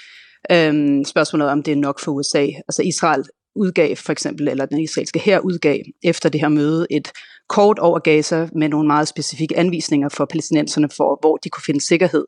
øhm, 0.51 1.05
spørgsmålet 1.05 1.47
er, 1.47 1.51
om 1.51 1.63
det 1.63 1.71
er 1.71 1.75
nok 1.75 1.99
for 1.99 2.11
USA. 2.11 2.41
Altså 2.41 2.81
Israel 2.85 3.23
udgav 3.55 3.95
for 3.95 4.11
eksempel, 4.11 4.47
eller 4.47 4.65
den 4.65 4.79
israelske 4.79 5.19
her 5.19 5.39
udgav 5.39 5.77
efter 6.03 6.29
det 6.29 6.41
her 6.41 6.49
møde 6.49 6.87
et 6.91 7.11
kort 7.51 7.79
over 7.79 7.99
Gaza 7.99 8.47
med 8.55 8.69
nogle 8.69 8.87
meget 8.87 9.07
specifikke 9.07 9.57
anvisninger 9.57 10.09
for 10.09 10.25
palæstinenserne 10.25 10.89
for, 10.97 11.17
hvor 11.21 11.37
de 11.37 11.49
kunne 11.49 11.63
finde 11.63 11.81
sikkerhed. 11.81 12.25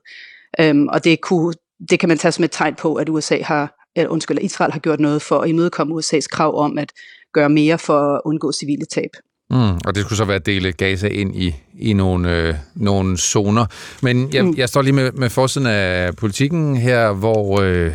Øhm, 0.59 0.87
og 0.87 1.03
det, 1.03 1.21
kunne, 1.21 1.53
det 1.89 1.99
kan 1.99 2.09
man 2.09 2.17
tage 2.17 2.31
som 2.31 2.43
et 2.43 2.51
tegn 2.51 2.75
på, 2.75 2.95
at 2.95 3.09
USA 3.09 3.41
har, 3.41 3.75
eller 3.95 4.09
undskyld, 4.09 4.37
Israel 4.41 4.71
har 4.71 4.79
gjort 4.79 4.99
noget 4.99 5.21
for 5.21 5.39
at 5.39 5.49
imødekomme 5.49 5.95
USA's 5.95 6.27
krav 6.31 6.57
om 6.57 6.77
at 6.77 6.91
gøre 7.33 7.49
mere 7.49 7.77
for 7.77 8.15
at 8.15 8.21
undgå 8.25 8.51
civile 8.51 8.85
tab. 8.85 9.09
Mm, 9.49 9.77
og 9.85 9.95
det 9.95 10.01
skulle 10.01 10.17
så 10.17 10.25
være 10.25 10.35
at 10.35 10.45
dele 10.45 10.71
Gaza 10.71 11.07
ind 11.07 11.35
i, 11.35 11.55
i 11.79 11.93
nogle, 11.93 12.37
øh, 12.37 12.55
nogle 12.75 13.17
zoner. 13.17 13.65
Men 14.01 14.33
jeg, 14.33 14.45
mm. 14.45 14.53
jeg 14.57 14.69
står 14.69 14.81
lige 14.81 14.93
med, 14.93 15.11
med 15.11 15.29
forsiden 15.29 15.67
af 15.67 16.15
politikken 16.15 16.77
her, 16.77 17.13
hvor 17.13 17.61
øh, 17.61 17.91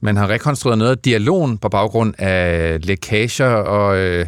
man 0.00 0.16
har 0.16 0.28
rekonstrueret 0.28 0.78
noget 0.78 0.90
af 0.90 0.98
dialogen 0.98 1.58
på 1.58 1.68
baggrund 1.68 2.14
af 2.18 2.86
lækager, 2.86 3.50
og 3.50 3.96
øh, 3.96 4.26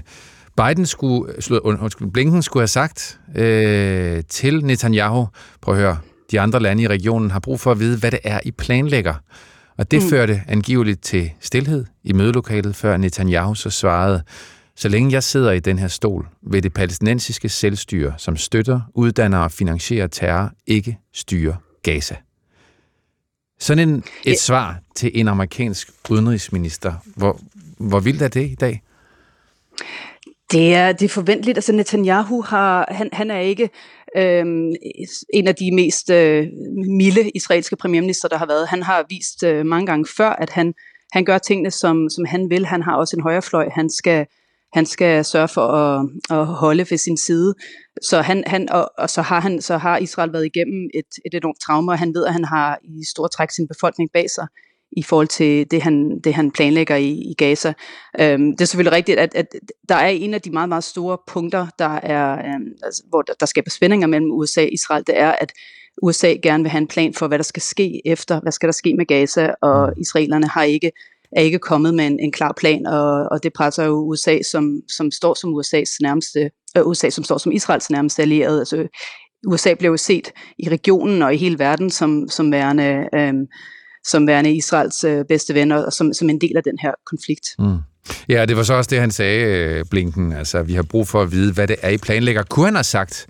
Biden 0.68 0.86
skulle, 0.86 1.64
undskyld, 1.64 2.10
Blinken 2.10 2.42
skulle 2.42 2.60
have 2.60 2.68
sagt 2.68 3.20
øh, 3.36 4.22
til 4.28 4.64
Netanyahu, 4.64 5.28
prøv 5.60 5.74
at 5.74 5.80
høre, 5.80 5.98
de 6.30 6.40
andre 6.40 6.60
lande 6.60 6.82
i 6.82 6.88
regionen 6.88 7.30
har 7.30 7.40
brug 7.40 7.60
for 7.60 7.70
at 7.70 7.80
vide, 7.80 7.98
hvad 7.98 8.10
det 8.10 8.18
er, 8.24 8.40
I 8.44 8.50
planlægger. 8.50 9.14
Og 9.76 9.90
det 9.90 10.02
mm. 10.02 10.08
førte 10.08 10.42
angiveligt 10.48 11.02
til 11.02 11.30
stillhed 11.40 11.84
i 12.04 12.12
mødelokalet, 12.12 12.76
før 12.76 12.96
Netanyahu 12.96 13.54
så 13.54 13.70
svarede, 13.70 14.22
så 14.76 14.88
længe 14.88 15.12
jeg 15.12 15.22
sidder 15.22 15.52
i 15.52 15.60
den 15.60 15.78
her 15.78 15.88
stol, 15.88 16.28
vil 16.42 16.62
det 16.62 16.72
palæstinensiske 16.72 17.48
selvstyre, 17.48 18.14
som 18.16 18.36
støtter, 18.36 18.80
uddanner 18.94 19.38
og 19.38 19.52
finansierer 19.52 20.06
terror, 20.06 20.52
ikke 20.66 20.98
styre 21.14 21.56
Gaza. 21.82 22.16
Sådan 23.60 23.88
en, 23.88 23.96
et 23.96 24.04
ja. 24.26 24.34
svar 24.34 24.78
til 24.96 25.10
en 25.14 25.28
amerikansk 25.28 25.90
udenrigsminister. 26.10 26.94
Hvor, 27.16 27.40
hvor 27.78 28.00
vildt 28.00 28.22
er 28.22 28.28
det 28.28 28.50
i 28.50 28.54
dag? 28.54 28.82
Det 30.52 30.74
er, 30.74 30.92
det 30.92 31.04
er 31.04 31.08
forventeligt. 31.08 31.58
Altså 31.58 31.72
Netanyahu 31.72 32.42
har, 32.42 32.88
han, 32.90 33.08
han 33.12 33.30
er 33.30 33.38
ikke 33.38 33.70
øhm, 34.16 34.72
en 35.34 35.46
af 35.48 35.54
de 35.54 35.74
mest 35.74 36.10
øh, 36.10 36.46
milde 36.98 37.30
israelske 37.30 37.76
premierminister, 37.76 38.28
der 38.28 38.38
har 38.38 38.46
været. 38.46 38.68
Han 38.68 38.82
har 38.82 39.06
vist 39.08 39.42
øh, 39.42 39.66
mange 39.66 39.86
gange 39.86 40.06
før, 40.16 40.30
at 40.30 40.50
han, 40.50 40.74
han 41.12 41.24
gør 41.24 41.38
tingene, 41.38 41.70
som, 41.70 42.08
som 42.10 42.24
han 42.24 42.50
vil. 42.50 42.66
Han 42.66 42.82
har 42.82 42.96
også 42.96 43.16
en 43.16 43.22
højrefløj, 43.22 43.68
han 43.74 43.90
skal, 43.90 44.26
han 44.72 44.86
skal 44.86 45.24
sørge 45.24 45.48
for 45.48 45.66
at, 45.66 46.08
at 46.30 46.46
holde 46.46 46.86
ved 46.90 46.98
sin 46.98 47.16
side. 47.16 47.54
Så 48.02 48.20
han, 48.20 48.44
han 48.46 48.70
og, 48.70 48.90
og 48.98 49.10
så 49.10 49.22
har 49.22 49.40
han 49.40 49.60
så 49.60 49.76
har 49.76 49.98
Israel 49.98 50.32
været 50.32 50.46
igennem 50.46 50.90
et, 50.94 51.10
et 51.26 51.34
enormt 51.34 51.60
traume, 51.60 51.92
og 51.92 51.98
han 51.98 52.14
ved, 52.14 52.26
at 52.26 52.32
han 52.32 52.44
har 52.44 52.78
i 52.84 53.04
stor 53.10 53.26
træk 53.26 53.50
sin 53.50 53.68
befolkning 53.68 54.10
bag 54.12 54.30
sig 54.30 54.46
i 54.92 55.02
forhold 55.02 55.28
til 55.28 55.70
det, 55.70 55.82
han, 55.82 56.20
det, 56.24 56.34
han 56.34 56.50
planlægger 56.50 56.96
i, 56.96 57.10
i 57.10 57.34
Gaza. 57.38 57.72
Øhm, 58.20 58.52
det 58.52 58.60
er 58.60 58.64
selvfølgelig 58.64 58.96
rigtigt, 58.96 59.18
at, 59.18 59.34
at 59.34 59.46
der 59.88 59.94
er 59.94 60.08
en 60.08 60.34
af 60.34 60.40
de 60.40 60.50
meget, 60.50 60.68
meget 60.68 60.84
store 60.84 61.18
punkter, 61.26 61.66
der 61.78 61.94
er, 62.02 62.32
øhm, 62.32 62.72
altså, 62.82 63.02
hvor 63.08 63.22
der, 63.22 63.32
der 63.40 63.46
skaber 63.46 63.70
spændinger 63.70 64.06
mellem 64.06 64.30
USA 64.32 64.62
og 64.62 64.72
Israel, 64.72 65.04
det 65.06 65.18
er, 65.18 65.32
at 65.32 65.52
USA 66.02 66.34
gerne 66.42 66.62
vil 66.62 66.70
have 66.70 66.80
en 66.80 66.88
plan 66.88 67.14
for, 67.14 67.28
hvad 67.28 67.38
der 67.38 67.44
skal 67.44 67.62
ske 67.62 68.02
efter, 68.04 68.40
hvad 68.40 68.52
skal 68.52 68.66
der 68.66 68.72
ske 68.72 68.94
med 68.94 69.06
Gaza, 69.06 69.54
og 69.62 69.92
mm. 69.96 70.00
israelerne 70.00 70.48
har 70.48 70.62
ikke 70.62 70.92
er 71.36 71.42
ikke 71.42 71.58
kommet 71.58 71.94
med 71.94 72.06
en, 72.06 72.20
en 72.20 72.32
klar 72.32 72.54
plan, 72.56 72.86
og, 72.86 73.28
og 73.30 73.42
det 73.42 73.52
presser 73.52 73.84
jo 73.84 73.92
USA, 73.92 74.42
som, 74.42 74.80
som 74.88 75.10
står 75.10 75.34
som 75.34 75.54
USA's 75.54 75.96
nærmeste, 76.00 76.50
øh, 76.76 76.86
USA, 76.86 77.10
som 77.10 77.24
står 77.24 77.38
som 77.38 77.52
Israels 77.52 77.90
nærmeste 77.90 78.22
allierede. 78.22 78.58
Altså, 78.58 78.88
USA 79.46 79.74
blev 79.74 79.90
jo 79.90 79.96
set 79.96 80.32
i 80.58 80.68
regionen 80.68 81.22
og 81.22 81.34
i 81.34 81.36
hele 81.36 81.58
verden 81.58 81.90
som, 81.90 82.28
som 82.28 82.52
værende 82.52 83.08
øh, 83.14 83.34
som 84.06 84.26
værende 84.26 84.54
Israels 84.54 85.04
øh, 85.04 85.24
bedste 85.24 85.54
venner, 85.54 85.76
og 85.84 85.92
som, 85.92 86.12
som 86.12 86.30
en 86.30 86.40
del 86.40 86.56
af 86.56 86.62
den 86.62 86.78
her 86.82 86.92
konflikt. 87.06 87.46
Mm. 87.58 87.76
Ja, 88.28 88.46
det 88.46 88.56
var 88.56 88.62
så 88.62 88.74
også 88.74 88.88
det, 88.90 89.00
han 89.00 89.10
sagde, 89.10 89.44
øh, 89.44 89.84
Blinken. 89.90 90.32
Altså, 90.32 90.62
vi 90.62 90.74
har 90.74 90.82
brug 90.82 91.08
for 91.08 91.22
at 91.22 91.32
vide, 91.32 91.52
hvad 91.52 91.68
det 91.68 91.76
er, 91.82 91.88
I 91.88 91.98
planlægger. 91.98 92.42
Kunne 92.42 92.64
han 92.64 92.74
have 92.74 92.84
sagt, 92.84 93.26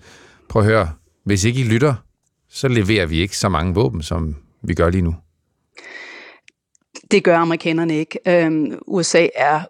prøv 0.49 0.61
at 0.61 0.65
høre, 0.65 0.89
hvis 1.23 1.43
ikke 1.43 1.59
I 1.59 1.63
lytter, 1.63 1.93
så 2.49 2.67
leverer 2.67 3.05
vi 3.05 3.17
ikke 3.17 3.37
så 3.37 3.49
mange 3.49 3.73
våben, 3.73 4.03
som 4.03 4.35
vi 4.63 4.73
gør 4.73 4.89
lige 4.89 5.01
nu. 5.01 5.15
Det 7.11 7.23
gør 7.23 7.37
amerikanerne 7.37 7.97
ikke. 7.97 8.19
Øhm, 8.27 8.79
USA 8.87 9.27
er 9.35 9.61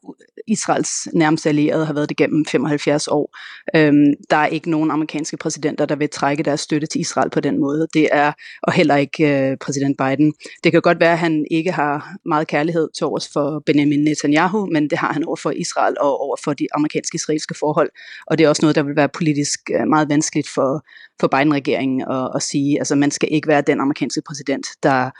Israels 0.47 1.07
nærmeste 1.13 1.49
allierede, 1.49 1.85
har 1.85 1.93
været 1.93 2.09
det 2.09 2.17
gennem 2.17 2.45
75 2.45 3.07
år. 3.07 3.37
Øhm, 3.75 4.13
der 4.29 4.37
er 4.37 4.47
ikke 4.47 4.69
nogen 4.69 4.91
amerikanske 4.91 5.37
præsidenter, 5.37 5.85
der 5.85 5.95
vil 5.95 6.09
trække 6.09 6.43
deres 6.43 6.59
støtte 6.59 6.87
til 6.87 7.01
Israel 7.01 7.29
på 7.29 7.39
den 7.39 7.59
måde. 7.59 7.87
Det 7.93 8.09
er, 8.11 8.31
og 8.63 8.73
heller 8.73 8.95
ikke 8.95 9.49
øh, 9.49 9.57
præsident 9.57 9.97
Biden. 9.97 10.33
Det 10.63 10.71
kan 10.71 10.81
godt 10.81 10.99
være, 10.99 11.11
at 11.11 11.19
han 11.19 11.45
ikke 11.51 11.71
har 11.71 12.15
meget 12.25 12.47
kærlighed 12.47 12.89
til 12.97 13.05
overs 13.05 13.29
for 13.33 13.63
Benjamin 13.65 14.03
Netanyahu, 14.03 14.65
men 14.65 14.89
det 14.89 14.97
har 14.97 15.13
han 15.13 15.25
over 15.25 15.35
for 15.35 15.51
Israel 15.51 15.95
og 15.99 16.21
over 16.21 16.35
for 16.43 16.53
de 16.53 16.67
amerikanske-israelske 16.75 17.55
forhold. 17.59 17.89
Og 18.27 18.37
det 18.37 18.43
er 18.45 18.49
også 18.49 18.61
noget, 18.61 18.75
der 18.75 18.83
vil 18.83 18.95
være 18.95 19.09
politisk 19.09 19.59
øh, 19.73 19.87
meget 19.87 20.09
vanskeligt 20.09 20.49
for, 20.49 20.85
for 21.19 21.27
Biden-regeringen 21.27 22.01
at, 22.01 22.29
at 22.35 22.41
sige. 22.41 22.79
Altså, 22.79 22.95
man 22.95 23.11
skal 23.11 23.29
ikke 23.31 23.47
være 23.47 23.61
den 23.61 23.79
amerikanske 23.79 24.21
præsident, 24.27 24.65
der 24.83 25.11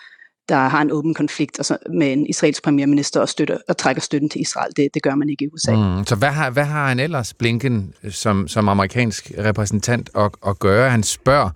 der 0.52 0.58
har 0.58 0.82
en 0.82 0.92
åben 0.92 1.14
konflikt 1.14 1.60
og 1.60 1.66
så, 1.66 1.78
med 1.94 2.14
en 2.14 2.28
israelsk 2.28 2.64
premierminister 2.64 3.22
og, 3.22 3.30
støtter, 3.30 3.58
og 3.70 3.78
trækker 3.78 4.02
støtten 4.02 4.30
til 4.30 4.42
Israel. 4.42 4.72
Det, 4.76 4.90
det 4.94 5.04
gør 5.04 5.16
man 5.16 5.30
ikke 5.30 5.46
i 5.46 5.48
USA. 5.54 5.72
Mm, 5.72 6.06
så 6.06 6.16
hvad 6.16 6.30
har, 6.30 6.50
hvad 6.50 6.66
har 6.66 6.88
han 6.88 7.00
ellers, 7.00 7.34
Blinken, 7.34 7.94
som, 8.10 8.48
som 8.48 8.70
amerikansk 8.70 9.32
repræsentant, 9.38 10.10
at, 10.16 10.32
at 10.48 10.60
gøre? 10.60 10.90
Han 10.90 11.04
spørger, 11.04 11.50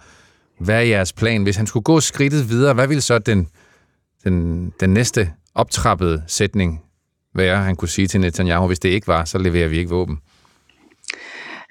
hvad 0.60 0.76
er 0.76 0.82
jeres 0.82 1.14
plan? 1.14 1.44
Hvis 1.44 1.56
han 1.56 1.68
skulle 1.68 1.84
gå 1.84 2.00
skridtet 2.00 2.50
videre, 2.50 2.74
hvad 2.74 2.88
ville 2.88 3.02
så 3.02 3.20
den, 3.20 3.48
den, 4.24 4.70
den 4.80 4.90
næste 4.90 5.32
optrappede 5.56 6.24
sætning 6.28 6.82
være, 7.36 7.58
han 7.58 7.76
kunne 7.76 7.90
sige 7.90 8.08
til 8.08 8.20
Netanyahu, 8.20 8.68
hvis 8.68 8.80
det 8.80 8.90
ikke 8.90 9.08
var, 9.08 9.26
så 9.26 9.38
leverer 9.38 9.68
vi 9.68 9.78
ikke 9.78 9.90
våben? 9.90 10.18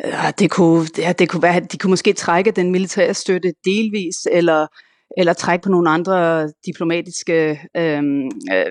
Ja, 0.05 0.31
det 0.39 0.51
kunne, 0.51 0.89
ja, 0.99 1.13
det 1.13 1.29
kunne 1.29 1.43
være, 1.43 1.61
de 1.61 1.79
kunne 1.79 1.91
måske 1.91 2.13
trække 2.13 2.51
den 2.51 2.71
militære 2.71 3.15
støtte 3.15 3.53
delvis, 3.65 4.17
eller 4.33 4.67
eller 5.17 5.33
trække 5.33 5.63
på 5.63 5.71
nogle 5.71 5.91
andre 5.91 6.49
diplomatiske 6.67 7.61
øhm, 7.77 8.25
øh, 8.25 8.67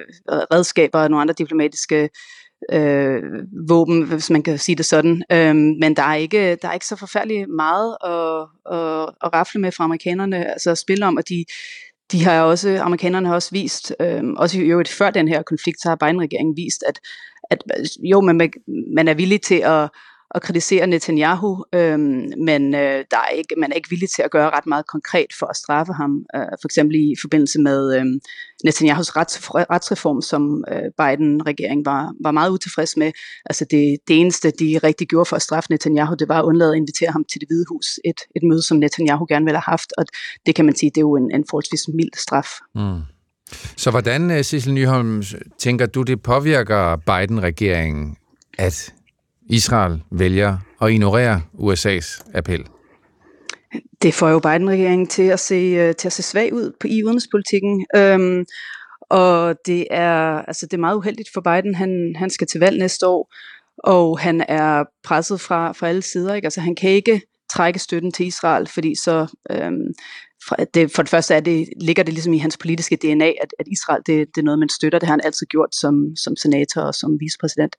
redskaber, 0.53 1.07
nogle 1.07 1.21
andre 1.21 1.33
diplomatiske 1.37 2.09
øh, 2.71 3.21
våben, 3.69 4.03
hvis 4.03 4.29
man 4.29 4.43
kan 4.43 4.57
sige 4.57 4.75
det 4.75 4.85
sådan. 4.85 5.23
Øh, 5.31 5.55
men 5.55 5.95
der 5.95 6.03
er, 6.03 6.15
ikke, 6.15 6.55
der 6.55 6.67
er 6.67 6.73
ikke 6.73 6.87
så 6.87 6.95
forfærdeligt 6.95 7.49
meget 7.49 7.97
at, 8.05 8.47
at, 8.77 9.09
at 9.23 9.33
rafle 9.33 9.61
med 9.61 9.71
fra 9.71 9.83
amerikanerne, 9.83 10.51
altså 10.51 10.71
at 10.71 10.77
spille 10.77 11.05
om, 11.05 11.17
og 11.17 11.29
de, 11.29 11.45
de 12.11 12.23
har 12.23 12.41
også, 12.41 12.79
amerikanerne 12.81 13.27
har 13.27 13.35
også 13.35 13.49
vist, 13.51 13.95
øh, 13.99 14.23
også 14.37 14.59
i 14.59 14.61
øvrigt 14.61 14.89
før 14.89 15.09
den 15.09 15.27
her 15.27 15.41
konflikt, 15.41 15.81
så 15.81 15.89
har 15.89 15.95
Biden-regeringen 15.95 16.57
vist, 16.57 16.83
at, 16.87 16.99
at 17.51 17.63
jo, 18.03 18.21
man, 18.21 18.51
man 18.95 19.07
er 19.07 19.13
villig 19.13 19.41
til 19.41 19.61
at 19.65 19.89
at 20.35 20.41
kritisere 20.41 20.87
Netanyahu, 20.87 21.63
øhm, 21.73 22.31
men 22.37 22.75
øh, 22.75 23.05
der 23.11 23.17
er 23.17 23.29
ikke, 23.29 23.55
man 23.57 23.71
er 23.71 23.75
ikke 23.75 23.89
villig 23.89 24.09
til 24.09 24.21
at 24.21 24.31
gøre 24.31 24.49
ret 24.49 24.65
meget 24.65 24.87
konkret 24.87 25.27
for 25.39 25.45
at 25.45 25.55
straffe 25.55 25.93
ham, 25.93 26.25
øh, 26.35 26.41
for 26.61 26.67
eksempel 26.67 26.95
i 26.95 27.13
forbindelse 27.21 27.61
med 27.61 27.95
øh, 27.97 28.05
Netanyahus 28.63 29.09
rets, 29.09 29.49
retsreform, 29.55 30.21
som 30.21 30.63
øh, 30.71 30.89
Biden-regeringen 30.97 31.85
var, 31.85 32.13
var 32.23 32.31
meget 32.31 32.51
utilfreds 32.51 32.97
med. 32.97 33.11
Altså 33.45 33.65
det, 33.71 33.97
det 34.07 34.19
eneste, 34.19 34.51
de 34.59 34.79
rigtig 34.83 35.07
gjorde 35.07 35.25
for 35.25 35.35
at 35.35 35.41
straffe 35.41 35.71
Netanyahu, 35.71 36.15
det 36.19 36.29
var 36.29 36.39
at 36.39 36.45
undlade 36.45 36.71
at 36.71 36.77
invitere 36.77 37.11
ham 37.11 37.23
til 37.31 37.41
det 37.41 37.49
hvide 37.49 37.65
hus, 37.69 37.99
et, 38.05 38.19
et 38.35 38.43
møde, 38.43 38.61
som 38.61 38.77
Netanyahu 38.77 39.25
gerne 39.29 39.45
ville 39.45 39.57
have 39.57 39.71
haft, 39.71 39.93
og 39.97 40.05
det 40.45 40.55
kan 40.55 40.65
man 40.65 40.75
sige, 40.75 40.89
det 40.89 40.97
er 40.97 41.01
jo 41.01 41.15
en, 41.15 41.31
en 41.35 41.45
forholdsvis 41.49 41.87
mild 41.93 42.17
straf. 42.17 42.49
Mm. 42.75 43.01
Så 43.77 43.91
hvordan, 43.91 44.31
øh, 44.31 44.43
Sissel 44.43 44.73
Nyholm, 44.73 45.23
tænker 45.59 45.85
du, 45.85 46.01
det 46.01 46.21
påvirker 46.21 46.95
Biden-regeringen, 46.95 48.17
at 48.57 48.93
Israel 49.49 50.01
vælger 50.11 50.57
at 50.81 50.91
ignorere 50.91 51.41
USA's 51.53 52.31
appel? 52.33 52.65
Det 54.01 54.13
får 54.13 54.29
jo 54.29 54.39
Biden-regeringen 54.39 55.07
til 55.07 55.23
at 55.23 55.39
se 55.39 55.55
øh, 55.55 55.95
til 55.95 56.07
at 56.07 56.13
se 56.13 56.23
svag 56.23 56.53
ud 56.53 56.71
på 56.79 56.87
i 56.87 57.03
udenrigspolitikken. 57.03 57.85
Øhm, 57.95 58.45
og 59.01 59.55
det 59.65 59.87
er 59.91 60.41
altså 60.47 60.65
det 60.65 60.73
er 60.73 60.81
meget 60.81 60.95
uheldigt 60.95 61.29
for 61.33 61.41
Biden. 61.41 61.75
Han 61.75 62.15
han 62.17 62.29
skal 62.29 62.47
til 62.47 62.59
valg 62.59 62.79
næste 62.79 63.07
år, 63.07 63.33
og 63.77 64.19
han 64.19 64.45
er 64.47 64.83
presset 65.03 65.41
fra 65.41 65.71
fra 65.71 65.87
alle 65.87 66.01
sider. 66.01 66.33
Ikke? 66.33 66.45
Altså 66.45 66.61
han 66.61 66.75
kan 66.75 66.89
ikke 66.89 67.21
trække 67.49 67.79
støtten 67.79 68.11
til 68.11 68.25
Israel, 68.25 68.67
fordi 68.67 68.95
så 68.95 69.27
øhm, 69.51 69.93
det, 70.73 70.91
for 70.91 71.01
det 71.01 71.09
første 71.09 71.33
er 71.33 71.39
det, 71.39 71.69
ligger 71.81 72.03
det 72.03 72.13
ligesom 72.13 72.33
i 72.33 72.37
hans 72.37 72.57
politiske 72.57 72.95
DNA, 72.95 73.27
at, 73.27 73.53
at 73.59 73.67
Israel 73.67 74.01
det, 74.05 74.27
det 74.35 74.41
er 74.41 74.45
noget, 74.45 74.59
man 74.59 74.69
støtter. 74.69 74.99
Det 74.99 75.07
har 75.07 75.13
han 75.13 75.21
altid 75.25 75.47
gjort 75.47 75.75
som, 75.75 76.15
som 76.15 76.35
senator 76.35 76.81
og 76.81 76.95
som 76.95 77.19
vicepræsident. 77.19 77.75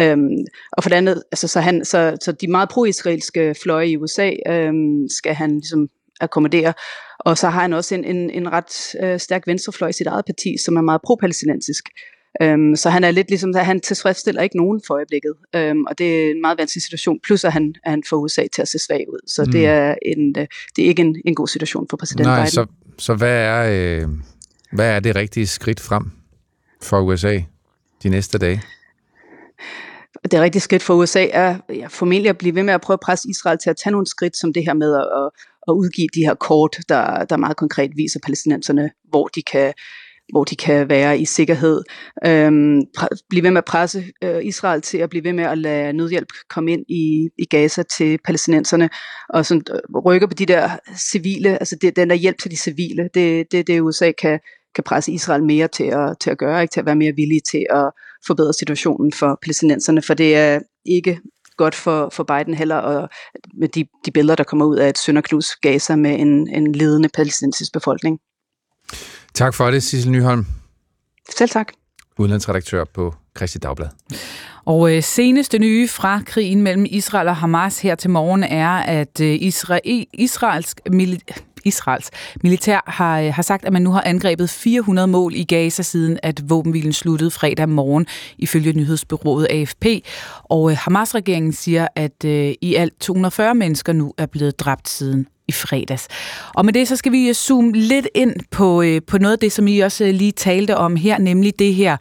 Øhm, 0.00 0.28
og 0.72 0.82
for 0.82 0.90
det 0.90 0.96
andet, 0.96 1.22
altså, 1.32 1.48
så, 1.48 1.60
han, 1.60 1.84
så, 1.84 2.16
så 2.24 2.32
de 2.32 2.46
meget 2.48 2.68
pro-israelske 2.68 3.54
fløje 3.62 3.88
i 3.88 3.96
USA 3.96 4.30
øhm, 4.46 5.08
skal 5.08 5.34
han 5.34 5.50
ligesom 5.50 5.88
akkommodere. 6.20 6.72
Og 7.18 7.38
så 7.38 7.48
har 7.48 7.60
han 7.60 7.72
også 7.72 7.94
en, 7.94 8.04
en, 8.04 8.30
en 8.30 8.52
ret 8.52 8.94
øh, 9.02 9.20
stærk 9.20 9.46
venstrefløj 9.46 9.88
i 9.88 9.92
sit 9.92 10.06
eget 10.06 10.24
parti, 10.24 10.56
som 10.64 10.76
er 10.76 10.80
meget 10.80 11.00
pro-palæstinensisk. 11.06 11.88
Øhm, 12.42 12.76
så 12.76 12.90
han 12.90 13.04
er 13.04 13.10
lidt 13.10 13.28
ligesom, 13.28 13.52
at 13.56 13.66
han 13.66 13.80
tilfredsstiller 13.80 14.42
ikke 14.42 14.56
nogen 14.56 14.80
for 14.86 14.94
øjeblikket, 14.94 15.34
øhm, 15.56 15.84
og 15.84 15.98
det 15.98 16.26
er 16.26 16.30
en 16.30 16.40
meget 16.40 16.58
vanskelig 16.58 16.82
situation, 16.82 17.20
plus 17.24 17.44
at 17.44 17.52
han, 17.52 17.74
at 17.84 17.90
han 17.90 18.02
får 18.08 18.16
USA 18.16 18.46
til 18.54 18.62
at 18.62 18.68
se 18.68 18.78
svag 18.78 19.06
ud, 19.08 19.20
så 19.26 19.44
mm. 19.44 19.52
det, 19.52 19.66
er 19.66 19.94
en, 20.06 20.34
øh, 20.38 20.46
det 20.76 20.84
er 20.84 20.88
ikke 20.88 21.02
en, 21.02 21.16
en 21.24 21.34
god 21.34 21.48
situation 21.48 21.86
for 21.90 21.96
præsident 21.96 22.26
Nej, 22.26 22.38
Biden. 22.38 22.50
Så, 22.50 22.66
så 22.98 23.14
hvad, 23.14 23.36
er, 23.36 24.02
øh, 24.02 24.08
hvad 24.72 24.90
er 24.90 25.00
det 25.00 25.16
rigtige 25.16 25.46
skridt 25.46 25.80
frem 25.80 26.10
for 26.82 27.00
USA 27.00 27.40
de 28.02 28.08
næste 28.08 28.38
dage? 28.38 28.62
det 30.30 30.40
rigtige 30.40 30.62
skridt 30.62 30.82
for 30.82 30.94
USA 30.94 31.26
er 31.32 31.56
ja, 31.68 31.86
formentlig 31.86 32.28
at 32.28 32.38
blive 32.38 32.54
ved 32.54 32.62
med 32.62 32.74
at 32.74 32.80
prøve 32.80 32.94
at 32.94 33.00
presse 33.00 33.28
Israel 33.30 33.58
til 33.58 33.70
at 33.70 33.76
tage 33.76 33.92
nogle 33.92 34.06
skridt, 34.06 34.36
som 34.36 34.52
det 34.52 34.64
her 34.64 34.74
med 34.74 34.94
at, 34.94 35.30
at 35.68 35.72
udgive 35.72 36.08
de 36.14 36.20
her 36.20 36.34
kort, 36.34 36.76
der, 36.88 37.24
der 37.24 37.36
meget 37.36 37.56
konkret 37.56 37.90
viser 37.96 38.20
palæstinenserne, 38.22 38.90
hvor 39.08 39.26
de 39.26 39.42
kan 39.42 39.72
hvor 40.32 40.44
de 40.44 40.56
kan 40.56 40.88
være 40.88 41.18
i 41.18 41.24
sikkerhed. 41.24 41.82
Øhm, 42.26 42.80
blive 43.28 43.42
ved 43.42 43.50
med 43.50 43.58
at 43.58 43.64
presse 43.64 44.04
øh, 44.24 44.44
Israel 44.44 44.82
til 44.82 44.98
at 44.98 45.10
blive 45.10 45.24
ved 45.24 45.32
med 45.32 45.44
at 45.44 45.58
lade 45.58 45.92
nødhjælp 45.92 46.28
komme 46.48 46.72
ind 46.72 46.84
i, 46.88 47.28
i 47.38 47.44
Gaza 47.44 47.82
til 47.82 48.18
palæstinenserne, 48.24 48.90
og 49.28 49.46
sådan, 49.46 49.62
øh, 49.70 50.00
rykke 50.00 50.28
på 50.28 50.34
de 50.34 50.46
der 50.46 50.70
civile, 50.96 51.58
altså 51.58 51.76
det, 51.82 51.96
den 51.96 52.10
der 52.10 52.16
hjælp 52.16 52.38
til 52.38 52.50
de 52.50 52.56
civile, 52.56 53.08
det 53.14 53.52
det, 53.52 53.66
det 53.66 53.80
USA 53.80 54.12
kan, 54.12 54.40
kan 54.74 54.84
presse 54.84 55.12
Israel 55.12 55.44
mere 55.44 55.68
til 55.68 55.84
at, 55.84 56.16
til 56.20 56.30
at 56.30 56.38
gøre, 56.38 56.62
ikke 56.62 56.72
til 56.72 56.80
at 56.80 56.86
være 56.86 56.96
mere 56.96 57.12
villige 57.16 57.42
til 57.50 57.66
at 57.70 57.90
forbedre 58.26 58.52
situationen 58.52 59.12
for 59.12 59.38
palæstinenserne, 59.42 60.02
for 60.02 60.14
det 60.14 60.36
er 60.36 60.60
ikke 60.86 61.20
godt 61.56 61.74
for, 61.74 62.08
for 62.12 62.22
Biden 62.24 62.54
heller, 62.54 62.76
og 62.76 63.08
med 63.54 63.68
de, 63.68 63.84
de 64.06 64.10
billeder, 64.10 64.36
der 64.36 64.44
kommer 64.44 64.66
ud 64.66 64.76
af 64.76 64.88
et 64.88 64.98
sønderklus 64.98 65.56
Gaza 65.56 65.96
med 65.96 66.20
en, 66.20 66.48
en 66.48 66.72
ledende 66.72 67.08
palæstinensisk 67.08 67.72
befolkning. 67.72 68.18
Tak 69.34 69.54
for 69.54 69.70
det, 69.70 69.82
Sissel 69.82 70.10
Nyholm. 70.10 70.46
Selv 71.36 71.50
tak. 71.50 71.72
Udenlandsredaktør 72.18 72.84
på 72.84 73.14
Kristi 73.34 73.58
Dagblad. 73.58 73.88
Og 74.64 74.96
øh, 74.96 75.02
seneste 75.02 75.58
nye 75.58 75.88
fra 75.88 76.20
krigen 76.26 76.62
mellem 76.62 76.86
Israel 76.88 77.28
og 77.28 77.36
Hamas 77.36 77.80
her 77.80 77.94
til 77.94 78.10
morgen 78.10 78.44
er, 78.44 78.70
at 78.70 79.20
øh, 79.20 79.36
Israel, 79.40 80.06
Israels 80.12 80.74
mili- 80.90 81.51
Israels 81.64 82.10
militær 82.42 82.80
har, 82.86 83.20
øh, 83.20 83.34
har 83.34 83.42
sagt, 83.42 83.64
at 83.64 83.72
man 83.72 83.82
nu 83.82 83.90
har 83.90 84.02
angrebet 84.06 84.50
400 84.50 85.08
mål 85.08 85.34
i 85.34 85.44
Gaza 85.44 85.82
siden, 85.82 86.18
at 86.22 86.50
våbenhvilen 86.50 86.92
sluttede 86.92 87.30
fredag 87.30 87.68
morgen, 87.68 88.06
ifølge 88.38 88.72
nyhedsbyrået 88.72 89.46
AFP. 89.50 89.86
Og 90.44 90.70
øh, 90.70 90.76
Hamas-regeringen 90.80 91.52
siger, 91.52 91.88
at 91.96 92.24
øh, 92.24 92.54
i 92.60 92.74
alt 92.74 93.00
240 93.00 93.54
mennesker 93.54 93.92
nu 93.92 94.14
er 94.18 94.26
blevet 94.26 94.60
dræbt 94.60 94.88
siden 94.88 95.26
i 95.48 95.52
fredags. 95.52 96.08
Og 96.54 96.64
med 96.64 96.72
det 96.72 96.88
så 96.88 96.96
skal 96.96 97.12
vi 97.12 97.28
øh, 97.28 97.34
zoome 97.34 97.72
lidt 97.72 98.08
ind 98.14 98.34
på, 98.50 98.84
på 99.06 99.18
noget 99.18 99.32
af 99.32 99.38
det, 99.38 99.52
som 99.52 99.68
I 99.68 99.78
også 99.78 100.04
lige 100.04 100.32
talte 100.32 100.76
om 100.76 100.96
her, 100.96 101.18
nemlig 101.18 101.58
det 101.58 101.74
her 101.74 101.96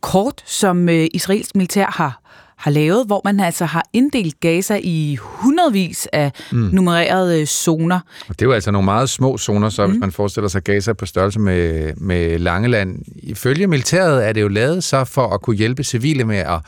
kort, 0.00 0.42
som 0.46 0.88
israelsk 0.88 1.56
militær 1.56 1.86
har 1.86 2.21
har 2.62 2.70
lavet, 2.70 3.06
hvor 3.06 3.20
man 3.24 3.40
altså 3.40 3.64
har 3.64 3.84
inddelt 3.92 4.40
Gaza 4.40 4.80
i 4.82 5.18
hundredvis 5.20 6.08
af 6.12 6.32
mm. 6.52 6.58
nummererede 6.58 7.46
zoner. 7.46 8.00
Og 8.28 8.34
det 8.38 8.42
er 8.42 8.46
jo 8.46 8.52
altså 8.52 8.70
nogle 8.70 8.84
meget 8.84 9.10
små 9.10 9.38
zoner, 9.38 9.68
så 9.68 9.86
mm. 9.86 9.92
hvis 9.92 10.00
man 10.00 10.12
forestiller 10.12 10.48
sig 10.48 10.62
Gaza 10.62 10.92
på 10.92 11.06
størrelse 11.06 11.40
med, 11.40 11.92
med 11.96 12.38
Langeland. 12.38 12.98
Ifølge 13.22 13.66
militæret 13.66 14.28
er 14.28 14.32
det 14.32 14.40
jo 14.40 14.48
lavet 14.48 14.84
så 14.84 15.04
for 15.04 15.26
at 15.34 15.42
kunne 15.42 15.56
hjælpe 15.56 15.84
civile 15.84 16.24
med 16.24 16.36
at 16.36 16.60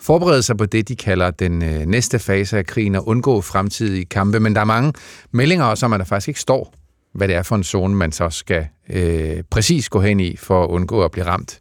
forberede 0.00 0.42
sig 0.42 0.56
på 0.56 0.66
det, 0.66 0.88
de 0.88 0.96
kalder 0.96 1.30
den 1.30 1.62
øh, 1.62 1.86
næste 1.86 2.18
fase 2.18 2.58
af 2.58 2.66
krigen 2.66 2.94
og 2.94 3.08
undgå 3.08 3.40
fremtidige 3.40 4.04
kampe. 4.04 4.40
Men 4.40 4.54
der 4.54 4.60
er 4.60 4.64
mange 4.64 4.92
meldinger 5.32 5.64
også 5.64 5.86
om, 5.86 5.92
at 5.92 6.00
der 6.00 6.06
faktisk 6.06 6.28
ikke 6.28 6.40
står, 6.40 6.74
hvad 7.14 7.28
det 7.28 7.36
er 7.36 7.42
for 7.42 7.56
en 7.56 7.64
zone, 7.64 7.94
man 7.94 8.12
så 8.12 8.30
skal 8.30 8.66
øh, 8.90 9.42
præcis 9.50 9.88
gå 9.88 10.00
hen 10.00 10.20
i 10.20 10.36
for 10.36 10.64
at 10.64 10.68
undgå 10.68 11.04
at 11.04 11.10
blive 11.10 11.26
ramt 11.26 11.60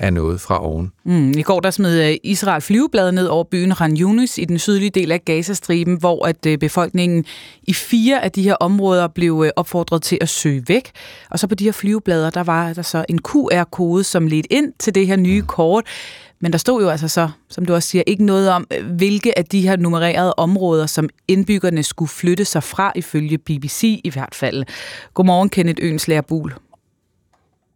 af 0.00 0.12
noget 0.12 0.40
fra 0.40 0.64
oven. 0.64 0.92
Mm, 1.04 1.30
I 1.30 1.42
går 1.42 1.60
der 1.60 1.70
smed 1.70 2.10
øh, 2.10 2.16
Israel 2.24 2.60
flyvebladet 2.60 3.14
ned 3.14 3.26
over 3.26 3.44
byen 3.44 3.80
Ran 3.80 3.96
Yunis 4.00 4.38
i 4.38 4.44
den 4.44 4.58
sydlige 4.58 4.90
del 4.90 5.12
af 5.12 5.24
Gazastriben, 5.24 5.98
hvor 5.98 6.26
at 6.26 6.46
øh, 6.46 6.58
befolkningen 6.58 7.24
i 7.62 7.72
fire 7.72 8.24
af 8.24 8.32
de 8.32 8.42
her 8.42 8.54
områder 8.54 9.08
blev 9.08 9.42
øh, 9.46 9.50
opfordret 9.56 10.02
til 10.02 10.18
at 10.20 10.28
søge 10.28 10.64
væk. 10.68 10.90
Og 11.30 11.38
så 11.38 11.46
på 11.46 11.54
de 11.54 11.64
her 11.64 11.72
flyveblader, 11.72 12.30
der 12.30 12.42
var 12.42 12.72
der 12.72 12.82
så 12.82 13.04
en 13.08 13.18
QR-kode, 13.18 14.04
som 14.04 14.26
ledte 14.26 14.52
ind 14.52 14.72
til 14.78 14.94
det 14.94 15.06
her 15.06 15.16
nye 15.16 15.40
mm. 15.40 15.46
kort. 15.46 15.84
Men 16.40 16.52
der 16.52 16.58
stod 16.58 16.82
jo 16.82 16.88
altså 16.88 17.08
så, 17.08 17.28
som 17.48 17.64
du 17.64 17.74
også 17.74 17.88
siger, 17.88 18.02
ikke 18.06 18.24
noget 18.24 18.50
om, 18.50 18.66
hvilke 18.96 19.38
af 19.38 19.44
de 19.44 19.60
her 19.60 19.76
nummererede 19.76 20.34
områder, 20.34 20.86
som 20.86 21.08
indbyggerne 21.28 21.82
skulle 21.82 22.08
flytte 22.08 22.44
sig 22.44 22.62
fra, 22.62 22.92
ifølge 22.96 23.38
BBC 23.38 24.00
i 24.04 24.10
hvert 24.10 24.34
fald. 24.34 24.64
Godmorgen, 25.14 25.48
Kenneth 25.48 25.78
Ønslæger 25.82 26.20
Bul. 26.20 26.52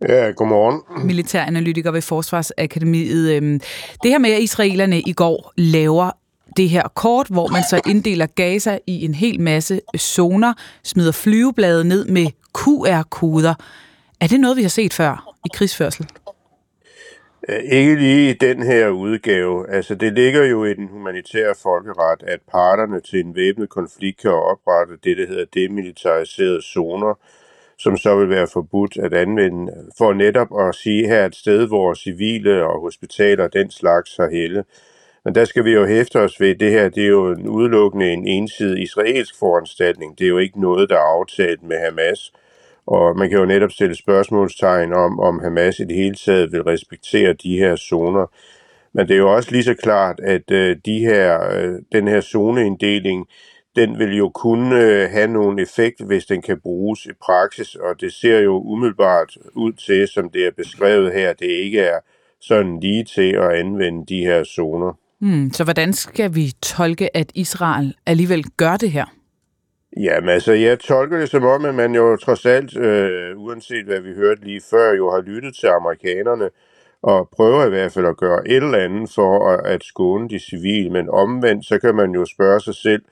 Ja, 0.08 0.30
godmorgen. 0.30 1.06
Militæranalytiker 1.06 1.90
ved 1.90 2.02
Forsvarsakademiet. 2.02 3.36
Øhm, 3.36 3.60
det 4.02 4.10
her 4.10 4.18
med, 4.18 4.30
at 4.30 4.40
israelerne 4.40 5.00
i 5.00 5.12
går 5.12 5.52
laver 5.56 6.10
det 6.56 6.68
her 6.68 6.88
kort, 6.88 7.26
hvor 7.28 7.48
man 7.48 7.62
så 7.70 7.80
inddeler 7.86 8.26
Gaza 8.26 8.78
i 8.86 9.04
en 9.04 9.14
hel 9.14 9.40
masse 9.40 9.80
zoner, 9.98 10.52
smider 10.82 11.12
flyveblade 11.12 11.84
ned 11.84 12.04
med 12.04 12.26
QR-koder. 12.54 13.54
Er 14.20 14.26
det 14.26 14.40
noget, 14.40 14.56
vi 14.56 14.62
har 14.62 14.68
set 14.68 14.94
før 14.94 15.34
i 15.44 15.48
krigsførsel? 15.54 16.06
Ikke 17.70 17.94
lige 17.94 18.30
i 18.30 18.32
den 18.32 18.62
her 18.62 18.88
udgave. 18.88 19.70
Altså, 19.70 19.94
det 19.94 20.12
ligger 20.12 20.44
jo 20.44 20.64
i 20.64 20.74
den 20.74 20.88
humanitære 20.88 21.54
folkeret, 21.62 22.22
at 22.22 22.40
parterne 22.52 23.00
til 23.00 23.20
en 23.20 23.36
væbnet 23.36 23.68
konflikt 23.68 24.20
kan 24.20 24.30
oprette 24.30 24.94
det, 25.04 25.16
der 25.16 25.26
hedder 25.26 25.44
demilitariserede 25.54 26.62
zoner, 26.62 27.18
som 27.78 27.96
så 27.96 28.16
vil 28.16 28.28
være 28.28 28.46
forbudt 28.52 28.96
at 28.96 29.14
anvende, 29.14 29.72
for 29.98 30.12
netop 30.12 30.48
at 30.60 30.74
sige 30.74 31.08
her 31.08 31.26
et 31.26 31.36
sted, 31.36 31.66
hvor 31.66 31.94
civile 31.94 32.64
og 32.64 32.80
hospitaler 32.80 33.48
den 33.48 33.70
slags 33.70 34.16
har 34.16 34.30
helle. 34.30 34.64
Men 35.24 35.34
der 35.34 35.44
skal 35.44 35.64
vi 35.64 35.70
jo 35.72 35.86
hæfte 35.86 36.20
os 36.20 36.40
ved, 36.40 36.54
det 36.54 36.70
her 36.70 36.88
det 36.88 37.04
er 37.04 37.08
jo 37.08 37.32
en 37.32 37.48
udelukkende 37.48 38.12
en 38.12 38.26
ensidig 38.26 38.82
israelsk 38.82 39.38
foranstaltning. 39.38 40.18
Det 40.18 40.24
er 40.24 40.28
jo 40.28 40.38
ikke 40.38 40.60
noget, 40.60 40.90
der 40.90 40.96
er 40.96 41.18
aftalt 41.18 41.62
med 41.62 41.76
Hamas. 41.78 42.32
Og 42.86 43.18
man 43.18 43.30
kan 43.30 43.38
jo 43.38 43.44
netop 43.44 43.70
stille 43.70 43.94
spørgsmålstegn 43.94 44.92
om, 44.92 45.20
om 45.20 45.38
Hamas 45.38 45.78
i 45.78 45.84
det 45.84 45.96
hele 45.96 46.14
taget 46.14 46.52
vil 46.52 46.62
respektere 46.62 47.32
de 47.32 47.58
her 47.58 47.76
zoner. 47.76 48.26
Men 48.92 49.08
det 49.08 49.14
er 49.14 49.18
jo 49.18 49.34
også 49.34 49.50
lige 49.50 49.64
så 49.64 49.74
klart, 49.74 50.20
at 50.20 50.50
øh, 50.50 50.76
de 50.86 50.98
her, 50.98 51.50
øh, 51.52 51.74
den 51.92 52.08
her 52.08 52.20
zoneinddeling, 52.20 53.26
den 53.76 53.98
vil 53.98 54.16
jo 54.16 54.28
kun 54.28 54.72
øh, 54.72 55.10
have 55.10 55.26
nogen 55.26 55.58
effekt, 55.58 56.00
hvis 56.06 56.26
den 56.26 56.42
kan 56.42 56.60
bruges 56.60 57.06
i 57.06 57.12
praksis, 57.22 57.74
og 57.74 58.00
det 58.00 58.12
ser 58.12 58.38
jo 58.40 58.60
umiddelbart 58.60 59.36
ud 59.54 59.72
til, 59.72 60.08
som 60.08 60.30
det 60.30 60.46
er 60.46 60.50
beskrevet 60.56 61.12
her, 61.12 61.32
det 61.32 61.46
ikke 61.46 61.80
er 61.80 61.98
sådan 62.40 62.80
lige 62.80 63.04
til 63.04 63.32
at 63.32 63.50
anvende 63.52 64.06
de 64.06 64.20
her 64.20 64.44
zoner. 64.44 64.92
Hmm, 65.20 65.52
så 65.52 65.64
hvordan 65.64 65.92
skal 65.92 66.34
vi 66.34 66.52
tolke, 66.62 67.16
at 67.16 67.32
Israel 67.34 67.94
alligevel 68.06 68.44
gør 68.56 68.76
det 68.76 68.90
her? 68.90 69.04
Jamen 69.96 70.28
altså, 70.28 70.52
jeg 70.52 70.78
tolker 70.78 71.18
det 71.18 71.28
som 71.28 71.44
om, 71.44 71.64
at 71.64 71.74
man 71.74 71.94
jo 71.94 72.16
trods 72.16 72.46
alt, 72.46 72.76
øh, 72.76 73.38
uanset 73.38 73.84
hvad 73.84 74.00
vi 74.00 74.14
hørte 74.14 74.44
lige 74.44 74.60
før, 74.70 74.92
jo 74.92 75.10
har 75.10 75.20
lyttet 75.20 75.56
til 75.56 75.66
amerikanerne, 75.66 76.50
og 77.02 77.28
prøver 77.36 77.66
i 77.66 77.68
hvert 77.68 77.92
fald 77.92 78.06
at 78.06 78.16
gøre 78.16 78.48
et 78.48 78.56
eller 78.56 78.78
andet 78.78 79.10
for 79.14 79.48
at, 79.48 79.66
at 79.66 79.84
skåne 79.84 80.28
de 80.28 80.38
civile, 80.38 80.90
men 80.90 81.08
omvendt, 81.08 81.66
så 81.66 81.78
kan 81.78 81.94
man 81.94 82.10
jo 82.10 82.24
spørge 82.24 82.60
sig 82.60 82.74
selv, 82.74 83.02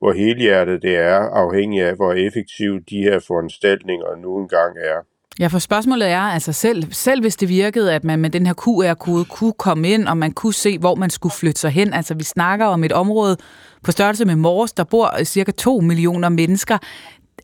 hvor 0.00 0.12
helhjertet 0.12 0.82
det 0.82 0.96
er, 0.96 1.18
afhængig 1.18 1.82
af, 1.82 1.94
hvor 1.94 2.12
effektive 2.12 2.80
de 2.90 2.98
her 2.98 3.18
foranstaltninger 3.18 4.16
nu 4.22 4.38
engang 4.38 4.76
er. 4.78 4.98
Ja, 5.40 5.46
for 5.46 5.58
spørgsmålet 5.58 6.08
er, 6.08 6.20
altså 6.20 6.52
selv, 6.52 6.92
selv 6.92 7.20
hvis 7.20 7.36
det 7.36 7.48
virkede, 7.48 7.94
at 7.94 8.04
man 8.04 8.18
med 8.18 8.30
den 8.30 8.46
her 8.46 8.54
QR-kode 8.54 9.24
kunne 9.24 9.52
komme 9.52 9.88
ind, 9.88 10.08
og 10.08 10.16
man 10.16 10.32
kunne 10.32 10.54
se, 10.54 10.78
hvor 10.78 10.94
man 10.94 11.10
skulle 11.10 11.32
flytte 11.32 11.60
sig 11.60 11.70
hen. 11.70 11.94
Altså 11.94 12.14
vi 12.14 12.24
snakker 12.24 12.66
om 12.66 12.84
et 12.84 12.92
område 12.92 13.36
på 13.82 13.92
størrelse 13.92 14.24
med 14.24 14.36
Mors, 14.36 14.72
der 14.72 14.84
bor 14.84 15.24
cirka 15.24 15.52
2 15.52 15.80
millioner 15.80 16.28
mennesker. 16.28 16.78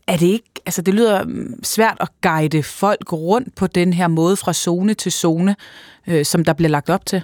Er 0.07 0.17
det 0.17 0.25
ikke, 0.25 0.49
altså 0.65 0.81
det 0.81 0.93
lyder 0.93 1.25
svært 1.63 1.97
at 1.99 2.09
guide 2.21 2.63
folk 2.63 3.13
rundt 3.13 3.55
på 3.55 3.67
den 3.67 3.93
her 3.93 4.07
måde 4.07 4.35
fra 4.35 4.53
zone 4.53 4.93
til 4.93 5.11
zone, 5.11 5.55
øh, 6.07 6.25
som 6.25 6.43
der 6.43 6.53
bliver 6.53 6.69
lagt 6.69 6.89
op 6.89 7.05
til? 7.05 7.21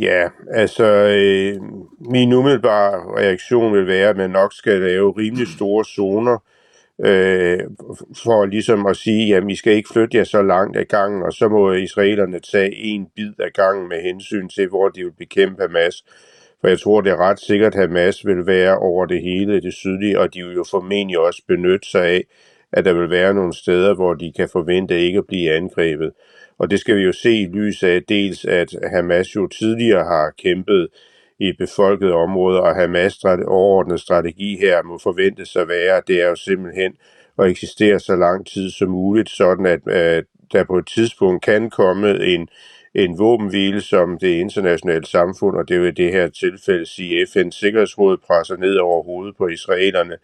Ja, 0.00 0.28
altså 0.50 0.84
øh, 0.84 1.62
min 2.10 2.32
umiddelbare 2.32 3.18
reaktion 3.18 3.72
vil 3.72 3.86
være, 3.86 4.08
at 4.08 4.16
man 4.16 4.30
nok 4.30 4.52
skal 4.52 4.80
lave 4.80 5.14
rimelig 5.18 5.48
store 5.48 5.84
zoner, 5.84 6.38
øh, 7.04 7.60
for 8.24 8.46
ligesom 8.46 8.86
at 8.86 8.96
sige, 8.96 9.36
at 9.36 9.46
vi 9.46 9.54
skal 9.54 9.72
ikke 9.72 9.88
flytte 9.92 10.16
jer 10.16 10.24
så 10.24 10.42
langt 10.42 10.76
ad 10.76 10.84
gangen, 10.84 11.22
og 11.22 11.32
så 11.32 11.48
må 11.48 11.72
israelerne 11.72 12.40
tage 12.40 12.74
en 12.76 13.06
bid 13.16 13.32
af 13.40 13.52
gangen 13.52 13.88
med 13.88 14.02
hensyn 14.02 14.48
til, 14.48 14.68
hvor 14.68 14.88
de 14.88 15.04
vil 15.04 15.12
bekæmpe 15.18 15.62
Hamas. 15.62 16.04
For 16.60 16.68
jeg 16.68 16.80
tror, 16.80 17.00
det 17.00 17.12
er 17.12 17.20
ret 17.30 17.40
sikkert, 17.40 17.74
at 17.74 17.80
Hamas 17.80 18.26
vil 18.26 18.46
være 18.46 18.78
over 18.78 19.06
det 19.06 19.22
hele 19.22 19.60
det 19.60 19.74
sydlige, 19.74 20.20
og 20.20 20.34
de 20.34 20.44
vil 20.44 20.54
jo 20.54 20.64
formentlig 20.70 21.18
også 21.18 21.42
benytte 21.48 21.90
sig 21.90 22.06
af, 22.06 22.24
at 22.72 22.84
der 22.84 22.92
vil 22.92 23.10
være 23.10 23.34
nogle 23.34 23.54
steder, 23.54 23.94
hvor 23.94 24.14
de 24.14 24.32
kan 24.36 24.48
forvente 24.52 25.00
ikke 25.00 25.18
at 25.18 25.26
blive 25.26 25.52
angrebet. 25.52 26.12
Og 26.58 26.70
det 26.70 26.80
skal 26.80 26.96
vi 26.96 27.02
jo 27.02 27.12
se 27.12 27.32
i 27.32 27.46
lys 27.46 27.82
af 27.82 28.02
dels, 28.08 28.44
at 28.44 28.74
Hamas 28.92 29.36
jo 29.36 29.46
tidligere 29.46 30.04
har 30.04 30.32
kæmpet 30.38 30.88
i 31.38 31.52
befolkede 31.58 32.12
områder, 32.12 32.60
og 32.60 32.74
Hamas 32.74 33.24
overordnede 33.24 33.98
strategi 33.98 34.56
her 34.60 34.82
må 34.82 34.98
forventes 34.98 35.56
at 35.56 35.68
være, 35.68 36.02
det 36.06 36.22
er 36.22 36.28
jo 36.28 36.34
simpelthen 36.36 36.92
at 37.38 37.46
eksistere 37.46 38.00
så 38.00 38.16
lang 38.16 38.46
tid 38.46 38.70
som 38.70 38.90
muligt, 38.90 39.30
sådan 39.30 39.66
at, 39.66 39.88
at 39.88 40.24
der 40.52 40.64
på 40.64 40.78
et 40.78 40.86
tidspunkt 40.86 41.44
kan 41.44 41.70
komme 41.70 42.24
en, 42.24 42.48
en 42.94 43.18
våbenhvile, 43.18 43.80
som 43.80 44.18
det 44.18 44.28
internationale 44.28 45.06
samfund, 45.06 45.56
og 45.56 45.68
det 45.68 45.76
er 45.76 45.84
i 45.84 45.90
det 45.90 46.12
her 46.12 46.28
tilfælde 46.28 46.86
sige 46.86 47.22
FN's 47.22 47.50
Sikkerhedsråd 47.50 48.16
presser 48.16 48.56
ned 48.56 48.76
over 48.76 49.02
hovedet 49.02 49.36
på 49.36 49.48
israelerne. 49.48 50.16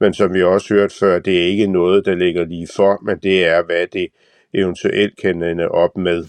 Men 0.00 0.14
som 0.14 0.34
vi 0.34 0.42
også 0.42 0.74
hørt 0.74 0.92
før, 0.92 1.18
det 1.18 1.38
er 1.38 1.46
ikke 1.46 1.66
noget, 1.66 2.06
der 2.06 2.14
ligger 2.14 2.44
lige 2.44 2.68
for, 2.76 3.04
men 3.04 3.18
det 3.18 3.46
er, 3.46 3.62
hvad 3.62 3.86
det 3.86 4.08
eventuelt 4.54 5.16
kan 5.22 5.42
ende 5.42 5.68
op 5.68 5.96
med. 5.96 6.24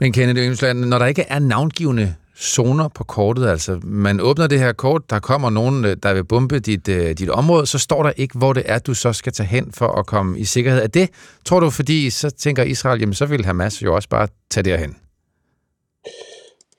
Men 0.00 0.12
Kenneth 0.12 0.46
Ønsland, 0.46 0.84
når 0.84 0.98
der 0.98 1.06
ikke 1.06 1.24
er 1.28 1.38
navngivende 1.38 2.14
zoner 2.38 2.88
på 2.88 3.04
kortet? 3.04 3.48
Altså, 3.48 3.80
man 3.82 4.20
åbner 4.20 4.46
det 4.46 4.58
her 4.58 4.72
kort, 4.72 5.10
der 5.10 5.18
kommer 5.18 5.50
nogen, 5.50 5.84
øh, 5.84 5.96
der 6.02 6.14
vil 6.14 6.24
bombe 6.24 6.58
dit, 6.58 6.88
øh, 6.88 7.10
dit 7.10 7.30
område, 7.30 7.66
så 7.66 7.78
står 7.78 8.02
der 8.02 8.12
ikke, 8.16 8.38
hvor 8.38 8.52
det 8.52 8.62
er, 8.66 8.78
du 8.78 8.94
så 8.94 9.12
skal 9.12 9.32
tage 9.32 9.46
hen 9.46 9.72
for 9.72 9.88
at 9.88 10.06
komme 10.06 10.38
i 10.38 10.44
sikkerhed. 10.44 10.82
Er 10.82 10.86
det, 10.86 11.10
tror 11.44 11.60
du, 11.60 11.70
fordi 11.70 12.10
så 12.10 12.30
tænker 12.30 12.62
Israel, 12.62 13.00
jamen 13.00 13.14
så 13.14 13.26
vil 13.26 13.44
Hamas 13.44 13.82
jo 13.82 13.94
også 13.94 14.08
bare 14.08 14.28
tage 14.50 14.64
derhen? 14.64 14.96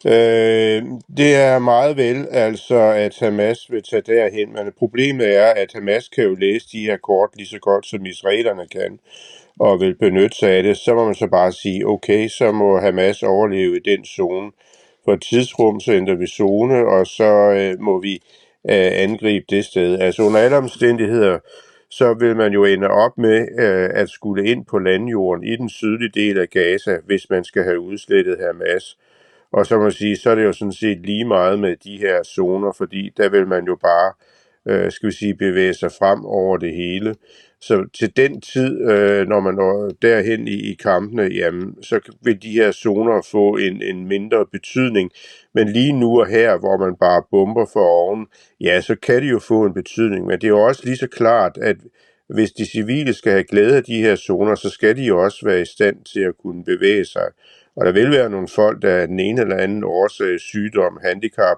Øh, 0.06 0.84
det 1.18 1.36
er 1.36 1.60
meget 1.60 1.98
vel, 1.98 2.28
altså, 2.32 2.80
at 2.80 3.18
Hamas 3.20 3.57
vil 3.70 3.84
tage 3.90 4.02
derhen, 4.02 4.53
men 4.53 4.74
problemet 4.78 5.36
er, 5.36 5.45
at 5.45 5.70
Hamas 5.74 6.10
kan 6.10 6.24
jo 6.24 6.36
læse 6.36 6.68
de 6.72 6.80
her 6.80 6.98
kort 6.98 7.30
lige 7.36 7.48
så 7.48 7.60
godt, 7.61 7.86
som 7.86 8.06
israelerne 8.06 8.68
kan, 8.72 8.99
og 9.60 9.80
vil 9.80 9.95
benytte 9.95 10.38
sig 10.38 10.49
af 10.52 10.64
det. 10.64 10.77
Så 10.77 10.94
må 10.95 11.06
man 11.06 11.15
så 11.15 11.27
bare 11.27 11.52
sige, 11.52 11.88
okay, 11.88 12.27
så 12.27 12.52
må 12.52 12.80
Hamas 12.80 13.23
overleve 13.23 13.77
i 13.77 13.80
den 13.80 14.06
zone. 14.06 14.52
For 15.06 15.14
et 15.14 15.22
tidsrum, 15.22 15.80
så 15.80 15.94
ændrer 15.94 16.15
vi 16.15 16.27
zone, 16.27 16.88
og 16.88 17.07
så 17.07 17.52
øh, 17.52 17.80
må 17.80 18.02
vi 18.02 18.14
øh, 18.69 18.91
angribe 19.03 19.45
det 19.49 19.65
sted. 19.65 19.99
Altså 19.99 20.23
under 20.23 20.40
alle 20.40 20.57
omstændigheder, 20.57 21.40
så 21.90 22.14
vil 22.14 22.36
man 22.36 22.53
jo 22.53 22.65
ende 22.65 22.88
op 22.88 23.18
med 23.18 23.48
øh, 23.60 23.90
at 23.94 24.10
skulle 24.10 24.45
ind 24.45 24.65
på 24.65 24.80
landjorden 24.80 25.44
i 25.44 25.56
den 25.56 25.69
sydlige 25.69 26.11
del 26.14 26.40
af 26.40 26.49
Gaza, 26.49 26.98
hvis 27.06 27.30
man 27.30 27.44
skal 27.44 27.64
have 27.64 27.80
udslettet 27.80 28.38
Hamas. 28.40 28.98
Og 29.52 29.65
så 29.65 29.77
må 29.77 29.84
man 29.84 29.91
sige, 29.91 30.18
så 30.18 30.30
er 30.30 30.36
det 30.36 30.44
jo 30.44 30.53
sådan 30.53 30.73
set 30.73 30.99
lige 31.06 31.26
meget 31.26 31.60
med 31.60 31.76
de 31.84 31.98
her 31.98 32.23
zoner, 32.23 32.72
fordi 32.77 33.10
der 33.18 33.30
vil 33.30 33.48
man 33.48 33.65
jo 33.65 33.76
bare, 33.76 34.07
øh, 34.07 34.28
Øh, 34.70 34.91
skal 34.91 35.08
vi 35.08 35.14
sige, 35.14 35.36
bevæge 35.36 35.74
sig 35.74 35.91
frem 35.91 36.26
over 36.26 36.58
det 36.58 36.74
hele. 36.74 37.16
Så 37.62 37.86
til 37.94 38.18
den 38.18 38.41
tid, 38.41 38.91
øh, 38.91 39.28
når 39.28 39.40
man 39.40 39.54
når 39.54 39.91
derhen 40.02 40.48
i, 40.48 40.72
i 40.72 40.74
kampene, 40.74 41.24
jamen, 41.24 41.84
så 41.84 42.00
vil 42.22 42.41
de 42.41 42.52
her 42.52 42.72
zoner 42.72 43.28
få 43.32 43.58
en, 43.58 43.82
en 43.82 44.08
mindre 44.08 44.46
betydning. 44.52 45.12
Men 45.54 45.70
lige 45.70 45.94
nu 45.94 46.20
og 46.20 46.28
her, 46.28 46.58
hvor 46.58 46.78
man 46.78 46.96
bare 47.00 47.24
bomber 47.32 47.66
for 47.74 47.86
oven, 47.86 48.28
ja, 48.62 48.82
så 48.82 48.96
kan 48.96 49.22
det 49.22 49.30
jo 49.30 49.40
få 49.40 49.66
en 49.66 49.74
betydning. 49.74 50.26
Men 50.26 50.41
det 50.41 50.44
er 50.44 50.58
jo 50.58 50.62
også 50.62 50.82
lige 50.86 50.98
så 50.98 51.08
klart, 51.08 51.58
at 51.62 51.78
hvis 52.30 52.52
de 52.52 52.66
civile 52.66 53.14
skal 53.14 53.32
have 53.32 53.44
glæde 53.44 53.76
af 53.78 53.84
de 53.84 54.02
her 54.02 54.16
zoner, 54.16 54.56
så 54.56 54.70
skal 54.70 54.98
de 54.98 55.04
jo 55.04 55.24
også 55.24 55.46
være 55.46 55.62
i 55.62 55.66
stand 55.66 55.98
til 56.14 56.20
at 56.20 56.38
kunne 56.44 56.64
bevæge 56.64 57.06
sig. 57.06 57.28
Og 57.76 57.86
der 57.86 57.91
vil 57.91 58.12
være 58.12 58.30
nogle 58.30 58.48
folk, 58.48 58.82
der 58.82 58.90
er 58.90 59.06
den 59.06 59.20
ene 59.20 59.41
eller 59.41 59.58
anden 59.58 59.84
årsag, 59.84 60.40
sygdom, 60.40 61.00
handicap, 61.04 61.58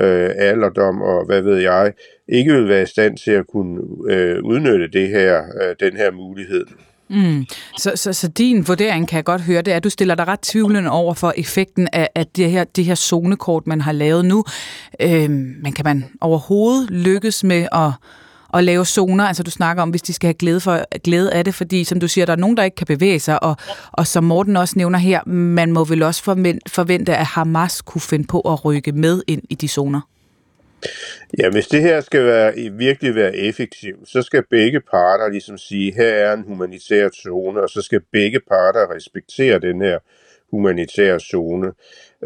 øh, 0.00 0.30
alderdom 0.36 1.02
og 1.02 1.26
hvad 1.26 1.42
ved 1.42 1.58
jeg, 1.58 1.92
ikke 2.28 2.52
vil 2.52 2.68
være 2.68 2.82
i 2.82 2.86
stand 2.86 3.16
til 3.16 3.30
at 3.30 3.46
kunne 3.46 3.80
øh, 4.10 4.42
udnytte 4.44 4.88
det 4.88 5.08
her, 5.08 5.42
øh, 5.62 5.74
den 5.80 5.96
her 5.96 6.10
mulighed. 6.10 6.66
Mm. 7.10 7.46
Så, 7.78 7.92
så, 7.94 8.12
så 8.12 8.28
din 8.28 8.68
vurdering, 8.68 9.08
kan 9.08 9.16
jeg 9.16 9.24
godt 9.24 9.40
høre, 9.40 9.62
det 9.62 9.72
er, 9.72 9.76
at 9.76 9.84
du 9.84 9.90
stiller 9.90 10.14
dig 10.14 10.28
ret 10.28 10.40
tvivlende 10.40 10.90
over 10.90 11.14
for 11.14 11.34
effekten 11.36 11.88
af, 11.92 12.08
af 12.14 12.26
det, 12.26 12.50
her, 12.50 12.64
det 12.64 12.84
her 12.84 12.94
zonekort, 12.94 13.66
man 13.66 13.80
har 13.80 13.92
lavet 13.92 14.24
nu. 14.24 14.44
Øh, 15.00 15.30
men 15.30 15.72
kan 15.72 15.84
man 15.84 16.04
overhovedet 16.20 16.90
lykkes 16.90 17.44
med 17.44 17.68
at 17.72 17.92
at 18.54 18.64
lave 18.64 18.84
zoner. 18.84 19.24
Altså 19.24 19.42
du 19.42 19.50
snakker 19.50 19.82
om, 19.82 19.90
hvis 19.90 20.02
de 20.02 20.12
skal 20.12 20.28
have 20.28 20.34
glæde, 20.34 20.60
for, 20.60 20.98
glæde 20.98 21.32
af 21.32 21.44
det, 21.44 21.54
fordi 21.54 21.84
som 21.84 22.00
du 22.00 22.08
siger, 22.08 22.26
der 22.26 22.32
er 22.32 22.36
nogen, 22.36 22.56
der 22.56 22.62
ikke 22.62 22.74
kan 22.74 22.86
bevæge 22.86 23.20
sig, 23.20 23.42
og, 23.42 23.56
og 23.92 24.06
som 24.06 24.24
Morten 24.24 24.56
også 24.56 24.74
nævner 24.76 24.98
her, 24.98 25.28
man 25.28 25.72
må 25.72 25.84
vel 25.84 26.02
også 26.02 26.22
forvente, 26.68 27.16
at 27.16 27.26
Hamas 27.26 27.82
kunne 27.82 28.02
finde 28.02 28.26
på 28.26 28.40
at 28.40 28.64
rykke 28.64 28.92
med 28.92 29.22
ind 29.26 29.42
i 29.50 29.54
de 29.54 29.68
zoner. 29.68 30.00
Ja, 31.38 31.50
hvis 31.50 31.66
det 31.66 31.80
her 31.80 32.00
skal 32.00 32.24
være, 32.24 32.52
virkelig 32.72 33.14
være 33.14 33.36
effektivt, 33.36 34.08
så 34.08 34.22
skal 34.22 34.44
begge 34.50 34.80
parter 34.80 35.28
ligesom 35.28 35.58
sige, 35.58 35.94
her 35.94 36.08
er 36.08 36.32
en 36.32 36.44
humanitær 36.46 37.08
zone, 37.08 37.60
og 37.62 37.70
så 37.70 37.82
skal 37.82 38.00
begge 38.12 38.40
parter 38.40 38.94
respektere 38.94 39.58
den 39.58 39.80
her 39.80 39.98
humanitære 40.50 41.20
zone. 41.20 41.66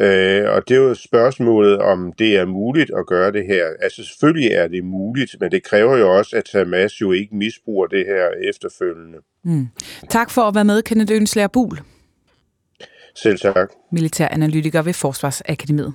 Øh, 0.00 0.44
og 0.50 0.68
det 0.68 0.76
er 0.76 0.80
jo 0.80 0.94
spørgsmålet, 0.94 1.78
om 1.78 2.12
det 2.12 2.36
er 2.36 2.44
muligt 2.44 2.90
at 2.98 3.06
gøre 3.06 3.32
det 3.32 3.46
her. 3.46 3.66
Altså 3.82 4.04
selvfølgelig 4.04 4.50
er 4.52 4.68
det 4.68 4.84
muligt, 4.84 5.36
men 5.40 5.50
det 5.50 5.62
kræver 5.62 5.96
jo 5.96 6.16
også, 6.16 6.36
at 6.36 6.50
Hamas 6.52 7.00
jo 7.00 7.12
ikke 7.12 7.36
misbruger 7.36 7.86
det 7.86 8.06
her 8.06 8.28
efterfølgende. 8.50 9.18
Mm. 9.44 9.66
Tak 10.10 10.30
for 10.30 10.42
at 10.42 10.54
være 10.54 10.64
med, 10.64 10.82
Kenneth 10.82 11.14
Ønslager 11.14 11.48
Bul. 11.48 11.78
Selv 13.14 13.38
tak. 13.38 13.70
Militæranalytiker 13.92 14.82
ved 14.82 14.92
Forsvarsakademiet. 14.92 15.94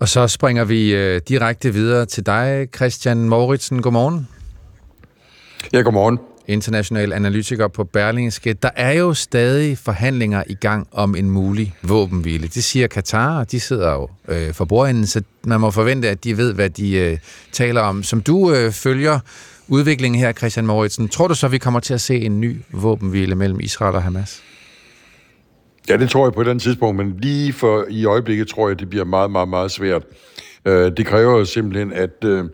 Og 0.00 0.08
så 0.08 0.28
springer 0.28 0.64
vi 0.64 0.94
øh, 0.94 1.20
direkte 1.28 1.72
videre 1.72 2.06
til 2.06 2.26
dig, 2.26 2.68
Christian 2.76 3.28
Mauritsen. 3.28 3.82
Godmorgen. 3.82 4.28
Ja, 5.72 5.80
godmorgen 5.80 6.18
international 6.48 7.12
analytiker 7.12 7.68
på 7.68 7.84
Berlingske. 7.84 8.52
Der 8.52 8.70
er 8.76 8.92
jo 8.92 9.14
stadig 9.14 9.78
forhandlinger 9.78 10.42
i 10.46 10.54
gang 10.54 10.88
om 10.92 11.14
en 11.14 11.30
mulig 11.30 11.74
våbenhvile. 11.82 12.48
Det 12.48 12.64
siger 12.64 12.86
Katar, 12.86 13.38
og 13.38 13.52
de 13.52 13.60
sidder 13.60 13.92
jo 13.92 14.08
øh, 14.28 14.54
for 14.54 14.64
bordenden, 14.64 15.06
så 15.06 15.22
man 15.44 15.60
må 15.60 15.70
forvente, 15.70 16.08
at 16.08 16.24
de 16.24 16.36
ved, 16.36 16.52
hvad 16.52 16.70
de 16.70 16.96
øh, 16.96 17.18
taler 17.52 17.80
om. 17.80 18.02
Som 18.02 18.20
du 18.20 18.52
øh, 18.52 18.72
følger 18.72 19.18
udviklingen 19.68 20.20
her, 20.20 20.32
Christian 20.32 20.66
Mauritsen, 20.66 21.08
tror 21.08 21.28
du 21.28 21.34
så, 21.34 21.48
vi 21.48 21.58
kommer 21.58 21.80
til 21.80 21.94
at 21.94 22.00
se 22.00 22.20
en 22.20 22.40
ny 22.40 22.56
våbenhvile 22.70 23.34
mellem 23.34 23.60
Israel 23.60 23.94
og 23.94 24.02
Hamas? 24.02 24.42
Ja, 25.88 25.96
det 25.96 26.10
tror 26.10 26.26
jeg 26.26 26.32
på 26.32 26.40
et 26.40 26.48
andet 26.48 26.62
tidspunkt, 26.62 26.96
men 26.96 27.16
lige 27.18 27.52
for 27.52 27.84
i 27.88 28.04
øjeblikket 28.04 28.48
tror 28.48 28.68
jeg, 28.68 28.80
det 28.80 28.90
bliver 28.90 29.04
meget, 29.04 29.30
meget, 29.30 29.48
meget 29.48 29.70
svært. 29.70 30.02
Øh, 30.64 30.92
det 30.96 31.06
kræver 31.06 31.38
jo 31.38 31.44
simpelthen, 31.44 31.92
at 31.92 32.24
øh, 32.24 32.44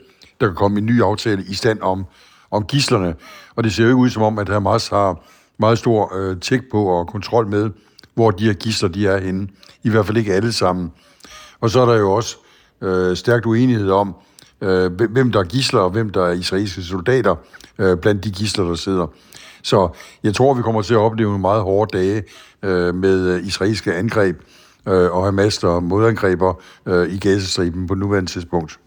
der 0.40 0.46
kan 0.46 0.54
komme 0.54 0.78
en 0.78 0.86
ny 0.86 1.02
aftale 1.02 1.44
i 1.48 1.54
stand 1.54 1.80
om 1.80 2.06
om 2.52 2.64
gislerne. 2.64 3.14
Og 3.56 3.64
det 3.64 3.72
ser 3.72 3.82
jo 3.82 3.88
ikke 3.88 3.96
ud 3.96 4.10
som 4.10 4.22
om, 4.22 4.38
at 4.38 4.48
Hamas 4.48 4.88
har 4.88 5.24
meget 5.58 5.78
stor 5.78 6.16
øh, 6.16 6.40
tjek 6.40 6.60
på 6.70 6.84
og 6.84 7.08
kontrol 7.08 7.46
med, 7.46 7.70
hvor 8.14 8.30
de 8.30 8.44
her 8.44 8.52
gisler 8.52 8.88
de 8.88 9.06
er 9.06 9.20
henne. 9.20 9.48
I 9.82 9.90
hvert 9.90 10.06
fald 10.06 10.16
ikke 10.16 10.34
alle 10.34 10.52
sammen. 10.52 10.92
Og 11.60 11.70
så 11.70 11.80
er 11.80 11.86
der 11.86 11.98
jo 11.98 12.12
også 12.12 12.36
øh, 12.82 13.16
stærkt 13.16 13.46
uenighed 13.46 13.90
om, 13.90 14.14
øh, 14.60 14.92
hvem 14.92 15.32
der 15.32 15.40
er 15.40 15.44
gisler 15.44 15.80
og 15.80 15.90
hvem 15.90 16.10
der 16.10 16.26
er 16.26 16.32
israelske 16.32 16.82
soldater 16.82 17.34
øh, 17.78 17.96
blandt 17.96 18.24
de 18.24 18.30
gisler, 18.30 18.64
der 18.64 18.74
sidder. 18.74 19.06
Så 19.62 19.88
jeg 20.22 20.34
tror, 20.34 20.54
vi 20.54 20.62
kommer 20.62 20.82
til 20.82 20.94
at 20.94 21.00
opleve 21.00 21.28
nogle 21.28 21.40
meget 21.40 21.62
hårde 21.62 21.98
dage 21.98 22.22
øh, 22.62 22.94
med 22.94 23.40
israelske 23.40 23.94
angreb 23.94 24.36
øh, 24.88 25.10
og 25.10 25.24
Hamas, 25.24 25.58
der 25.58 25.80
modangreber 25.80 26.54
øh, 26.86 27.12
i 27.12 27.18
Gazastriben 27.18 27.86
på 27.86 27.94
nuværende 27.94 28.30
tidspunkt. 28.30 28.78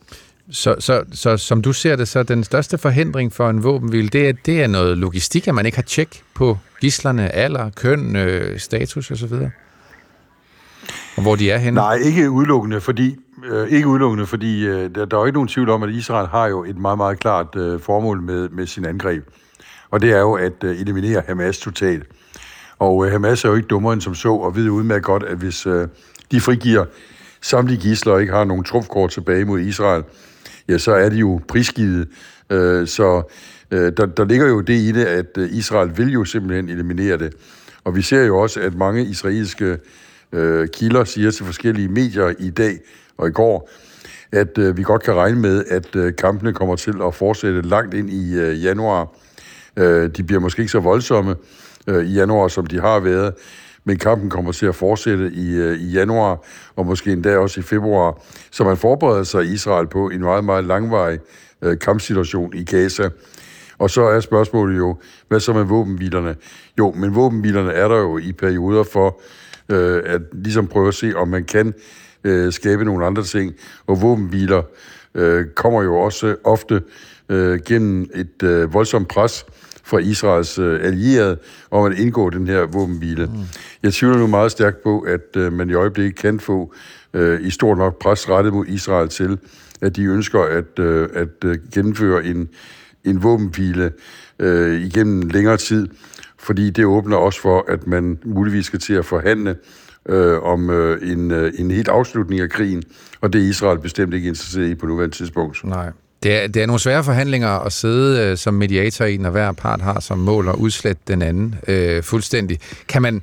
Så, 0.51 0.75
så, 0.79 1.03
så 1.11 1.37
som 1.37 1.61
du 1.61 1.73
ser 1.73 1.95
det, 1.95 2.07
så 2.07 2.23
den 2.23 2.43
største 2.43 2.77
forhindring 2.77 3.33
for 3.33 3.49
en 3.49 3.63
våbenhvile, 3.63 4.09
det 4.09 4.29
er, 4.29 4.33
det 4.45 4.63
er 4.63 4.67
noget 4.67 4.97
logistik, 4.97 5.47
at 5.47 5.55
man 5.55 5.65
ikke 5.65 5.77
har 5.77 5.83
tjek 5.83 6.23
på 6.33 6.57
gislerne, 6.81 7.29
alder, 7.35 7.69
køn, 7.69 8.15
øh, 8.15 8.59
status 8.59 9.11
osv.? 9.11 9.33
Og 11.15 11.21
hvor 11.21 11.35
de 11.35 11.51
er 11.51 11.57
henne? 11.57 11.75
Nej, 11.75 11.95
ikke 11.95 12.31
udelukkende, 12.31 12.81
fordi, 12.81 13.15
øh, 13.45 13.67
ikke 13.67 13.87
udelukkende, 13.87 14.25
fordi 14.25 14.65
øh, 14.65 14.95
der, 14.95 15.05
der 15.05 15.17
er 15.17 15.21
jo 15.21 15.25
ikke 15.25 15.37
nogen 15.37 15.47
tvivl 15.47 15.69
om, 15.69 15.83
at 15.83 15.89
Israel 15.89 16.27
har 16.27 16.47
jo 16.47 16.63
et 16.63 16.77
meget, 16.77 16.97
meget 16.97 17.19
klart 17.19 17.55
øh, 17.55 17.79
formål 17.79 18.21
med, 18.21 18.49
med 18.49 18.67
sin 18.67 18.85
angreb. 18.85 19.23
Og 19.95 20.01
det 20.01 20.11
er 20.11 20.19
jo 20.19 20.33
at 20.33 20.63
øh, 20.63 20.81
eliminere 20.81 21.23
Hamas 21.27 21.59
totalt. 21.59 22.03
Og 22.79 23.05
øh, 23.05 23.11
Hamas 23.11 23.45
er 23.45 23.49
jo 23.49 23.55
ikke 23.55 23.67
dummere 23.67 23.93
end 23.93 24.01
som 24.01 24.15
så, 24.15 24.33
og 24.33 24.55
ved 24.55 24.69
udmærket 24.69 25.03
godt, 25.03 25.23
at 25.23 25.37
hvis 25.37 25.67
øh, 25.67 25.87
de 26.31 26.41
frigiver 26.41 26.85
samtlige 27.41 27.81
gisler 27.81 28.13
og 28.13 28.21
ikke 28.21 28.33
har 28.33 28.43
nogen 28.43 28.63
trumfkort 28.63 29.09
tilbage 29.09 29.45
mod 29.45 29.59
Israel, 29.59 30.03
ja, 30.69 30.77
så 30.77 30.91
er 30.91 31.09
de 31.09 31.15
jo 31.15 31.41
prisgivet. 31.47 32.07
Øh, 32.49 32.87
så 32.87 33.23
øh, 33.71 33.91
der, 33.97 34.05
der 34.05 34.25
ligger 34.25 34.47
jo 34.47 34.61
det 34.61 34.73
i 34.73 34.91
det, 34.91 35.05
at 35.05 35.37
øh, 35.37 35.49
Israel 35.51 35.97
vil 35.97 36.11
jo 36.11 36.25
simpelthen 36.25 36.69
eliminere 36.69 37.17
det. 37.17 37.33
Og 37.83 37.95
vi 37.95 38.01
ser 38.01 38.21
jo 38.21 38.37
også, 38.37 38.59
at 38.59 38.75
mange 38.75 39.05
israelske 39.05 39.77
øh, 40.31 40.67
kilder 40.73 41.03
siger 41.03 41.31
til 41.31 41.45
forskellige 41.45 41.87
medier 41.87 42.33
i 42.39 42.49
dag 42.49 42.79
og 43.17 43.27
i 43.27 43.31
går, 43.31 43.69
at 44.31 44.57
øh, 44.57 44.77
vi 44.77 44.83
godt 44.83 45.03
kan 45.03 45.13
regne 45.13 45.39
med, 45.39 45.65
at 45.69 45.95
øh, 45.95 46.15
kampene 46.15 46.53
kommer 46.53 46.75
til 46.75 46.93
at 47.07 47.15
fortsætte 47.15 47.61
langt 47.61 47.93
ind 47.93 48.09
i 48.09 48.35
øh, 48.35 48.63
januar. 48.63 49.07
Øh, 49.77 50.09
de 50.09 50.23
bliver 50.23 50.39
måske 50.39 50.59
ikke 50.59 50.71
så 50.71 50.79
voldsomme 50.79 51.35
øh, 51.87 52.05
i 52.05 52.13
januar, 52.13 52.47
som 52.47 52.65
de 52.65 52.79
har 52.79 52.99
været, 52.99 53.33
men 53.83 53.97
kampen 53.97 54.29
kommer 54.29 54.51
til 54.51 54.65
at 54.65 54.75
fortsætte 54.75 55.31
i, 55.33 55.55
øh, 55.55 55.79
i 55.79 55.91
januar, 55.91 56.45
og 56.75 56.85
måske 56.85 57.11
endda 57.11 57.37
også 57.37 57.59
i 57.59 57.63
februar. 57.63 58.21
Så 58.51 58.63
man 58.63 58.77
forbereder 58.77 59.23
sig 59.23 59.45
i 59.45 59.53
Israel 59.53 59.87
på 59.87 60.09
en 60.09 60.21
meget, 60.21 60.43
meget 60.43 60.63
langvarig 60.63 61.19
øh, 61.61 61.79
kampsituation 61.79 62.53
i 62.53 62.63
Gaza. 62.63 63.09
Og 63.77 63.89
så 63.89 64.01
er 64.01 64.19
spørgsmålet 64.19 64.77
jo, 64.77 64.97
hvad 65.27 65.39
så 65.39 65.53
med 65.53 65.63
våbenhvilerne? 65.63 66.35
Jo, 66.77 66.91
men 66.91 67.15
våbenhvilerne 67.15 67.71
er 67.71 67.87
der 67.87 67.97
jo 67.97 68.17
i 68.17 68.31
perioder 68.31 68.83
for 68.83 69.21
øh, 69.69 70.01
at 70.05 70.21
ligesom 70.33 70.67
prøve 70.67 70.87
at 70.87 70.93
se, 70.93 71.13
om 71.15 71.27
man 71.27 71.43
kan 71.43 71.73
øh, 72.23 72.53
skabe 72.53 72.85
nogle 72.85 73.05
andre 73.05 73.23
ting. 73.23 73.53
Og 73.87 74.01
våbenhviler 74.01 74.61
øh, 75.15 75.45
kommer 75.55 75.83
jo 75.83 75.95
også 75.95 76.35
ofte 76.43 76.81
øh, 77.29 77.59
gennem 77.65 78.09
et 78.13 78.43
øh, 78.43 78.73
voldsomt 78.73 79.07
pres 79.07 79.45
fra 79.85 79.97
Israels 79.97 80.59
øh, 80.59 80.79
allierede 80.83 81.37
om 81.71 81.85
at 81.91 81.97
indgå 81.99 82.29
den 82.29 82.47
her 82.47 82.65
våbenhvile. 82.65 83.25
Mm. 83.25 83.31
Jeg 83.83 83.93
tvivler 83.93 84.17
nu 84.17 84.27
meget 84.27 84.51
stærkt 84.51 84.83
på, 84.83 84.99
at 84.99 85.37
øh, 85.37 85.53
man 85.53 85.69
i 85.69 85.73
øjeblikket 85.73 86.15
kan 86.15 86.39
få 86.39 86.73
øh, 87.13 87.41
i 87.41 87.49
stort 87.49 87.77
nok 87.77 87.99
pres 87.99 88.29
rettet 88.29 88.53
mod 88.53 88.65
Israel 88.67 89.09
til, 89.09 89.37
at 89.81 89.95
de 89.95 90.03
ønsker 90.03 90.41
at, 90.41 90.79
øh, 90.79 91.09
at 91.13 91.43
øh, 91.45 91.57
gennemføre 91.73 92.25
en, 92.25 92.49
en 93.03 93.23
våbenhvile 93.23 93.91
øh, 94.39 94.81
igennem 94.81 95.29
længere 95.29 95.57
tid, 95.57 95.87
fordi 96.39 96.69
det 96.69 96.85
åbner 96.85 97.17
også 97.17 97.41
for, 97.41 97.65
at 97.67 97.87
man 97.87 98.19
muligvis 98.25 98.65
skal 98.65 98.79
til 98.79 98.93
at 98.93 99.05
forhandle 99.05 99.55
øh, 100.09 100.43
om 100.43 100.69
øh, 100.69 101.11
en, 101.11 101.31
øh, 101.31 101.53
en 101.57 101.71
helt 101.71 101.87
afslutning 101.87 102.41
af 102.41 102.49
krigen, 102.49 102.83
og 103.21 103.33
det 103.33 103.41
er 103.41 103.49
Israel 103.49 103.79
bestemt 103.79 104.13
ikke 104.13 104.27
interesseret 104.27 104.69
i 104.69 104.75
på 104.75 104.85
nuværende 104.85 105.15
tidspunkt. 105.15 105.63
Nej. 105.63 105.91
Det 106.25 106.43
er, 106.43 106.47
det 106.47 106.61
er 106.61 106.65
nogle 106.65 106.79
svære 106.79 107.03
forhandlinger 107.03 107.49
at 107.49 107.73
sidde 107.73 108.21
øh, 108.21 108.37
som 108.37 108.53
mediator 108.53 109.05
i, 109.05 109.17
når 109.17 109.29
hver 109.29 109.51
part 109.51 109.81
har 109.81 109.99
som 109.99 110.19
mål 110.19 110.49
at 110.49 110.55
udslette 110.55 111.01
den 111.07 111.21
anden 111.21 111.55
øh, 111.67 112.03
fuldstændig. 112.03 112.59
Kan 112.87 113.01
man, 113.01 113.21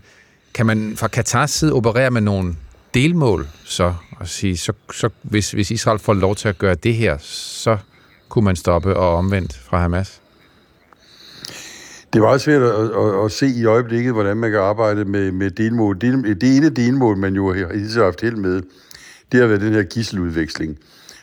kan 0.55 0.67
man 0.67 0.97
fra 0.97 1.09
Katars 1.09 1.51
side 1.51 1.73
operere 1.73 2.11
med 2.11 2.21
nogle 2.21 2.55
delmål, 2.95 3.47
så 3.65 3.95
at 4.21 4.29
sige, 4.29 4.57
så, 4.57 4.73
så 4.93 5.09
hvis, 5.23 5.51
hvis 5.51 5.71
Israel 5.71 5.99
får 5.99 6.15
lov 6.15 6.37
til 6.37 6.49
at 6.49 6.59
gøre 6.59 6.75
det 6.75 6.95
her, 6.95 7.17
så 7.21 7.77
kunne 8.29 8.45
man 8.45 8.57
stoppe 8.57 8.97
og 8.97 9.17
omvendt 9.17 9.61
fra 9.65 9.81
Hamas? 9.81 10.21
Det 12.13 12.19
er 12.19 12.23
meget 12.23 12.41
svært 12.41 12.63
at, 12.63 12.71
at, 12.71 13.25
at 13.25 13.33
se 13.33 13.47
i 13.47 13.65
øjeblikket, 13.65 14.13
hvordan 14.13 14.37
man 14.37 14.51
kan 14.51 14.61
arbejde 14.61 15.05
med, 15.05 15.33
med 15.33 15.51
delmål. 15.51 16.01
Det, 16.01 16.41
det 16.41 16.57
ene 16.57 16.69
delmål, 16.69 17.17
man 17.17 17.35
jo 17.35 17.53
har 17.53 18.05
haft 18.05 18.21
held 18.21 18.37
med, 18.37 18.63
det 19.33 19.41
har 19.41 19.47
været 19.47 19.61
den 19.61 19.73
her 19.73 19.83
gisseludveksling, 19.83 20.79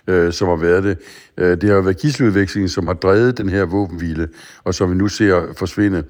øh, 0.10 0.34
som 0.34 0.48
har 0.48 0.56
været 0.56 0.84
det. 0.84 0.98
Øh, 1.38 1.62
det 1.62 1.70
har 1.70 1.82
været 1.82 1.98
gisseludvekslingen, 1.98 2.70
som 2.70 2.88
har 2.88 2.94
drevet 2.94 3.38
den 3.38 3.50
her 3.50 3.66
våbenhvile, 3.66 4.28
og 4.64 4.76
som 4.76 4.92
vi 4.92 4.96
nu 4.96 5.08
ser 5.08 5.54
forsvinde. 5.58 6.04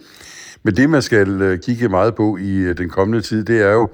Men 0.63 0.75
det, 0.75 0.89
man 0.89 1.01
skal 1.01 1.41
øh, 1.41 1.59
kigge 1.59 1.89
meget 1.89 2.15
på 2.15 2.37
i 2.37 2.57
øh, 2.57 2.77
den 2.77 2.89
kommende 2.89 3.21
tid, 3.21 3.43
det 3.43 3.61
er 3.61 3.71
jo 3.71 3.89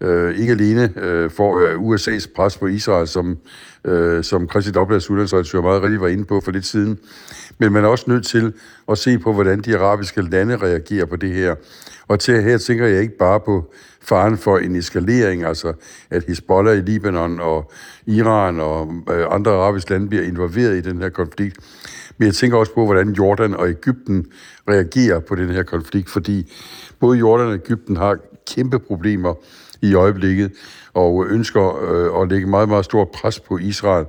øh, 0.00 0.38
ikke 0.38 0.52
alene 0.52 0.92
øh, 0.96 1.30
for 1.30 1.58
øh, 1.58 1.74
USA's 1.74 2.32
pres 2.36 2.56
på 2.56 2.66
Israel, 2.66 3.08
som, 3.08 3.38
øh, 3.84 4.24
som 4.24 4.50
Christi 4.50 4.72
Dobbelts 4.72 5.10
udlandsredaktør 5.10 5.60
meget 5.60 5.82
rigtig 5.82 6.00
var 6.00 6.08
inde 6.08 6.24
på 6.24 6.40
for 6.40 6.50
lidt 6.50 6.66
siden, 6.66 6.98
men 7.58 7.72
man 7.72 7.84
er 7.84 7.88
også 7.88 8.04
nødt 8.08 8.26
til 8.26 8.52
at 8.90 8.98
se 8.98 9.18
på, 9.18 9.32
hvordan 9.32 9.60
de 9.60 9.78
arabiske 9.78 10.22
lande 10.22 10.56
reagerer 10.56 11.04
på 11.06 11.16
det 11.16 11.32
her. 11.32 11.54
Og 12.08 12.20
til 12.20 12.42
her 12.42 12.58
tænker 12.58 12.86
jeg 12.86 13.02
ikke 13.02 13.18
bare 13.18 13.40
på 13.40 13.72
faren 14.08 14.38
for 14.38 14.58
en 14.58 14.76
eskalering, 14.76 15.44
altså 15.44 15.72
at 16.10 16.24
Hezbollah 16.28 16.76
i 16.76 16.80
Libanon 16.80 17.40
og 17.40 17.72
Iran 18.06 18.60
og 18.60 18.92
øh, 19.10 19.26
andre 19.30 19.52
arabiske 19.52 19.90
lande 19.90 20.08
bliver 20.08 20.24
involveret 20.24 20.76
i 20.76 20.80
den 20.80 21.00
her 21.00 21.08
konflikt. 21.08 21.56
Men 22.18 22.26
jeg 22.26 22.34
tænker 22.34 22.58
også 22.58 22.74
på, 22.74 22.84
hvordan 22.84 23.08
Jordan 23.08 23.54
og 23.54 23.68
Ægypten 23.68 24.26
reagerer 24.68 25.20
på 25.20 25.34
den 25.34 25.48
her 25.48 25.62
konflikt, 25.62 26.10
fordi 26.10 26.52
både 27.00 27.18
Jordan 27.18 27.46
og 27.46 27.54
Ægypten 27.54 27.96
har 27.96 28.18
kæmpe 28.54 28.78
problemer 28.78 29.34
i 29.82 29.94
øjeblikket, 29.94 30.52
og 30.94 31.26
ønsker 31.26 31.82
øh, 31.82 32.22
at 32.22 32.28
lægge 32.28 32.46
meget, 32.46 32.68
meget 32.68 32.84
stort 32.84 33.08
pres 33.08 33.40
på 33.40 33.58
Israel 33.58 34.06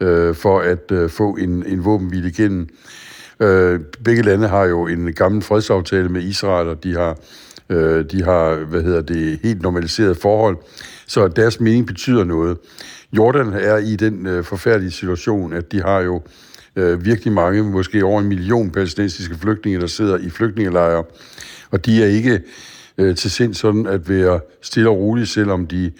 øh, 0.00 0.34
for 0.34 0.60
at 0.60 0.92
øh, 0.92 1.10
få 1.10 1.36
en, 1.36 1.66
en 1.66 1.84
våbenhvile 1.84 2.28
igennem. 2.28 2.68
Øh, 3.40 3.80
begge 4.04 4.22
lande 4.22 4.48
har 4.48 4.64
jo 4.64 4.86
en 4.86 5.12
gammel 5.12 5.42
fredsaftale 5.42 6.08
med 6.08 6.22
Israel, 6.22 6.68
og 6.68 6.84
de 6.84 6.94
har, 6.94 7.16
øh, 7.70 8.04
de 8.10 8.24
har 8.24 8.64
hvad 8.64 8.82
hedder 8.82 9.00
det, 9.00 9.40
helt 9.42 9.62
normaliseret 9.62 10.16
forhold, 10.16 10.56
så 11.06 11.28
deres 11.28 11.60
mening 11.60 11.86
betyder 11.86 12.24
noget. 12.24 12.58
Jordan 13.12 13.52
er 13.52 13.76
i 13.76 13.96
den 13.96 14.26
øh, 14.26 14.44
forfærdelige 14.44 14.90
situation, 14.90 15.52
at 15.52 15.72
de 15.72 15.82
har 15.82 16.00
jo 16.00 16.22
øh, 16.76 17.04
virkelig 17.04 17.32
mange, 17.32 17.62
måske 17.62 18.04
over 18.04 18.20
en 18.20 18.28
million 18.28 18.70
palæstinensiske 18.70 19.34
flygtninge, 19.34 19.80
der 19.80 19.86
sidder 19.86 20.18
i 20.18 20.30
flygtningelejre, 20.30 21.04
og 21.70 21.86
de 21.86 22.02
er 22.02 22.06
ikke 22.06 22.40
øh, 22.98 23.16
til 23.16 23.30
sind 23.30 23.54
sådan 23.54 23.86
at 23.86 24.08
være 24.08 24.40
stille 24.62 24.88
og 24.88 24.96
rolige, 24.96 25.26
selvom 25.26 25.66
de 25.66 25.90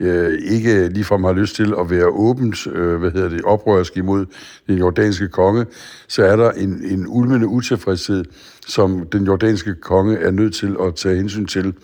øh, 0.00 0.38
ikke 0.42 0.88
ligefrem 0.88 1.24
har 1.24 1.32
lyst 1.32 1.56
til 1.56 1.74
at 1.80 1.90
være 1.90 2.06
åbent, 2.06 2.66
øh, 2.66 2.96
hvad 2.96 3.10
hedder 3.10 3.28
det, 3.28 3.42
oprørsk 3.42 3.96
imod 3.96 4.26
den 4.66 4.78
jordanske 4.78 5.28
konge, 5.28 5.66
så 6.08 6.24
er 6.24 6.36
der 6.36 6.50
en, 6.50 6.84
en 6.84 7.06
ulmende 7.08 7.46
utilfredshed, 7.46 8.24
som 8.66 9.06
den 9.12 9.24
jordanske 9.24 9.74
konge 9.74 10.16
er 10.16 10.30
nødt 10.30 10.54
til 10.54 10.76
at 10.86 10.94
tage 10.94 11.16
hensyn 11.16 11.46
til. 11.46 11.74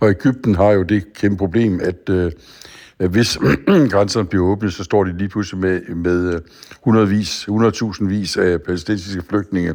Og 0.00 0.10
Ægypten 0.10 0.54
har 0.54 0.70
jo 0.70 0.82
det 0.82 1.12
kæmpe 1.14 1.36
problem, 1.36 1.80
at 1.82 2.10
øh, 2.10 2.32
hvis 3.06 3.38
grænserne 3.92 4.26
bliver 4.26 4.44
åbnet, 4.44 4.72
så 4.72 4.84
står 4.84 5.04
de 5.04 5.18
lige 5.18 5.28
pludselig 5.28 5.60
med, 5.60 5.80
med 5.94 6.34
øh, 6.34 6.40
hundredvis, 6.84 7.48
100.000 7.48 8.08
vis 8.08 8.36
af 8.36 8.62
palæstinensiske 8.62 9.22
flygtninge. 9.28 9.74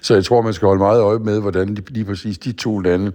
Så 0.00 0.14
jeg 0.14 0.24
tror, 0.24 0.42
man 0.42 0.52
skal 0.52 0.66
holde 0.66 0.78
meget 0.78 1.00
øje 1.00 1.18
med, 1.18 1.40
hvordan 1.40 1.78
lige 1.88 2.04
præcis 2.04 2.38
de 2.38 2.52
to 2.52 2.78
lande, 2.78 3.12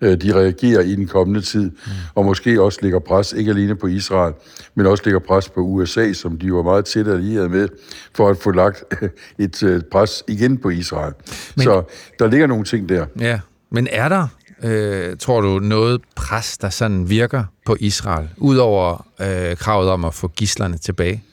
øh, 0.00 0.16
de 0.16 0.34
reagerer 0.34 0.80
i 0.80 0.94
den 0.94 1.06
kommende 1.06 1.40
tid, 1.40 1.70
mm. 1.70 1.92
og 2.14 2.24
måske 2.24 2.62
også 2.62 2.78
lægger 2.82 2.98
pres, 2.98 3.32
ikke 3.32 3.50
alene 3.50 3.74
på 3.74 3.86
Israel, 3.86 4.34
men 4.74 4.86
også 4.86 5.02
lægger 5.06 5.20
pres 5.20 5.48
på 5.48 5.60
USA, 5.60 6.12
som 6.12 6.38
de 6.38 6.52
var 6.52 6.62
meget 6.62 6.84
tæt 6.84 7.08
allieret 7.08 7.50
med, 7.50 7.68
for 8.14 8.28
at 8.28 8.36
få 8.36 8.50
lagt 8.50 8.84
et 9.38 9.62
øh, 9.62 9.82
pres 9.90 10.24
igen 10.28 10.58
på 10.58 10.70
Israel. 10.70 11.12
Men, 11.56 11.64
så 11.64 11.82
der 12.18 12.26
ligger 12.26 12.46
nogle 12.46 12.64
ting 12.64 12.88
der. 12.88 13.06
Ja, 13.20 13.40
men 13.70 13.88
er 13.90 14.08
der 14.08 14.26
øh, 14.64 15.16
tror 15.16 15.40
du, 15.40 15.58
noget 15.58 16.00
pres, 16.16 16.58
der 16.58 16.70
sådan 16.70 17.10
virker 17.10 17.44
på 17.66 17.76
Israel, 17.80 18.28
udover 18.36 19.06
øh, 19.20 19.56
kravet 19.56 19.90
om 19.90 20.04
at 20.04 20.14
få 20.14 20.28
gislerne 20.28 20.78
tilbage? 20.78 21.24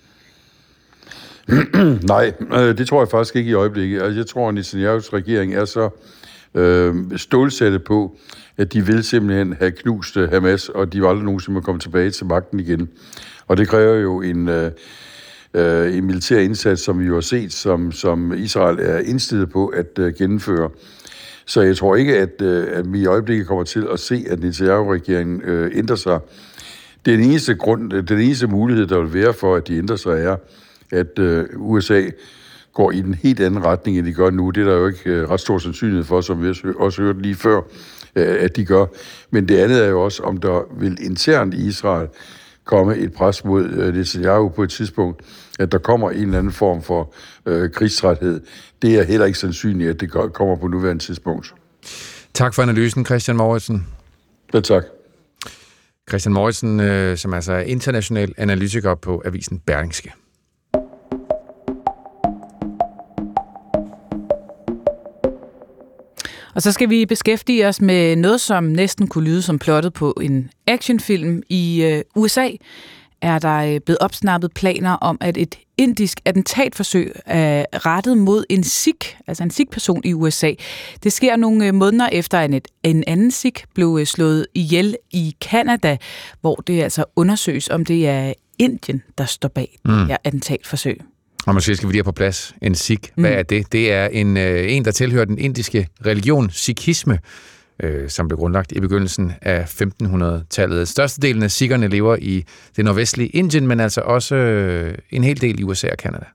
Nej, 2.14 2.34
øh, 2.54 2.78
det 2.78 2.88
tror 2.88 3.02
jeg 3.02 3.10
faktisk 3.10 3.36
ikke 3.36 3.50
i 3.50 3.54
øjeblikket. 3.54 4.02
Altså, 4.02 4.20
jeg 4.20 4.28
tror, 4.28 4.50
at 4.50 4.56
Netanyahu's 4.56 5.14
regering 5.14 5.56
er 5.56 5.66
så 5.66 5.90
øh, 6.56 6.96
stålsatte 7.18 7.80
på, 7.80 8.18
at 8.58 8.74
de 8.74 8.86
vil 8.86 9.04
simpelthen 9.04 9.56
have 9.60 9.72
knust 9.72 10.18
øh, 10.18 10.30
Hamas, 10.30 10.70
og 10.70 10.94
de 10.94 11.00
vil 11.00 11.08
aldrig 11.08 11.26
nogensinde 11.26 11.62
komme 11.62 11.82
tilbage 11.82 12.12
til 12.12 12.26
magten 12.26 12.60
igen. 12.60 12.90
Og 13.48 13.58
det 13.58 13.68
kræver 13.68 13.96
jo 13.96 14.22
en, 14.22 14.50
øh, 14.50 14.72
øh, 15.54 15.98
en 15.98 16.06
militær 16.06 16.40
indsats, 16.40 16.82
som 16.82 17.00
vi 17.00 17.06
jo 17.06 17.14
har 17.14 17.22
set, 17.22 17.54
som, 17.54 17.92
som 17.92 18.34
Israel 18.34 18.80
er 18.80 19.00
indstillet 19.00 19.50
på 19.50 19.68
at 19.68 20.00
øh, 20.00 20.14
gennemføre. 20.18 20.70
Så 21.50 21.62
jeg 21.62 21.78
tror 21.78 21.96
ikke, 21.96 22.18
at, 22.18 22.42
øh, 22.42 22.68
at 22.72 22.94
vi 22.94 23.00
i 23.00 23.06
øjeblikket 23.06 23.48
kommer 23.48 23.64
til 23.64 23.88
at 23.94 24.00
se, 24.00 24.26
at 24.30 24.40
Netanyahu-regeringen 24.40 25.42
øh, 25.42 25.72
ændrer 25.76 25.96
sig. 25.96 26.20
Den 27.06 27.20
eneste, 27.20 27.56
grund, 27.56 27.94
øh, 27.94 28.08
den 28.08 28.20
eneste 28.20 28.48
mulighed, 28.48 28.88
der 28.88 29.00
vil 29.00 29.14
være 29.14 29.34
for, 29.34 29.56
at 29.56 29.68
de 29.68 29.78
ændrer 29.78 29.96
sig, 29.96 30.24
er, 30.24 30.36
at 30.92 31.20
øh, 31.20 31.46
USA 31.56 32.04
går 32.74 32.92
i 32.92 33.02
den 33.02 33.14
helt 33.14 33.40
anden 33.40 33.66
retning, 33.66 33.98
end 33.98 34.06
de 34.06 34.14
gør 34.14 34.30
nu. 34.30 34.50
Det 34.50 34.62
er 34.62 34.66
der 34.66 34.78
jo 34.78 34.88
ikke 34.88 35.10
øh, 35.10 35.30
ret 35.30 35.40
stor 35.40 35.58
sandsynlighed 35.58 36.04
for, 36.04 36.22
som 36.22 36.44
vi 36.44 36.54
også 36.78 37.02
hørte 37.02 37.22
lige 37.22 37.36
før, 37.36 37.62
øh, 38.16 38.38
at 38.40 38.56
de 38.56 38.66
gør. 38.66 38.86
Men 39.32 39.48
det 39.48 39.58
andet 39.58 39.84
er 39.84 39.88
jo 39.88 40.02
også, 40.02 40.24
om 40.24 40.38
der 40.38 40.80
vil 40.80 40.98
internt 41.02 41.54
i 41.54 41.68
Israel 41.68 42.08
komme 42.66 42.98
et 42.98 43.14
pres 43.14 43.46
mod 43.46 43.66
øh, 43.66 43.96
Netanyahu 43.96 44.50
på 44.50 44.64
et 44.64 44.70
tidspunkt, 44.70 45.22
at 45.60 45.72
der 45.72 45.78
kommer 45.78 46.10
en 46.12 46.18
eller 46.18 46.38
anden 46.38 46.54
form 46.54 46.82
for 46.84 47.14
øh, 47.46 47.72
krigsrethed. 47.72 48.42
Det 48.82 49.00
er 49.00 49.04
heller 49.04 49.26
ikke 49.26 49.40
sandsynligt, 49.40 49.90
at 49.90 50.00
det 50.00 50.12
kommer 50.12 50.56
på 50.56 50.68
nuværende 50.68 51.04
tidspunkt. 51.04 51.54
Tak 52.34 52.54
for 52.54 52.62
analysen, 52.62 53.06
Christian 53.06 53.38
Mauritsen. 53.38 53.88
Ja, 54.54 54.60
tak. 54.60 54.84
Christian 56.10 56.34
Mauritsen, 56.34 56.80
øh, 56.80 57.18
som 57.18 57.34
altså 57.34 57.54
er 57.54 57.60
international 57.60 58.34
analytiker 58.38 58.96
på 58.96 59.22
avisen 59.26 59.60
Berlingske. 59.60 60.14
Og 66.56 66.62
så 66.62 66.72
skal 66.72 66.90
vi 66.90 67.06
beskæftige 67.06 67.68
os 67.68 67.82
med 67.82 68.16
noget, 68.16 68.42
som 68.42 68.64
næsten 68.64 69.08
kunne 69.08 69.24
lyde 69.24 69.42
som 69.42 69.60
plottet 69.60 69.94
på 69.94 70.14
en 70.22 70.50
actionfilm. 70.68 71.44
I 71.50 71.84
øh, 71.84 72.02
USA 72.16 72.50
er 73.22 73.40
der 73.40 73.58
øh, 73.58 73.80
blevet 73.80 73.98
opsnappet 74.00 74.52
planer 74.54 74.92
om, 74.92 75.18
at 75.22 75.38
et 75.38 75.56
indisk 75.78 76.20
attentatforsøg 76.26 77.16
er 77.26 77.66
rettet 77.74 78.18
mod 78.18 78.46
en 78.50 78.64
Sikh, 78.64 79.16
altså 79.28 79.44
en 79.44 79.52
Sikh-person 79.52 80.02
i 80.06 80.14
USA. 80.14 80.54
Det 81.04 81.14
sker 81.14 81.36
nogle 81.36 81.68
øh, 81.68 81.74
måneder 81.74 82.10
efter, 82.12 82.40
at 82.40 82.68
en 82.84 83.04
anden 83.08 83.32
Sikh 83.32 83.64
blev 83.76 84.06
slået 84.06 84.48
ihjel 84.54 84.96
i 85.12 85.36
Kanada, 85.42 85.98
hvor 86.42 86.56
det 86.56 86.82
altså 86.82 87.06
undersøges, 87.16 87.70
om 87.70 87.86
det 87.86 88.08
er 88.08 88.34
Indien, 88.60 89.04
der 89.18 89.26
står 89.26 89.50
bag 89.50 89.80
mm. 89.86 89.92
det 89.92 90.08
her 90.08 90.18
attentatforsøg. 90.24 91.02
Og 91.48 91.54
måske 91.54 91.76
skal 91.76 91.88
vi 91.88 91.94
lige 91.94 92.00
have 92.00 92.04
på 92.04 92.12
plads 92.12 92.56
en 92.62 92.76
Sikh. 92.76 93.10
Hvad 93.16 93.32
mm. 93.32 93.38
er 93.38 93.44
det? 93.44 93.72
Det 93.72 93.92
er 93.92 94.08
en, 94.08 94.38
øh, 94.38 94.74
en, 94.74 94.86
der 94.86 94.92
tilhører 94.92 95.26
den 95.26 95.38
indiske 95.38 95.88
religion, 96.06 96.50
Sikhisme, 96.50 97.20
øh, 97.84 98.10
som 98.10 98.28
blev 98.28 98.38
grundlagt 98.38 98.72
i 98.72 98.80
begyndelsen 98.80 99.34
af 99.42 99.82
1500-tallet. 99.82 100.88
Størstedelen 100.88 101.44
af 101.44 101.52
sikkerne 101.52 101.88
lever 101.88 102.16
i 102.22 102.46
det 102.76 102.86
nordvestlige 102.86 103.30
Indien, 103.30 103.68
men 103.68 103.80
altså 103.80 104.02
også 104.02 104.36
øh, 104.36 104.98
en 105.10 105.24
hel 105.24 105.42
del 105.42 105.60
i 105.60 105.64
USA 105.64 105.88
og 105.92 105.98
Kanada. 105.98 106.26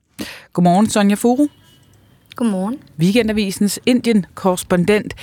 Godmorgen, 0.53 0.89
Sonja 0.89 1.15
Furu. 1.15 1.47
Godmorgen. 2.35 2.77
Weekendavisens 2.99 3.79
Indien-korrespondent. 3.85 5.13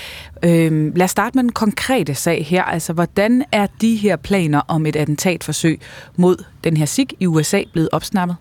Øh, 0.45 0.97
lad 0.97 1.05
os 1.05 1.11
starte 1.11 1.37
med 1.37 1.43
den 1.43 1.53
konkrete 1.53 2.15
sag 2.15 2.47
her. 2.47 2.63
Altså, 2.63 2.93
hvordan 2.93 3.45
er 3.53 3.67
de 3.81 3.97
her 3.97 4.17
planer 4.17 4.61
om 4.69 4.87
et 4.87 4.97
attentatforsøg 4.97 5.81
mod 6.17 6.45
den 6.65 6.77
her 6.77 6.87
SIG 6.87 7.09
i 7.21 7.27
USA 7.27 7.63
blevet 7.73 7.89
opsnappet? 7.93 8.37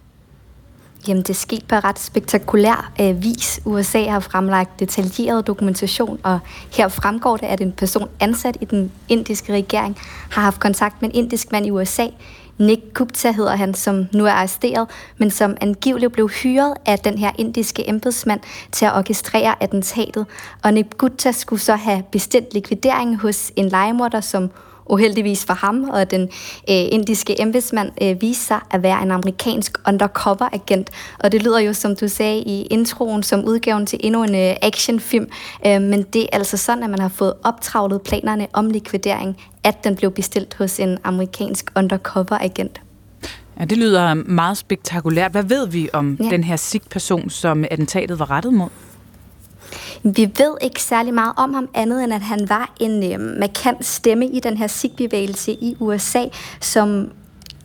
Jamen, 1.07 1.23
det 1.23 1.35
skete 1.35 1.65
på 1.65 1.75
ret 1.75 1.99
spektakulær 1.99 2.91
øh, 3.01 3.23
vis. 3.23 3.59
USA 3.65 4.09
har 4.09 4.19
fremlagt 4.19 4.79
detaljeret 4.79 5.47
dokumentation, 5.47 6.19
og 6.23 6.39
her 6.73 6.87
fremgår 6.87 7.37
det, 7.37 7.45
at 7.45 7.61
en 7.61 7.71
person 7.71 8.09
ansat 8.19 8.57
i 8.61 8.65
den 8.65 8.91
indiske 9.09 9.53
regering 9.53 9.97
har 10.31 10.41
haft 10.41 10.59
kontakt 10.59 11.01
med 11.01 11.09
en 11.09 11.15
indisk 11.15 11.51
mand 11.51 11.65
i 11.65 11.71
USA. 11.71 12.07
Nick 12.57 12.93
Gupta 12.93 13.31
hedder 13.31 13.55
han, 13.55 13.73
som 13.73 14.07
nu 14.13 14.25
er 14.25 14.31
arresteret, 14.31 14.87
men 15.17 15.31
som 15.31 15.57
angiveligt 15.61 16.13
blev 16.13 16.29
hyret 16.29 16.73
af 16.85 16.99
den 16.99 17.17
her 17.17 17.31
indiske 17.37 17.89
embedsmand 17.89 18.39
til 18.71 18.85
at 18.85 18.97
orkestrere 18.97 19.63
attentatet. 19.63 20.25
Og 20.63 20.73
Nick 20.73 20.97
Gupta 20.97 21.31
skulle 21.31 21.61
så 21.61 21.75
have 21.75 22.03
bestilt 22.11 22.53
likvidering 22.53 23.17
hos 23.17 23.51
en 23.55 23.69
legemorder, 23.69 24.21
som 24.21 24.49
uheldigvis 24.91 25.45
for 25.45 25.53
ham 25.53 25.83
og 25.83 26.11
den 26.11 26.21
øh, 26.69 26.85
indiske 26.91 27.41
embedsmand 27.41 27.91
øh, 28.01 28.21
viste 28.21 28.45
sig 28.45 28.59
at 28.71 28.83
være 28.83 29.03
en 29.03 29.11
amerikansk 29.11 29.77
undercover-agent. 29.87 30.89
Og 31.19 31.31
det 31.31 31.43
lyder 31.43 31.59
jo, 31.59 31.73
som 31.73 31.95
du 31.95 32.07
sagde 32.07 32.39
i 32.39 32.61
introen, 32.61 33.23
som 33.23 33.45
udgaven 33.45 33.85
til 33.85 33.99
endnu 34.03 34.23
en 34.23 34.35
øh, 34.35 34.55
actionfilm. 34.61 35.27
Øh, 35.65 35.81
men 35.81 36.01
det 36.01 36.21
er 36.21 36.27
altså 36.31 36.57
sådan, 36.57 36.83
at 36.83 36.89
man 36.89 36.99
har 36.99 37.09
fået 37.09 37.33
optravlet 37.43 38.01
planerne 38.01 38.47
om 38.53 38.69
likvidering, 38.69 39.37
at 39.63 39.83
den 39.83 39.95
blev 39.95 40.11
bestilt 40.11 40.55
hos 40.57 40.79
en 40.79 40.97
amerikansk 41.03 41.71
undercover-agent. 41.75 42.81
Ja, 43.59 43.65
det 43.65 43.77
lyder 43.77 44.13
meget 44.13 44.57
spektakulært. 44.57 45.31
Hvad 45.31 45.43
ved 45.43 45.67
vi 45.67 45.89
om 45.93 46.17
ja. 46.19 46.29
den 46.29 46.43
her 46.43 46.55
SIG-person, 46.55 47.29
som 47.29 47.65
attentatet 47.71 48.19
var 48.19 48.31
rettet 48.31 48.53
mod? 48.53 48.69
Vi 50.03 50.31
ved 50.37 50.57
ikke 50.61 50.81
særlig 50.81 51.13
meget 51.13 51.33
om 51.37 51.53
ham, 51.53 51.69
andet 51.73 52.03
end 52.03 52.13
at 52.13 52.21
han 52.21 52.49
var 52.49 52.73
en 52.79 53.13
øh, 53.13 53.19
markant 53.39 53.85
stemme 53.85 54.25
i 54.25 54.39
den 54.39 54.57
her 54.57 54.67
SIG-bevægelse 54.67 55.51
i 55.51 55.75
USA, 55.79 56.25
som 56.59 57.11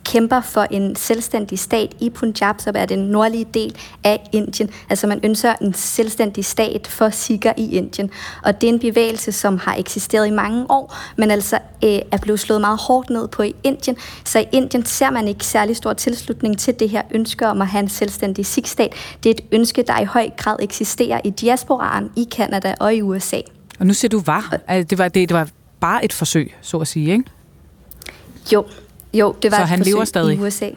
kæmper 0.07 0.41
for 0.41 0.67
en 0.71 0.95
selvstændig 0.95 1.59
stat 1.59 1.95
i 1.99 2.09
Punjab, 2.09 2.55
som 2.59 2.75
er 2.77 2.85
den 2.85 2.99
nordlige 2.99 3.47
del 3.53 3.75
af 4.03 4.29
Indien. 4.31 4.69
Altså 4.89 5.07
man 5.07 5.19
ønsker 5.23 5.53
en 5.61 5.73
selvstændig 5.73 6.45
stat 6.45 6.87
for 6.87 7.09
Sikher 7.09 7.53
i 7.57 7.75
Indien. 7.75 8.09
Og 8.43 8.61
det 8.61 8.69
er 8.69 8.73
en 8.73 8.79
bevægelse, 8.79 9.31
som 9.31 9.57
har 9.57 9.75
eksisteret 9.75 10.27
i 10.27 10.31
mange 10.31 10.65
år, 10.69 10.97
men 11.17 11.31
altså 11.31 11.55
øh, 11.83 11.99
er 12.11 12.17
blevet 12.21 12.39
slået 12.39 12.61
meget 12.61 12.79
hårdt 12.79 13.09
ned 13.09 13.27
på 13.27 13.43
i 13.43 13.55
Indien. 13.63 13.97
Så 14.25 14.39
i 14.39 14.45
Indien 14.51 14.85
ser 14.85 15.09
man 15.09 15.27
ikke 15.27 15.45
særlig 15.45 15.75
stor 15.75 15.93
tilslutning 15.93 16.57
til 16.57 16.79
det 16.79 16.89
her 16.89 17.01
ønske 17.11 17.47
om 17.47 17.61
at 17.61 17.67
have 17.67 17.79
en 17.83 17.89
selvstændig 17.89 18.45
Sikh-stat. 18.45 18.93
Det 19.23 19.29
er 19.29 19.33
et 19.33 19.41
ønske, 19.51 19.83
der 19.87 19.99
i 19.99 20.05
høj 20.05 20.29
grad 20.37 20.55
eksisterer 20.59 21.21
i 21.23 21.29
diasporaen 21.29 22.11
i 22.15 22.27
Kanada 22.31 22.75
og 22.79 22.95
i 22.95 23.01
USA. 23.01 23.41
Og 23.79 23.87
nu 23.87 23.93
siger 23.93 24.09
du 24.09 24.21
var. 24.25 24.59
Altså, 24.67 24.87
det 24.89 24.97
var, 24.97 25.07
det, 25.07 25.29
det 25.29 25.37
var 25.37 25.47
bare 25.79 26.05
et 26.05 26.13
forsøg, 26.13 26.55
så 26.61 26.77
at 26.77 26.87
sige, 26.87 27.11
ikke? 27.11 27.23
Jo, 28.53 28.65
jo, 29.19 29.35
det 29.41 29.51
var 29.51 29.57
så 29.57 29.63
han 29.63 29.79
lever 29.79 30.05
stadig? 30.05 30.35
i 30.35 30.39
USA. 30.39 30.69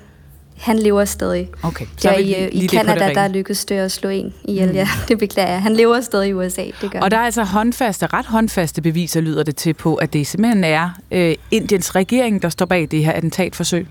Han 0.60 0.78
lever 0.78 1.04
stadig. 1.04 1.48
Okay, 1.62 1.86
så 1.96 2.08
der 2.08 2.18
i, 2.18 2.48
i 2.48 2.68
Canada, 2.68 3.14
der 3.14 3.28
lykkedes 3.28 3.64
det 3.64 3.74
at 3.74 3.92
slå 3.92 4.08
en 4.08 4.34
ihjel. 4.44 4.68
Mm. 4.68 4.74
Ja, 4.74 4.88
det 5.08 5.18
beklager 5.18 5.50
jeg. 5.50 5.62
Han 5.62 5.72
lever 5.76 6.00
stadig 6.00 6.28
i 6.28 6.32
USA, 6.32 6.64
det 6.80 6.90
gør 6.90 7.00
Og 7.00 7.10
der 7.10 7.16
er 7.16 7.24
altså 7.24 7.44
håndfaste, 7.44 8.06
ret 8.06 8.26
håndfaste 8.26 8.82
beviser, 8.82 9.20
lyder 9.20 9.42
det 9.42 9.56
til 9.56 9.74
på, 9.74 9.94
at 9.94 10.12
det 10.12 10.26
simpelthen 10.26 10.64
er 10.64 10.90
øh, 11.10 11.34
Indiens 11.50 11.94
regering, 11.94 12.42
der 12.42 12.48
står 12.48 12.66
bag 12.66 12.88
det 12.90 13.04
her 13.04 13.12
attentatforsøg. 13.12 13.86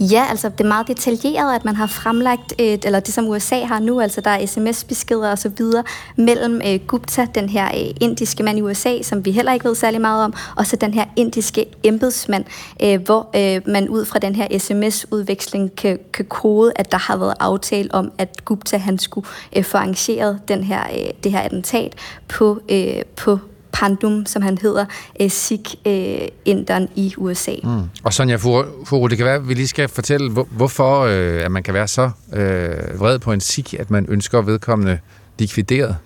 Ja, 0.00 0.26
altså 0.30 0.48
det 0.48 0.60
er 0.60 0.68
meget 0.68 0.88
detaljeret, 0.88 1.54
at 1.54 1.64
man 1.64 1.76
har 1.76 1.86
fremlagt, 1.86 2.54
et, 2.58 2.84
eller 2.84 3.00
det 3.00 3.14
som 3.14 3.28
USA 3.28 3.64
har 3.64 3.78
nu, 3.78 4.00
altså 4.00 4.20
der 4.20 4.30
er 4.30 4.46
sms-beskeder 4.46 5.30
og 5.30 5.38
så 5.38 5.48
videre, 5.48 5.84
mellem 6.16 6.60
øh, 6.66 6.80
Gupta, 6.86 7.26
den 7.34 7.48
her 7.48 7.66
øh, 7.66 7.94
indiske 8.00 8.42
mand 8.42 8.58
i 8.58 8.62
USA, 8.62 9.02
som 9.02 9.24
vi 9.24 9.30
heller 9.30 9.52
ikke 9.52 9.68
ved 9.68 9.74
særlig 9.74 10.00
meget 10.00 10.24
om, 10.24 10.34
og 10.56 10.66
så 10.66 10.76
den 10.76 10.94
her 10.94 11.04
indiske 11.16 11.66
embedsmand, 11.82 12.44
øh, 12.82 13.02
hvor 13.02 13.30
øh, 13.36 13.62
man 13.66 13.88
ud 13.88 14.04
fra 14.04 14.18
den 14.18 14.34
her 14.34 14.58
sms-udveksling 14.58 15.76
kan, 15.76 15.98
kan 16.12 16.24
kode, 16.24 16.72
at 16.76 16.92
der 16.92 16.98
har 16.98 17.16
været 17.16 17.34
aftale 17.40 17.94
om, 17.94 18.12
at 18.18 18.44
Gupta 18.44 18.76
han 18.76 18.98
skulle 18.98 19.26
øh, 19.56 19.64
få 19.64 19.78
arrangeret 19.78 20.40
den 20.48 20.64
her, 20.64 20.82
øh, 20.92 21.10
det 21.24 21.32
her 21.32 21.40
attentat 21.40 21.94
på, 22.28 22.60
øh, 22.68 23.02
på 23.16 23.38
Pandum, 23.72 24.26
som 24.26 24.42
han 24.42 24.58
hedder, 24.58 24.84
øh, 25.20 25.30
Sikh-inderen 25.30 26.82
øh, 26.82 26.88
i 26.94 27.14
USA. 27.16 27.54
Mm. 27.64 27.82
Og 28.04 28.12
Sonja 28.12 28.36
Furu, 28.36 29.06
det 29.06 29.16
kan 29.16 29.26
være, 29.26 29.34
at 29.34 29.48
vi 29.48 29.54
lige 29.54 29.68
skal 29.68 29.88
fortælle, 29.88 30.30
hvor, 30.30 30.48
hvorfor 30.50 31.00
øh, 31.00 31.44
at 31.44 31.50
man 31.50 31.62
kan 31.62 31.74
være 31.74 31.88
så 31.88 32.10
øh, 32.32 33.00
vred 33.00 33.18
på 33.18 33.32
en 33.32 33.40
Sikh, 33.40 33.74
at 33.80 33.90
man 33.90 34.06
ønsker 34.08 34.42
vedkommende 34.42 34.98
likvideret. 35.38 35.96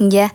Ja, 0.00 0.28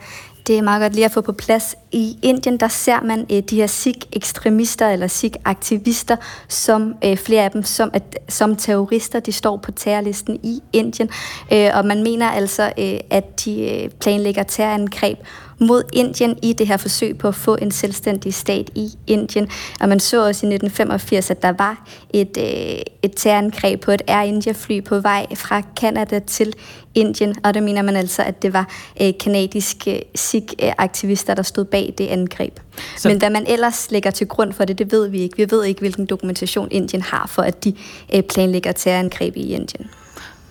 det 0.49 0.57
er 0.57 0.61
meget 0.61 0.81
godt 0.81 0.93
lige 0.93 1.05
at 1.05 1.11
få 1.11 1.21
på 1.21 1.31
plads. 1.31 1.75
I 1.91 2.17
Indien, 2.21 2.57
der 2.57 2.67
ser 2.67 3.01
man 3.01 3.25
øh, 3.31 3.43
de 3.49 3.55
her 3.55 3.67
Sikh-ekstremister 3.67 4.89
eller 4.89 5.07
Sikh-aktivister, 5.07 6.15
som 6.47 6.93
øh, 7.05 7.17
flere 7.17 7.43
af 7.43 7.51
dem 7.51 7.63
som, 7.63 7.89
at, 7.93 8.19
som 8.29 8.55
terrorister, 8.55 9.19
de 9.19 9.31
står 9.31 9.57
på 9.57 9.71
terrorlisten 9.71 10.39
i 10.43 10.61
Indien. 10.73 11.09
Øh, 11.53 11.69
og 11.73 11.85
man 11.85 12.03
mener 12.03 12.31
altså, 12.31 12.73
øh, 12.79 12.99
at 13.09 13.45
de 13.45 13.69
øh, 13.69 13.89
planlægger 13.89 14.43
terrorangreb 14.43 15.17
mod 15.59 15.83
Indien 15.93 16.39
i 16.43 16.53
det 16.53 16.67
her 16.67 16.77
forsøg 16.77 17.17
på 17.17 17.27
at 17.27 17.35
få 17.35 17.57
en 17.61 17.71
selvstændig 17.71 18.33
stat 18.33 18.69
i 18.75 18.89
Indien. 19.07 19.49
Og 19.79 19.89
man 19.89 19.99
så 19.99 20.25
også 20.27 20.45
i 20.45 20.49
1985, 20.49 21.31
at 21.31 21.41
der 21.41 21.51
var 21.51 21.87
et, 22.09 22.37
øh, 22.37 22.81
et 23.03 23.13
terrorangreb 23.15 23.81
på 23.81 23.91
et 23.91 24.01
Air 24.07 24.23
India-fly 24.23 24.83
på 24.83 24.99
vej 24.99 25.25
fra 25.35 25.61
Kanada 25.79 26.19
til 26.19 26.53
Indien, 26.95 27.35
og 27.43 27.53
der 27.53 27.61
mener 27.61 27.81
man 27.81 27.95
altså, 27.95 28.23
at 28.23 28.41
det 28.41 28.53
var 28.53 28.69
øh, 29.01 29.13
kanadiske 29.19 30.03
Sikh-aktivister, 30.15 31.33
der 31.33 31.43
stod 31.43 31.65
bag 31.65 31.93
det 31.97 32.07
angreb. 32.07 32.59
Så... 32.97 33.07
Men 33.07 33.17
hvad 33.17 33.29
man 33.29 33.45
ellers 33.47 33.91
lægger 33.91 34.11
til 34.11 34.27
grund 34.27 34.53
for 34.53 34.65
det, 34.65 34.77
det 34.77 34.91
ved 34.91 35.07
vi 35.07 35.19
ikke. 35.19 35.37
Vi 35.37 35.45
ved 35.51 35.65
ikke, 35.65 35.79
hvilken 35.79 36.05
dokumentation 36.05 36.67
Indien 36.71 37.01
har 37.01 37.27
for, 37.27 37.41
at 37.41 37.63
de 37.63 37.73
øh, 38.13 38.21
planlægger 38.21 38.71
terrorangreb 38.71 39.35
i 39.35 39.53
Indien. 39.53 39.89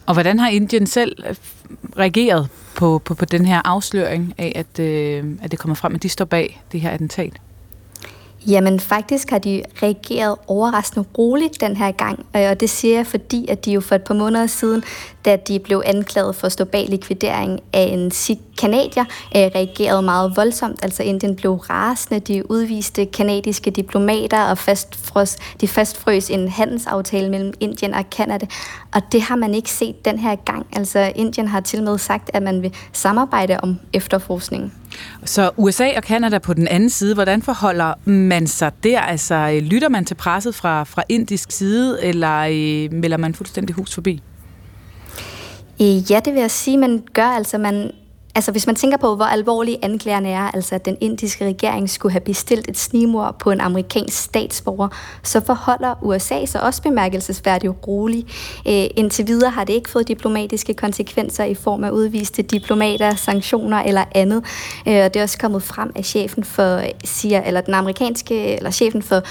Og 0.09 0.15
hvordan 0.15 0.39
har 0.39 0.49
Indien 0.49 0.87
selv 0.87 1.17
øh, 1.29 1.35
reageret 1.99 2.49
på, 2.77 3.01
på, 3.05 3.15
på 3.15 3.25
den 3.25 3.47
her 3.47 3.61
afsløring 3.65 4.35
af, 4.39 4.53
at, 4.55 4.79
øh, 4.79 5.25
at 5.43 5.51
det 5.51 5.59
kommer 5.59 5.75
frem, 5.75 5.95
at 5.95 6.03
de 6.03 6.09
står 6.09 6.25
bag 6.25 6.63
det 6.73 6.81
her 6.81 6.91
attentat? 6.91 7.33
Jamen 8.47 8.81
faktisk 8.81 9.31
har 9.31 9.39
de 9.39 9.63
reageret 9.83 10.37
overraskende 10.47 11.07
roligt 11.19 11.61
den 11.61 11.77
her 11.77 11.91
gang, 11.91 12.27
øh, 12.37 12.51
og 12.51 12.61
det 12.61 12.71
siger 12.71 12.97
jeg, 12.97 13.07
fordi 13.07 13.49
at 13.49 13.65
de 13.65 13.73
jo 13.73 13.81
for 13.81 13.95
et 13.95 14.03
par 14.03 14.15
måneder 14.15 14.47
siden, 14.47 14.83
da 15.25 15.37
de 15.37 15.59
blev 15.59 15.83
anklaget 15.87 16.37
for 16.37 16.47
at 16.47 16.53
stå 16.53 16.65
bag 16.65 16.87
likvidering 16.89 17.61
af 17.73 17.89
en 17.93 18.11
sikh 18.11 18.41
kanadier, 18.59 19.05
øh, 19.37 19.43
reagerede 19.43 20.03
meget 20.03 20.37
voldsomt. 20.37 20.79
Altså 20.83 21.03
Indien 21.03 21.37
blev 21.37 21.53
rasende, 21.55 22.21
de 22.21 22.51
udviste 22.51 23.07
kanadiske 23.07 23.71
diplomater 23.71 24.43
og 24.43 24.59
fastfrøs, 24.59 25.37
de 25.61 25.69
fastfrøs 25.69 26.31
en 26.31 26.49
handelsaftale 26.49 27.31
mellem 27.31 27.53
Indien 27.61 27.95
og 27.95 28.11
Kanada, 28.11 28.47
og 28.95 29.03
det 29.13 29.23
har 29.23 29.37
man 29.37 29.55
ikke 29.55 29.71
set 29.71 30.05
den 30.05 30.19
her 30.19 30.37
gang. 30.37 30.67
Altså 30.73 31.13
Indien 31.17 31.49
har 31.49 31.61
til 31.61 31.83
med 31.83 31.99
sagt, 31.99 32.31
at 32.35 32.43
man 32.43 32.63
vil 32.63 32.75
samarbejde 32.93 33.61
om 33.63 33.79
efterforskning. 33.93 34.73
Så 35.25 35.51
USA 35.57 35.97
og 35.97 36.03
Kanada 36.03 36.39
på 36.39 36.55
den 36.55 36.69
anden 36.69 36.91
side, 36.91 37.15
hvordan 37.15 37.43
forholder 37.43 37.95
man 38.05 38.47
sig 38.47 38.73
der? 38.85 39.01
Altså, 39.01 39.61
lytter 39.63 39.89
man 39.89 40.05
til 40.05 40.15
presset 40.15 40.55
fra, 40.55 40.85
fra 40.85 41.03
indisk 41.09 41.53
side, 41.53 42.05
eller 42.05 42.39
øh, 42.39 42.93
melder 42.93 43.17
man 43.17 43.35
fuldstændig 43.35 43.75
hus 43.75 43.95
forbi? 43.95 44.23
Øh, 45.81 46.11
ja, 46.11 46.21
det 46.25 46.35
vil 46.35 46.41
jeg 46.41 46.51
sige, 46.51 46.79
man 46.79 47.03
gør. 47.13 47.27
Altså, 47.27 47.59
man 47.59 47.91
Altså 48.39 48.53
hvis 48.53 48.67
man 48.67 48.77
tænker 48.77 48.97
på, 48.97 49.17
hvor 49.17 49.25
alvorlige 49.25 49.79
anklagerne 49.83 50.29
er, 50.29 50.51
altså 50.51 50.75
at 50.75 50.85
den 50.85 50.97
indiske 51.01 51.47
regering 51.47 51.91
skulle 51.91 52.13
have 52.13 52.21
bestilt 52.21 52.69
et 52.69 52.79
snimor 52.79 53.37
på 53.39 53.51
en 53.51 53.61
amerikansk 53.61 54.23
statsborger, 54.23 54.89
så 55.23 55.41
forholder 55.47 55.95
USA 56.03 56.47
sig 56.47 56.63
også 56.63 56.83
bemærkelsesværdigt 56.83 57.73
roligt. 57.87 58.27
Øh, 58.69 58.85
indtil 58.97 59.27
videre 59.27 59.51
har 59.51 59.65
det 59.65 59.73
ikke 59.73 59.91
fået 59.91 60.09
diplomatiske 60.09 60.75
konsekvenser 60.75 61.45
i 61.45 61.55
form 61.55 61.85
af 61.85 61.91
udviste 61.91 62.43
diplomater, 62.43 63.15
sanktioner 63.15 63.79
eller 63.79 64.05
andet. 64.15 64.45
Øh, 64.89 65.05
og 65.05 65.15
det 65.15 65.17
er 65.17 65.23
også 65.23 65.39
kommet 65.39 65.63
frem 65.63 65.93
af 65.97 66.05
chefen 66.05 66.45
for 66.45 66.83
CIA, 67.07 67.47
eller 67.47 67.61
den 67.61 67.75
amerikanske, 67.75 68.57
eller 68.57 68.71
chefen 68.71 69.03
for 69.03 69.23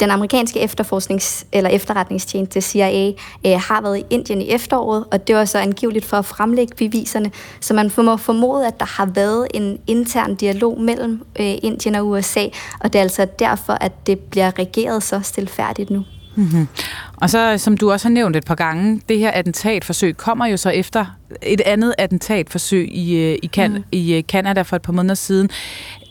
den 0.00 0.10
amerikanske 0.10 0.60
efterforsknings- 0.60 1.46
eller 1.52 1.70
efterretningstjeneste 1.70 2.60
CIA 2.60 3.12
øh, 3.46 3.52
har 3.52 3.82
været 3.82 3.98
i 3.98 4.04
Indien 4.10 4.42
i 4.42 4.50
efteråret, 4.50 5.04
og 5.12 5.28
det 5.28 5.36
var 5.36 5.44
så 5.44 5.58
angiveligt 5.58 6.04
for 6.04 6.16
at 6.16 6.24
fremlægge 6.24 6.74
beviserne, 6.76 7.30
så 7.60 7.74
man 7.74 7.90
må 7.96 8.16
formode, 8.16 8.66
at 8.66 8.80
der 8.80 8.86
har 8.86 9.06
været 9.06 9.46
en 9.54 9.78
intern 9.86 10.34
dialog 10.34 10.80
mellem 10.80 11.22
øh, 11.40 11.54
Indien 11.62 11.94
og 11.94 12.08
USA, 12.08 12.46
og 12.80 12.92
det 12.92 12.98
er 12.98 13.02
altså 13.02 13.26
derfor, 13.38 13.72
at 13.72 14.06
det 14.06 14.18
bliver 14.18 14.58
regeret 14.58 15.02
så 15.02 15.20
stilfærdigt 15.20 15.90
nu. 15.90 16.04
Mm-hmm. 16.36 16.68
Og 17.16 17.30
så, 17.30 17.58
som 17.58 17.76
du 17.76 17.92
også 17.92 18.08
har 18.08 18.12
nævnt 18.12 18.36
et 18.36 18.44
par 18.44 18.54
gange, 18.54 19.00
det 19.08 19.18
her 19.18 19.30
attentatforsøg 19.30 20.16
kommer 20.16 20.46
jo 20.46 20.56
så 20.56 20.70
efter 20.70 21.06
et 21.42 21.60
andet 21.60 21.94
attentatforsøg 21.98 22.88
i, 22.94 23.16
øh, 23.16 23.38
i, 23.42 23.46
kan, 23.46 23.72
mm. 23.72 23.84
i 23.92 24.24
Canada 24.28 24.62
for 24.62 24.76
et 24.76 24.82
par 24.82 24.92
måneder 24.92 25.14
siden. 25.14 25.50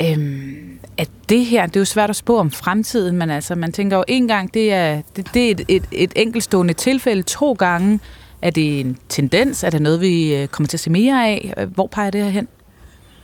Øhm, 0.01 0.79
at 0.97 1.09
det 1.29 1.45
her, 1.45 1.65
det 1.65 1.75
er 1.75 1.79
jo 1.79 1.85
svært 1.85 2.09
at 2.09 2.15
spå 2.15 2.37
om 2.37 2.51
fremtiden, 2.51 3.17
men 3.17 3.29
altså, 3.29 3.55
man 3.55 3.71
tænker 3.71 3.97
jo 3.97 4.03
en 4.07 4.27
gang, 4.27 4.53
det 4.53 4.73
er, 4.73 5.01
det, 5.15 5.33
det 5.33 5.47
er 5.47 5.51
et, 5.51 5.65
et, 5.67 5.83
et 5.91 6.13
enkeltstående 6.15 6.73
tilfælde, 6.73 7.23
to 7.23 7.53
gange. 7.53 7.99
Er 8.41 8.49
det 8.49 8.79
en 8.79 8.97
tendens? 9.09 9.63
Er 9.63 9.69
det 9.69 9.81
noget, 9.81 10.01
vi 10.01 10.35
øh, 10.35 10.47
kommer 10.47 10.67
til 10.67 10.77
at 10.77 10.81
se 10.81 10.89
mere 10.89 11.27
af? 11.27 11.67
Hvor 11.73 11.87
peger 11.87 12.09
det 12.09 12.23
her 12.23 12.29
hen? 12.29 12.47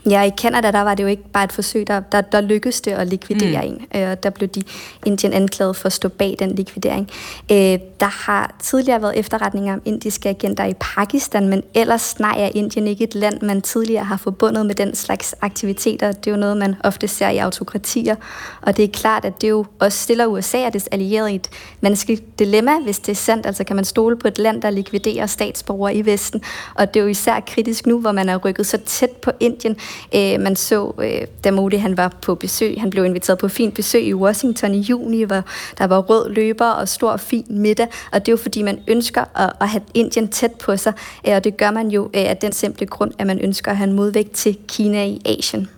Ja, 0.06 0.24
i 0.24 0.32
Canada, 0.38 0.72
der 0.72 0.82
var 0.82 0.96
det 0.96 1.04
jo 1.04 1.08
ikke 1.08 1.30
bare 1.34 1.44
et 1.44 1.52
forsøg, 1.52 1.88
der, 1.88 2.00
der, 2.00 2.22
der 2.22 2.42
lykkedes 2.42 2.82
det 2.82 2.92
at 2.92 3.08
likvidere 3.08 3.62
mm. 3.62 3.68
en. 3.68 4.02
Øh, 4.02 4.18
der 4.24 4.30
blev 4.30 4.50
de 4.50 4.64
Indien 5.06 5.34
anklaget 5.34 5.76
for 5.76 5.86
at 5.86 5.94
stå 5.94 6.10
bag 6.10 6.36
den 6.40 6.56
likvidering. 6.56 7.10
Øh, 7.52 7.80
der 8.00 8.26
har 8.26 8.56
tidligere 8.64 9.02
været 9.02 9.18
efterretninger 9.18 9.74
om 9.74 9.82
indiske 9.86 10.30
agenter 10.30 10.66
i 10.66 10.74
Pakistan, 10.80 11.48
men 11.48 11.64
ellers 11.74 12.20
nej 12.20 12.36
er 12.38 12.50
Indien 12.56 12.88
ikke 12.88 13.04
et 13.04 13.16
land, 13.16 13.42
man 13.42 13.62
tidligere 13.62 14.04
har 14.04 14.18
forbundet 14.18 14.66
med 14.66 14.76
den 14.76 14.96
slags 14.96 15.36
aktiviteter. 15.42 16.12
Det 16.12 16.28
er 16.28 16.32
jo 16.32 16.38
noget, 16.38 16.58
man 16.58 16.76
ofte 16.84 17.08
ser 17.08 17.30
i 17.30 17.38
autokratier, 17.38 18.16
og 18.62 18.78
det 18.78 18.84
er 18.86 18.90
klart, 18.94 19.26
at 19.26 19.42
det 19.42 19.50
jo 19.50 19.66
også 19.80 19.98
stiller 19.98 20.26
USA 20.26 20.66
og 20.66 20.74
dets 20.74 20.88
allierede 20.92 21.32
i 21.32 21.36
et 21.36 21.50
vanskeligt 21.82 22.40
dilemma, 22.40 22.80
hvis 22.80 23.00
det 23.00 23.12
er 23.12 23.16
sandt. 23.16 23.46
Altså 23.46 23.64
kan 23.64 23.76
man 23.76 23.86
stole 23.86 24.18
på 24.18 24.28
et 24.28 24.38
land, 24.38 24.62
der 24.62 24.70
likviderer 24.70 25.26
statsborgere 25.26 25.96
i 25.96 26.06
Vesten, 26.06 26.42
og 26.76 26.94
det 26.94 27.00
er 27.00 27.04
jo 27.04 27.10
især 27.10 27.40
kritisk 27.40 27.86
nu, 27.86 28.00
hvor 28.00 28.12
man 28.12 28.30
er 28.30 28.38
rykket 28.38 28.68
så 28.68 28.78
tæt 28.78 29.12
på 29.12 29.32
Indien, 29.40 29.78
Øh, 30.16 30.40
man 30.40 30.56
så, 30.56 30.94
øh, 31.04 31.28
da 31.44 31.52
Modi 31.52 31.78
han 31.78 31.98
var 31.98 32.14
på 32.22 32.36
besøg, 32.36 32.76
han 32.80 32.90
blev 32.90 33.06
inviteret 33.06 33.40
på 33.40 33.48
fint 33.48 33.74
besøg 33.74 34.04
i 34.04 34.14
Washington 34.14 34.76
i 34.76 34.80
juni, 34.80 35.24
hvor 35.24 35.42
der 35.78 35.88
var 35.88 36.00
rød 36.00 36.30
løber 36.30 36.70
og 36.70 36.88
stor 36.88 37.18
fin 37.18 37.46
middag, 37.50 37.88
og 38.12 38.26
det 38.26 38.28
er 38.28 38.34
jo 38.34 38.38
fordi, 38.38 38.62
man 38.62 38.80
ønsker 38.88 39.40
at, 39.40 39.54
at 39.62 39.70
have 39.70 39.82
Indien 39.94 40.28
tæt 40.28 40.52
på 40.52 40.78
sig, 40.78 40.94
øh, 41.28 41.36
og 41.36 41.44
det 41.44 41.58
gør 41.58 41.72
man 41.72 41.88
jo 41.88 42.04
øh, 42.04 42.30
af 42.30 42.38
den 42.38 42.52
simple 42.52 42.86
grund, 42.86 43.12
at 43.18 43.28
man 43.28 43.40
ønsker 43.40 43.72
at 43.72 43.78
have 43.78 43.90
en 43.90 43.96
modvægt 43.96 44.32
til 44.32 44.58
Kina 44.68 45.06
i 45.06 45.22
Asien. 45.26 45.70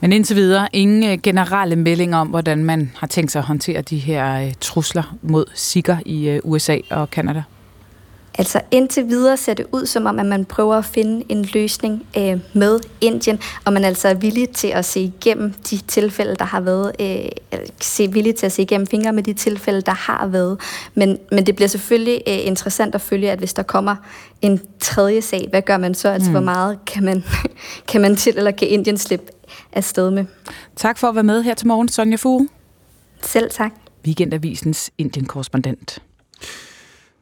Men 0.00 0.12
indtil 0.12 0.36
videre 0.36 0.68
ingen 0.72 1.10
øh, 1.10 1.18
generelle 1.22 1.76
meldinger 1.76 2.18
om, 2.18 2.28
hvordan 2.28 2.64
man 2.64 2.92
har 2.96 3.06
tænkt 3.06 3.32
sig 3.32 3.38
at 3.38 3.44
håndtere 3.44 3.82
de 3.82 3.98
her 3.98 4.40
øh, 4.40 4.52
trusler 4.60 5.16
mod 5.22 5.44
sikker 5.54 5.96
i 6.06 6.28
øh, 6.28 6.40
USA 6.44 6.78
og 6.90 7.10
Kanada. 7.10 7.42
Altså 8.38 8.60
indtil 8.70 9.08
videre 9.08 9.36
ser 9.36 9.54
det 9.54 9.66
ud 9.72 9.86
som 9.86 10.06
om, 10.06 10.18
at 10.18 10.26
man 10.26 10.44
prøver 10.44 10.76
at 10.76 10.84
finde 10.84 11.24
en 11.28 11.48
løsning 11.54 12.06
øh, 12.18 12.40
med 12.52 12.80
Indien, 13.00 13.40
og 13.64 13.72
man 13.72 13.84
altså 13.84 14.08
er 14.08 14.14
villig 14.14 14.48
til 14.50 14.68
at 14.68 14.84
se 14.84 15.00
igennem 15.00 15.52
de 15.70 15.76
tilfælde, 15.76 16.36
der 16.36 16.44
har 16.44 16.60
været, 16.60 16.92
øh, 17.00 17.58
se 17.80 18.12
villig 18.12 18.34
til 18.34 18.46
at 18.46 18.52
se 18.52 18.62
igennem 18.62 18.86
fingre 18.86 19.12
med 19.12 19.22
de 19.22 19.32
tilfælde, 19.32 19.80
der 19.80 19.92
har 19.92 20.26
været. 20.26 20.60
Men, 20.94 21.18
men 21.30 21.46
det 21.46 21.56
bliver 21.56 21.68
selvfølgelig 21.68 22.22
øh, 22.28 22.46
interessant 22.46 22.94
at 22.94 23.00
følge, 23.00 23.30
at 23.30 23.38
hvis 23.38 23.54
der 23.54 23.62
kommer 23.62 23.96
en 24.42 24.60
tredje 24.80 25.22
sag, 25.22 25.46
hvad 25.50 25.62
gør 25.62 25.76
man 25.76 25.94
så? 25.94 26.08
Altså 26.08 26.28
mm. 26.28 26.32
hvor 26.32 26.44
meget 26.44 26.78
kan 26.86 27.04
man, 27.04 27.24
kan 27.88 28.00
man 28.00 28.16
til, 28.16 28.36
eller 28.36 28.50
kan 28.50 28.68
Indien 28.68 28.98
slippe 28.98 29.26
afsted 29.72 30.10
med? 30.10 30.24
Tak 30.76 30.98
for 30.98 31.08
at 31.08 31.14
være 31.14 31.24
med 31.24 31.42
her 31.42 31.54
til 31.54 31.66
morgen, 31.66 31.88
Sonja 31.88 32.16
Fuge. 32.16 32.48
Selv 33.22 33.50
tak. 33.50 33.72
Weekendavisens 34.06 34.90
Indien-korrespondent. 34.98 35.98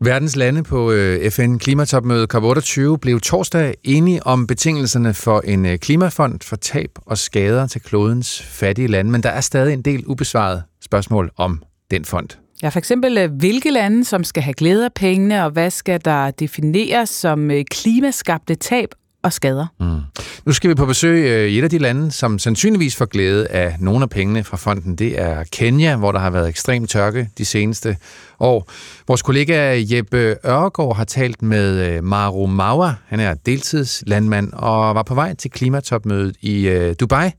Verdens 0.05 0.36
lande 0.36 0.62
på 0.62 0.93
øh, 0.93 1.31
FN-klimatopmødet 1.31 2.35
COP28 2.35 2.97
blev 2.97 3.20
torsdag 3.20 3.74
enige 3.85 4.27
om 4.27 4.47
betingelserne 4.47 5.14
for 5.14 5.40
en 5.40 5.66
øh, 5.66 5.78
klimafond 5.78 6.40
for 6.43 6.56
tab 6.56 6.90
og 7.06 7.18
skader 7.18 7.66
til 7.66 7.81
klodens 7.81 8.43
fattige 8.43 8.89
lande, 8.89 9.10
men 9.10 9.22
der 9.22 9.28
er 9.28 9.40
stadig 9.40 9.72
en 9.72 9.82
del 9.82 10.06
ubesvaret 10.06 10.62
spørgsmål 10.81 11.31
om 11.36 11.62
den 11.90 12.05
fond. 12.05 12.28
Ja, 12.62 12.68
for 12.68 12.78
eksempel 12.78 13.18
øh, 13.18 13.31
hvilke 13.32 13.70
lande, 13.70 14.05
som 14.05 14.24
skal 14.24 14.43
have 14.43 14.55
glæde 14.55 14.85
af 14.85 14.93
pengene, 14.93 15.44
og 15.44 15.51
hvad 15.51 15.70
skal 15.70 16.01
der 16.05 16.31
defineres 16.31 17.10
som 17.10 17.51
klimaskabte 17.70 18.55
tab 18.55 18.89
og 19.22 19.32
skader. 19.32 19.66
Mm. 19.80 20.01
Nu 20.44 20.52
skal 20.52 20.70
vi 20.70 20.74
på 20.74 20.86
besøg 20.86 21.24
øh, 21.24 21.48
i 21.48 21.59
et 21.59 21.64
af 21.64 21.70
de 21.70 21.78
lande, 21.78 22.10
som 22.10 22.38
sandsynligvis 22.38 22.97
får 22.97 23.05
glæde 23.05 23.48
af 23.48 23.76
nogle 23.78 24.02
af 24.02 24.10
pengene 24.10 24.44
fra 24.44 24.56
fonden. 24.56 24.97
Det 24.97 25.20
er 25.20 25.44
Kenya, 25.52 25.97
hvor 25.97 26.12
der 26.12 26.18
har 26.18 26.30
været 26.30 26.48
ekstrem 26.48 26.86
tørke 26.86 27.28
de 27.38 27.44
seneste 27.44 27.97
år. 28.40 28.70
Vores 29.09 29.22
kollega 29.22 29.82
Jeppe 29.90 30.36
Ørgaard 30.47 30.97
har 30.97 31.05
talt 31.05 31.42
med 31.42 31.88
øh, 31.88 32.05
Maru 32.05 32.47
Mawa. 32.47 32.94
Han 33.06 33.20
er 33.20 33.34
deltidslandmand 33.34 34.52
og 34.52 34.94
var 34.94 35.02
på 35.02 35.14
vej 35.14 35.34
til 35.34 35.51
klimatopmødet 35.51 36.36
i 36.40 36.68
øh, 36.68 36.94
Dubai, 37.01 37.30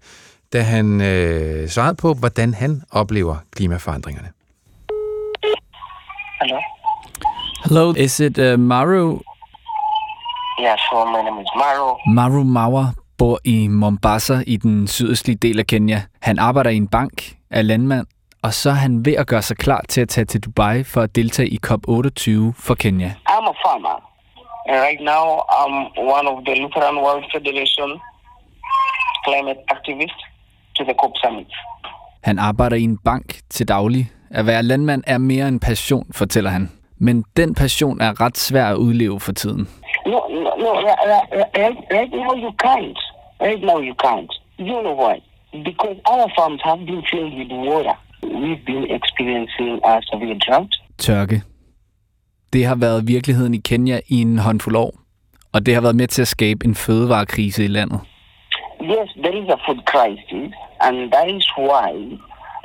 da 0.54 0.62
han 0.62 1.02
øh, 1.02 1.70
svarede 1.70 1.96
på, 1.96 2.14
hvordan 2.14 2.54
han 2.54 2.82
oplever 2.92 3.36
klimaforandringerne. 3.56 4.28
Hello. 6.42 6.60
Hello, 7.64 7.94
is 7.94 8.20
it 8.20 8.38
uh, 8.38 8.60
Maru? 8.60 9.20
Yeah, 10.62 10.78
sure. 10.90 11.06
My 11.16 11.22
name 11.28 11.40
is 11.44 11.52
Maru. 11.62 11.88
Maru 12.18 12.44
Mawa 12.44 12.86
bor 13.18 13.40
i 13.44 13.68
Mombasa 13.68 14.44
i 14.48 14.58
den 14.58 14.88
sydøstlige 14.88 15.36
del 15.38 15.60
af 15.60 15.68
Kenya. 15.68 16.02
Han 16.22 16.40
arbejder 16.40 16.70
i 16.70 16.76
en 16.76 16.88
bank, 16.88 17.36
er 17.52 17.62
landmand, 17.62 18.08
og 18.44 18.54
så 18.54 18.70
er 18.70 18.74
han 18.74 19.06
ved 19.06 19.14
at 19.14 19.28
gøre 19.28 19.42
sig 19.42 19.58
klar 19.58 19.82
til 19.90 20.02
at 20.02 20.10
tage 20.10 20.26
til 20.26 20.42
Dubai 20.42 20.84
for 20.84 21.02
at 21.02 21.16
deltage 21.16 21.50
i 21.50 21.60
COP28 21.68 22.30
for 22.56 22.76
Kenya. 22.76 23.14
I'm 23.30 23.48
a 23.54 23.56
farmer. 23.66 23.98
And 24.70 24.78
right 24.88 25.02
now, 25.14 25.24
I'm 25.62 25.76
one 26.18 26.26
of 26.32 26.38
the 26.46 26.54
Lutheran 26.62 26.98
World 27.06 27.26
Federation 27.34 27.90
climate 29.28 29.60
activists 29.76 30.22
to 30.76 30.84
the 30.84 30.94
COP 31.02 31.12
Summit. 31.24 31.48
Han 32.24 32.40
arbejder 32.40 32.76
i 32.76 32.82
en 32.84 32.98
bank 32.98 33.40
til 33.50 33.68
daglig. 33.68 34.12
At 34.32 34.46
være 34.46 34.64
landmand 34.64 35.04
er 35.08 35.18
mere 35.18 35.48
en 35.48 35.60
passion, 35.60 36.06
fortæller 36.14 36.50
han. 36.50 36.72
Men 36.98 37.26
den 37.38 37.56
passion 37.56 38.02
er 38.02 38.22
ret 38.22 38.38
svær 38.38 38.66
at 38.66 38.76
udleve 38.76 39.20
for 39.20 39.32
tiden. 39.32 39.68
No, 40.06 40.28
no, 40.28 40.56
no. 40.64 40.72
Right, 40.82 41.78
right 41.92 42.12
now 42.12 42.34
you 42.34 42.52
can't. 42.66 43.00
Right 43.42 43.62
now 43.62 43.80
you 43.80 43.96
can't. 43.96 44.32
You 44.58 44.82
know 44.82 44.96
why? 45.04 45.22
Because 45.52 45.98
our 46.06 46.28
farms 46.38 46.62
have 46.64 46.86
been 46.86 47.04
filled 47.12 47.34
with 47.40 47.52
water. 47.52 47.96
We've 48.24 48.66
been 48.66 48.86
experiencing 48.98 49.80
a 49.84 50.02
severe 50.12 50.38
drought. 50.46 50.74
Tørke. 50.98 51.42
Det 52.54 52.66
har 52.66 52.76
været 52.76 53.08
virkeligheden 53.08 53.54
i 53.54 53.58
Kenya 53.58 54.00
i 54.08 54.22
en 54.22 54.40
håndfuld 54.40 54.76
år, 54.76 54.94
og 55.54 55.66
det 55.66 55.74
har 55.74 55.82
været 55.82 55.96
med 55.96 56.08
til 56.08 56.22
at 56.22 56.28
skabe 56.28 56.66
en 56.66 56.76
fødevarekrise 56.76 57.64
i 57.64 57.68
landet. 57.68 58.00
Yes, 58.82 59.10
there 59.24 59.38
is 59.44 59.50
a 59.50 59.58
food 59.66 59.82
crisis, 59.92 60.54
and 60.82 61.12
that 61.12 61.28
is 61.38 61.48
why 61.58 61.90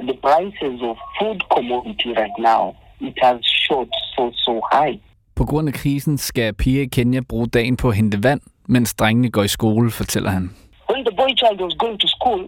the 0.09 0.17
prices 0.27 0.83
of 0.83 0.97
food 1.19 1.41
commodity 1.55 2.09
right 2.21 2.39
now 2.39 2.75
it 3.01 3.15
has 3.23 3.39
shot 3.45 3.89
so 4.15 4.31
so 4.47 4.61
high. 4.73 4.99
På 5.37 5.45
grund 5.45 5.69
af 5.69 5.75
krisen 5.75 6.19
skal 6.19 6.55
piger 6.55 6.83
i 6.83 6.87
Kenya 6.87 7.21
bruge 7.21 7.47
dagen 7.47 7.77
på 7.77 7.89
at 7.89 7.97
hente 7.97 8.23
vand, 8.23 8.41
mens 8.69 8.95
drengene 8.95 9.31
går 9.31 9.43
i 9.43 9.49
skole, 9.49 9.91
fortæller 9.91 10.31
han. 10.31 10.51
When 10.91 11.05
the 11.09 11.17
boy 11.17 11.31
child 11.41 11.59
was 11.67 11.75
going 11.85 11.99
to 12.01 12.09
school, 12.17 12.41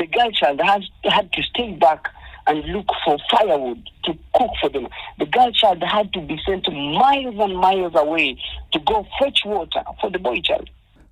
the 0.00 0.08
girl 0.16 0.32
child 0.40 0.58
had, 0.70 0.82
had 1.18 1.26
to 1.36 1.42
stay 1.52 1.70
back 1.86 2.02
and 2.48 2.56
look 2.74 2.90
for 3.04 3.14
firewood 3.32 3.80
to 4.06 4.12
cook 4.38 4.52
for 4.62 4.68
them. 4.74 4.86
The 5.22 5.28
girl 5.36 5.52
child 5.60 5.80
had 5.96 6.06
to 6.16 6.20
be 6.30 6.36
sent 6.46 6.64
miles 7.00 7.36
and 7.44 7.54
miles 7.66 7.94
away 8.04 8.28
to 8.72 8.78
go 8.92 8.96
fetch 9.18 9.40
water 9.54 9.82
for 10.00 10.08
the 10.14 10.22
boy 10.28 10.38
child. 10.48 10.66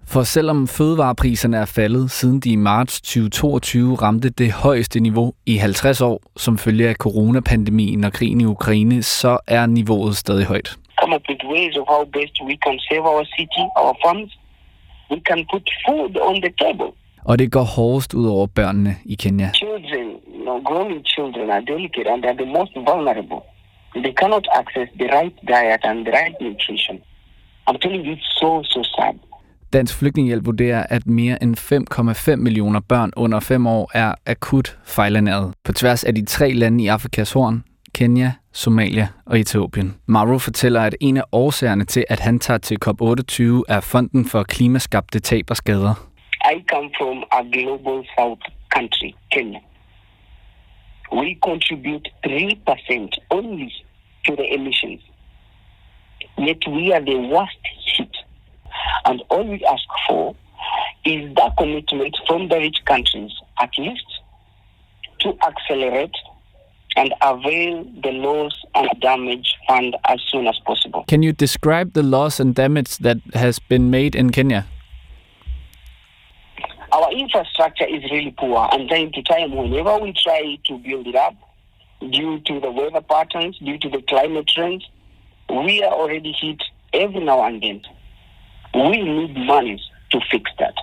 For 0.06 0.22
selvom 0.22 0.68
fødevarepriserne 0.68 1.56
er 1.56 1.64
faldet, 1.64 2.10
siden 2.10 2.40
de 2.40 2.50
i 2.50 2.56
marts 2.56 3.00
2022 3.00 3.94
ramte 3.94 4.30
det 4.30 4.52
højeste 4.52 5.00
niveau 5.00 5.32
i 5.46 5.56
50 5.56 6.00
år, 6.00 6.22
som 6.36 6.58
følge 6.58 6.88
af 6.88 6.94
coronapandemien 6.94 8.04
og 8.04 8.12
krigen 8.12 8.40
i 8.40 8.44
Ukraine, 8.44 9.02
så 9.02 9.38
er 9.46 9.66
niveauet 9.66 10.16
stadig 10.16 10.46
højt 10.46 10.78
come 11.00 11.12
up 11.16 11.24
with 11.30 11.42
ways 11.54 11.74
of 11.80 11.84
how 11.92 12.02
best 12.18 12.34
we 12.48 12.54
can 12.64 12.76
save 12.88 13.04
our 13.12 13.24
city, 13.36 13.64
our 13.80 13.94
farms. 14.02 14.30
We 15.12 15.18
can 15.28 15.40
put 15.52 15.64
food 15.84 16.12
on 16.28 16.34
the 16.44 16.52
table. 16.64 16.90
Og 17.24 17.38
det 17.38 17.52
går 17.52 17.62
hårdest 17.62 18.14
ud 18.14 18.26
over 18.28 18.46
børnene 18.46 18.96
i 19.04 19.14
Kenya. 19.14 19.50
Children, 19.54 20.06
you 20.34 20.42
know, 20.46 20.58
growing 20.70 21.06
children 21.14 21.50
are 21.50 21.60
delicate 21.72 22.06
and 22.12 22.24
are 22.24 22.36
the 22.42 22.46
most 22.58 22.72
vulnerable. 22.90 23.40
They 24.04 24.14
cannot 24.20 24.46
access 24.60 24.88
the 25.00 25.08
right 25.16 25.36
diet 25.52 25.82
and 25.90 25.98
the 26.06 26.12
right 26.20 26.36
nutrition. 26.40 26.96
I'm 27.66 27.78
telling 27.84 28.02
you, 28.06 28.12
it's 28.12 28.30
so, 28.40 28.62
so 28.62 28.82
sad. 28.82 29.14
Dansk 29.72 29.98
Flygtningehjælp 29.98 30.46
vurderer, 30.46 30.86
at 30.90 31.06
mere 31.06 31.42
end 31.42 31.56
5,5 32.30 32.36
millioner 32.36 32.80
børn 32.80 33.12
under 33.16 33.40
5 33.40 33.66
år 33.66 33.90
er 33.94 34.14
akut 34.26 34.78
fejlernæret 34.84 35.54
på 35.64 35.72
tværs 35.72 36.04
af 36.04 36.14
de 36.14 36.24
tre 36.24 36.52
lande 36.52 36.84
i 36.84 36.86
Afrikas 36.86 37.32
horn, 37.32 37.64
Kenya, 37.94 38.32
Somalia 38.52 39.08
og 39.26 39.40
Etiopien. 39.40 39.96
Maru 40.06 40.38
fortæller, 40.38 40.82
at 40.82 40.96
en 41.00 41.16
af 41.16 41.22
årsagerne 41.32 41.84
til, 41.84 42.04
at 42.08 42.20
han 42.20 42.38
tager 42.38 42.58
til 42.58 42.78
COP28, 42.84 43.42
er 43.68 43.80
fonden 43.80 44.28
for 44.28 44.42
klimaskabte 44.42 45.20
tab 45.20 45.44
og 45.50 45.56
skader. 45.56 45.94
I 46.54 46.64
come 46.72 46.90
from 46.98 47.24
a 47.32 47.42
global 47.52 48.06
south 48.18 48.42
country, 48.74 49.10
Kenya. 49.32 49.60
We 51.12 51.36
contribute 51.48 52.06
3% 52.26 53.10
only 53.30 53.70
to 54.26 54.36
the 54.36 54.54
emissions. 54.54 55.00
Yet 56.38 56.62
we 56.68 56.94
are 56.94 57.04
the 57.10 57.18
worst 57.34 57.62
hit. 57.96 58.14
And 59.04 59.20
all 59.30 59.46
we 59.48 59.60
ask 59.74 59.88
for 60.08 60.34
is 61.04 61.20
that 61.38 61.52
commitment 61.58 62.14
from 62.28 62.48
the 62.48 62.58
rich 62.58 62.80
countries, 62.84 63.32
at 63.60 63.70
least, 63.78 64.08
to 65.20 65.28
accelerate 65.48 66.16
and 66.98 67.14
avail 67.32 67.84
the 68.02 68.12
loss 68.26 68.54
and 68.74 68.88
damage 69.00 69.48
fund 69.68 69.96
as 70.12 70.20
soon 70.30 70.46
as 70.52 70.58
possible. 70.66 71.04
Can 71.12 71.22
you 71.22 71.32
describe 71.32 71.88
the 71.92 72.02
loss 72.02 72.40
and 72.40 72.54
damage 72.54 72.92
that 73.06 73.18
has 73.34 73.56
been 73.70 73.86
made 73.98 74.12
in 74.20 74.30
Kenya? 74.30 74.62
Our 76.96 77.10
infrastructure 77.12 77.88
is 77.96 78.02
really 78.14 78.34
poor, 78.42 78.68
and 78.72 78.88
time 78.88 79.10
to 79.12 79.22
time, 79.22 79.50
whenever 79.60 79.94
we 80.04 80.12
try 80.26 80.42
to 80.68 80.78
build 80.78 81.06
it 81.06 81.14
up, 81.26 81.34
due 82.00 82.34
to 82.48 82.54
the 82.64 82.70
weather 82.78 83.04
patterns, 83.14 83.54
due 83.58 83.78
to 83.78 83.88
the 83.94 84.02
climate 84.12 84.48
trends, 84.54 84.82
we 85.50 85.82
are 85.86 85.94
already 86.00 86.32
hit 86.42 86.60
every 86.92 87.22
now 87.30 87.40
and 87.48 87.62
then. 87.62 87.80
We 88.74 88.96
need 89.02 89.32
monies 89.52 89.82
to 90.12 90.18
fix 90.30 90.44
that. 90.58 90.74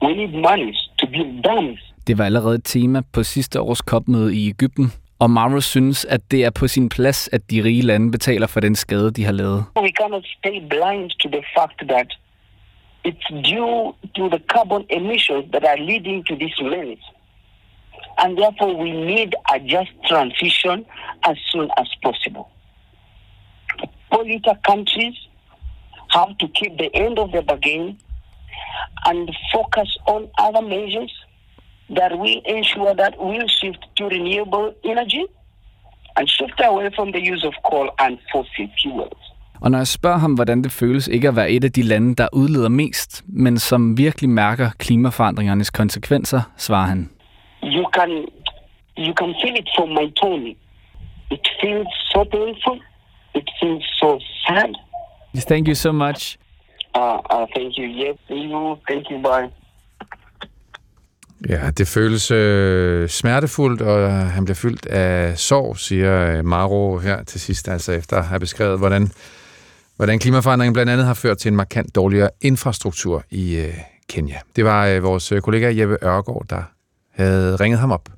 We 0.00 0.14
need 0.14 0.34
monies 0.48 0.78
to 0.98 1.06
build 1.06 1.42
dams. 1.44 1.80
Det 2.06 2.18
var 2.18 2.24
allerede 2.24 2.54
et 2.54 2.64
tema 2.64 3.02
på 3.12 3.22
sidste 3.22 3.60
års 3.60 3.78
COP-møde 3.78 4.36
i 4.36 4.48
Ægypten, 4.48 4.92
Og 5.22 5.62
synes, 5.62 6.04
at 6.04 6.20
det 6.30 6.44
er 6.44 6.50
på 6.50 6.68
sin 6.68 6.88
plads, 6.88 7.28
at 7.32 7.50
de 7.50 7.64
rige 7.64 7.82
lande 7.82 8.10
betaler 8.10 8.46
for 8.46 8.60
den 8.60 8.74
skade, 8.74 9.10
de 9.10 9.24
har 9.24 9.32
lavet. 9.32 9.64
We 9.76 9.92
cannot 10.00 10.24
stay 10.38 10.56
blind 10.72 11.10
to 11.22 11.28
the 11.28 11.44
fact 11.56 11.78
that 11.88 12.08
it's 13.08 13.28
due 13.50 13.94
to 14.16 14.22
the 14.34 14.40
carbon 14.54 14.82
emissions 14.90 15.44
that 15.52 15.64
are 15.64 15.80
leading 15.90 16.26
to 16.28 16.34
this 16.42 16.54
menace. 16.62 17.06
And 18.18 18.30
therefore 18.40 18.72
we 18.84 18.90
need 19.12 19.30
a 19.54 19.58
just 19.74 19.92
transition 20.10 20.76
as 21.30 21.36
soon 21.50 21.68
as 21.80 21.88
possible. 22.04 22.44
Polluter 24.12 24.56
countries 24.70 25.16
have 26.16 26.32
to 26.38 26.46
keep 26.58 26.72
the 26.78 26.90
end 27.04 27.18
of 27.18 27.28
the 27.32 27.42
bargain 27.42 27.98
and 29.08 29.30
focus 29.54 29.90
on 30.06 30.20
other 30.46 30.62
measures 30.74 31.12
that 31.98 32.12
will 32.22 32.40
ensure 32.56 32.92
that 33.02 33.12
we'll 33.26 33.50
shift 33.60 33.82
to 33.96 34.04
renewable 34.16 34.66
energy 34.92 35.24
and 36.16 36.24
shift 36.36 36.58
away 36.70 36.88
from 36.96 37.08
the 37.12 37.22
use 37.32 37.44
of 37.50 37.54
coal 37.68 37.88
and 37.98 38.18
fossil 38.32 38.68
fuels. 38.82 39.22
Og 39.62 39.70
når 39.70 39.78
jeg 39.78 39.86
spørger 39.86 40.18
ham, 40.18 40.34
hvordan 40.34 40.62
det 40.62 40.72
føles 40.72 41.08
ikke 41.08 41.28
at 41.28 41.36
være 41.36 41.50
et 41.50 41.64
af 41.64 41.72
de 41.72 41.82
lande, 41.82 42.14
der 42.14 42.28
udleder 42.32 42.68
mest, 42.68 43.24
men 43.28 43.58
som 43.58 43.98
virkelig 43.98 44.30
mærker 44.30 44.70
klimaforandringernes 44.78 45.70
konsekvenser, 45.70 46.40
svarer 46.56 46.86
han. 46.86 47.10
You 47.62 47.84
can, 47.96 48.10
you 48.98 49.14
can 49.14 49.34
feel 49.42 49.56
it 49.60 49.68
from 49.76 49.88
my 49.88 50.12
tone. 50.22 50.54
It 51.30 51.48
feels 51.60 51.88
so 52.12 52.24
painful. 52.24 52.76
It 53.34 53.50
feels 53.60 53.84
so 54.00 54.18
sad. 54.46 54.74
Thank 55.36 55.68
you 55.68 55.74
so 55.74 55.92
much. 55.92 56.38
Uh, 56.94 57.18
uh, 57.34 57.46
thank 57.56 57.78
you. 57.78 57.86
Yes, 57.86 58.16
you. 58.28 58.76
Thank 58.88 59.10
you. 59.10 59.18
Bye. 59.22 59.61
Ja, 61.48 61.70
det 61.70 61.88
føles 61.88 62.30
øh, 62.30 63.08
smertefuldt, 63.08 63.82
og 63.82 64.10
han 64.10 64.44
bliver 64.44 64.54
fyldt 64.54 64.86
af 64.86 65.38
sorg, 65.38 65.78
siger 65.78 66.38
øh, 66.38 66.44
Maro 66.44 66.98
her 66.98 67.24
til 67.24 67.40
sidst, 67.40 67.68
altså 67.68 67.92
efter 67.92 68.16
at 68.16 68.24
have 68.24 68.40
beskrevet, 68.40 68.78
hvordan, 68.78 69.12
hvordan 69.96 70.18
klimaforandringen 70.18 70.72
blandt 70.72 70.92
andet 70.92 71.06
har 71.06 71.14
ført 71.14 71.38
til 71.38 71.48
en 71.48 71.56
markant 71.56 71.94
dårligere 71.94 72.30
infrastruktur 72.40 73.24
i 73.30 73.56
øh, 73.56 73.74
Kenya. 74.08 74.38
Det 74.56 74.64
var 74.64 74.86
øh, 74.86 75.02
vores 75.02 75.32
øh, 75.32 75.40
kollega 75.40 75.72
Jeppe 75.76 75.96
Ørgaard, 76.02 76.46
der 76.50 76.62
havde 77.22 77.56
ringet 77.56 77.80
ham 77.80 77.92
op. 77.92 78.08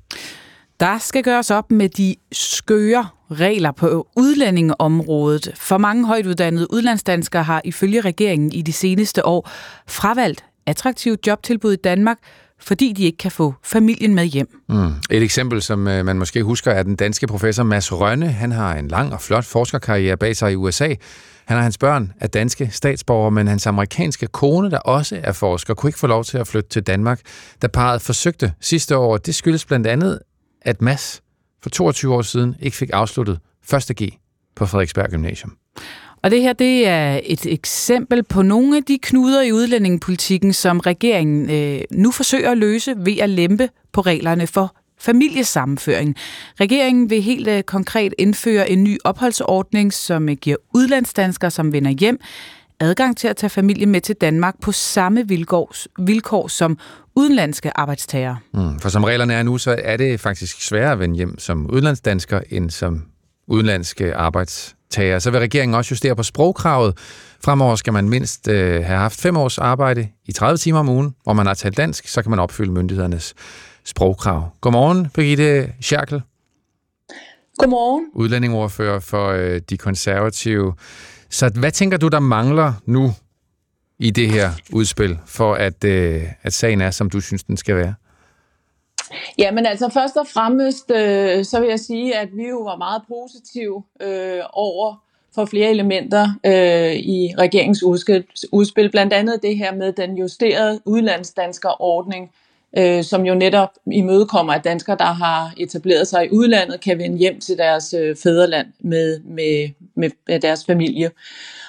Der 0.79 0.97
skal 0.97 1.23
gøres 1.23 1.51
op 1.51 1.71
med 1.71 1.89
de 1.89 2.15
skøre 2.31 3.07
regler 3.31 3.71
på 3.71 4.07
udlændingeområdet. 4.15 5.51
For 5.55 5.77
mange 5.77 6.07
højtuddannede 6.07 6.73
udlandsdanskere 6.73 7.43
har 7.43 7.61
ifølge 7.65 8.01
regeringen 8.01 8.51
i 8.51 8.61
de 8.61 8.73
seneste 8.73 9.25
år 9.25 9.49
fravalgt 9.87 10.45
attraktive 10.65 11.17
jobtilbud 11.27 11.73
i 11.73 11.75
Danmark, 11.75 12.17
fordi 12.59 12.93
de 12.93 13.03
ikke 13.03 13.17
kan 13.17 13.31
få 13.31 13.53
familien 13.63 14.15
med 14.15 14.25
hjem. 14.25 14.61
Mm. 14.69 14.93
Et 15.09 15.23
eksempel, 15.23 15.61
som 15.61 15.87
øh, 15.87 16.05
man 16.05 16.17
måske 16.17 16.43
husker, 16.43 16.71
er 16.71 16.83
den 16.83 16.95
danske 16.95 17.27
professor 17.27 17.63
Mads 17.63 17.93
Rønne. 17.93 18.27
Han 18.27 18.51
har 18.51 18.75
en 18.75 18.87
lang 18.87 19.13
og 19.13 19.21
flot 19.21 19.45
forskerkarriere 19.45 20.17
bag 20.17 20.35
sig 20.35 20.51
i 20.51 20.55
USA. 20.55 20.93
Han 21.45 21.57
og 21.57 21.63
hans 21.63 21.77
børn 21.77 22.13
er 22.19 22.27
danske 22.27 22.69
statsborgere, 22.71 23.31
men 23.31 23.47
hans 23.47 23.67
amerikanske 23.67 24.27
kone, 24.27 24.71
der 24.71 24.77
også 24.77 25.19
er 25.23 25.31
forsker, 25.31 25.73
kunne 25.73 25.89
ikke 25.89 25.99
få 25.99 26.07
lov 26.07 26.23
til 26.23 26.37
at 26.37 26.47
flytte 26.47 26.69
til 26.69 26.83
Danmark, 26.83 27.21
da 27.61 27.67
parret 27.67 28.01
forsøgte 28.01 28.53
sidste 28.61 28.97
år. 28.97 29.17
Det 29.17 29.35
skyldes 29.35 29.65
blandt 29.65 29.87
andet, 29.87 30.19
at 30.61 30.81
Mads 30.81 31.21
for 31.63 31.69
22 31.69 32.13
år 32.13 32.21
siden 32.21 32.55
ikke 32.59 32.77
fik 32.77 32.89
afsluttet 32.93 33.39
1. 33.73 33.97
G 34.01 34.09
på 34.55 34.65
Frederiksberg 34.65 35.09
Gymnasium. 35.09 35.57
Og 36.23 36.31
det 36.31 36.41
her, 36.41 36.53
det 36.53 36.87
er 36.87 37.19
et 37.23 37.45
eksempel 37.45 38.23
på 38.23 38.41
nogle 38.41 38.77
af 38.77 38.83
de 38.83 38.97
knuder 39.01 39.41
i 39.41 39.51
udlændingepolitikken, 39.51 40.53
som 40.53 40.79
regeringen 40.79 41.49
øh, 41.49 41.81
nu 41.91 42.11
forsøger 42.11 42.51
at 42.51 42.57
løse 42.57 42.93
ved 42.97 43.17
at 43.17 43.29
lempe 43.29 43.69
på 43.91 44.01
reglerne 44.01 44.47
for 44.47 44.75
familiesammenføring. 44.99 46.15
Regeringen 46.59 47.09
vil 47.09 47.21
helt 47.21 47.47
øh, 47.47 47.63
konkret 47.63 48.13
indføre 48.17 48.69
en 48.69 48.83
ny 48.83 48.97
opholdsordning, 49.03 49.93
som 49.93 50.29
øh, 50.29 50.35
giver 50.35 50.57
udlandsdanskere, 50.73 51.51
som 51.51 51.73
vender 51.73 51.91
hjem, 51.91 52.19
adgang 52.79 53.17
til 53.17 53.27
at 53.27 53.35
tage 53.37 53.49
familie 53.49 53.85
med 53.85 54.01
til 54.01 54.15
Danmark 54.15 54.55
på 54.61 54.71
samme 54.71 55.27
vilkår, 55.27 55.73
vilkår 55.99 56.47
som 56.47 56.77
udenlandske 57.15 57.77
arbejdstagere. 57.77 58.37
Mm, 58.53 58.79
for 58.79 58.89
som 58.89 59.03
reglerne 59.03 59.33
er 59.33 59.43
nu, 59.43 59.57
så 59.57 59.75
er 59.83 59.97
det 59.97 60.19
faktisk 60.19 60.67
sværere 60.67 60.91
at 60.91 60.99
vende 60.99 61.15
hjem 61.15 61.39
som 61.39 61.71
udlandsdansker 61.71 62.39
end 62.49 62.69
som 62.69 63.03
udenlandske 63.47 64.15
arbejdstagere. 64.95 65.19
Så 65.19 65.31
vil 65.31 65.39
regeringen 65.39 65.75
også 65.75 65.91
justere 65.91 66.15
på 66.15 66.23
sprogkravet. 66.23 66.97
Fremover 67.43 67.75
skal 67.75 67.93
man 67.93 68.09
mindst 68.09 68.47
øh, 68.47 68.83
have 68.83 68.99
haft 68.99 69.21
fem 69.21 69.37
års 69.37 69.57
arbejde 69.57 70.07
i 70.25 70.31
30 70.31 70.57
timer 70.57 70.79
om 70.79 70.89
ugen, 70.89 71.15
hvor 71.23 71.33
man 71.33 71.45
har 71.45 71.53
talt 71.53 71.77
dansk, 71.77 72.07
så 72.07 72.21
kan 72.21 72.29
man 72.29 72.39
opfylde 72.39 72.71
myndighedernes 72.71 73.33
sprogkrav. 73.85 74.49
Godmorgen, 74.61 75.07
Birgitte 75.13 75.73
Scherkel. 75.81 76.21
Godmorgen. 77.57 78.05
Udlændingordfører 78.13 78.99
for 78.99 79.29
øh, 79.29 79.61
de 79.69 79.77
konservative. 79.77 80.73
Så 81.29 81.49
hvad 81.49 81.71
tænker 81.71 81.97
du, 81.97 82.07
der 82.07 82.19
mangler 82.19 82.73
nu 82.85 83.13
i 83.99 84.11
det 84.11 84.29
her 84.29 84.51
udspil, 84.73 85.17
for 85.25 85.55
at, 85.55 85.83
øh, 85.83 86.23
at 86.43 86.53
sagen 86.53 86.81
er, 86.81 86.91
som 86.91 87.09
du 87.09 87.19
synes, 87.19 87.43
den 87.43 87.57
skal 87.57 87.75
være? 87.75 87.93
Ja, 89.37 89.51
men 89.51 89.65
altså 89.65 89.89
først 89.89 90.17
og 90.17 90.27
fremmest, 90.27 90.91
øh, 90.91 91.45
så 91.45 91.59
vil 91.59 91.69
jeg 91.69 91.79
sige, 91.79 92.17
at 92.17 92.29
vi 92.37 92.47
jo 92.47 92.57
var 92.57 92.75
meget 92.75 93.01
positive 93.07 93.83
øh, 94.01 94.39
over 94.53 94.95
for 95.35 95.45
flere 95.45 95.69
elementer 95.69 96.29
øh, 96.45 96.95
i 96.95 97.33
regeringens 97.37 97.83
udspil, 97.83 98.23
udspil. 98.51 98.91
Blandt 98.91 99.13
andet 99.13 99.39
det 99.41 99.57
her 99.57 99.75
med 99.75 99.93
den 99.93 100.17
justerede 100.17 100.81
udlandsdanskerordning, 100.85 102.31
øh, 102.77 103.03
som 103.03 103.25
jo 103.25 103.35
netop 103.35 103.69
imødekommer, 103.91 104.53
at 104.53 104.63
danskere, 104.63 104.97
der 104.99 105.13
har 105.13 105.53
etableret 105.57 106.07
sig 106.07 106.25
i 106.25 106.29
udlandet, 106.31 106.81
kan 106.81 106.97
vende 106.97 107.17
hjem 107.17 107.39
til 107.39 107.57
deres 107.57 107.93
øh, 107.93 108.15
fædreland 108.23 108.67
med, 108.79 109.19
med, 109.19 109.69
med, 109.95 110.09
med 110.27 110.39
deres 110.39 110.65
familie. 110.65 111.11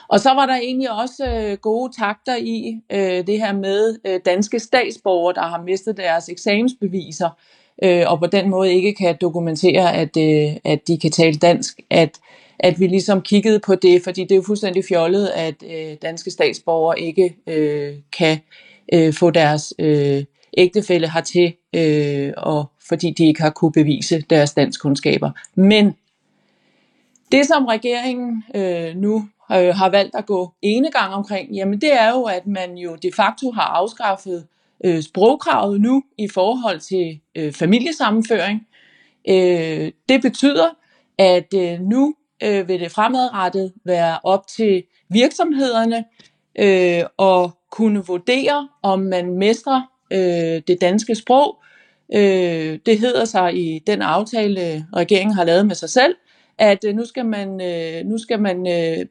Og 0.09 0.21
så 0.21 0.31
var 0.35 0.47
der 0.47 0.57
egentlig 0.57 0.91
også 0.91 1.27
øh, 1.27 1.59
gode 1.59 1.93
takter 2.01 2.37
i 2.37 2.81
øh, 2.93 3.27
det 3.27 3.39
her 3.39 3.53
med 3.53 3.99
øh, 4.07 4.21
danske 4.25 4.59
statsborgere, 4.59 5.35
der 5.35 5.43
har 5.43 5.63
mistet 5.63 5.97
deres 5.97 6.29
eksamensbeviser, 6.29 7.31
øh, 7.83 8.05
og 8.07 8.19
på 8.19 8.27
den 8.27 8.51
måde 8.51 8.75
ikke 8.75 8.95
kan 8.95 9.17
dokumentere, 9.21 9.95
at, 9.95 10.17
øh, 10.17 10.57
at 10.65 10.89
de 10.89 10.99
kan 10.99 11.11
tale 11.11 11.35
dansk, 11.35 11.81
at, 11.91 12.19
at 12.59 12.81
vi 12.81 12.87
ligesom 12.87 13.23
kiggede 13.23 13.61
på 13.67 13.75
det, 13.75 14.03
fordi 14.05 14.23
det 14.23 14.33
er 14.33 14.37
jo 14.37 14.43
fuldstændig 14.47 14.85
fjollet, 14.89 15.27
at 15.27 15.55
øh, 15.71 15.97
danske 16.03 16.31
statsborgere 16.31 17.01
ikke 17.01 17.37
øh, 17.47 17.95
kan 18.19 18.39
øh, 18.93 19.15
få 19.15 19.31
deres 19.31 19.75
øh, 19.79 20.25
ægtefælle 20.57 21.13
hertil, 21.13 21.55
øh, 21.75 22.33
og 22.37 22.65
fordi 22.89 23.11
de 23.11 23.27
ikke 23.27 23.43
har 23.43 23.51
kunne 23.51 23.73
bevise 23.73 24.21
deres 24.31 24.53
danskkundskaber. 24.55 25.31
Men 25.55 25.95
det, 27.33 27.47
som 27.47 27.65
regeringen 27.65 28.45
øh, 28.55 28.97
nu 28.97 29.29
øh, 29.53 29.75
har 29.75 29.89
valgt 29.89 30.15
at 30.15 30.27
gå 30.27 30.53
ene 30.63 30.91
gang 30.91 31.15
omkring, 31.15 31.55
jamen 31.55 31.81
det 31.81 31.93
er 31.93 32.11
jo, 32.11 32.23
at 32.23 32.47
man 32.47 32.79
jo 32.79 32.97
de 33.03 33.11
facto 33.17 33.51
har 33.51 33.63
afskaffet 33.63 34.47
øh, 34.85 35.03
sprogkravet 35.03 35.81
nu 35.81 36.03
i 36.19 36.29
forhold 36.29 36.81
til 36.81 37.21
øh, 37.35 37.53
familiesammenføring. 37.53 38.67
Øh, 39.29 39.93
det 40.09 40.23
betyder, 40.23 40.69
at 41.19 41.55
øh, 41.55 41.81
nu 41.81 42.15
øh, 42.43 42.69
vil 42.69 42.81
det 42.81 42.93
fremadrettet 42.93 43.73
være 43.85 44.19
op 44.25 44.47
til 44.47 44.83
virksomhederne 45.09 46.05
øh, 46.59 47.05
at 47.19 47.51
kunne 47.71 48.07
vurdere, 48.07 48.69
om 48.83 49.01
man 49.01 49.39
mestrer 49.39 49.83
øh, 50.11 50.63
det 50.69 50.81
danske 50.81 51.15
sprog. 51.15 51.63
Øh, 52.15 52.79
det 52.87 52.99
hedder 52.99 53.25
sig 53.25 53.57
i 53.57 53.79
den 53.87 54.03
aftale, 54.03 54.87
regeringen 54.97 55.35
har 55.35 55.45
lavet 55.45 55.67
med 55.67 55.75
sig 55.75 55.91
selv, 55.91 56.15
at 56.59 56.85
øh, 56.85 56.95
nu 56.95 57.05
skal 57.05 57.27
man, 57.27 57.61
øh, 57.61 58.07
nu 58.07 58.19
skal 58.19 58.41
man 58.41 58.67
øh, 58.67 59.07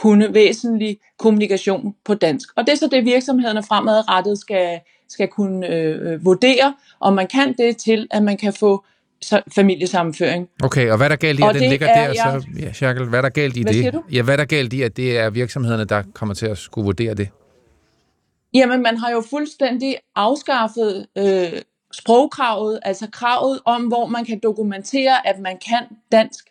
kunne 0.00 0.34
væsentlig 0.34 0.98
kommunikation 1.18 1.94
på 2.04 2.14
dansk. 2.14 2.48
Og 2.56 2.66
det 2.66 2.72
er 2.72 2.76
så 2.76 2.88
det, 2.92 3.04
virksomhederne 3.04 3.62
fremadrettet 3.62 4.38
skal, 4.38 4.80
skal 5.08 5.28
kunne 5.28 5.66
øh, 5.68 6.24
vurdere, 6.24 6.74
om 7.00 7.14
man 7.14 7.26
kan 7.26 7.54
det 7.58 7.76
til, 7.76 8.08
at 8.10 8.22
man 8.22 8.36
kan 8.36 8.52
få 8.52 8.84
familiesammenføring. 9.54 10.48
Okay, 10.62 10.90
og 10.90 10.96
hvad 10.96 11.06
er 11.06 11.08
der 11.08 11.16
galt 11.16 11.40
i, 11.40 11.42
at 11.42 11.54
den 11.54 11.70
ligger 11.70 11.86
der? 11.86 12.06
Jeg... 12.06 12.16
Så, 12.16 12.46
ja, 12.60 12.72
Sjerkel, 12.72 13.04
hvad 13.04 13.18
er 13.18 13.22
der 13.22 13.28
galt 13.28 13.56
i 13.56 13.62
hvad 13.62 13.72
det? 13.72 14.00
Ja, 14.12 14.22
hvad 14.22 14.34
er 14.34 14.36
der 14.36 14.44
galt 14.44 14.72
i, 14.72 14.82
at 14.82 14.96
det 14.96 15.18
er 15.18 15.30
virksomhederne, 15.30 15.84
der 15.84 16.02
kommer 16.14 16.34
til 16.34 16.46
at 16.46 16.58
skulle 16.58 16.84
vurdere 16.84 17.14
det? 17.14 17.28
Jamen, 18.54 18.82
man 18.82 18.96
har 18.96 19.10
jo 19.10 19.22
fuldstændig 19.30 19.96
afskaffet 20.16 21.06
øh, 21.18 21.60
sprogkravet, 21.92 22.80
altså 22.82 23.06
kravet 23.12 23.60
om, 23.64 23.82
hvor 23.82 24.06
man 24.06 24.24
kan 24.24 24.40
dokumentere, 24.42 25.28
at 25.28 25.38
man 25.38 25.58
kan 25.68 25.82
dansk 26.12 26.44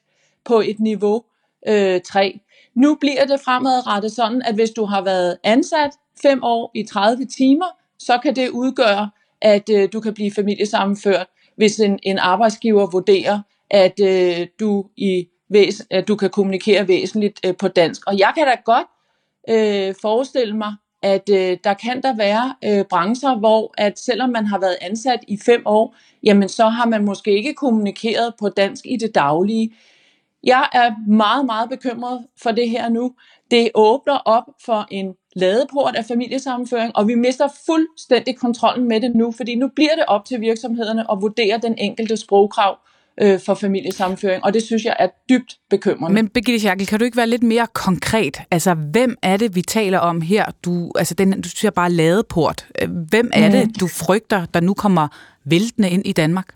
på 0.46 0.60
et 0.60 0.80
niveau 0.80 1.24
øh, 1.68 2.02
3. 2.02 2.40
Nu 2.76 2.96
bliver 2.96 3.26
det 3.26 3.40
fremadrettet 3.46 4.12
sådan, 4.12 4.42
at 4.42 4.56
hvis 4.56 4.70
du 4.70 4.86
har 4.86 5.02
været 5.04 5.38
ansat 5.44 5.92
fem 6.22 6.44
år 6.44 6.72
i 6.76 6.84
30 6.84 7.26
timer, 7.26 7.66
så 8.00 8.18
kan 8.24 8.36
det 8.36 8.50
udgøre, 8.50 9.10
at 9.42 9.70
øh, 9.70 9.90
du 9.94 10.00
kan 10.00 10.14
blive 10.14 10.32
familiesammenført, 10.32 11.28
hvis 11.56 11.80
en, 11.80 12.00
en 12.04 12.18
arbejdsgiver 12.18 12.88
vurderer, 12.92 13.40
at 13.70 14.00
øh, 14.04 14.48
du 14.60 14.86
i 14.98 15.28
væs, 15.50 15.88
at 15.92 16.08
du 16.08 16.16
kan 16.16 16.30
kommunikere 16.30 16.88
væsentligt 16.88 17.40
øh, 17.46 17.58
på 17.58 17.68
dansk. 17.68 18.02
Og 18.08 18.20
jeg 18.20 18.32
kan 18.38 18.48
da 18.48 18.56
godt 18.66 18.88
øh, 19.50 19.96
forestille 20.02 20.58
mig, 20.58 20.76
at 21.04 21.30
øh, 21.30 21.58
der 21.64 21.74
kan 21.74 22.02
der 22.04 22.16
være 22.16 22.56
øh, 22.66 22.86
brancher, 22.86 23.36
hvor 23.36 23.74
at 23.78 24.00
selvom 24.00 24.30
man 24.30 24.46
har 24.46 24.60
været 24.60 24.78
ansat 24.82 25.20
i 25.28 25.40
fem 25.46 25.62
år, 25.66 25.96
jamen 26.24 26.50
så 26.50 26.68
har 26.68 26.86
man 26.86 27.06
måske 27.06 27.32
ikke 27.38 27.54
kommunikeret 27.54 28.34
på 28.40 28.50
dansk 28.50 28.86
i 28.86 28.98
det 28.98 29.16
daglige. 29.16 29.74
Jeg 30.44 30.68
er 30.74 30.92
meget, 31.12 31.46
meget 31.46 31.70
bekymret 31.70 32.26
for 32.44 32.52
det 32.52 32.70
her 32.70 32.90
nu. 32.90 33.12
Det 33.52 33.70
åbner 33.76 34.14
op 34.26 34.44
for 34.66 34.88
en 34.92 35.14
ladeport 35.36 35.96
af 35.96 36.06
familiesammenføring, 36.06 36.96
og 36.96 37.08
vi 37.08 37.16
mister 37.16 37.48
fuldstændig 37.66 38.38
kontrollen 38.38 38.88
med 38.88 39.02
det 39.02 39.16
nu, 39.16 39.32
fordi 39.38 39.56
nu 39.56 39.70
bliver 39.76 39.96
det 39.96 40.04
op 40.08 40.26
til 40.26 40.42
virksomhederne 40.42 41.12
at 41.12 41.18
vurdere 41.22 41.60
den 41.64 41.76
enkelte 41.78 42.18
sprogkrav 42.18 42.78
øh, 43.22 43.40
for 43.46 43.54
familiesammenføring, 43.54 44.44
og 44.44 44.54
det 44.54 44.64
synes 44.64 44.86
jeg 44.86 44.96
er 45.00 45.08
dybt 45.30 45.58
bekymrende. 45.70 46.14
Men 46.14 46.30
Birgitte 46.30 46.60
Schackel, 46.60 46.88
kan 46.88 47.00
du 47.00 47.06
ikke 47.06 47.18
være 47.18 47.28
lidt 47.28 47.44
mere 47.44 47.68
konkret? 47.74 48.42
Altså, 48.52 48.74
hvem 48.74 49.16
er 49.22 49.38
det, 49.38 49.56
vi 49.56 49.62
taler 49.62 50.00
om 50.00 50.22
her? 50.22 50.46
Du, 50.66 50.92
altså, 50.96 51.14
den, 51.14 51.42
du 51.42 51.50
siger 51.50 51.72
bare 51.72 51.92
ladeport. 51.92 52.68
Hvem 53.10 53.32
er 53.34 53.50
det, 53.52 53.68
Mm. 53.68 53.74
du 53.74 53.88
frygter, 53.88 54.46
der 54.46 54.60
nu 54.60 54.74
kommer 54.74 55.08
væltende 55.46 55.90
ind 55.90 56.02
i 56.06 56.12
Danmark? 56.12 56.48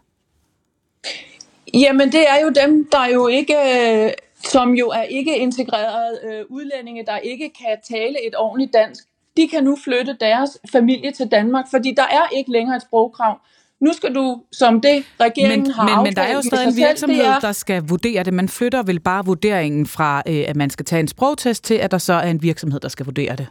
Jamen, 1.73 2.11
det 2.11 2.21
er 2.29 2.41
jo 2.43 2.49
dem, 2.49 2.87
der 2.91 3.05
jo 3.13 3.27
ikke, 3.27 3.55
øh, 3.55 4.11
som 4.43 4.73
jo 4.73 4.89
er 4.89 5.01
ikke 5.01 5.37
integrerede 5.37 6.19
øh, 6.23 6.45
udlændinge, 6.49 7.05
der 7.05 7.17
ikke 7.17 7.51
kan 7.59 7.77
tale 7.89 8.27
et 8.27 8.33
ordentligt 8.37 8.73
dansk. 8.73 9.03
De 9.37 9.47
kan 9.47 9.63
nu 9.63 9.77
flytte 9.83 10.17
deres 10.19 10.57
familie 10.71 11.11
til 11.11 11.27
Danmark, 11.31 11.65
fordi 11.71 11.93
der 11.97 12.03
er 12.03 12.37
ikke 12.37 12.51
længere 12.51 12.75
et 12.75 12.81
sprogkrav. 12.81 13.39
Nu 13.79 13.93
skal 13.93 14.15
du, 14.15 14.41
som 14.51 14.81
det 14.81 15.03
regeringen 15.19 15.61
Men, 15.61 15.71
har 15.71 15.95
men, 15.95 16.03
men 16.03 16.15
der 16.15 16.21
er 16.21 16.33
jo 16.33 16.41
stadig 16.41 16.65
en 16.65 16.73
selv, 16.73 16.87
virksomhed, 16.87 17.19
det 17.19 17.27
er, 17.27 17.39
der 17.39 17.51
skal 17.51 17.83
vurdere 17.83 18.23
det. 18.23 18.33
Man 18.33 18.49
flytter 18.49 18.83
vel 18.83 18.99
bare 18.99 19.25
vurderingen 19.25 19.85
fra, 19.85 20.23
øh, 20.27 20.43
at 20.47 20.55
man 20.55 20.69
skal 20.69 20.85
tage 20.85 20.99
en 20.99 21.07
sprogtest, 21.07 21.63
til 21.63 21.73
at 21.73 21.91
der 21.91 21.97
så 21.97 22.13
er 22.13 22.29
en 22.29 22.41
virksomhed, 22.41 22.79
der 22.79 22.87
skal 22.87 23.05
vurdere 23.05 23.35
det. 23.35 23.47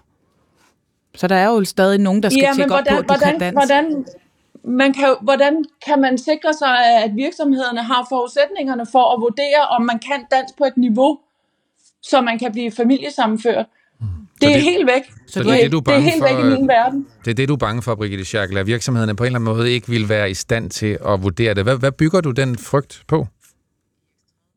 Så 1.14 1.26
der 1.28 1.36
er 1.36 1.46
jo 1.46 1.64
stadig 1.64 1.98
nogen, 2.00 2.22
der 2.22 2.28
skal 2.28 2.40
ja, 2.40 2.52
tjekke 2.54 2.74
op 2.74 2.84
på, 2.90 2.96
at 2.96 3.00
du 3.00 3.06
hvordan, 3.06 3.30
kan 3.30 3.40
dansk. 3.40 3.54
hvordan, 3.54 4.04
man 4.64 4.92
kan, 4.92 5.16
hvordan 5.22 5.64
kan 5.86 6.00
man 6.00 6.18
sikre 6.18 6.54
sig, 6.54 6.78
at 7.04 7.16
virksomhederne 7.16 7.82
har 7.82 8.06
forudsætningerne 8.08 8.86
for 8.92 9.14
at 9.14 9.20
vurdere, 9.20 9.60
om 9.70 9.82
man 9.82 9.98
kan 9.98 10.24
dansk 10.30 10.58
på 10.58 10.64
et 10.64 10.76
niveau, 10.76 11.18
så 12.02 12.20
man 12.20 12.38
kan 12.38 12.52
blive 12.52 12.70
familiesammenført? 12.70 13.66
Det 14.40 14.50
er 14.50 14.54
det- 14.54 14.62
helt 14.62 14.86
væk. 14.86 15.12
så 15.26 15.42
det 15.42 15.52
er 15.52 15.62
det, 15.62 15.72
du 15.72 15.76
er 15.76 15.80
det 15.80 15.88
er 15.88 15.94
bange 15.94 16.10
helt 16.10 16.22
for, 16.22 16.36
væk 16.36 16.44
i 16.44 16.58
min 16.58 16.68
verden. 16.68 17.06
Det 17.24 17.30
er 17.30 17.34
det, 17.34 17.48
du 17.48 17.52
er 17.52 17.58
bange 17.58 17.82
for, 17.82 17.94
Brigitte 17.94 18.24
Schackel, 18.24 18.58
at 18.58 18.66
virksomhederne 18.66 19.16
på 19.16 19.24
en 19.24 19.26
eller 19.26 19.38
anden 19.38 19.56
måde 19.56 19.70
ikke 19.72 19.88
vil 19.88 20.08
være 20.08 20.30
i 20.30 20.34
stand 20.34 20.70
til 20.70 20.98
at 21.08 21.22
vurdere 21.22 21.54
det. 21.54 21.64
Hvad, 21.64 21.76
hvad 21.76 21.92
bygger 21.92 22.20
du 22.20 22.30
den 22.30 22.58
frygt 22.58 23.02
på? 23.08 23.26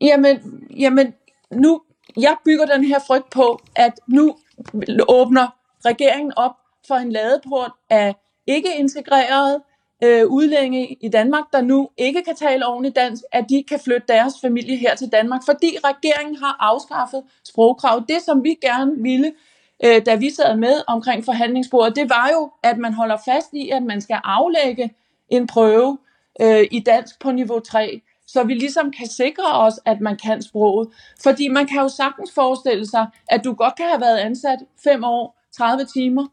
Jamen, 0.00 0.38
jamen, 0.78 1.14
nu, 1.52 1.82
jeg 2.16 2.36
bygger 2.44 2.66
den 2.66 2.84
her 2.84 2.98
frygt 3.06 3.30
på, 3.30 3.60
at 3.76 3.92
nu 4.08 4.36
åbner 5.08 5.46
regeringen 5.86 6.32
op 6.36 6.52
for 6.88 6.94
en 6.94 7.12
ladeport 7.12 7.70
af 7.90 8.14
ikke 8.46 8.68
integrerede 8.78 9.62
øh, 10.04 10.26
udlændinge 10.26 10.96
i 11.00 11.08
Danmark, 11.08 11.44
der 11.52 11.60
nu 11.60 11.88
ikke 11.96 12.22
kan 12.22 12.36
tale 12.36 12.66
ordentligt 12.66 12.96
dansk, 12.96 13.22
at 13.32 13.44
de 13.48 13.64
kan 13.68 13.80
flytte 13.84 14.06
deres 14.08 14.34
familie 14.40 14.76
her 14.76 14.94
til 14.94 15.08
Danmark, 15.12 15.40
fordi 15.44 15.76
regeringen 15.84 16.36
har 16.36 16.56
afskaffet 16.60 17.22
sprogkrav. 17.44 18.04
Det, 18.08 18.22
som 18.22 18.44
vi 18.44 18.58
gerne 18.62 18.92
ville, 19.02 19.32
øh, 19.84 20.06
da 20.06 20.14
vi 20.14 20.30
sad 20.30 20.56
med 20.56 20.82
omkring 20.86 21.24
forhandlingsbordet, 21.24 21.96
det 21.96 22.10
var 22.10 22.30
jo, 22.32 22.50
at 22.62 22.78
man 22.78 22.92
holder 22.92 23.16
fast 23.24 23.48
i, 23.52 23.68
at 23.70 23.82
man 23.82 24.00
skal 24.00 24.20
aflægge 24.24 24.94
en 25.28 25.46
prøve 25.46 25.98
øh, 26.40 26.64
i 26.70 26.80
dansk 26.80 27.20
på 27.20 27.32
niveau 27.32 27.60
3, 27.60 28.00
så 28.26 28.42
vi 28.42 28.54
ligesom 28.54 28.90
kan 28.90 29.06
sikre 29.06 29.52
os, 29.52 29.80
at 29.84 30.00
man 30.00 30.16
kan 30.16 30.42
sproget. 30.42 30.88
Fordi 31.22 31.48
man 31.48 31.66
kan 31.66 31.80
jo 31.80 31.88
sagtens 31.88 32.32
forestille 32.34 32.86
sig, 32.86 33.06
at 33.28 33.44
du 33.44 33.52
godt 33.52 33.76
kan 33.76 33.86
have 33.88 34.00
været 34.00 34.18
ansat 34.18 34.58
5 34.84 35.04
år, 35.04 35.36
30 35.56 35.84
timer 35.84 36.26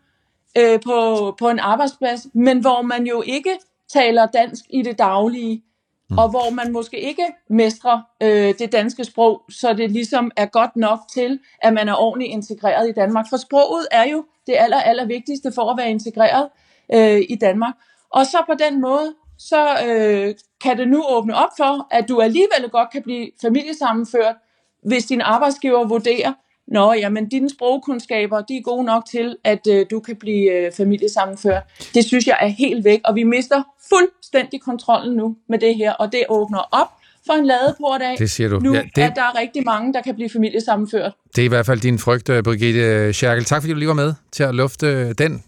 øh, 0.57 0.79
på, 0.81 1.31
på 1.39 1.49
en 1.49 1.59
arbejdsplads, 1.59 2.27
men 2.33 2.59
hvor 2.59 2.81
man 2.81 3.05
jo 3.07 3.21
ikke 3.21 3.57
taler 3.93 4.25
dansk 4.25 4.65
i 4.69 4.81
det 4.81 4.97
daglige, 4.97 5.63
mm. 6.09 6.17
og 6.17 6.29
hvor 6.29 6.49
man 6.49 6.71
måske 6.71 6.99
ikke 6.99 7.25
mestrer 7.49 8.01
øh, 8.23 8.53
det 8.59 8.71
danske 8.71 9.03
sprog, 9.03 9.41
så 9.49 9.73
det 9.73 9.91
ligesom 9.91 10.31
er 10.35 10.45
godt 10.45 10.75
nok 10.75 10.99
til, 11.13 11.39
at 11.61 11.73
man 11.73 11.89
er 11.89 11.95
ordentligt 11.95 12.31
integreret 12.31 12.89
i 12.89 12.91
Danmark. 12.91 13.25
For 13.29 13.37
sproget 13.37 13.87
er 13.91 14.03
jo 14.03 14.25
det 14.47 14.55
aller, 14.57 14.77
aller 14.77 15.05
vigtigste 15.05 15.51
for 15.51 15.71
at 15.71 15.77
være 15.77 15.89
integreret 15.89 16.49
øh, 16.93 17.21
i 17.29 17.35
Danmark. 17.35 17.73
Og 18.09 18.25
så 18.25 18.37
på 18.47 18.53
den 18.59 18.81
måde, 18.81 19.13
så 19.37 19.77
øh, 19.87 20.35
kan 20.63 20.77
det 20.77 20.87
nu 20.87 21.03
åbne 21.09 21.35
op 21.35 21.49
for, 21.57 21.87
at 21.91 22.09
du 22.09 22.21
alligevel 22.21 22.69
godt 22.71 22.89
kan 22.91 23.03
blive 23.03 23.29
familiesammenført, 23.41 24.35
hvis 24.83 25.05
din 25.05 25.21
arbejdsgiver 25.21 25.87
vurderer, 25.87 26.33
Nå, 26.67 26.93
jamen 26.93 27.29
dine 27.29 27.49
sprogkundskaber, 27.49 28.41
de 28.41 28.57
er 28.57 28.61
gode 28.61 28.83
nok 28.85 29.03
til, 29.11 29.35
at 29.43 29.67
øh, 29.69 29.85
du 29.91 29.99
kan 29.99 30.15
blive 30.15 30.51
øh, 30.51 30.71
familiesammenført. 30.77 31.63
Det 31.93 32.05
synes 32.05 32.27
jeg 32.27 32.37
er 32.41 32.47
helt 32.47 32.83
væk, 32.85 32.99
og 33.05 33.15
vi 33.15 33.23
mister 33.23 33.63
fuldstændig 33.89 34.61
kontrollen 34.61 35.17
nu 35.17 35.35
med 35.49 35.59
det 35.59 35.75
her, 35.75 35.93
og 35.93 36.11
det 36.11 36.23
åbner 36.29 36.59
op 36.71 36.87
for 37.25 37.33
en 37.33 37.45
ladeport 37.45 38.01
af, 38.01 38.15
Det 38.17 38.31
siger 38.31 38.49
du. 38.49 38.59
nu 38.59 38.73
Ja, 38.73 38.81
det- 38.95 39.01
at 39.01 39.11
der 39.15 39.21
er 39.21 39.39
rigtig 39.39 39.63
mange, 39.65 39.93
der 39.93 40.01
kan 40.01 40.15
blive 40.15 40.29
familiesammenført. 40.29 41.11
Det 41.35 41.41
er 41.41 41.45
i 41.45 41.47
hvert 41.47 41.65
fald 41.65 41.79
din 41.79 41.99
frygt, 41.99 42.29
øh, 42.29 42.43
Brigitte 42.43 43.13
Schackel. 43.13 43.45
Tak 43.45 43.61
fordi 43.61 43.73
du 43.73 43.79
lige 43.79 43.87
var 43.87 43.93
med 43.93 44.13
til 44.31 44.43
at 44.43 44.55
lufte 44.55 44.87
øh, 44.87 45.11
den. 45.17 45.43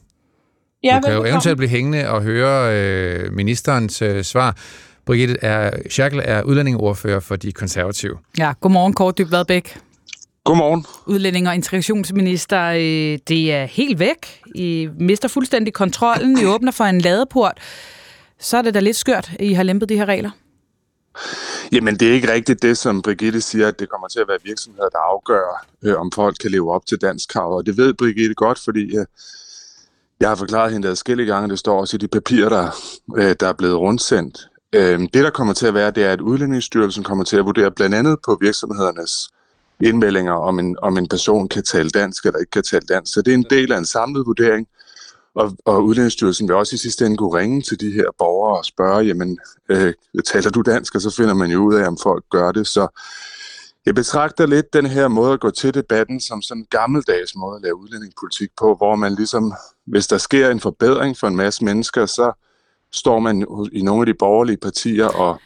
Ja, 0.84 0.96
du 0.96 1.02
kan 1.02 1.02
jo 1.02 1.08
velbekomme. 1.08 1.30
eventuelt 1.30 1.58
blive 1.58 1.70
hængende 1.70 2.10
og 2.10 2.22
høre 2.24 2.76
øh, 2.80 3.34
ministerens 3.34 4.02
øh, 4.02 4.24
svar. 4.24 4.58
Brigitte 5.06 5.36
er, 5.42 5.72
Schackel 5.90 6.22
er 6.24 6.42
udlændingeordfører 6.44 7.20
for 7.20 7.36
de 7.36 7.52
konservative. 7.52 8.18
Ja, 8.38 8.54
godmorgen, 8.62 8.94
Kåre 8.94 9.14
Dybvad 9.18 9.46
Bæk. 9.46 9.78
Godmorgen. 10.46 10.86
Udlænding- 11.06 11.48
og 11.48 11.56
integrationsminister, 11.56 12.64
øh, 12.66 13.20
det 13.28 13.54
er 13.54 13.66
helt 13.66 14.00
væk. 14.00 14.42
I 14.56 14.90
mister 15.00 15.28
fuldstændig 15.28 15.74
kontrollen. 15.74 16.38
I 16.38 16.46
åbner 16.46 16.72
for 16.72 16.84
en 16.84 17.02
ladeport. 17.02 17.60
Så 18.40 18.58
er 18.58 18.62
det 18.62 18.74
da 18.74 18.80
lidt 18.80 18.98
skørt, 18.98 19.32
at 19.40 19.46
I 19.46 19.54
har 19.54 19.64
lempet 19.64 19.90
de 19.90 19.98
her 19.98 20.06
regler. 20.06 20.30
Jamen, 21.72 21.96
det 21.96 22.10
er 22.10 22.14
ikke 22.14 22.34
rigtigt 22.34 22.62
det, 22.62 22.78
som 22.78 23.02
Brigitte 23.02 23.42
siger, 23.42 23.68
at 23.68 23.80
det 23.80 23.90
kommer 23.90 24.08
til 24.08 24.20
at 24.20 24.28
være 24.28 24.38
virksomheder, 24.44 24.90
der 24.90 24.98
afgør, 24.98 25.66
øh, 25.84 26.00
om 26.00 26.12
folk 26.16 26.36
kan 26.42 26.52
leve 26.52 26.74
op 26.74 26.86
til 26.86 26.98
dansk 27.02 27.30
krav. 27.30 27.56
Og 27.56 27.66
det 27.66 27.78
ved 27.78 27.94
Brigitte 27.94 28.36
godt, 28.36 28.60
fordi 28.66 28.98
øh, 28.98 29.06
jeg 30.20 30.30
har 30.30 30.36
forklaret 30.36 30.74
hende 30.74 30.88
adskillige 30.88 31.28
gange, 31.28 31.50
det 31.50 31.60
står 31.60 31.80
også 31.80 31.98
i 31.98 32.00
de 32.00 32.08
papirer, 32.08 32.50
der, 32.50 32.70
øh, 33.18 33.36
der 33.40 33.48
er 33.48 33.54
blevet 33.54 33.78
rundsendt. 33.78 34.38
Øh, 34.74 35.00
det, 35.00 35.14
der 35.14 35.30
kommer 35.30 35.54
til 35.54 35.68
at 35.68 35.74
være, 35.74 35.92
det 35.92 36.04
er, 36.04 36.12
at 36.12 36.22
Udlændingsstyrelsen 36.22 37.04
kommer 37.04 37.24
til 37.24 37.38
at 37.38 37.46
vurdere 37.46 37.72
blandt 37.72 37.96
andet 37.96 38.18
på 38.26 38.38
virksomhedernes 38.42 39.30
indmeldinger, 39.82 40.34
om 40.34 40.60
en, 40.60 40.78
om 40.82 40.98
en 40.98 41.08
person 41.08 41.48
kan 41.48 41.64
tale 41.64 41.90
dansk 41.90 42.26
eller 42.26 42.40
ikke 42.40 42.52
kan 42.52 42.64
tale 42.64 42.86
dansk. 42.90 43.14
Så 43.14 43.22
det 43.22 43.32
er 43.32 43.36
en 43.36 43.46
del 43.50 43.72
af 43.72 43.78
en 43.78 43.86
samlet 43.86 44.26
vurdering. 44.26 44.68
Og, 45.36 45.58
og 45.66 45.84
Udlændingsstyrelsen 45.84 46.48
vil 46.48 46.56
også 46.56 46.76
i 46.76 46.78
sidste 46.78 47.06
ende 47.06 47.18
kunne 47.18 47.40
ringe 47.40 47.62
til 47.62 47.80
de 47.80 47.92
her 47.92 48.06
borgere 48.18 48.58
og 48.58 48.66
spørge, 48.66 49.06
jamen, 49.06 49.40
øh, 49.70 49.94
taler 50.26 50.50
du 50.50 50.62
dansk? 50.62 50.96
Og 50.96 51.02
så 51.02 51.16
finder 51.16 51.34
man 51.34 51.52
jo 51.52 51.60
ud 51.60 51.74
af, 51.74 51.88
om 51.88 51.98
folk 52.04 52.24
gør 52.32 52.52
det. 52.52 52.68
Så 52.68 52.88
jeg 53.86 53.96
betragter 53.96 54.46
lidt 54.46 54.74
den 54.74 54.86
her 54.86 55.08
måde 55.08 55.34
at 55.34 55.40
gå 55.40 55.50
til 55.50 55.74
debatten 55.74 56.20
som 56.22 56.42
sådan 56.42 56.62
en 56.62 56.68
gammeldags 56.70 57.36
måde 57.36 57.56
at 57.56 57.62
lave 57.62 57.76
udlændingepolitik 57.76 58.50
på, 58.58 58.76
hvor 58.76 58.96
man 58.96 59.16
ligesom, 59.16 59.54
hvis 59.88 60.08
der 60.08 60.18
sker 60.18 60.50
en 60.50 60.60
forbedring 60.60 61.18
for 61.18 61.28
en 61.28 61.36
masse 61.36 61.66
mennesker, 61.66 62.06
så 62.06 62.32
står 62.92 63.20
man 63.20 63.48
i 63.72 63.82
nogle 63.82 64.02
af 64.02 64.06
de 64.06 64.14
borgerlige 64.20 64.58
partier 64.58 65.06
og, 65.06 65.42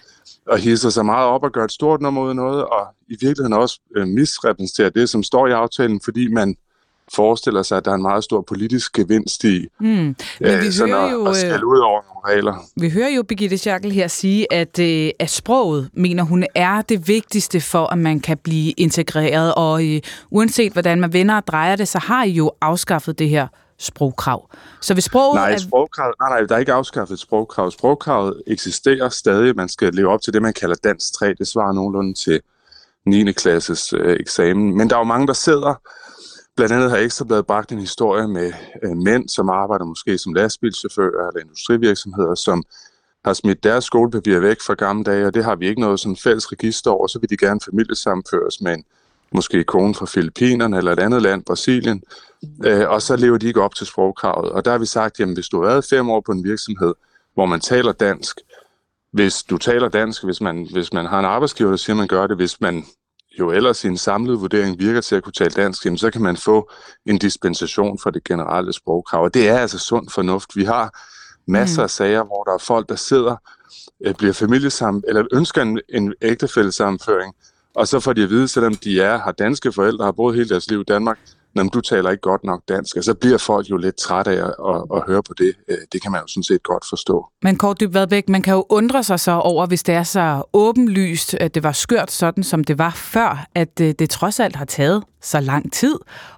og 0.48 0.58
hisser 0.58 0.90
sig 0.90 1.06
meget 1.06 1.28
op 1.28 1.44
og 1.44 1.52
gør 1.52 1.64
et 1.64 1.72
stort 1.72 2.02
nummer 2.02 2.22
ud 2.22 2.30
af 2.30 2.36
noget, 2.36 2.64
og 2.66 2.88
i 3.08 3.18
virkeligheden 3.22 3.54
også 3.54 3.80
øh, 3.96 4.08
misrepræsenterer 4.08 4.90
det, 4.90 5.10
som 5.10 5.24
står 5.24 5.48
i 5.48 5.52
aftalen, 5.52 6.02
fordi 6.04 6.28
man 6.28 6.56
forestiller 7.16 7.64
sig, 7.64 7.78
at 7.78 7.86
der 7.86 7.92
er 7.92 7.96
en 7.96 8.02
meget 8.02 8.24
stor 8.24 8.42
politisk 8.42 8.94
gevinst 8.94 9.44
i 9.44 9.68
Mm. 9.80 9.88
Men 9.88 10.16
øh, 10.42 10.62
vi 10.62 10.72
sådan 10.72 10.94
hører 10.94 11.06
at, 11.06 11.12
jo, 11.12 11.26
at 11.26 11.30
øh, 11.30 11.36
skælde 11.36 11.66
ud 11.66 11.80
over 11.80 12.02
nogle 12.02 12.36
regler. 12.36 12.56
Vi 12.76 12.90
hører 12.90 13.10
jo 13.10 13.24
Birgitte 13.24 13.58
Schackel 13.58 13.92
her 13.92 14.08
sige, 14.08 14.54
at, 14.54 14.80
øh, 14.80 15.10
at 15.20 15.30
sproget, 15.30 15.90
mener 15.94 16.24
hun, 16.24 16.46
er 16.56 16.82
det 16.82 17.08
vigtigste 17.08 17.62
for, 17.62 17.86
at 17.86 17.98
man 17.98 18.20
kan 18.20 18.38
blive 18.38 18.72
integreret. 18.72 19.54
Og 19.56 19.86
øh, 19.88 20.02
uanset 20.32 20.74
hvordan 20.74 21.00
man 21.00 21.14
vender 21.14 21.36
og 21.36 21.48
drejer 21.48 21.76
det, 21.76 21.88
så 21.88 22.00
har 22.00 22.24
I 22.24 22.32
jo 22.32 22.52
afskaffet 22.62 23.20
det 23.20 23.30
her 23.30 23.48
sprogkrav. 23.80 24.50
Så 24.82 24.94
hvis 24.94 25.04
sproget 25.04 25.36
Nej, 25.36 25.58
sprogkrav, 25.58 26.14
nej, 26.20 26.30
nej, 26.30 26.48
der 26.48 26.56
er 26.56 26.60
ikke 26.60 26.74
afskaffet 26.74 27.14
et 27.14 27.20
sprogkrav. 27.20 27.72
Sprogkravet 27.72 28.42
eksisterer 28.48 29.10
stadig. 29.10 29.56
Man 29.56 29.70
skal 29.70 29.94
leve 29.94 30.10
op 30.10 30.22
til 30.22 30.34
det, 30.34 30.42
man 30.42 30.54
kalder 30.54 30.76
dansk 30.84 31.14
3. 31.14 31.34
Det 31.34 31.48
svarer 31.48 31.74
nogenlunde 31.74 32.14
til 32.14 32.42
9. 33.06 33.32
klasses 33.32 33.94
øh, 33.94 34.18
eksamen. 34.20 34.78
Men 34.78 34.90
der 34.90 34.96
er 34.96 35.00
jo 35.00 35.04
mange, 35.04 35.28
der 35.28 35.34
sidder. 35.34 35.82
Blandt 36.56 36.74
andet 36.74 36.90
har 36.90 36.98
Ekstrabladet 36.98 37.46
bragt 37.46 37.72
en 37.72 37.80
historie 37.80 38.28
med 38.28 38.54
øh, 38.84 38.98
mænd, 38.98 39.30
som 39.30 39.50
arbejder 39.50 39.86
måske 39.86 40.18
som 40.18 40.34
lastbilchauffører 40.34 41.28
eller 41.28 41.42
industrivirksomheder, 41.42 42.36
som 42.36 42.64
har 43.26 43.34
smidt 43.34 43.64
deres 43.64 43.84
skolepapir 43.84 44.40
væk 44.40 44.58
fra 44.62 44.74
gamle 44.74 45.04
dage, 45.04 45.26
og 45.26 45.34
det 45.34 45.44
har 45.44 45.56
vi 45.56 45.68
ikke 45.68 45.82
noget 45.82 46.00
sådan 46.00 46.18
fælles 46.18 46.52
register 46.52 46.92
over, 46.92 47.08
så 47.08 47.20
vil 47.20 47.30
de 47.30 47.38
gerne 47.38 47.60
familiesammenføres 47.66 48.62
med 48.62 48.74
en 48.74 48.84
måske 49.32 49.64
kone 49.64 49.96
fra 49.96 50.06
Filippinerne 50.06 50.78
eller 50.78 50.92
et 50.92 51.00
andet 51.00 51.22
land, 51.22 51.44
Brasilien, 51.46 52.04
øh, 52.66 52.90
og 52.90 53.02
så 53.02 53.16
lever 53.16 53.38
de 53.38 53.48
ikke 53.48 53.62
op 53.62 53.76
til 53.76 53.88
sprogkravet. 53.88 54.52
Og 54.52 54.66
der 54.66 54.72
har 54.72 54.78
vi 54.78 54.86
sagt, 54.86 55.20
jamen 55.20 55.34
hvis 55.34 55.50
du 55.50 55.62
har 55.62 55.70
været 55.70 55.86
fem 55.90 56.10
år 56.10 56.22
på 56.26 56.32
en 56.32 56.44
virksomhed, 56.44 56.94
hvor 57.34 57.46
man 57.46 57.60
taler 57.60 57.92
dansk, 57.92 58.40
hvis 59.12 59.44
du 59.44 59.58
taler 59.58 59.90
dansk, 59.90 60.24
hvis 60.24 60.42
man, 60.42 60.68
hvis 60.72 60.94
man 60.94 61.06
har 61.06 61.20
en 61.20 61.26
arbejdsgiver, 61.26 61.70
der 61.70 61.78
siger, 61.78 61.94
at 61.94 61.98
man 61.98 62.08
gør 62.08 62.28
det, 62.28 62.38
hvis 62.38 62.62
man 62.62 62.86
jo 63.40 63.52
ellers 63.52 63.84
i 63.84 63.88
en 63.88 63.98
samlet 63.98 64.42
vurdering 64.42 64.80
virker 64.80 65.02
til 65.02 65.16
at 65.16 65.24
kunne 65.24 65.34
tale 65.34 65.50
dansk, 65.50 65.86
jamen, 65.86 65.98
så 65.98 66.12
kan 66.12 66.22
man 66.22 66.38
få 66.38 66.72
en 67.06 67.18
dispensation 67.18 68.00
fra 68.00 68.12
det 68.12 68.24
generelle 68.24 68.74
sprogkrav. 68.74 69.24
Og 69.24 69.34
det 69.34 69.50
er 69.50 69.58
altså 69.58 69.80
sund 69.80 70.10
fornuft. 70.10 70.56
Vi 70.56 70.64
har 70.64 71.00
masser 71.48 71.84
af 71.84 71.90
sager, 71.90 72.24
hvor 72.24 72.44
der 72.44 72.54
er 72.54 72.58
folk, 72.58 72.90
der 72.90 72.96
sidder, 72.96 73.36
øh, 74.06 74.16
bliver 74.16 74.34
familiesammen, 74.34 75.04
eller 75.08 75.26
ønsker 75.34 75.62
en, 75.62 75.80
en 75.90 76.14
ægtefællesammenføring, 76.22 77.36
og 77.76 77.88
så 77.88 78.00
får 78.00 78.14
de 78.14 78.24
at 78.24 78.30
vide, 78.30 78.48
selvom 78.48 78.76
de 78.76 79.02
er, 79.02 79.18
har 79.18 79.32
danske 79.32 79.72
forældre, 79.72 80.06
har 80.06 80.12
boet 80.12 80.36
hele 80.36 80.50
deres 80.50 80.70
liv 80.70 80.82
i 80.82 80.84
Danmark, 80.84 81.20
når 81.56 81.64
du 81.64 81.82
taler 81.82 82.10
ikke 82.10 82.22
godt 82.22 82.44
nok 82.44 82.62
dansk, 82.70 82.98
og 82.98 83.04
så 83.04 83.14
bliver 83.14 83.38
folk 83.38 83.70
jo 83.70 83.78
lidt 83.78 83.96
trætte 83.96 84.32
af 84.32 84.36
at, 84.36 84.54
at, 84.70 84.84
at 84.96 85.04
høre 85.08 85.24
på 85.24 85.34
det. 85.38 85.54
Øh, 85.68 85.78
det 85.94 86.02
kan 86.02 86.12
man 86.12 86.22
jo 86.22 86.28
sådan 86.28 86.44
set 86.44 86.64
godt 86.64 86.84
forstå. 86.90 87.28
Men 87.44 87.56
Kort 87.56 87.80
Dyb 87.80 87.94
Vadbæk, 87.94 88.30
man 88.30 88.42
kan 88.42 88.54
jo 88.54 88.66
undre 88.70 89.04
sig 89.04 89.20
så 89.20 89.32
over, 89.32 89.66
hvis 89.66 89.84
det 89.84 89.96
er 89.96 90.04
så 90.04 90.44
åbenlyst, 90.54 91.34
at 91.34 91.56
det 91.56 91.64
var 91.64 91.72
skørt 91.72 92.12
sådan, 92.12 92.44
som 92.44 92.64
det 92.64 92.78
var 92.78 92.92
før, 92.96 93.48
at 93.56 93.82
øh, 93.82 93.94
det 94.00 94.10
trods 94.10 94.40
alt 94.40 94.56
har 94.56 94.66
taget 94.66 95.04
så 95.22 95.40
lang 95.40 95.74
tid 95.74 95.96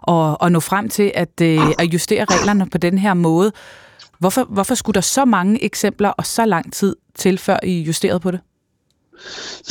at, 0.07 0.37
at 0.41 0.51
nå 0.51 0.59
frem 0.59 0.89
til 0.89 1.11
at, 1.15 1.41
øh, 1.41 1.59
at 1.79 1.93
justere 1.93 2.25
reglerne 2.25 2.69
på 2.69 2.77
den 2.77 2.97
her 2.97 3.13
måde. 3.13 3.51
Hvorfor, 4.19 4.43
hvorfor 4.43 4.75
skulle 4.75 4.93
der 4.93 5.01
så 5.01 5.25
mange 5.25 5.63
eksempler 5.63 6.09
og 6.09 6.25
så 6.25 6.45
lang 6.45 6.73
tid 6.73 6.95
til, 7.15 7.37
før 7.37 7.57
I 7.63 7.81
justerede 7.81 8.19
på 8.19 8.31
det? 8.31 8.39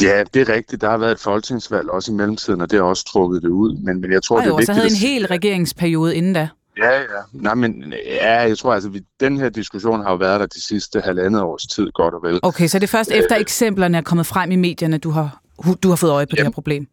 Ja, 0.03 0.25
det 0.35 0.49
er 0.49 0.55
rigtigt. 0.55 0.81
Der 0.81 0.91
har 0.91 0.99
været 0.99 1.13
et 1.13 1.21
folketingsvalg 1.21 1.91
også 1.91 2.13
i 2.13 2.15
mellemtiden, 2.15 2.61
og 2.61 2.71
det 2.71 2.79
har 2.79 2.87
også 2.87 3.05
trukket 3.05 3.43
det 3.43 3.49
ud. 3.49 3.75
Men, 3.75 4.01
men 4.01 4.13
jeg 4.13 4.23
tror, 4.23 4.37
Ej, 4.37 4.43
det 4.43 4.47
er 4.47 4.51
jo, 4.51 4.57
vigtigt 4.57 4.67
så 4.67 4.73
havde 4.73 4.91
en 4.91 4.97
hel 4.97 5.27
regeringsperiode 5.27 6.17
inden 6.17 6.33
da. 6.33 6.49
Ja, 6.79 6.99
ja. 6.99 7.05
Nej, 7.33 7.55
men 7.55 7.95
ja, 8.07 8.41
jeg 8.41 8.59
tror 8.59 8.75
altså, 8.75 8.89
vi, 8.89 9.01
den 9.21 9.39
her 9.39 9.49
diskussion 9.49 10.03
har 10.03 10.11
jo 10.11 10.17
været 10.17 10.41
der 10.41 10.47
de 10.47 10.63
sidste 10.63 11.01
halvandet 11.01 11.43
års 11.43 11.67
tid, 11.67 11.91
godt 11.95 12.15
og 12.15 12.23
vel. 12.23 12.41
Okay, 12.43 12.67
så 12.67 12.79
det 12.79 12.83
er 12.83 12.89
først 12.89 13.11
efter 13.11 13.37
eksemplerne 13.37 13.99
er 13.99 14.03
kommet 14.03 14.27
frem 14.27 14.51
i 14.51 14.57
medierne, 14.57 14.99
du 14.99 15.11
har, 15.11 15.41
du 15.83 15.89
har 15.89 15.97
fået 15.97 16.11
øje 16.11 16.27
på 16.27 16.37
det 16.37 16.45
her 16.45 16.51
problem? 16.51 16.87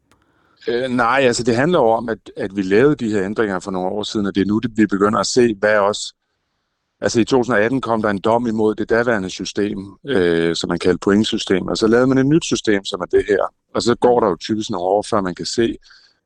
Øh, 0.68 0.90
nej, 0.90 1.20
altså 1.24 1.44
det 1.44 1.56
handler 1.56 1.80
jo 1.80 1.86
om, 1.86 2.10
at, 2.10 2.18
at 2.38 2.56
vi 2.56 2.62
lavede 2.62 2.96
de 2.96 3.12
her 3.12 3.24
ændringer 3.24 3.60
for 3.60 3.72
nogle 3.72 3.90
år 3.90 4.04
siden, 4.04 4.26
og 4.26 4.36
det 4.36 4.42
er 4.42 4.46
nu, 4.46 4.60
det, 4.60 4.72
vi 4.76 4.86
begynder 4.86 5.20
at 5.20 5.28
se, 5.28 5.56
hvad 5.60 5.78
også... 5.78 6.14
Altså 7.02 7.20
i 7.20 7.24
2018 7.26 7.82
kom 7.82 8.02
der 8.02 8.10
en 8.10 8.20
dom 8.20 8.48
imod 8.48 8.76
det 8.76 8.90
daværende 8.90 9.30
system, 9.30 9.78
øh, 10.06 10.56
som 10.56 10.68
man 10.70 10.80
kaldte 10.80 11.00
pointsystem, 11.00 11.68
og 11.68 11.78
så 11.78 11.88
lavede 11.88 12.08
man 12.08 12.18
et 12.18 12.26
nyt 12.26 12.46
system, 12.46 12.86
som 12.86 13.02
er 13.02 13.06
det 13.06 13.26
her. 13.28 13.54
Og 13.76 13.82
så 13.82 13.96
går 13.96 14.20
der 14.20 14.28
jo 14.30 14.36
typisk 14.36 14.70
nogle 14.70 14.86
år, 14.86 15.02
før 15.10 15.22
man 15.22 15.36
kan 15.36 15.46
se, 15.46 15.78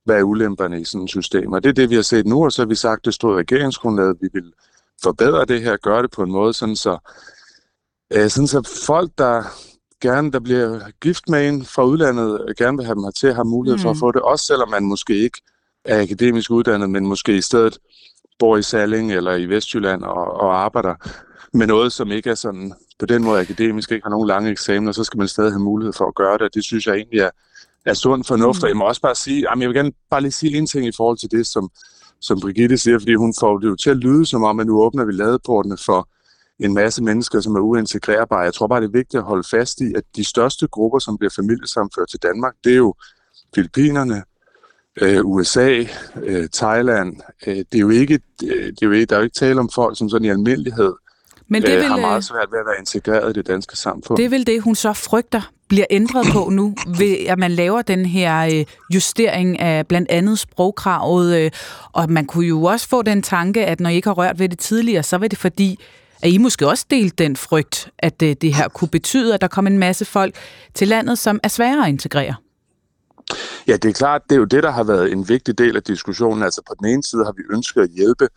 hvad 0.05 0.15
er 0.19 0.23
ulemperne 0.23 0.81
i 0.81 0.85
sådan 0.85 1.03
et 1.03 1.09
system. 1.09 1.51
Og 1.53 1.63
det 1.63 1.69
er 1.69 1.73
det, 1.73 1.89
vi 1.89 1.95
har 1.95 2.01
set 2.01 2.25
nu, 2.25 2.43
og 2.45 2.51
så 2.51 2.61
har 2.61 2.67
vi 2.67 2.75
sagt, 2.75 3.05
det 3.05 3.13
stod 3.13 3.33
i 3.35 3.39
regeringsgrundlaget, 3.39 4.17
vi 4.21 4.29
vil 4.33 4.53
forbedre 5.03 5.45
det 5.45 5.61
her, 5.61 5.77
gøre 5.77 6.01
det 6.03 6.11
på 6.11 6.23
en 6.23 6.31
måde, 6.31 6.53
sådan 6.53 6.75
så, 6.75 6.97
øh, 8.13 8.29
sådan 8.29 8.47
så 8.47 8.83
folk, 8.85 9.11
der 9.17 9.43
gerne, 10.01 10.31
der 10.31 10.39
bliver 10.39 10.79
gift 11.01 11.29
med 11.29 11.49
en 11.49 11.65
fra 11.65 11.83
udlandet, 11.83 12.41
øh, 12.47 12.55
gerne 12.57 12.77
vil 12.77 12.85
have 12.85 12.95
dem 12.95 13.03
hertil, 13.03 13.33
har 13.33 13.43
mulighed 13.43 13.79
for 13.79 13.89
Mm. 13.89 13.91
at 13.91 13.99
få 13.99 14.11
det, 14.11 14.21
også 14.21 14.45
selvom 14.45 14.69
man 14.69 14.83
måske 14.83 15.15
ikke 15.17 15.41
er 15.85 16.01
akademisk 16.01 16.51
uddannet, 16.51 16.89
men 16.89 17.05
måske 17.07 17.37
i 17.37 17.41
stedet 17.41 17.77
bor 18.41 18.57
i 18.57 18.61
Salling 18.61 19.13
eller 19.13 19.33
i 19.35 19.45
Vestjylland 19.45 20.03
og, 20.03 20.41
og 20.41 20.63
arbejder 20.65 20.95
med 21.53 21.67
noget, 21.67 21.91
som 21.91 22.11
ikke 22.11 22.29
er 22.29 22.35
sådan 22.35 22.73
på 22.99 23.05
den 23.05 23.23
måde 23.23 23.39
akademisk, 23.41 23.91
ikke 23.91 24.05
har 24.05 24.09
nogen 24.09 24.27
lange 24.27 24.51
eksamener, 24.51 24.91
så 24.91 25.03
skal 25.03 25.17
man 25.17 25.27
stadig 25.27 25.51
have 25.51 25.63
mulighed 25.71 25.93
for 25.93 26.05
at 26.05 26.15
gøre 26.15 26.33
det, 26.33 26.41
og 26.41 26.53
det 26.53 26.63
synes 26.63 26.87
jeg 26.87 26.95
egentlig 26.95 27.19
er, 27.19 27.29
er 27.85 27.93
sund 27.93 28.23
fornuft. 28.23 28.63
Og 28.63 28.69
jeg 28.69 28.77
må 28.77 28.83
også 28.83 29.01
bare 29.01 29.15
sige, 29.15 29.39
jamen 29.41 29.61
jeg 29.61 29.69
vil 29.69 29.75
gerne 29.75 29.91
bare 30.09 30.21
lige 30.21 30.31
sige 30.31 30.57
en 30.57 30.67
ting 30.67 30.87
i 30.87 30.91
forhold 30.97 31.17
til 31.17 31.31
det, 31.31 31.47
som, 31.47 31.69
som 32.21 32.39
Brigitte 32.39 32.77
siger, 32.77 32.99
fordi 32.99 33.13
hun 33.13 33.33
får 33.39 33.57
det 33.57 33.67
jo 33.67 33.75
til 33.75 33.89
at 33.89 33.97
lyde 33.97 34.25
som 34.25 34.43
om, 34.43 34.59
at 34.59 34.67
nu 34.67 34.81
åbner 34.81 35.05
vi 35.05 35.11
ladeportene 35.11 35.77
for 35.85 36.09
en 36.59 36.73
masse 36.73 37.03
mennesker, 37.03 37.39
som 37.39 37.55
er 37.55 37.59
uintegrerbare. 37.59 38.39
Jeg 38.39 38.53
tror 38.53 38.67
bare, 38.67 38.81
det 38.81 38.87
er 38.87 38.99
vigtigt 39.01 39.19
at 39.19 39.23
holde 39.23 39.47
fast 39.51 39.81
i, 39.81 39.93
at 39.95 40.03
de 40.15 40.23
største 40.23 40.67
grupper, 40.67 40.99
som 40.99 41.17
bliver 41.17 41.33
familiesamført 41.35 42.09
til 42.09 42.19
Danmark, 42.23 42.53
det 42.63 42.71
er 42.71 42.77
jo 42.77 42.93
Filippinerne, 43.55 44.23
øh, 45.01 45.25
USA, 45.25 45.83
øh, 46.23 46.49
Thailand. 46.53 47.15
Øh, 47.47 47.55
det 47.55 47.75
er 47.75 47.79
jo 47.79 47.89
ikke, 47.89 48.19
øh, 48.43 48.65
det 48.65 48.81
er 48.81 48.85
jo 48.85 48.91
ikke, 48.91 49.05
der 49.05 49.15
er 49.15 49.19
jo 49.19 49.23
ikke 49.23 49.35
tale 49.35 49.59
om 49.59 49.69
folk, 49.69 49.97
som 49.97 50.09
sådan 50.09 50.25
i 50.25 50.29
almindelighed 50.29 50.93
Men 51.47 51.61
det 51.61 51.75
vil, 51.75 51.83
har 51.83 51.97
meget 51.97 52.23
svært 52.23 52.47
ved 52.51 52.59
at 52.59 52.65
være 52.65 52.79
integreret 52.79 53.29
i 53.29 53.33
det 53.33 53.47
danske 53.47 53.77
samfund. 53.77 54.17
Det 54.17 54.25
er 54.25 54.29
vel 54.29 54.47
det, 54.47 54.61
hun 54.61 54.75
så 54.75 54.93
frygter 54.93 55.51
bliver 55.67 55.85
ændret 55.89 56.25
på 56.33 56.49
nu, 56.49 56.75
ved 56.99 57.17
at 57.27 57.39
man 57.39 57.51
laver 57.51 57.81
den 57.81 58.05
her 58.05 58.63
justering 58.93 59.59
af 59.59 59.87
blandt 59.87 60.11
andet 60.11 60.39
sprogkravet. 60.39 61.53
Og 61.93 62.11
man 62.11 62.25
kunne 62.25 62.47
jo 62.47 62.63
også 62.63 62.87
få 62.87 63.01
den 63.01 63.21
tanke, 63.21 63.65
at 63.65 63.79
når 63.79 63.89
I 63.89 63.95
ikke 63.95 64.07
har 64.07 64.13
rørt 64.13 64.39
ved 64.39 64.49
det 64.49 64.59
tidligere, 64.59 65.03
så 65.03 65.17
var 65.17 65.27
det 65.27 65.39
fordi, 65.39 65.79
at 66.21 66.29
I 66.29 66.37
måske 66.37 66.67
også 66.67 66.85
delte 66.89 67.23
den 67.23 67.35
frygt, 67.35 67.89
at 67.99 68.19
det 68.19 68.53
her 68.53 68.67
kunne 68.67 68.89
betyde, 68.89 69.33
at 69.33 69.41
der 69.41 69.47
kom 69.47 69.67
en 69.67 69.77
masse 69.77 70.05
folk 70.05 70.35
til 70.73 70.87
landet, 70.87 71.19
som 71.19 71.39
er 71.43 71.47
sværere 71.47 71.85
at 71.85 71.89
integrere. 71.89 72.35
Ja, 73.67 73.73
det 73.77 73.89
er 73.89 73.93
klart, 73.93 74.21
det 74.29 74.35
er 74.35 74.39
jo 74.39 74.45
det, 74.45 74.63
der 74.63 74.71
har 74.71 74.83
været 74.83 75.11
en 75.11 75.29
vigtig 75.29 75.57
del 75.57 75.75
af 75.75 75.83
diskussionen. 75.83 76.43
Altså 76.43 76.61
på 76.67 76.73
den 76.79 76.87
ene 76.87 77.03
side 77.03 77.25
har 77.25 77.31
vi 77.31 77.43
ønsket 77.55 77.81
at 77.81 77.89
hjælpe 77.89 78.27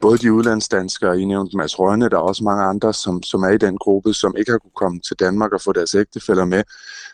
både 0.00 0.18
de 0.18 0.32
udlandsdanskere, 0.32 1.20
I 1.20 1.24
nævnte 1.24 1.56
Mads 1.56 1.78
Rønne, 1.78 2.08
der 2.08 2.16
er 2.16 2.20
også 2.20 2.44
mange 2.44 2.64
andre, 2.64 2.94
som, 2.94 3.22
som 3.22 3.42
er 3.42 3.48
i 3.48 3.58
den 3.58 3.78
gruppe, 3.78 4.14
som 4.14 4.34
ikke 4.38 4.50
har 4.50 4.58
kunne 4.58 4.70
komme 4.76 5.00
til 5.00 5.16
Danmark 5.20 5.52
og 5.52 5.60
få 5.60 5.72
deres 5.72 5.94
ægtefælder 5.94 6.44
med. 6.44 6.62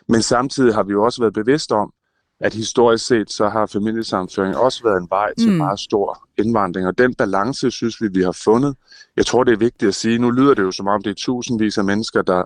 Men 0.07 0.21
samtidig 0.21 0.73
har 0.73 0.83
vi 0.83 0.91
jo 0.91 1.03
også 1.03 1.21
været 1.21 1.33
bevidste 1.33 1.71
om, 1.71 1.93
at 2.39 2.53
historisk 2.53 3.05
set, 3.05 3.31
så 3.31 3.49
har 3.49 3.65
familiesammenføring 3.65 4.57
også 4.57 4.83
været 4.83 5.01
en 5.01 5.07
vej 5.09 5.33
til 5.37 5.49
Mm. 5.51 5.57
meget 5.57 5.79
stor 5.79 6.23
indvandring. 6.37 6.87
Og 6.87 6.97
den 6.97 7.13
balance, 7.15 7.71
synes 7.71 8.01
vi, 8.01 8.07
vi 8.07 8.21
har 8.21 8.31
fundet. 8.31 8.75
Jeg 9.17 9.25
tror, 9.25 9.43
det 9.43 9.53
er 9.53 9.57
vigtigt 9.57 9.89
at 9.89 9.95
sige, 9.95 10.17
nu 10.19 10.29
lyder 10.31 10.53
det 10.53 10.63
jo 10.63 10.71
som 10.71 10.87
om, 10.87 11.01
det 11.01 11.09
er 11.09 11.15
tusindvis 11.15 11.77
af 11.77 11.83
mennesker, 11.83 12.21
der 12.21 12.43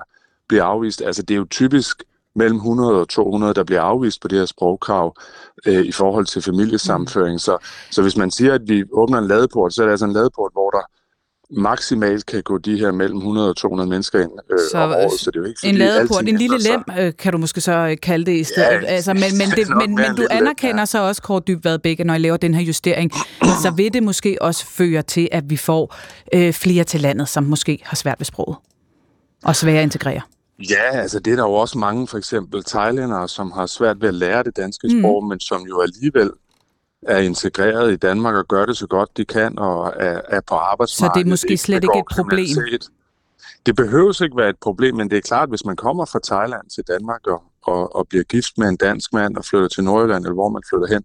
bliver 0.47 0.63
afvist. 0.63 1.01
Altså 1.01 1.21
det 1.21 1.33
er 1.33 1.37
jo 1.37 1.45
typisk 1.49 2.03
mellem 2.35 2.55
100 2.55 3.01
og 3.01 3.09
200, 3.09 3.53
der 3.53 3.63
bliver 3.63 3.81
afvist 3.81 4.21
på 4.21 4.27
det 4.27 4.37
her 4.37 4.45
sprogkrav 4.45 5.15
øh, 5.65 5.85
i 5.85 5.91
forhold 5.91 6.25
til 6.25 6.41
familiesammenføring. 6.41 7.41
Så, 7.41 7.57
så 7.91 8.01
hvis 8.01 8.17
man 8.17 8.31
siger, 8.31 8.53
at 8.53 8.61
vi 8.67 8.83
åbner 8.91 9.17
en 9.17 9.27
ladeport, 9.27 9.73
så 9.73 9.81
er 9.81 9.85
det 9.85 9.91
altså 9.91 10.05
en 10.05 10.13
ladeport, 10.13 10.51
hvor 10.53 10.69
der 10.69 10.81
maksimalt 11.49 12.25
kan 12.25 12.43
gå 12.43 12.57
de 12.57 12.79
her 12.79 12.91
mellem 12.91 13.17
100 13.17 13.49
og 13.49 13.55
200 13.55 13.89
mennesker 13.89 14.19
ind 14.19 14.31
øh, 14.51 14.59
Så, 14.71 14.77
om 14.77 14.91
året. 14.91 15.19
Så 15.19 15.31
det 15.31 15.37
er 15.37 15.41
jo 15.41 15.47
ikke 15.47 15.59
fordi 15.59 15.69
en 15.69 15.77
ladeport, 15.77 16.29
en 16.29 16.37
lille 16.37 16.57
lem, 16.57 16.83
øh, 16.99 17.13
kan 17.19 17.31
du 17.31 17.37
måske 17.37 17.61
så 17.61 17.71
øh, 17.71 17.97
kalde 18.01 18.25
det 18.25 18.31
i 18.31 18.43
stedet. 18.43 18.81
Ja, 18.81 18.85
altså, 18.85 19.13
men, 19.13 19.21
men, 19.37 19.49
det, 19.49 19.69
men, 19.69 19.77
men 19.77 19.89
en 19.89 19.95
du 19.95 20.21
lille 20.21 20.27
lem, 20.35 20.37
anerkender 20.43 20.85
så 20.85 20.99
også, 20.99 21.21
Kåre 21.21 21.41
Dybvad 21.47 21.79
Bække, 21.79 22.03
når 22.03 22.13
I 22.13 22.17
laver 22.17 22.37
den 22.37 22.53
her 22.53 22.61
justering, 22.61 23.11
så 23.63 23.73
vil 23.75 23.93
det 23.93 24.03
måske 24.03 24.37
også 24.41 24.65
føre 24.65 25.01
til, 25.01 25.29
at 25.31 25.49
vi 25.49 25.57
får 25.57 25.95
øh, 26.33 26.53
flere 26.53 26.83
til 26.83 27.01
landet, 27.01 27.29
som 27.29 27.43
måske 27.43 27.79
har 27.83 27.95
svært 27.95 28.19
ved 28.19 28.25
sproget 28.25 28.57
og 29.43 29.55
svære 29.55 29.77
at 29.77 29.83
integrere. 29.83 30.21
Ja, 30.59 30.91
altså 30.91 31.19
det 31.19 31.31
er 31.31 31.35
der 31.35 31.43
jo 31.43 31.53
også 31.53 31.77
mange, 31.77 32.07
for 32.07 32.17
eksempel 32.17 32.63
thailændere, 32.63 33.27
som 33.27 33.51
har 33.51 33.65
svært 33.65 34.01
ved 34.01 34.07
at 34.07 34.13
lære 34.13 34.43
det 34.43 34.57
danske 34.57 34.87
Mm. 34.87 35.01
sprog, 35.01 35.23
men 35.25 35.39
som 35.39 35.61
jo 35.61 35.81
alligevel 35.81 36.31
er 37.01 37.17
integreret 37.17 37.93
i 37.93 37.95
Danmark 37.95 38.35
og 38.35 38.47
gør 38.47 38.65
det 38.65 38.77
så 38.77 38.87
godt 38.87 39.17
de 39.17 39.25
kan 39.25 39.59
og 39.59 39.93
er, 39.95 40.21
er 40.29 40.41
på 40.41 40.55
arbejdsmarkedet. 40.55 41.15
Så 41.15 41.19
det 41.19 41.25
er 41.25 41.29
måske 41.29 41.57
slet 41.57 41.83
ikke 41.83 41.99
et 41.99 42.05
problem. 42.11 42.47
Det 43.65 43.75
behøves 43.75 44.21
ikke 44.21 44.37
være 44.37 44.49
et 44.49 44.59
problem, 44.61 44.95
men 44.95 45.09
det 45.09 45.17
er 45.17 45.21
klart, 45.21 45.49
hvis 45.49 45.65
man 45.65 45.75
kommer 45.75 46.05
fra 46.05 46.19
Thailand 46.23 46.69
til 46.75 46.83
Danmark 46.87 47.27
og, 47.27 47.43
og, 47.63 47.95
og 47.95 48.07
bliver 48.07 48.23
gift 48.23 48.57
med 48.57 48.67
en 48.69 48.75
dansk 48.77 49.13
mand 49.13 49.37
og 49.37 49.45
flytter 49.45 49.67
til 49.67 49.83
Nordjylland, 49.83 50.23
eller 50.23 50.33
hvor 50.33 50.49
man 50.49 50.61
flytter 50.69 50.87
hen, 50.87 51.03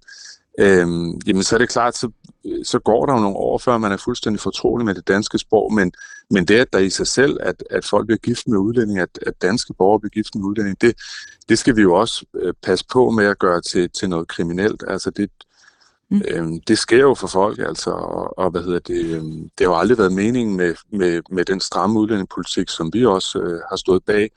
øhm, 0.59 1.21
jamen 1.27 1.43
så 1.43 1.57
er 1.57 1.59
det 1.59 1.69
klart, 1.69 1.97
så, 1.97 2.11
så 2.65 2.79
går 2.79 3.07
der 3.07 3.13
jo 3.13 3.21
nogle 3.21 3.37
år, 3.37 3.59
før 3.59 3.79
man 3.79 3.93
er 3.93 3.97
fuldstændig 3.97 4.41
fortrolig 4.41 4.87
med 4.87 4.95
det 4.95 5.09
danske 5.09 5.39
sprog, 5.39 5.73
men, 5.73 5.93
men 6.31 6.45
det, 6.45 6.55
at 6.55 6.73
der 6.73 6.79
i 6.79 6.91
sig 6.91 7.07
selv, 7.07 7.37
at, 7.41 7.63
at 7.71 7.85
folk 7.85 8.07
bliver 8.07 8.19
gift 8.19 8.49
med 8.49 8.59
udlændinge, 8.59 9.03
at, 9.03 9.19
at 9.27 9.43
danske 9.43 9.75
borgere 9.75 10.01
bliver 10.01 10.11
gift 10.11 10.35
med 10.35 10.45
udlændinge, 10.45 10.77
det, 10.81 10.97
det 11.49 11.59
skal 11.59 11.77
vi 11.77 11.83
jo 11.83 11.95
også 11.95 12.27
øh, 12.35 12.55
passe 12.63 12.85
på 12.93 13.11
med 13.11 13.27
at 13.27 13.39
gøre 13.39 13.61
til, 13.61 13.91
til 13.91 14.09
noget 14.09 14.29
kriminelt. 14.29 14.85
Altså 14.89 15.11
det, 15.11 15.31
mm. 16.11 16.23
øhm, 16.29 16.61
det 16.61 16.79
sker 16.79 17.01
jo 17.01 17.15
for 17.15 17.27
folk, 17.27 17.59
altså, 17.59 17.91
og, 17.91 18.39
og 18.39 18.51
hvad 18.51 18.63
hedder 18.63 18.79
det, 18.79 19.05
øhm, 19.05 19.43
det 19.59 19.67
har 19.67 19.75
jo 19.75 19.79
aldrig 19.79 19.99
været 19.99 20.13
meningen 20.13 20.57
med, 20.57 20.75
med, 20.93 21.23
med 21.31 21.45
den 21.45 21.61
stramme 21.61 22.01
udlændingepolitik, 22.01 22.69
som 22.69 22.91
vi 22.93 23.07
også 23.07 23.39
øh, 23.39 23.61
har 23.71 23.77
stået 23.77 24.05
bag, 24.05 24.31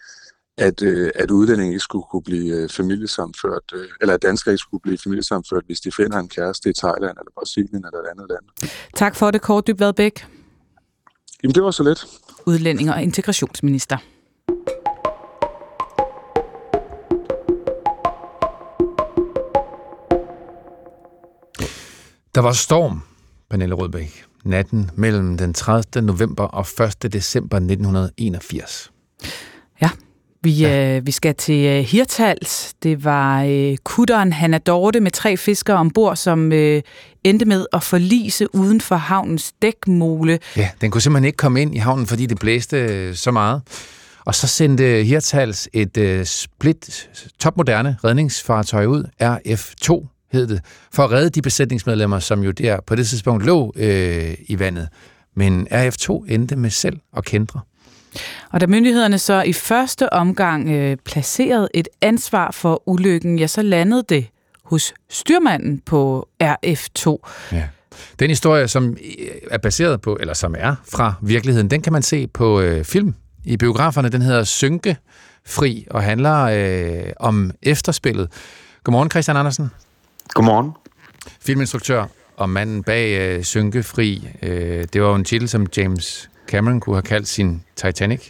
at, 0.58 0.82
øh, 0.82 1.12
at 1.16 1.32
udlændinge 1.32 1.72
ikke 1.74 1.80
skulle 1.80 2.06
kunne 2.12 2.24
blive 2.24 2.56
øh, 2.56 2.70
familiesamført, 2.70 3.64
øh, 3.74 3.88
eller 4.02 4.14
at 4.14 4.22
danskere 4.22 4.54
ikke 4.54 4.62
skulle 4.62 4.82
blive 4.82 4.98
familiesamført, 4.98 5.64
hvis 5.66 5.80
de 5.80 5.92
finder 5.92 6.18
en 6.20 6.30
kæreste 6.30 6.70
i 6.70 6.74
Thailand, 6.74 7.18
eller 7.20 7.32
Brasilien, 7.38 7.76
eller 7.86 8.00
et 8.00 8.08
andet 8.12 8.26
land. 8.30 8.72
Tak 8.96 9.16
for 9.16 9.32
det, 9.32 9.42
Kåre 9.42 9.62
Dybvad 9.68 9.94
Bæk, 9.94 10.26
Jamen, 11.44 11.56
det 11.56 11.64
var 11.64 11.72
så 11.72 11.84
let. 11.84 12.06
udlænding 12.46 12.90
og 12.92 13.02
integrationsminister. 13.04 13.98
Der 22.36 22.42
var 22.42 22.52
storm, 22.52 23.02
Pernille 23.50 23.76
Rødbæk, 23.76 24.26
natten 24.46 24.92
mellem 24.96 25.38
den 25.38 25.54
30. 25.54 26.06
november 26.06 26.44
og 26.44 26.66
1. 27.04 27.14
december 27.14 27.58
1981. 27.58 28.92
Vi, 30.44 30.52
ja. 30.52 30.98
øh, 30.98 31.06
vi 31.06 31.12
skal 31.12 31.36
til 31.36 31.66
øh, 31.66 31.80
Hirtals. 31.80 32.74
Det 32.84 33.04
var 33.04 33.44
øh, 33.44 33.78
kutteren 33.84 34.34
Hanna 34.34 34.58
Dorte 34.58 35.00
med 35.00 35.12
tre 35.12 35.38
fiskere 35.38 35.78
ombord, 35.78 36.16
som 36.16 36.52
øh, 36.52 36.82
endte 37.24 37.46
med 37.46 37.66
at 37.74 37.84
forlise 37.84 38.56
uden 38.56 38.82
for 38.82 38.96
havnens 38.96 39.54
dækmole. 39.62 40.40
Ja, 40.58 40.70
den 40.82 40.92
kunne 40.92 41.02
simpelthen 41.02 41.26
ikke 41.26 41.38
komme 41.38 41.62
ind 41.62 41.76
i 41.76 41.78
havnen, 41.78 42.08
fordi 42.08 42.26
det 42.26 42.40
blæste 42.40 42.78
øh, 42.78 43.16
så 43.16 43.32
meget. 43.32 43.62
Og 44.26 44.36
så 44.36 44.48
sendte 44.48 45.04
Hirtals 45.04 45.70
et 45.74 45.98
øh, 45.98 46.26
split 46.26 47.10
topmoderne 47.40 47.98
redningsfartøj 48.04 48.86
ud, 48.86 49.04
RF2 49.22 50.08
hed 50.32 50.48
det, 50.48 50.62
for 50.94 51.04
at 51.04 51.12
redde 51.12 51.30
de 51.30 51.42
besætningsmedlemmer, 51.42 52.20
som 52.20 52.44
jo 52.44 52.52
der 52.52 52.80
på 52.88 52.96
det 52.96 53.08
tidspunkt 53.08 53.46
lå 53.46 53.74
øh, 53.76 54.34
i 54.48 54.60
vandet. 54.60 54.88
Men 55.36 55.68
RF2 55.72 56.26
endte 56.28 56.56
med 56.56 56.70
selv 56.70 56.98
at 57.18 57.26
kendre. 57.26 57.60
Og 58.52 58.62
da 58.62 58.68
myndighederne 58.68 59.20
så 59.20 59.42
i 59.42 59.54
første 59.54 60.14
omgang 60.14 60.70
øh, 60.70 60.98
placerede 61.06 61.68
et 61.74 61.88
ansvar 62.02 62.52
for 62.52 62.84
ulykken, 62.86 63.40
ja, 63.40 63.48
så 63.48 63.62
landede 63.62 64.04
det 64.10 64.28
hos 64.64 64.94
styrmanden 65.10 65.80
på 65.80 66.28
RF2. 66.44 67.18
Ja. 67.52 67.68
Den 68.20 68.30
historie, 68.30 68.68
som 68.68 68.98
er 69.52 69.58
baseret 69.58 70.02
på, 70.02 70.18
eller 70.20 70.34
som 70.34 70.56
er 70.58 70.76
fra 70.92 71.14
virkeligheden, 71.22 71.70
den 71.70 71.82
kan 71.82 71.94
man 71.94 72.02
se 72.02 72.28
på 72.28 72.62
øh, 72.62 72.86
film 72.86 73.16
i 73.46 73.58
biograferne. 73.58 74.10
Den 74.10 74.22
hedder 74.22 74.44
Synke 74.44 74.98
Fri 75.46 75.88
og 75.90 76.04
handler 76.04 76.42
øh, 76.42 77.12
om 77.20 77.52
efterspillet. 77.62 78.30
Godmorgen, 78.84 79.12
Christian 79.12 79.38
Andersen. 79.38 79.72
Godmorgen. 80.30 80.72
Filminstruktør 81.42 82.06
og 82.38 82.50
manden 82.50 82.84
bag 82.84 83.20
øh, 83.20 83.44
Synkefri. 83.44 84.30
Øh, 84.42 84.86
det 84.94 85.02
var 85.02 85.08
jo 85.08 85.16
en 85.16 85.24
titel, 85.24 85.50
som 85.50 85.68
James 85.78 86.30
Cameron 86.48 86.80
kunne 86.80 86.96
have 86.96 87.02
kaldt 87.02 87.28
sin 87.28 87.62
Titanic 87.76 88.30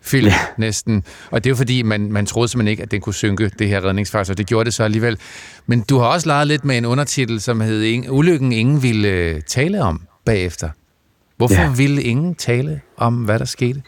film 0.00 0.26
ja. 0.26 0.34
næsten. 0.56 1.04
Og 1.30 1.44
det 1.44 1.50
er 1.50 1.52
jo 1.52 1.56
fordi, 1.56 1.82
man, 1.82 2.12
man 2.12 2.26
troede 2.26 2.48
simpelthen 2.48 2.70
ikke, 2.70 2.82
at 2.82 2.90
den 2.90 3.00
kunne 3.00 3.14
synke, 3.14 3.50
det 3.58 3.68
her 3.68 3.84
redningsfartøj. 3.84 4.34
Det 4.34 4.46
gjorde 4.46 4.64
det 4.64 4.74
så 4.74 4.84
alligevel. 4.84 5.18
Men 5.66 5.80
du 5.80 5.98
har 5.98 6.06
også 6.06 6.26
leget 6.26 6.46
lidt 6.46 6.64
med 6.64 6.78
en 6.78 6.84
undertitel, 6.84 7.40
som 7.40 7.60
hed 7.60 8.04
Ulykken 8.10 8.52
ingen 8.52 8.82
ville 8.82 9.08
øh, 9.08 9.40
tale 9.40 9.82
om 9.82 10.00
bagefter. 10.24 10.70
Hvorfor 11.36 11.62
ja. 11.62 11.72
ville 11.76 12.02
ingen 12.02 12.34
tale 12.34 12.80
om, 12.96 13.14
hvad 13.14 13.38
der 13.38 13.44
skete? 13.44 13.82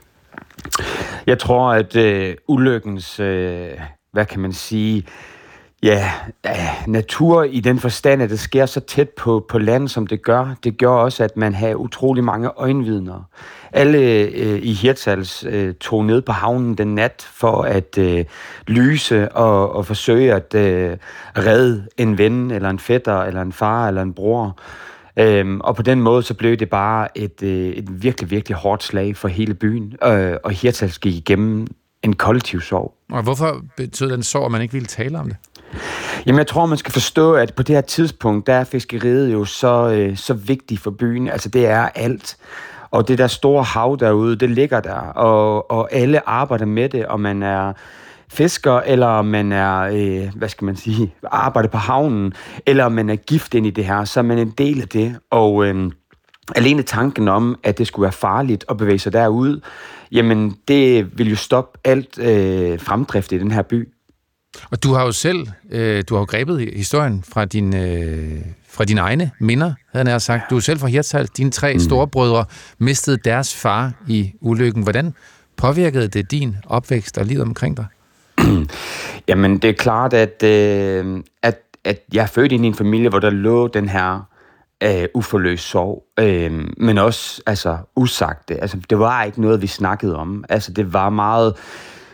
Jeg 1.26 1.38
tror, 1.38 1.72
at 1.72 1.96
øh, 1.96 2.36
ulykkens, 2.48 3.20
øh, 3.20 3.68
hvad 4.12 4.26
kan 4.26 4.40
man 4.40 4.52
sige, 4.52 5.06
Ja, 5.82 6.12
natur 6.86 7.42
i 7.42 7.60
den 7.60 7.78
forstand, 7.78 8.22
at 8.22 8.30
det 8.30 8.40
sker 8.40 8.66
så 8.66 8.80
tæt 8.80 9.08
på, 9.08 9.46
på 9.48 9.58
land, 9.58 9.88
som 9.88 10.06
det 10.06 10.22
gør, 10.22 10.54
det 10.64 10.78
gør 10.78 10.88
også, 10.88 11.24
at 11.24 11.36
man 11.36 11.54
har 11.54 11.74
utrolig 11.74 12.24
mange 12.24 12.48
øjenvidner. 12.56 13.22
Alle 13.72 13.98
øh, 13.98 14.58
i 14.62 14.72
Hirtshals 14.72 15.44
øh, 15.48 15.74
tog 15.74 16.04
ned 16.04 16.22
på 16.22 16.32
havnen 16.32 16.74
den 16.74 16.94
nat 16.94 17.28
for 17.32 17.62
at 17.62 17.98
øh, 17.98 18.24
lyse 18.66 19.32
og, 19.32 19.72
og 19.72 19.86
forsøge 19.86 20.34
at 20.34 20.54
øh, 20.54 20.96
redde 21.38 21.86
en 21.96 22.18
ven, 22.18 22.50
eller 22.50 22.70
en 22.70 22.78
fætter, 22.78 23.22
eller 23.22 23.42
en 23.42 23.52
far, 23.52 23.88
eller 23.88 24.02
en 24.02 24.14
bror. 24.14 24.58
Øhm, 25.16 25.60
og 25.60 25.76
på 25.76 25.82
den 25.82 26.00
måde, 26.00 26.22
så 26.22 26.34
blev 26.34 26.56
det 26.56 26.70
bare 26.70 27.18
et, 27.18 27.42
øh, 27.42 27.68
et 27.68 28.02
virkelig, 28.02 28.30
virkelig 28.30 28.56
hårdt 28.56 28.82
slag 28.82 29.16
for 29.16 29.28
hele 29.28 29.54
byen. 29.54 29.96
Øh, 30.04 30.36
og 30.44 30.50
Hirtshals 30.50 30.98
gik 30.98 31.14
igennem 31.14 31.66
en 32.02 32.12
kollektiv 32.12 32.60
sorg. 32.60 32.94
Og 33.12 33.22
hvorfor 33.22 33.64
betød 33.76 34.10
den 34.10 34.22
sorg, 34.22 34.44
at 34.44 34.52
man 34.52 34.62
ikke 34.62 34.72
ville 34.72 34.86
tale 34.86 35.18
om 35.18 35.28
det? 35.28 35.36
Jamen, 36.26 36.38
jeg 36.38 36.46
tror, 36.46 36.66
man 36.66 36.78
skal 36.78 36.92
forstå, 36.92 37.34
at 37.34 37.54
på 37.54 37.62
det 37.62 37.74
her 37.74 37.80
tidspunkt, 37.80 38.46
der 38.46 38.54
er 38.54 38.64
fiskeriet 38.64 39.32
jo 39.32 39.44
så, 39.44 39.90
øh, 39.90 40.16
så 40.16 40.34
vigtigt 40.34 40.80
for 40.80 40.90
byen. 40.90 41.28
Altså, 41.28 41.48
det 41.48 41.66
er 41.66 41.88
alt. 41.94 42.36
Og 42.90 43.08
det 43.08 43.18
der 43.18 43.26
store 43.26 43.62
hav 43.62 43.96
derude, 44.00 44.36
det 44.36 44.50
ligger 44.50 44.80
der, 44.80 45.00
og, 45.00 45.70
og 45.70 45.92
alle 45.92 46.28
arbejder 46.28 46.66
med 46.66 46.88
det, 46.88 47.06
og 47.06 47.20
man 47.20 47.42
er 47.42 47.72
fisker, 48.30 48.80
eller 48.80 49.22
man 49.22 49.52
er, 49.52 49.80
øh, 49.80 50.30
hvad 50.36 50.48
skal 50.48 50.64
man 50.64 50.76
sige, 50.76 51.14
arbejder 51.32 51.68
på 51.68 51.78
havnen, 51.78 52.32
eller 52.66 52.88
man 52.88 53.10
er 53.10 53.16
gift 53.16 53.54
ind 53.54 53.66
i 53.66 53.70
det 53.70 53.84
her, 53.84 54.04
så 54.04 54.20
er 54.20 54.24
man 54.24 54.38
en 54.38 54.50
del 54.50 54.80
af 54.80 54.88
det. 54.88 55.16
Og 55.30 55.66
øh, 55.66 55.90
alene 56.56 56.82
tanken 56.82 57.28
om, 57.28 57.58
at 57.62 57.78
det 57.78 57.86
skulle 57.86 58.02
være 58.02 58.12
farligt 58.12 58.64
at 58.68 58.76
bevæge 58.76 58.98
sig 58.98 59.12
derud, 59.12 59.60
jamen 60.12 60.56
det 60.68 61.18
vil 61.18 61.30
jo 61.30 61.36
stoppe 61.36 61.78
alt 61.84 62.18
øh, 62.18 62.80
fremdrift 62.80 63.32
i 63.32 63.38
den 63.38 63.50
her 63.50 63.62
by. 63.62 63.88
Og 64.70 64.82
du 64.82 64.92
har 64.92 65.04
jo 65.04 65.12
selv, 65.12 65.46
øh, 65.70 66.04
du 66.08 66.14
har 66.14 66.20
jo 66.20 66.24
grebet 66.24 66.70
historien 66.76 67.24
fra, 67.28 67.44
din, 67.44 67.76
øh, 67.76 68.40
fra 68.68 68.84
dine 68.84 69.00
egne 69.00 69.30
minder, 69.40 69.72
havde 69.92 70.10
jeg 70.10 70.22
sagt. 70.22 70.50
Du 70.50 70.56
er 70.56 70.60
selv 70.60 70.78
fra 70.78 70.86
Hirtshals. 70.86 71.30
Dine 71.30 71.50
tre 71.50 71.72
mm. 71.72 71.80
storebrødre 71.80 72.44
mistede 72.78 73.16
deres 73.24 73.56
far 73.56 73.92
i 74.08 74.32
ulykken. 74.40 74.82
Hvordan 74.82 75.14
påvirkede 75.56 76.08
det 76.08 76.30
din 76.30 76.56
opvækst 76.66 77.18
og 77.18 77.24
livet 77.26 77.42
omkring 77.42 77.76
dig? 77.76 77.86
Jamen, 79.28 79.58
det 79.58 79.70
er 79.70 79.74
klart, 79.74 80.12
at, 80.12 80.42
øh, 80.42 81.22
at, 81.42 81.58
at 81.84 82.02
jeg 82.12 82.22
er 82.22 82.26
født 82.26 82.52
ind 82.52 82.64
i 82.64 82.68
en 82.68 82.74
familie, 82.74 83.08
hvor 83.08 83.18
der 83.18 83.30
lå 83.30 83.68
den 83.68 83.88
her 83.88 84.28
øh, 84.82 85.08
uforløst 85.14 85.68
sorg, 85.68 86.04
øh, 86.18 86.68
men 86.76 86.98
også 86.98 87.42
altså, 87.46 87.78
usagte. 87.96 88.60
Altså, 88.60 88.76
det 88.90 88.98
var 88.98 89.22
ikke 89.22 89.40
noget, 89.40 89.62
vi 89.62 89.66
snakkede 89.66 90.16
om. 90.16 90.44
Altså, 90.48 90.72
det 90.72 90.92
var 90.92 91.10
meget 91.10 91.54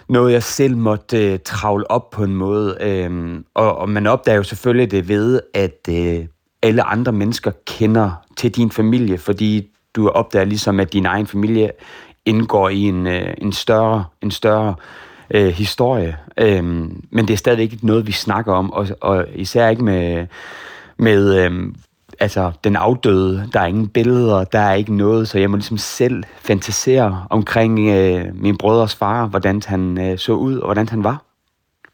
noget, 0.09 0.33
jeg 0.33 0.43
selv 0.43 0.77
måtte 0.77 1.33
øh, 1.33 1.39
travle 1.45 1.91
op 1.91 2.11
på 2.11 2.25
en 2.25 2.35
måde. 2.35 2.77
Øh, 2.81 3.41
og, 3.55 3.79
og 3.79 3.89
man 3.89 4.07
opdager 4.07 4.37
jo 4.37 4.43
selvfølgelig 4.43 4.91
det 4.91 5.09
ved, 5.09 5.41
at 5.55 5.89
øh, 5.91 6.27
alle 6.63 6.83
andre 6.83 7.13
mennesker 7.13 7.51
kender 7.67 8.11
til 8.37 8.51
din 8.51 8.71
familie, 8.71 9.19
fordi 9.19 9.69
du 9.97 10.09
opdager 10.09 10.45
ligesom, 10.45 10.81
at 10.81 10.93
din 10.93 11.07
egen 11.07 11.27
familie 11.27 11.71
indgår 12.25 12.69
i 12.69 12.81
en, 12.81 13.07
øh, 13.07 13.35
en 13.39 13.53
større, 13.53 14.05
en 14.23 14.31
større 14.31 14.75
øh, 15.31 15.49
historie. 15.49 16.17
Øh, 16.39 16.65
men 17.11 17.29
det 17.29 17.31
er 17.31 17.37
stadig 17.37 17.63
ikke 17.63 17.79
noget, 17.83 18.07
vi 18.07 18.13
snakker 18.13 18.53
om, 18.53 18.73
og, 18.73 18.89
og 19.01 19.27
især 19.35 19.69
ikke 19.69 19.85
med, 19.85 20.27
med 20.99 21.45
øh, 21.45 21.53
altså, 22.21 22.53
den 22.65 22.77
afdøde. 22.77 23.49
Der 23.53 23.61
er 23.61 23.67
ingen 23.67 23.89
billeder, 23.89 24.45
der 24.45 24.59
er 24.59 24.75
ikke 24.75 24.97
noget, 24.97 25.29
så 25.29 25.39
jeg 25.39 25.51
må 25.51 25.57
ligesom 25.57 25.79
selv 25.79 26.25
fantasere 26.39 27.27
omkring 27.31 27.79
øh, 27.79 28.25
min 28.35 28.59
brødres 28.59 28.95
far, 28.95 29.27
hvordan 29.27 29.63
han 29.67 29.99
øh, 30.01 30.19
så 30.19 30.33
ud, 30.33 30.57
og 30.57 30.67
hvordan 30.67 30.89
han 30.89 31.05
var. 31.05 31.23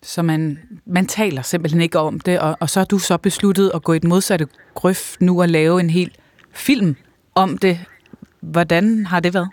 Så 0.03 0.23
man, 0.23 0.59
man 0.87 1.07
taler 1.07 1.43
simpelthen 1.43 1.81
ikke 1.81 1.99
om 1.99 2.21
det, 2.21 2.41
og, 2.41 2.57
og 2.61 2.71
så 2.71 2.81
har 2.81 2.85
du 2.85 2.99
så 2.99 3.17
besluttet 3.17 3.71
at 3.75 3.83
gå 3.83 3.93
i 3.93 3.97
et 3.97 4.05
modsatte 4.05 4.47
grøft 4.75 5.21
nu 5.21 5.41
og 5.41 5.49
lave 5.49 5.81
en 5.81 5.91
hel 5.91 6.11
film 6.53 6.97
om 7.35 7.59
det. 7.59 7.79
Hvordan 8.41 9.07
har 9.07 9.21
det 9.21 9.35
været? 9.35 9.49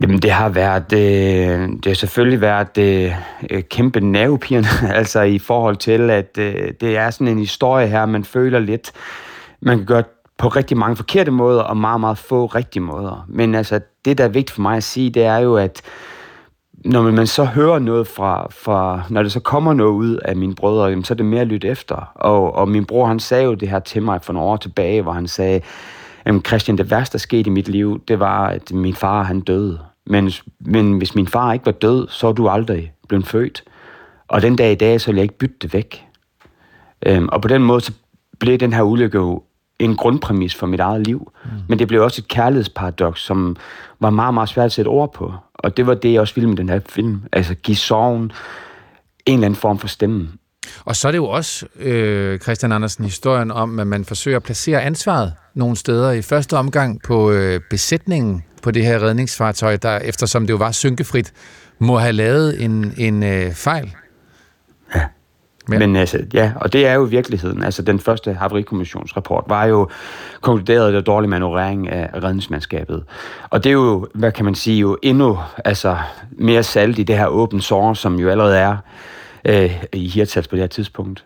Jamen, 0.00 0.18
det 0.18 0.30
har 0.30 0.48
været, 0.48 0.92
øh, 0.92 1.68
det 1.68 1.86
har 1.86 1.94
selvfølgelig 1.94 2.40
været 2.40 2.78
øh, 2.78 3.62
kæmpe 3.62 4.00
nervepirrende, 4.00 4.68
altså 5.00 5.22
i 5.22 5.38
forhold 5.38 5.76
til, 5.76 6.10
at 6.10 6.38
øh, 6.38 6.72
det 6.80 6.96
er 6.96 7.10
sådan 7.10 7.28
en 7.28 7.38
historie 7.38 7.86
her, 7.86 8.06
man 8.06 8.24
føler 8.24 8.58
lidt, 8.58 8.92
man 9.60 9.76
kan 9.76 9.86
gøre 9.86 10.04
på 10.38 10.48
rigtig 10.48 10.76
mange 10.76 10.96
forkerte 10.96 11.30
måder, 11.30 11.62
og 11.62 11.76
meget, 11.76 12.00
meget 12.00 12.18
få 12.18 12.46
rigtige 12.46 12.82
måder. 12.82 13.24
Men 13.28 13.54
altså, 13.54 13.80
det, 14.04 14.18
der 14.18 14.24
er 14.24 14.28
vigtigt 14.28 14.50
for 14.50 14.62
mig 14.62 14.76
at 14.76 14.82
sige, 14.82 15.10
det 15.10 15.24
er 15.24 15.38
jo, 15.38 15.56
at 15.56 15.82
når 16.84 17.02
man 17.02 17.26
så 17.26 17.44
hører 17.44 17.78
noget 17.78 18.06
fra, 18.06 18.46
fra 18.50 19.02
når 19.10 19.22
det 19.22 19.32
så 19.32 19.40
kommer 19.40 19.74
noget 19.74 19.92
ud 19.92 20.16
af 20.16 20.36
mine 20.36 20.54
brødre, 20.54 21.04
så 21.04 21.14
er 21.14 21.16
det 21.16 21.26
mere 21.26 21.40
at 21.40 21.46
lytte 21.46 21.68
efter. 21.68 22.12
Og, 22.14 22.54
og 22.54 22.68
min 22.68 22.84
bror, 22.84 23.06
han 23.06 23.20
sagde 23.20 23.44
jo 23.44 23.54
det 23.54 23.68
her 23.68 23.78
til 23.78 24.02
mig 24.02 24.22
for 24.22 24.32
nogle 24.32 24.48
år 24.48 24.56
tilbage, 24.56 25.02
hvor 25.02 25.12
han 25.12 25.28
sagde, 25.28 25.60
jamen 26.26 26.44
Christian, 26.44 26.78
det 26.78 26.90
værste, 26.90 27.12
der 27.12 27.18
skete 27.18 27.46
i 27.46 27.52
mit 27.52 27.68
liv, 27.68 28.02
det 28.08 28.20
var, 28.20 28.46
at 28.46 28.72
min 28.72 28.94
far, 28.94 29.22
han 29.22 29.40
døde. 29.40 29.78
Men, 30.06 30.30
men 30.60 30.98
hvis 30.98 31.14
min 31.14 31.26
far 31.26 31.52
ikke 31.52 31.66
var 31.66 31.72
død, 31.72 32.08
så 32.08 32.28
er 32.28 32.32
du 32.32 32.48
aldrig 32.48 32.92
blevet 33.08 33.26
født. 33.26 33.64
Og 34.28 34.42
den 34.42 34.56
dag 34.56 34.72
i 34.72 34.74
dag, 34.74 35.00
så 35.00 35.06
ville 35.06 35.18
jeg 35.18 35.22
ikke 35.22 35.38
bytte 35.38 35.56
det 35.62 35.74
væk. 35.74 36.04
Øhm, 37.06 37.28
og 37.32 37.42
på 37.42 37.48
den 37.48 37.62
måde, 37.62 37.80
så 37.80 37.92
blev 38.40 38.58
den 38.58 38.72
her 38.72 38.82
ulykke 38.82 39.18
jo 39.18 39.42
en 39.78 39.96
grundpræmis 39.96 40.54
for 40.54 40.66
mit 40.66 40.80
eget 40.80 41.06
liv. 41.06 41.32
Mm. 41.44 41.50
Men 41.68 41.78
det 41.78 41.88
blev 41.88 42.02
også 42.02 42.20
et 42.20 42.28
kærlighedsparadoks, 42.28 43.20
som 43.20 43.56
var 44.00 44.10
meget, 44.10 44.34
meget 44.34 44.48
svært 44.48 44.66
at 44.66 44.72
sætte 44.72 44.88
ord 44.88 45.12
på. 45.12 45.34
Og 45.54 45.76
det 45.76 45.86
var 45.86 45.94
det, 45.94 46.12
jeg 46.12 46.20
også 46.20 46.34
ville 46.34 46.48
med 46.48 46.56
den 46.56 46.68
her 46.68 46.80
film. 46.88 47.22
Altså 47.32 47.54
give 47.54 47.76
sorgen 47.76 48.32
en 49.26 49.34
eller 49.34 49.46
anden 49.46 49.60
form 49.60 49.78
for 49.78 49.88
stemme. 49.88 50.28
Og 50.84 50.96
så 50.96 51.08
er 51.08 51.12
det 51.12 51.18
jo 51.18 51.26
også, 51.26 51.66
øh, 51.78 52.38
Christian 52.38 52.72
Andersen, 52.72 53.04
historien 53.04 53.50
om, 53.50 53.78
at 53.78 53.86
man 53.86 54.04
forsøger 54.04 54.36
at 54.36 54.42
placere 54.42 54.82
ansvaret 54.82 55.32
nogle 55.54 55.76
steder. 55.76 56.10
I 56.10 56.22
første 56.22 56.56
omgang 56.56 57.02
på 57.02 57.30
øh, 57.30 57.60
besætningen 57.70 58.44
på 58.62 58.70
det 58.70 58.84
her 58.84 59.02
redningsfartøj, 59.02 59.76
der 59.76 59.98
eftersom 59.98 60.46
det 60.46 60.52
jo 60.52 60.56
var 60.56 60.72
synkefrit, 60.72 61.32
må 61.78 61.98
have 61.98 62.12
lavet 62.12 62.64
en, 62.64 62.94
en 62.96 63.22
øh, 63.22 63.52
fejl. 63.52 63.94
Ja. 64.94 65.04
Men, 65.68 65.78
Men 65.78 65.96
altså, 65.96 66.18
ja, 66.34 66.52
og 66.56 66.72
det 66.72 66.86
er 66.86 66.94
jo 66.94 67.02
virkeligheden. 67.02 67.62
Altså, 67.62 67.82
den 67.82 68.00
første 68.00 68.32
haverikommissionsrapport 68.32 69.44
var 69.46 69.64
jo 69.64 69.88
konkluderet 70.40 70.94
af 70.94 71.04
dårlig 71.04 71.30
manøvrering 71.30 71.88
af 71.88 72.22
redningsmandskabet. 72.22 73.04
Og 73.50 73.64
det 73.64 73.70
er 73.70 73.74
jo, 73.74 74.06
hvad 74.14 74.32
kan 74.32 74.44
man 74.44 74.54
sige, 74.54 74.78
jo 74.78 74.98
endnu 75.02 75.38
altså, 75.64 75.96
mere 76.30 76.62
salt 76.62 76.98
i 76.98 77.02
det 77.02 77.18
her 77.18 77.26
åbent 77.26 77.64
sår, 77.64 77.94
som 77.94 78.18
jo 78.18 78.30
allerede 78.30 78.58
er 78.58 78.76
øh, 79.44 79.84
i 79.92 80.08
Hirtshals 80.08 80.48
på 80.48 80.56
det 80.56 80.62
her 80.62 80.68
tidspunkt. 80.68 81.24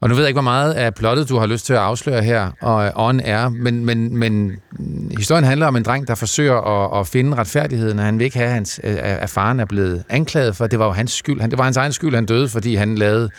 Og 0.00 0.08
nu 0.08 0.14
ved 0.14 0.22
jeg 0.22 0.28
ikke, 0.28 0.36
hvor 0.36 0.42
meget 0.42 0.72
af 0.72 0.94
plottet, 0.94 1.28
du 1.28 1.38
har 1.38 1.46
lyst 1.46 1.66
til 1.66 1.72
at 1.72 1.78
afsløre 1.78 2.22
her, 2.22 2.50
og 2.60 2.84
øh, 2.84 2.90
on 2.94 3.20
er, 3.20 3.48
men, 3.48 3.84
men, 3.84 4.16
men 4.16 4.52
mm, 4.72 5.10
historien 5.16 5.44
handler 5.44 5.66
om 5.66 5.76
en 5.76 5.82
dreng, 5.82 6.08
der 6.08 6.14
forsøger 6.14 6.54
at, 6.54 7.00
at 7.00 7.06
finde 7.06 7.36
retfærdigheden, 7.36 7.98
og 7.98 8.04
han 8.04 8.18
vil 8.18 8.24
ikke 8.24 8.38
have, 8.38 8.50
hans, 8.50 8.80
øh, 8.84 8.96
at 9.00 9.30
faren 9.30 9.60
er 9.60 9.64
blevet 9.64 10.04
anklaget 10.08 10.56
for, 10.56 10.66
det 10.66 10.78
var 10.78 10.86
jo 10.86 10.92
hans 10.92 11.12
skyld. 11.12 11.50
Det 11.50 11.58
var 11.58 11.64
hans 11.64 11.76
egen 11.76 11.92
skyld, 11.92 12.14
han 12.14 12.26
døde, 12.26 12.48
fordi 12.48 12.74
han 12.74 12.94
lavede 12.98 13.30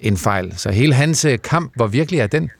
en 0.00 0.16
fejl. 0.16 0.54
Så 0.56 0.70
hele 0.70 0.94
hans 0.94 1.24
øh, 1.24 1.38
kamp, 1.44 1.72
hvor 1.76 1.86
virkelig 1.86 2.20
er 2.20 2.26
den? 2.26 2.50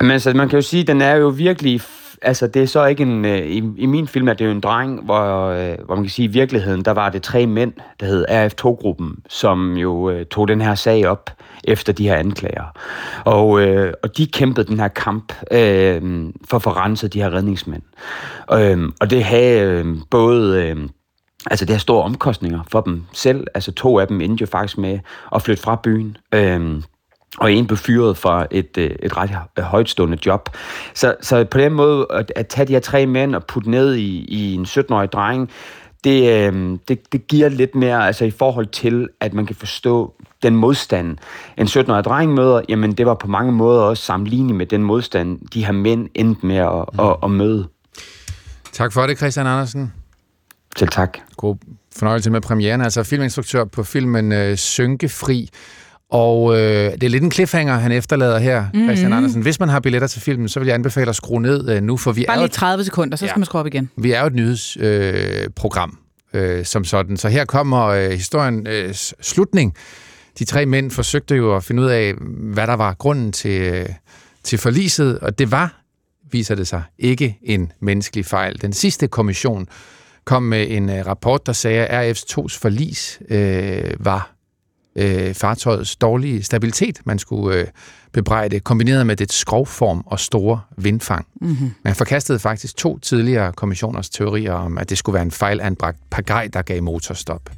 Men 0.00 0.10
altså, 0.10 0.32
man 0.32 0.48
kan 0.48 0.56
jo 0.56 0.62
sige, 0.62 0.80
at 0.80 0.86
den 0.86 1.00
er 1.00 1.14
jo 1.14 1.28
virkelig 1.28 1.80
altså 2.22 2.46
det 2.46 2.62
er 2.62 2.66
så 2.66 2.84
ikke 2.84 3.02
en... 3.02 3.24
Øh, 3.24 3.38
i, 3.38 3.62
I 3.76 3.86
min 3.86 4.08
film 4.08 4.28
er 4.28 4.32
det 4.32 4.44
jo 4.44 4.50
en 4.50 4.60
dreng, 4.60 5.04
hvor, 5.04 5.46
øh, 5.46 5.76
hvor 5.84 5.94
man 5.94 6.04
kan 6.04 6.10
sige, 6.10 6.28
i 6.28 6.32
virkeligheden, 6.32 6.84
der 6.84 6.90
var 6.90 7.08
det 7.08 7.22
tre 7.22 7.46
mænd, 7.46 7.72
der 8.00 8.06
hed 8.06 8.26
RF2-gruppen, 8.28 9.18
som 9.28 9.76
jo 9.76 10.10
øh, 10.10 10.26
tog 10.26 10.48
den 10.48 10.60
her 10.60 10.74
sag 10.74 11.06
op 11.06 11.30
efter 11.64 11.92
de 11.92 12.08
her 12.08 12.16
anklager. 12.16 12.64
Og, 13.24 13.60
øh, 13.60 13.92
og 14.02 14.16
de 14.16 14.26
kæmpede 14.26 14.66
den 14.66 14.80
her 14.80 14.88
kamp 14.88 15.32
øh, 15.50 16.02
for 16.44 16.56
at 16.56 16.62
få 16.62 16.70
renset 16.70 17.12
de 17.12 17.22
her 17.22 17.34
redningsmænd. 17.34 17.82
Øh, 18.52 18.92
og 19.00 19.10
det 19.10 19.24
havde 19.24 19.60
øh, 19.60 19.96
både... 20.10 20.66
Øh, 20.66 20.76
Altså, 21.50 21.64
det 21.64 21.74
har 21.74 21.78
store 21.78 22.04
omkostninger 22.04 22.60
for 22.70 22.80
dem 22.80 23.02
selv. 23.12 23.46
Altså, 23.54 23.72
to 23.72 23.98
af 23.98 24.08
dem 24.08 24.20
endte 24.20 24.42
jo 24.42 24.46
faktisk 24.46 24.78
med 24.78 24.98
at 25.34 25.42
flytte 25.42 25.62
fra 25.62 25.80
byen. 25.82 26.16
Øh, 26.34 26.82
og 27.38 27.52
en 27.52 27.66
blev 27.66 27.76
fyret 27.76 28.16
fra 28.16 28.46
et, 28.50 28.78
øh, 28.78 28.90
et 29.02 29.16
ret 29.16 29.30
højtstående 29.58 30.18
job. 30.26 30.48
Så, 30.94 31.14
så 31.20 31.44
på 31.44 31.58
den 31.58 31.72
måde, 31.72 32.06
at, 32.10 32.32
at 32.36 32.46
tage 32.46 32.66
de 32.66 32.72
her 32.72 32.80
tre 32.80 33.06
mænd 33.06 33.34
og 33.34 33.44
putte 33.44 33.70
ned 33.70 33.94
i, 33.94 34.24
i 34.28 34.54
en 34.54 34.64
17-årig 34.64 35.12
dreng, 35.12 35.50
det, 36.04 36.32
øh, 36.32 36.78
det, 36.88 37.12
det 37.12 37.26
giver 37.26 37.48
lidt 37.48 37.74
mere 37.74 38.06
altså 38.06 38.24
i 38.24 38.30
forhold 38.30 38.66
til, 38.66 39.08
at 39.20 39.34
man 39.34 39.46
kan 39.46 39.56
forstå 39.56 40.14
den 40.42 40.56
modstand, 40.56 41.18
en 41.58 41.66
17-årig 41.66 42.04
dreng 42.04 42.34
møder, 42.34 42.60
jamen 42.68 42.92
det 42.92 43.06
var 43.06 43.14
på 43.14 43.28
mange 43.28 43.52
måder 43.52 43.82
også 43.82 44.02
sammenlignet 44.02 44.54
med 44.54 44.66
den 44.66 44.82
modstand, 44.82 45.38
de 45.54 45.64
her 45.64 45.72
mænd 45.72 46.08
endte 46.14 46.46
med 46.46 46.56
at, 46.56 46.84
mm. 46.92 47.00
at, 47.00 47.16
at 47.22 47.30
møde. 47.30 47.68
Tak 48.72 48.92
for 48.92 49.06
det, 49.06 49.18
Christian 49.18 49.46
Andersen. 49.46 49.92
Selv 50.76 50.90
tak. 50.90 51.18
God 51.36 51.56
fornøjelse 51.96 52.30
med 52.30 52.40
premieren. 52.40 52.80
Altså 52.80 53.02
filminstruktør 53.02 53.64
på 53.64 53.82
filmen 53.82 54.32
øh, 54.32 54.56
Synkefri. 54.56 55.48
Og 56.10 56.54
øh, 56.54 56.92
det 56.92 57.02
er 57.02 57.08
lidt 57.08 57.22
en 57.22 57.30
cliffhanger, 57.30 57.74
han 57.74 57.92
efterlader 57.92 58.38
her, 58.38 58.62
mm-hmm. 58.62 58.88
Christian 58.88 59.12
Andersen. 59.12 59.42
Hvis 59.42 59.60
man 59.60 59.68
har 59.68 59.80
billetter 59.80 60.08
til 60.08 60.20
filmen, 60.20 60.48
så 60.48 60.60
vil 60.60 60.66
jeg 60.66 60.74
anbefale 60.74 61.08
at 61.08 61.16
skrue 61.16 61.42
ned 61.42 61.68
øh, 61.68 61.82
nu, 61.82 61.96
for 61.96 62.12
vi 62.12 62.24
Bare 62.26 62.36
er 62.36 62.40
lige 62.40 62.48
30 62.48 62.84
sekunder, 62.84 63.16
så 63.16 63.26
skal 63.26 63.32
ja. 63.36 63.38
man 63.38 63.46
skrue 63.46 63.60
op 63.60 63.66
igen. 63.66 63.90
Vi 63.96 64.12
er 64.12 64.20
jo 64.20 64.26
et 64.26 64.34
nyhedsprogram 64.34 65.98
øh, 66.34 66.58
øh, 66.58 66.64
som 66.64 66.84
sådan. 66.84 67.16
Så 67.16 67.28
her 67.28 67.44
kommer 67.44 67.84
øh, 67.84 68.10
historien 68.10 68.66
øh, 68.66 68.94
slutning. 69.20 69.74
De 70.38 70.44
tre 70.44 70.66
mænd 70.66 70.90
forsøgte 70.90 71.34
jo 71.34 71.56
at 71.56 71.64
finde 71.64 71.82
ud 71.82 71.88
af, 71.88 72.14
hvad 72.54 72.66
der 72.66 72.74
var 72.74 72.94
grunden 72.94 73.32
til, 73.32 73.60
øh, 73.60 73.88
til 74.44 74.58
forliset, 74.58 75.18
og 75.18 75.38
det 75.38 75.50
var, 75.50 75.82
viser 76.30 76.54
det 76.54 76.68
sig, 76.68 76.82
ikke 76.98 77.38
en 77.42 77.72
menneskelig 77.80 78.26
fejl. 78.26 78.62
Den 78.62 78.72
sidste 78.72 79.08
kommission 79.08 79.68
kom 80.24 80.42
med 80.42 80.66
en 80.70 80.90
øh, 80.90 81.06
rapport, 81.06 81.46
der 81.46 81.52
sagde, 81.52 81.86
at 81.86 82.16
RF2's 82.16 82.58
forlis 82.58 83.20
øh, 83.30 83.92
var 84.00 84.35
øh, 84.96 85.34
fartøjets 85.34 85.96
dårlige 85.96 86.42
stabilitet, 86.42 87.00
man 87.04 87.18
skulle 87.18 87.58
øh, 87.58 87.66
bebrejde, 88.12 88.60
kombineret 88.60 89.06
med 89.06 89.16
det 89.16 89.32
skrovform 89.32 90.02
og 90.06 90.20
store 90.20 90.60
vindfang. 90.76 91.26
Mm-hmm. 91.40 91.70
Man 91.84 91.94
forkastede 91.94 92.38
faktisk 92.38 92.76
to 92.76 92.98
tidligere 92.98 93.52
kommissioners 93.52 94.10
teorier 94.10 94.52
om, 94.52 94.78
at 94.78 94.90
det 94.90 94.98
skulle 94.98 95.14
være 95.14 95.22
en 95.22 95.30
fejlanbragt 95.30 95.98
pagaj, 96.10 96.48
der 96.52 96.62
gav 96.62 96.82
motorstop. 96.82 97.50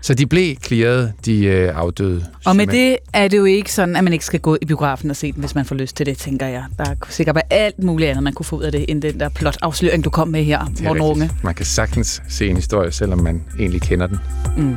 Så 0.00 0.14
de 0.14 0.26
blev 0.26 0.56
clearet, 0.64 1.12
de 1.24 1.44
øh, 1.44 1.78
afdøde. 1.78 2.26
Og 2.44 2.56
med 2.56 2.66
det 2.66 2.96
er 3.12 3.28
det 3.28 3.36
jo 3.36 3.44
ikke 3.44 3.72
sådan, 3.72 3.96
at 3.96 4.04
man 4.04 4.12
ikke 4.12 4.24
skal 4.24 4.40
gå 4.40 4.56
i 4.62 4.64
biografen 4.64 5.10
og 5.10 5.16
se 5.16 5.32
den, 5.32 5.40
hvis 5.40 5.54
man 5.54 5.64
får 5.64 5.74
lyst 5.74 5.96
til 5.96 6.06
det, 6.06 6.18
tænker 6.18 6.46
jeg. 6.46 6.64
Der 6.78 6.84
er 6.84 6.94
sikkert 7.08 7.34
være 7.34 7.52
alt 7.52 7.82
muligt 7.82 8.10
andet, 8.10 8.22
man 8.22 8.32
kunne 8.32 8.46
få 8.46 8.56
ud 8.56 8.62
af 8.62 8.72
det, 8.72 8.84
end 8.88 9.02
den 9.02 9.20
der 9.20 9.28
plot-afsløring, 9.28 10.04
du 10.04 10.10
kom 10.10 10.28
med 10.28 10.44
her, 10.44 10.60
Morten 10.82 11.02
Runge. 11.02 11.30
Man 11.42 11.54
kan 11.54 11.66
sagtens 11.66 12.22
se 12.28 12.48
en 12.48 12.56
historie, 12.56 12.92
selvom 12.92 13.18
man 13.18 13.44
egentlig 13.58 13.82
kender 13.82 14.06
den. 14.06 14.18
Mm. 14.56 14.76